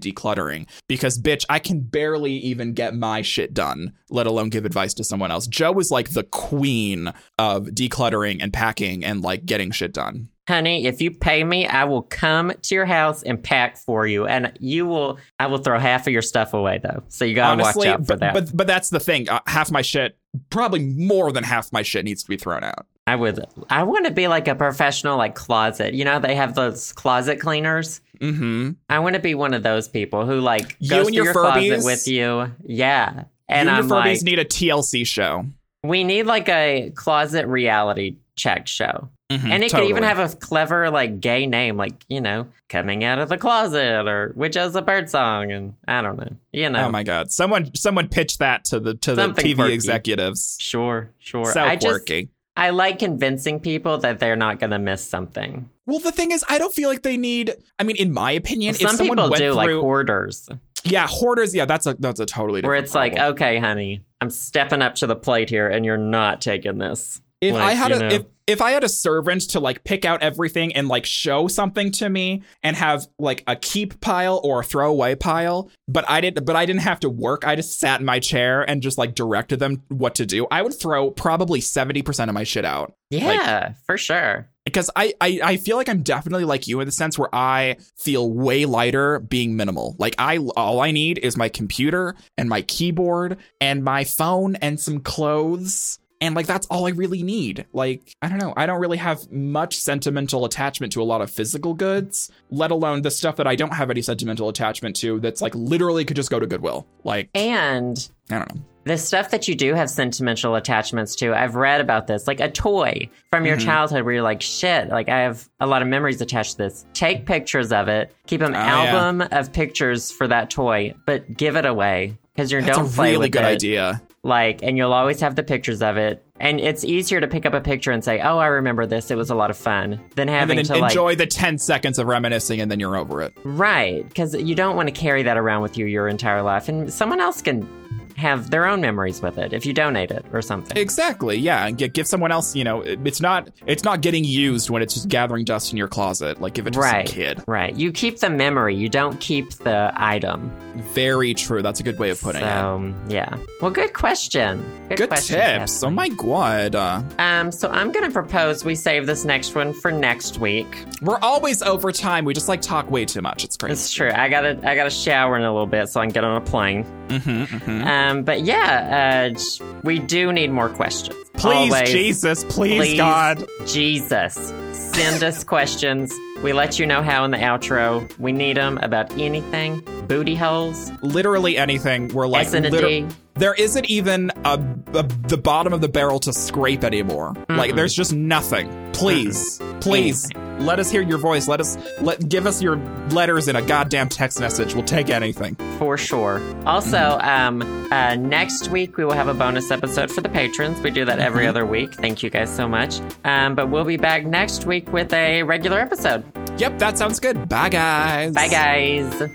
decluttering 0.00 0.68
because, 0.86 1.18
bitch, 1.18 1.44
I 1.48 1.58
can 1.58 1.80
barely 1.80 2.34
even 2.34 2.74
get 2.74 2.94
my 2.94 3.22
shit 3.22 3.54
done, 3.54 3.92
let 4.08 4.28
alone 4.28 4.50
give 4.50 4.64
advice 4.64 4.94
to 4.94 5.04
someone 5.04 5.32
else. 5.32 5.48
Joe 5.48 5.76
is 5.80 5.90
like 5.90 6.10
the 6.10 6.24
queen 6.24 7.12
of 7.38 7.66
decluttering 7.68 8.38
and 8.40 8.52
packing 8.52 9.04
and 9.04 9.22
like 9.22 9.44
getting 9.44 9.72
shit 9.72 9.92
done. 9.92 10.28
Honey, 10.48 10.86
if 10.86 11.00
you 11.00 11.12
pay 11.12 11.44
me, 11.44 11.66
I 11.66 11.84
will 11.84 12.02
come 12.02 12.52
to 12.62 12.74
your 12.74 12.84
house 12.84 13.22
and 13.22 13.40
pack 13.42 13.76
for 13.76 14.06
you. 14.08 14.26
And 14.26 14.52
you 14.58 14.86
will 14.86 15.18
I 15.38 15.46
will 15.46 15.58
throw 15.58 15.78
half 15.78 16.06
of 16.08 16.12
your 16.12 16.22
stuff 16.22 16.52
away 16.52 16.80
though. 16.82 17.02
So 17.08 17.24
you 17.24 17.34
gotta 17.34 17.62
Honestly, 17.62 17.88
watch 17.88 18.00
out 18.00 18.06
for 18.06 18.06
but, 18.16 18.20
that. 18.20 18.34
but 18.34 18.56
but 18.56 18.66
that's 18.66 18.90
the 18.90 18.98
thing. 19.00 19.28
Uh, 19.28 19.38
half 19.46 19.70
my 19.70 19.82
shit, 19.82 20.16
probably 20.50 20.80
more 20.80 21.30
than 21.30 21.44
half 21.44 21.72
my 21.72 21.82
shit, 21.82 22.04
needs 22.04 22.22
to 22.24 22.28
be 22.28 22.36
thrown 22.36 22.64
out. 22.64 22.86
I 23.06 23.14
would 23.16 23.44
I 23.70 23.84
want 23.84 24.06
to 24.06 24.12
be 24.12 24.26
like 24.28 24.48
a 24.48 24.54
professional 24.56 25.16
like 25.16 25.34
closet. 25.36 25.94
You 25.94 26.04
know, 26.04 26.18
they 26.18 26.34
have 26.34 26.54
those 26.56 26.92
closet 26.92 27.38
cleaners. 27.40 28.00
Mm-hmm. 28.20 28.70
I 28.88 28.98
want 29.00 29.14
to 29.14 29.20
be 29.20 29.34
one 29.34 29.54
of 29.54 29.62
those 29.62 29.86
people 29.88 30.26
who 30.26 30.40
like 30.40 30.76
You 30.80 30.90
goes 30.90 31.06
and 31.06 31.14
your 31.14 31.24
your 31.26 31.34
closet 31.34 31.84
with 31.84 32.06
you. 32.08 32.52
Yeah. 32.64 33.24
And 33.48 33.68
you 33.68 33.74
I'm 33.74 33.80
and 33.80 33.88
your 33.90 33.98
Furbies 33.98 34.16
like, 34.18 34.22
need 34.22 34.38
a 34.38 34.44
TLC 34.44 35.06
show. 35.06 35.44
we 35.82 36.04
need 36.04 36.24
like 36.26 36.48
a 36.48 36.92
closet 36.94 37.46
reality 37.46 38.16
checked 38.36 38.68
show. 38.68 39.08
Mhm, 39.30 39.50
And 39.50 39.64
it 39.64 39.72
could 39.72 39.84
even 39.84 40.02
have 40.02 40.18
a 40.18 40.34
clever, 40.36 40.90
like, 40.90 41.20
gay 41.20 41.46
name, 41.46 41.76
like, 41.76 41.94
you 42.08 42.20
know, 42.20 42.46
coming 42.68 43.02
out 43.04 43.18
of 43.18 43.28
the 43.28 43.38
closet 43.38 44.06
or 44.06 44.32
which 44.34 44.56
is 44.56 44.74
a 44.76 44.82
bird 44.82 45.08
song. 45.08 45.50
And 45.50 45.74
I 45.88 46.02
don't 46.02 46.18
know. 46.18 46.36
You 46.52 46.68
know. 46.70 46.84
Oh 46.86 46.90
my 46.90 47.02
god! 47.02 47.30
Someone, 47.30 47.74
someone 47.74 48.08
pitch 48.08 48.38
that 48.38 48.64
to 48.66 48.80
the 48.80 48.94
to 48.94 49.14
Something 49.14 49.42
the 49.44 49.52
TV 49.54 49.56
quirky. 49.56 49.72
executives. 49.74 50.56
Sure, 50.60 51.10
sure. 51.18 51.46
So 51.52 51.62
I 51.62 51.76
just, 51.76 51.86
quirky. 52.06 52.28
I 52.56 52.70
like 52.70 52.98
convincing 52.98 53.60
people 53.60 53.96
that 53.98 54.18
they're 54.20 54.36
not 54.36 54.60
going 54.60 54.72
to 54.72 54.78
miss 54.78 55.02
something. 55.02 55.70
Well, 55.86 56.00
the 56.00 56.12
thing 56.12 56.32
is, 56.32 56.44
I 56.50 56.58
don't 56.58 56.72
feel 56.74 56.90
like 56.90 57.02
they 57.02 57.16
need. 57.16 57.54
I 57.78 57.84
mean, 57.84 57.96
in 57.96 58.12
my 58.12 58.32
opinion, 58.32 58.74
if 58.74 58.82
Some 58.82 58.98
people 58.98 59.30
do, 59.30 59.52
like 59.54 59.70
hoarders, 59.70 60.48
yeah, 60.84 61.06
hoarders. 61.06 61.54
Yeah, 61.54 61.64
that's 61.64 61.86
a 61.86 61.94
that's 61.98 62.20
a 62.20 62.26
totally 62.26 62.60
different 62.60 62.70
where 62.76 62.84
it's 62.84 62.94
like, 62.94 63.16
okay, 63.18 63.58
honey, 63.58 64.04
I'm 64.20 64.28
stepping 64.28 64.82
up 64.82 64.96
to 64.96 65.06
the 65.06 65.16
plate 65.16 65.48
here 65.48 65.68
and 65.68 65.86
you're 65.86 65.96
not 65.96 66.42
taking 66.42 66.76
this. 66.76 67.22
If 67.42 67.54
like, 67.54 67.62
I 67.62 67.72
had 67.72 67.92
a 67.92 67.98
know. 67.98 68.08
if 68.08 68.24
if 68.46 68.60
I 68.60 68.70
had 68.72 68.84
a 68.84 68.88
servant 68.88 69.42
to 69.50 69.60
like 69.60 69.84
pick 69.84 70.04
out 70.04 70.22
everything 70.22 70.74
and 70.74 70.88
like 70.88 71.06
show 71.06 71.48
something 71.48 71.92
to 71.92 72.08
me 72.08 72.42
and 72.62 72.76
have 72.76 73.06
like 73.18 73.42
a 73.46 73.56
keep 73.56 74.00
pile 74.00 74.40
or 74.42 74.60
a 74.60 74.64
throwaway 74.64 75.14
pile, 75.14 75.70
but 75.88 76.08
I 76.08 76.20
didn't 76.20 76.46
but 76.46 76.56
I 76.56 76.66
didn't 76.66 76.82
have 76.82 77.00
to 77.00 77.10
work. 77.10 77.46
I 77.46 77.56
just 77.56 77.78
sat 77.78 78.00
in 78.00 78.06
my 78.06 78.20
chair 78.20 78.62
and 78.62 78.80
just 78.80 78.96
like 78.96 79.14
directed 79.14 79.58
them 79.58 79.82
what 79.88 80.14
to 80.16 80.26
do. 80.26 80.46
I 80.50 80.62
would 80.62 80.74
throw 80.74 81.10
probably 81.10 81.60
70% 81.60 82.28
of 82.28 82.34
my 82.34 82.44
shit 82.44 82.64
out. 82.64 82.94
Yeah, 83.10 83.74
for 83.86 83.98
sure. 83.98 84.48
because 84.64 84.90
I, 84.96 85.12
I 85.20 85.40
I 85.42 85.56
feel 85.56 85.76
like 85.76 85.88
I'm 85.88 86.02
definitely 86.02 86.44
like 86.44 86.66
you 86.66 86.80
in 86.80 86.86
the 86.86 86.92
sense 86.92 87.18
where 87.18 87.32
I 87.34 87.76
feel 87.96 88.30
way 88.30 88.64
lighter 88.64 89.18
being 89.18 89.56
minimal. 89.56 89.96
Like 89.98 90.14
I 90.18 90.38
all 90.38 90.80
I 90.80 90.92
need 90.92 91.18
is 91.18 91.36
my 91.36 91.48
computer 91.48 92.14
and 92.38 92.48
my 92.48 92.62
keyboard 92.62 93.38
and 93.60 93.84
my 93.84 94.04
phone 94.04 94.56
and 94.56 94.80
some 94.80 95.00
clothes. 95.00 95.98
And 96.22 96.34
like 96.36 96.46
that's 96.46 96.66
all 96.68 96.86
I 96.86 96.90
really 96.90 97.22
need. 97.22 97.66
Like 97.72 98.14
I 98.22 98.28
don't 98.28 98.38
know, 98.38 98.54
I 98.56 98.64
don't 98.64 98.80
really 98.80 98.96
have 98.98 99.30
much 99.30 99.76
sentimental 99.76 100.44
attachment 100.46 100.92
to 100.94 101.02
a 101.02 101.04
lot 101.04 101.20
of 101.20 101.30
physical 101.30 101.74
goods, 101.74 102.30
let 102.48 102.70
alone 102.70 103.02
the 103.02 103.10
stuff 103.10 103.36
that 103.36 103.46
I 103.46 103.56
don't 103.56 103.74
have 103.74 103.90
any 103.90 104.00
sentimental 104.02 104.48
attachment 104.48 104.96
to 104.96 105.18
that's 105.20 105.42
like 105.42 105.54
literally 105.54 106.04
could 106.04 106.16
just 106.16 106.30
go 106.30 106.38
to 106.38 106.46
Goodwill. 106.46 106.86
Like 107.04 107.28
And 107.34 108.08
I 108.30 108.38
don't 108.38 108.54
know. 108.54 108.60
the 108.84 108.96
stuff 108.98 109.30
that 109.32 109.48
you 109.48 109.54
do 109.56 109.74
have 109.74 109.90
sentimental 109.90 110.54
attachments 110.54 111.16
to, 111.16 111.34
I've 111.34 111.56
read 111.56 111.80
about 111.80 112.06
this, 112.06 112.26
like 112.28 112.38
a 112.40 112.50
toy 112.50 113.10
from 113.30 113.44
your 113.44 113.56
Mhm. 113.56 113.64
childhood 113.64 114.04
where 114.04 114.14
you're 114.14 114.22
like, 114.22 114.42
shit, 114.42 114.88
like 114.90 115.08
I 115.08 115.22
have 115.22 115.48
a 115.60 115.66
lot 115.66 115.82
of 115.82 115.88
memories 115.88 116.20
attached 116.20 116.52
to 116.52 116.58
this. 116.58 116.86
Take 116.94 117.26
pictures 117.26 117.72
of 117.72 117.88
it, 117.88 118.14
keep 118.28 118.40
an 118.42 118.54
Oh, 118.54 118.58
yeah. 118.58 118.84
album 118.96 119.28
of 119.32 119.52
pictures 119.52 120.12
for 120.12 120.28
that 120.28 120.50
toy, 120.50 120.94
but 121.04 121.36
give 121.36 121.56
it 121.56 121.66
away 121.66 122.16
because 122.34 122.52
you 122.52 122.60
That's 122.62 122.76
don't 122.78 122.86
a 122.86 122.90
play 122.92 123.10
really 123.10 123.28
good 123.28 123.42
it. 123.42 123.46
idea. 123.46 124.00
Like, 124.24 124.62
and 124.62 124.76
you'll 124.76 124.92
always 124.92 125.20
have 125.20 125.34
the 125.34 125.42
pictures 125.42 125.82
of 125.82 125.96
it. 125.96 126.24
And 126.38 126.60
it's 126.60 126.84
easier 126.84 127.20
to 127.20 127.26
pick 127.26 127.44
up 127.44 127.54
a 127.54 127.60
picture 127.60 127.90
and 127.90 128.04
say, 128.04 128.20
oh, 128.20 128.38
I 128.38 128.46
remember 128.46 128.86
this. 128.86 129.10
It 129.10 129.16
was 129.16 129.30
a 129.30 129.34
lot 129.34 129.50
of 129.50 129.56
fun 129.56 130.00
than 130.14 130.28
having 130.28 130.56
then 130.56 130.64
to 130.66 130.76
like. 130.76 130.92
enjoy 130.92 131.16
the 131.16 131.26
10 131.26 131.58
seconds 131.58 131.98
of 131.98 132.06
reminiscing 132.06 132.60
and 132.60 132.70
then 132.70 132.78
you're 132.78 132.96
over 132.96 133.20
it. 133.20 133.32
Right, 133.42 134.06
because 134.06 134.34
you 134.34 134.54
don't 134.54 134.76
want 134.76 134.88
to 134.88 134.92
carry 134.92 135.24
that 135.24 135.36
around 135.36 135.62
with 135.62 135.76
you 135.76 135.86
your 135.86 136.06
entire 136.06 136.42
life, 136.42 136.68
and 136.68 136.92
someone 136.92 137.20
else 137.20 137.42
can 137.42 137.68
have 138.16 138.50
their 138.50 138.66
own 138.66 138.80
memories 138.80 139.20
with 139.22 139.38
it 139.38 139.52
if 139.52 139.64
you 139.66 139.72
donate 139.72 140.10
it 140.10 140.24
or 140.32 140.42
something. 140.42 140.76
Exactly. 140.76 141.36
Yeah, 141.36 141.66
and 141.66 141.76
give, 141.78 141.92
give 141.92 142.06
someone 142.06 142.30
else. 142.32 142.54
You 142.56 142.64
know, 142.64 142.80
it- 142.82 142.98
it's 143.04 143.20
not 143.20 143.48
it's 143.66 143.84
not 143.84 144.00
getting 144.00 144.24
used 144.24 144.70
when 144.70 144.82
it's 144.82 144.94
just 144.94 145.08
gathering 145.08 145.44
dust 145.44 145.72
in 145.72 145.76
your 145.78 145.88
closet. 145.88 146.40
Like 146.40 146.54
give 146.54 146.66
it 146.66 146.72
to 146.74 146.80
right, 146.80 147.08
some 147.08 147.14
kid. 147.14 147.42
right. 147.46 147.74
You 147.74 147.92
keep 147.92 148.18
the 148.20 148.30
memory, 148.30 148.74
you 148.76 148.88
don't 148.88 149.18
keep 149.20 149.50
the 149.54 149.92
item. 149.96 150.50
Very 150.94 151.34
true. 151.34 151.62
That's 151.62 151.80
a 151.80 151.82
good 151.82 151.98
way 151.98 152.10
of 152.10 152.20
putting 152.20 152.42
it. 152.42 152.94
yeah. 153.08 153.36
Well, 153.60 153.70
good 153.70 153.92
question. 153.92 154.62
Good, 154.88 154.98
Good 154.98 155.08
question, 155.08 155.38
tips. 155.58 155.82
Oh 155.82 155.90
my 155.90 156.08
god. 156.08 156.74
Uh, 156.74 157.02
Um, 157.18 157.52
so 157.52 157.68
I'm 157.70 157.92
gonna 157.92 158.10
propose 158.10 158.64
we 158.64 158.74
save 158.74 159.06
this 159.06 159.24
next 159.24 159.54
one 159.54 159.72
for 159.72 159.90
next 159.90 160.38
week. 160.38 160.84
we're 161.02 161.18
always 161.20 161.62
over 161.62 161.92
time. 161.92 162.24
We 162.24 162.34
just 162.34 162.48
like 162.48 162.60
talk 162.62 162.90
way 162.90 163.04
too 163.04 163.20
much. 163.22 163.44
It's 163.44 163.56
crazy. 163.56 163.72
It's 163.72 163.92
true. 163.92 164.10
I 164.12 164.28
gotta 164.28 164.58
I 164.64 164.74
gotta 164.74 164.90
shower 164.90 165.36
in 165.36 165.42
a 165.42 165.52
little 165.52 165.66
bit 165.66 165.88
so 165.88 166.00
I 166.00 166.04
can 166.06 166.12
get 166.12 166.24
on 166.24 166.36
a 166.36 166.44
plane. 166.44 166.84
hmm 167.10 167.44
hmm 167.44 167.70
Um, 167.70 167.88
but 168.24 168.42
yeah, 168.42 169.32
uh, 169.34 169.38
we 169.82 169.98
do 169.98 170.32
need 170.32 170.50
more 170.50 170.68
questions. 170.68 171.16
Please, 171.34 171.72
Always. 171.72 171.90
Jesus, 171.90 172.44
please, 172.44 172.78
Please. 172.78 172.96
God. 172.96 173.44
Jesus, 173.66 174.52
send 174.72 175.22
us 175.22 175.44
questions. 175.44 176.12
We 176.42 176.52
let 176.52 176.78
you 176.78 176.86
know 176.86 177.02
how 177.02 177.24
in 177.24 177.30
the 177.30 177.36
outro. 177.38 178.18
We 178.18 178.32
need 178.32 178.56
them 178.56 178.78
about 178.82 179.12
anything. 179.18 179.80
Booty 180.08 180.34
holes. 180.34 180.90
Literally 181.02 181.56
anything. 181.56 182.08
We're 182.08 182.26
like 182.26 182.46
S 182.48 182.54
and 182.54 182.66
a 182.66 182.70
liter- 182.70 182.86
D. 182.88 183.06
there 183.34 183.54
isn't 183.54 183.88
even 183.88 184.30
a, 184.44 184.54
a 184.94 185.02
the 185.28 185.38
bottom 185.38 185.72
of 185.72 185.80
the 185.80 185.88
barrel 185.88 186.18
to 186.20 186.32
scrape 186.32 186.82
anymore. 186.84 187.34
Like 187.48 187.76
there's 187.76 187.94
just 187.94 188.12
nothing. 188.12 188.90
Please, 188.92 189.60
please 189.80 190.28
let 190.58 190.78
us 190.78 190.90
hear 190.90 191.02
your 191.02 191.18
voice. 191.18 191.48
Let 191.48 191.60
us 191.60 191.76
let 192.00 192.28
give 192.28 192.46
us 192.46 192.60
your 192.60 192.76
letters 193.10 193.48
in 193.48 193.56
a 193.56 193.62
goddamn 193.62 194.08
text 194.08 194.38
message. 194.40 194.74
We'll 194.74 194.84
take 194.84 195.10
anything. 195.10 195.54
For 195.78 195.96
sure. 195.96 196.40
Also, 196.66 197.18
um, 197.20 197.62
uh, 197.90 198.16
next 198.16 198.68
week 198.68 198.96
we 198.96 199.04
will 199.04 199.14
have 199.14 199.28
a 199.28 199.34
bonus 199.34 199.70
episode 199.70 200.10
for 200.10 200.20
the 200.20 200.28
patrons. 200.28 200.80
We 200.80 200.90
do 200.90 201.04
that 201.04 201.18
every 201.20 201.46
other 201.46 201.64
week. 201.64 201.94
Thank 201.94 202.22
you 202.22 202.30
guys 202.30 202.54
so 202.54 202.68
much. 202.68 203.00
Um, 203.24 203.54
but 203.54 203.70
we'll 203.70 203.84
be 203.84 203.96
back 203.96 204.24
next 204.26 204.61
week 204.66 204.92
with 204.92 205.12
a 205.12 205.42
regular 205.42 205.78
episode. 205.78 206.24
Yep, 206.58 206.78
that 206.78 206.98
sounds 206.98 207.20
good. 207.20 207.48
Bye 207.48 207.68
guys. 207.68 208.34
Bye, 208.34 208.48
guys. 208.48 209.32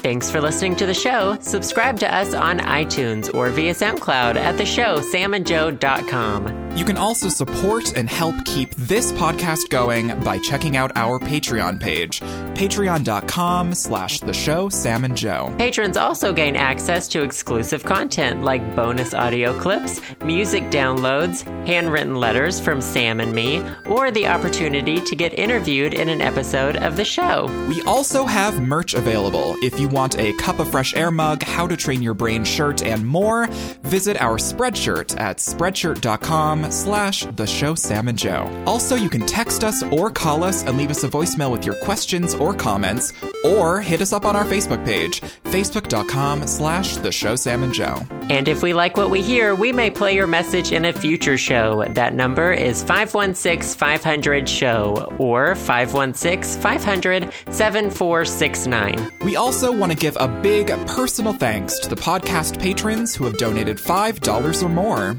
Thanks 0.00 0.30
for 0.30 0.40
listening 0.40 0.76
to 0.76 0.86
the 0.86 0.94
show. 0.94 1.36
Subscribe 1.40 1.98
to 2.00 2.14
us 2.14 2.32
on 2.32 2.60
iTunes 2.60 3.34
or 3.34 3.50
via 3.50 3.74
SoundCloud 3.74 4.36
at 4.36 4.56
the 4.56 4.64
show 4.64 4.98
samandjoe.com. 5.00 6.67
You 6.78 6.84
can 6.84 6.96
also 6.96 7.28
support 7.28 7.96
and 7.96 8.08
help 8.08 8.44
keep 8.44 8.72
this 8.76 9.10
podcast 9.10 9.68
going 9.68 10.16
by 10.22 10.38
checking 10.38 10.76
out 10.76 10.92
our 10.94 11.18
Patreon 11.18 11.80
page, 11.80 12.20
patreon.com 12.20 13.74
slash 13.74 14.20
the 14.20 14.32
show 14.32 14.68
Sam 14.68 15.04
and 15.04 15.16
Joe. 15.16 15.52
Patrons 15.58 15.96
also 15.96 16.32
gain 16.32 16.54
access 16.54 17.08
to 17.08 17.24
exclusive 17.24 17.82
content 17.82 18.44
like 18.44 18.76
bonus 18.76 19.12
audio 19.12 19.58
clips, 19.58 20.00
music 20.22 20.62
downloads, 20.70 21.42
handwritten 21.66 22.14
letters 22.14 22.60
from 22.60 22.80
Sam 22.80 23.18
and 23.18 23.34
me, 23.34 23.60
or 23.86 24.12
the 24.12 24.28
opportunity 24.28 25.00
to 25.00 25.16
get 25.16 25.36
interviewed 25.36 25.94
in 25.94 26.08
an 26.08 26.20
episode 26.20 26.76
of 26.76 26.96
the 26.96 27.04
show. 27.04 27.46
We 27.68 27.82
also 27.82 28.24
have 28.24 28.62
merch 28.62 28.94
available. 28.94 29.56
If 29.62 29.80
you 29.80 29.88
want 29.88 30.16
a 30.16 30.32
cup 30.34 30.60
of 30.60 30.70
fresh 30.70 30.94
air 30.94 31.10
mug, 31.10 31.42
how 31.42 31.66
to 31.66 31.76
train 31.76 32.02
your 32.02 32.14
brain 32.14 32.44
shirt, 32.44 32.84
and 32.84 33.04
more, 33.04 33.48
visit 33.82 34.22
our 34.22 34.36
Spreadshirt 34.36 35.18
at 35.18 35.38
spreadshirt.com 35.38 36.67
slash 36.70 37.24
the 37.36 37.46
show 37.46 37.74
Sam 37.74 38.08
and 38.08 38.18
Joe. 38.18 38.50
Also, 38.66 38.94
you 38.94 39.08
can 39.08 39.26
text 39.26 39.64
us 39.64 39.82
or 39.84 40.10
call 40.10 40.44
us 40.44 40.64
and 40.64 40.76
leave 40.76 40.90
us 40.90 41.04
a 41.04 41.08
voicemail 41.08 41.50
with 41.50 41.64
your 41.64 41.74
questions 41.84 42.34
or 42.34 42.54
comments, 42.54 43.12
or 43.44 43.80
hit 43.80 44.00
us 44.00 44.12
up 44.12 44.24
on 44.24 44.36
our 44.36 44.44
Facebook 44.44 44.84
page, 44.84 45.20
facebook.com 45.44 46.46
slash 46.46 46.96
the 46.96 47.12
show 47.12 47.36
Sam 47.36 47.62
and 47.62 47.72
Joe. 47.72 48.00
And 48.30 48.46
if 48.48 48.62
we 48.62 48.74
like 48.74 48.96
what 48.96 49.10
we 49.10 49.22
hear, 49.22 49.54
we 49.54 49.72
may 49.72 49.90
play 49.90 50.14
your 50.14 50.26
message 50.26 50.72
in 50.72 50.84
a 50.84 50.92
future 50.92 51.38
show. 51.38 51.84
That 51.88 52.14
number 52.14 52.52
is 52.52 52.82
516 52.82 53.78
500 53.78 54.48
SHOW 54.48 55.16
or 55.18 55.54
516 55.54 56.60
500 56.60 57.32
7469. 57.50 59.10
We 59.24 59.36
also 59.36 59.72
want 59.72 59.92
to 59.92 59.98
give 59.98 60.16
a 60.20 60.28
big 60.28 60.68
personal 60.86 61.32
thanks 61.32 61.78
to 61.80 61.88
the 61.88 61.96
podcast 61.96 62.60
patrons 62.60 63.14
who 63.14 63.24
have 63.24 63.38
donated 63.38 63.78
$5 63.78 64.62
or 64.62 64.68
more. 64.68 65.16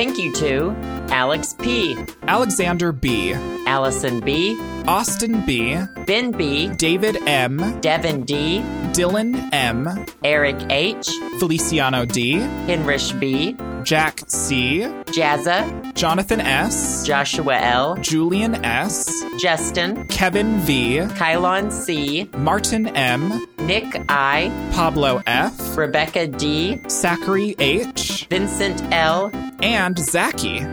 Thank 0.00 0.16
you 0.16 0.32
to 0.36 0.70
Alex 1.10 1.54
P., 1.60 1.94
Alexander 2.22 2.90
B., 2.90 3.34
Allison 3.66 4.20
B., 4.20 4.56
Austin 4.88 5.44
B., 5.44 5.78
Ben 6.06 6.30
B., 6.30 6.68
David 6.68 7.18
M., 7.28 7.78
Devin 7.82 8.22
D., 8.22 8.62
Dylan 8.94 9.50
M., 9.52 10.06
Eric 10.24 10.56
H., 10.70 11.10
Feliciano 11.38 12.06
D., 12.06 12.38
Henrich 12.66 13.20
B., 13.20 13.54
Jack 13.84 14.22
C., 14.26 14.80
Jazza, 15.06 15.92
Jonathan 15.94 16.40
S., 16.40 17.06
Joshua 17.06 17.58
L., 17.58 17.96
Julian 17.96 18.64
S., 18.64 19.12
Justin, 19.38 20.06
Kevin 20.08 20.60
V., 20.60 21.00
Kylon 21.00 21.70
C., 21.70 22.26
Martin 22.38 22.88
M., 22.96 23.46
Nick 23.58 24.02
I., 24.08 24.50
Pablo 24.72 25.22
F., 25.26 25.76
Rebecca 25.76 26.26
D., 26.26 26.80
Zachary 26.88 27.54
H., 27.58 28.26
Vincent 28.30 28.82
L., 28.92 29.30
and 29.62 29.89
Zachy. 29.98 30.66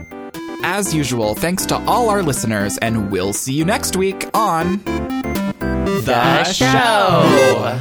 As 0.63 0.93
usual, 0.93 1.35
thanks 1.35 1.65
to 1.67 1.75
all 1.85 2.09
our 2.09 2.23
listeners, 2.23 2.77
and 2.79 3.11
we'll 3.11 3.33
see 3.33 3.53
you 3.53 3.65
next 3.65 3.95
week 3.95 4.29
on 4.33 4.77
The 5.59 6.43
Show. 6.43 7.79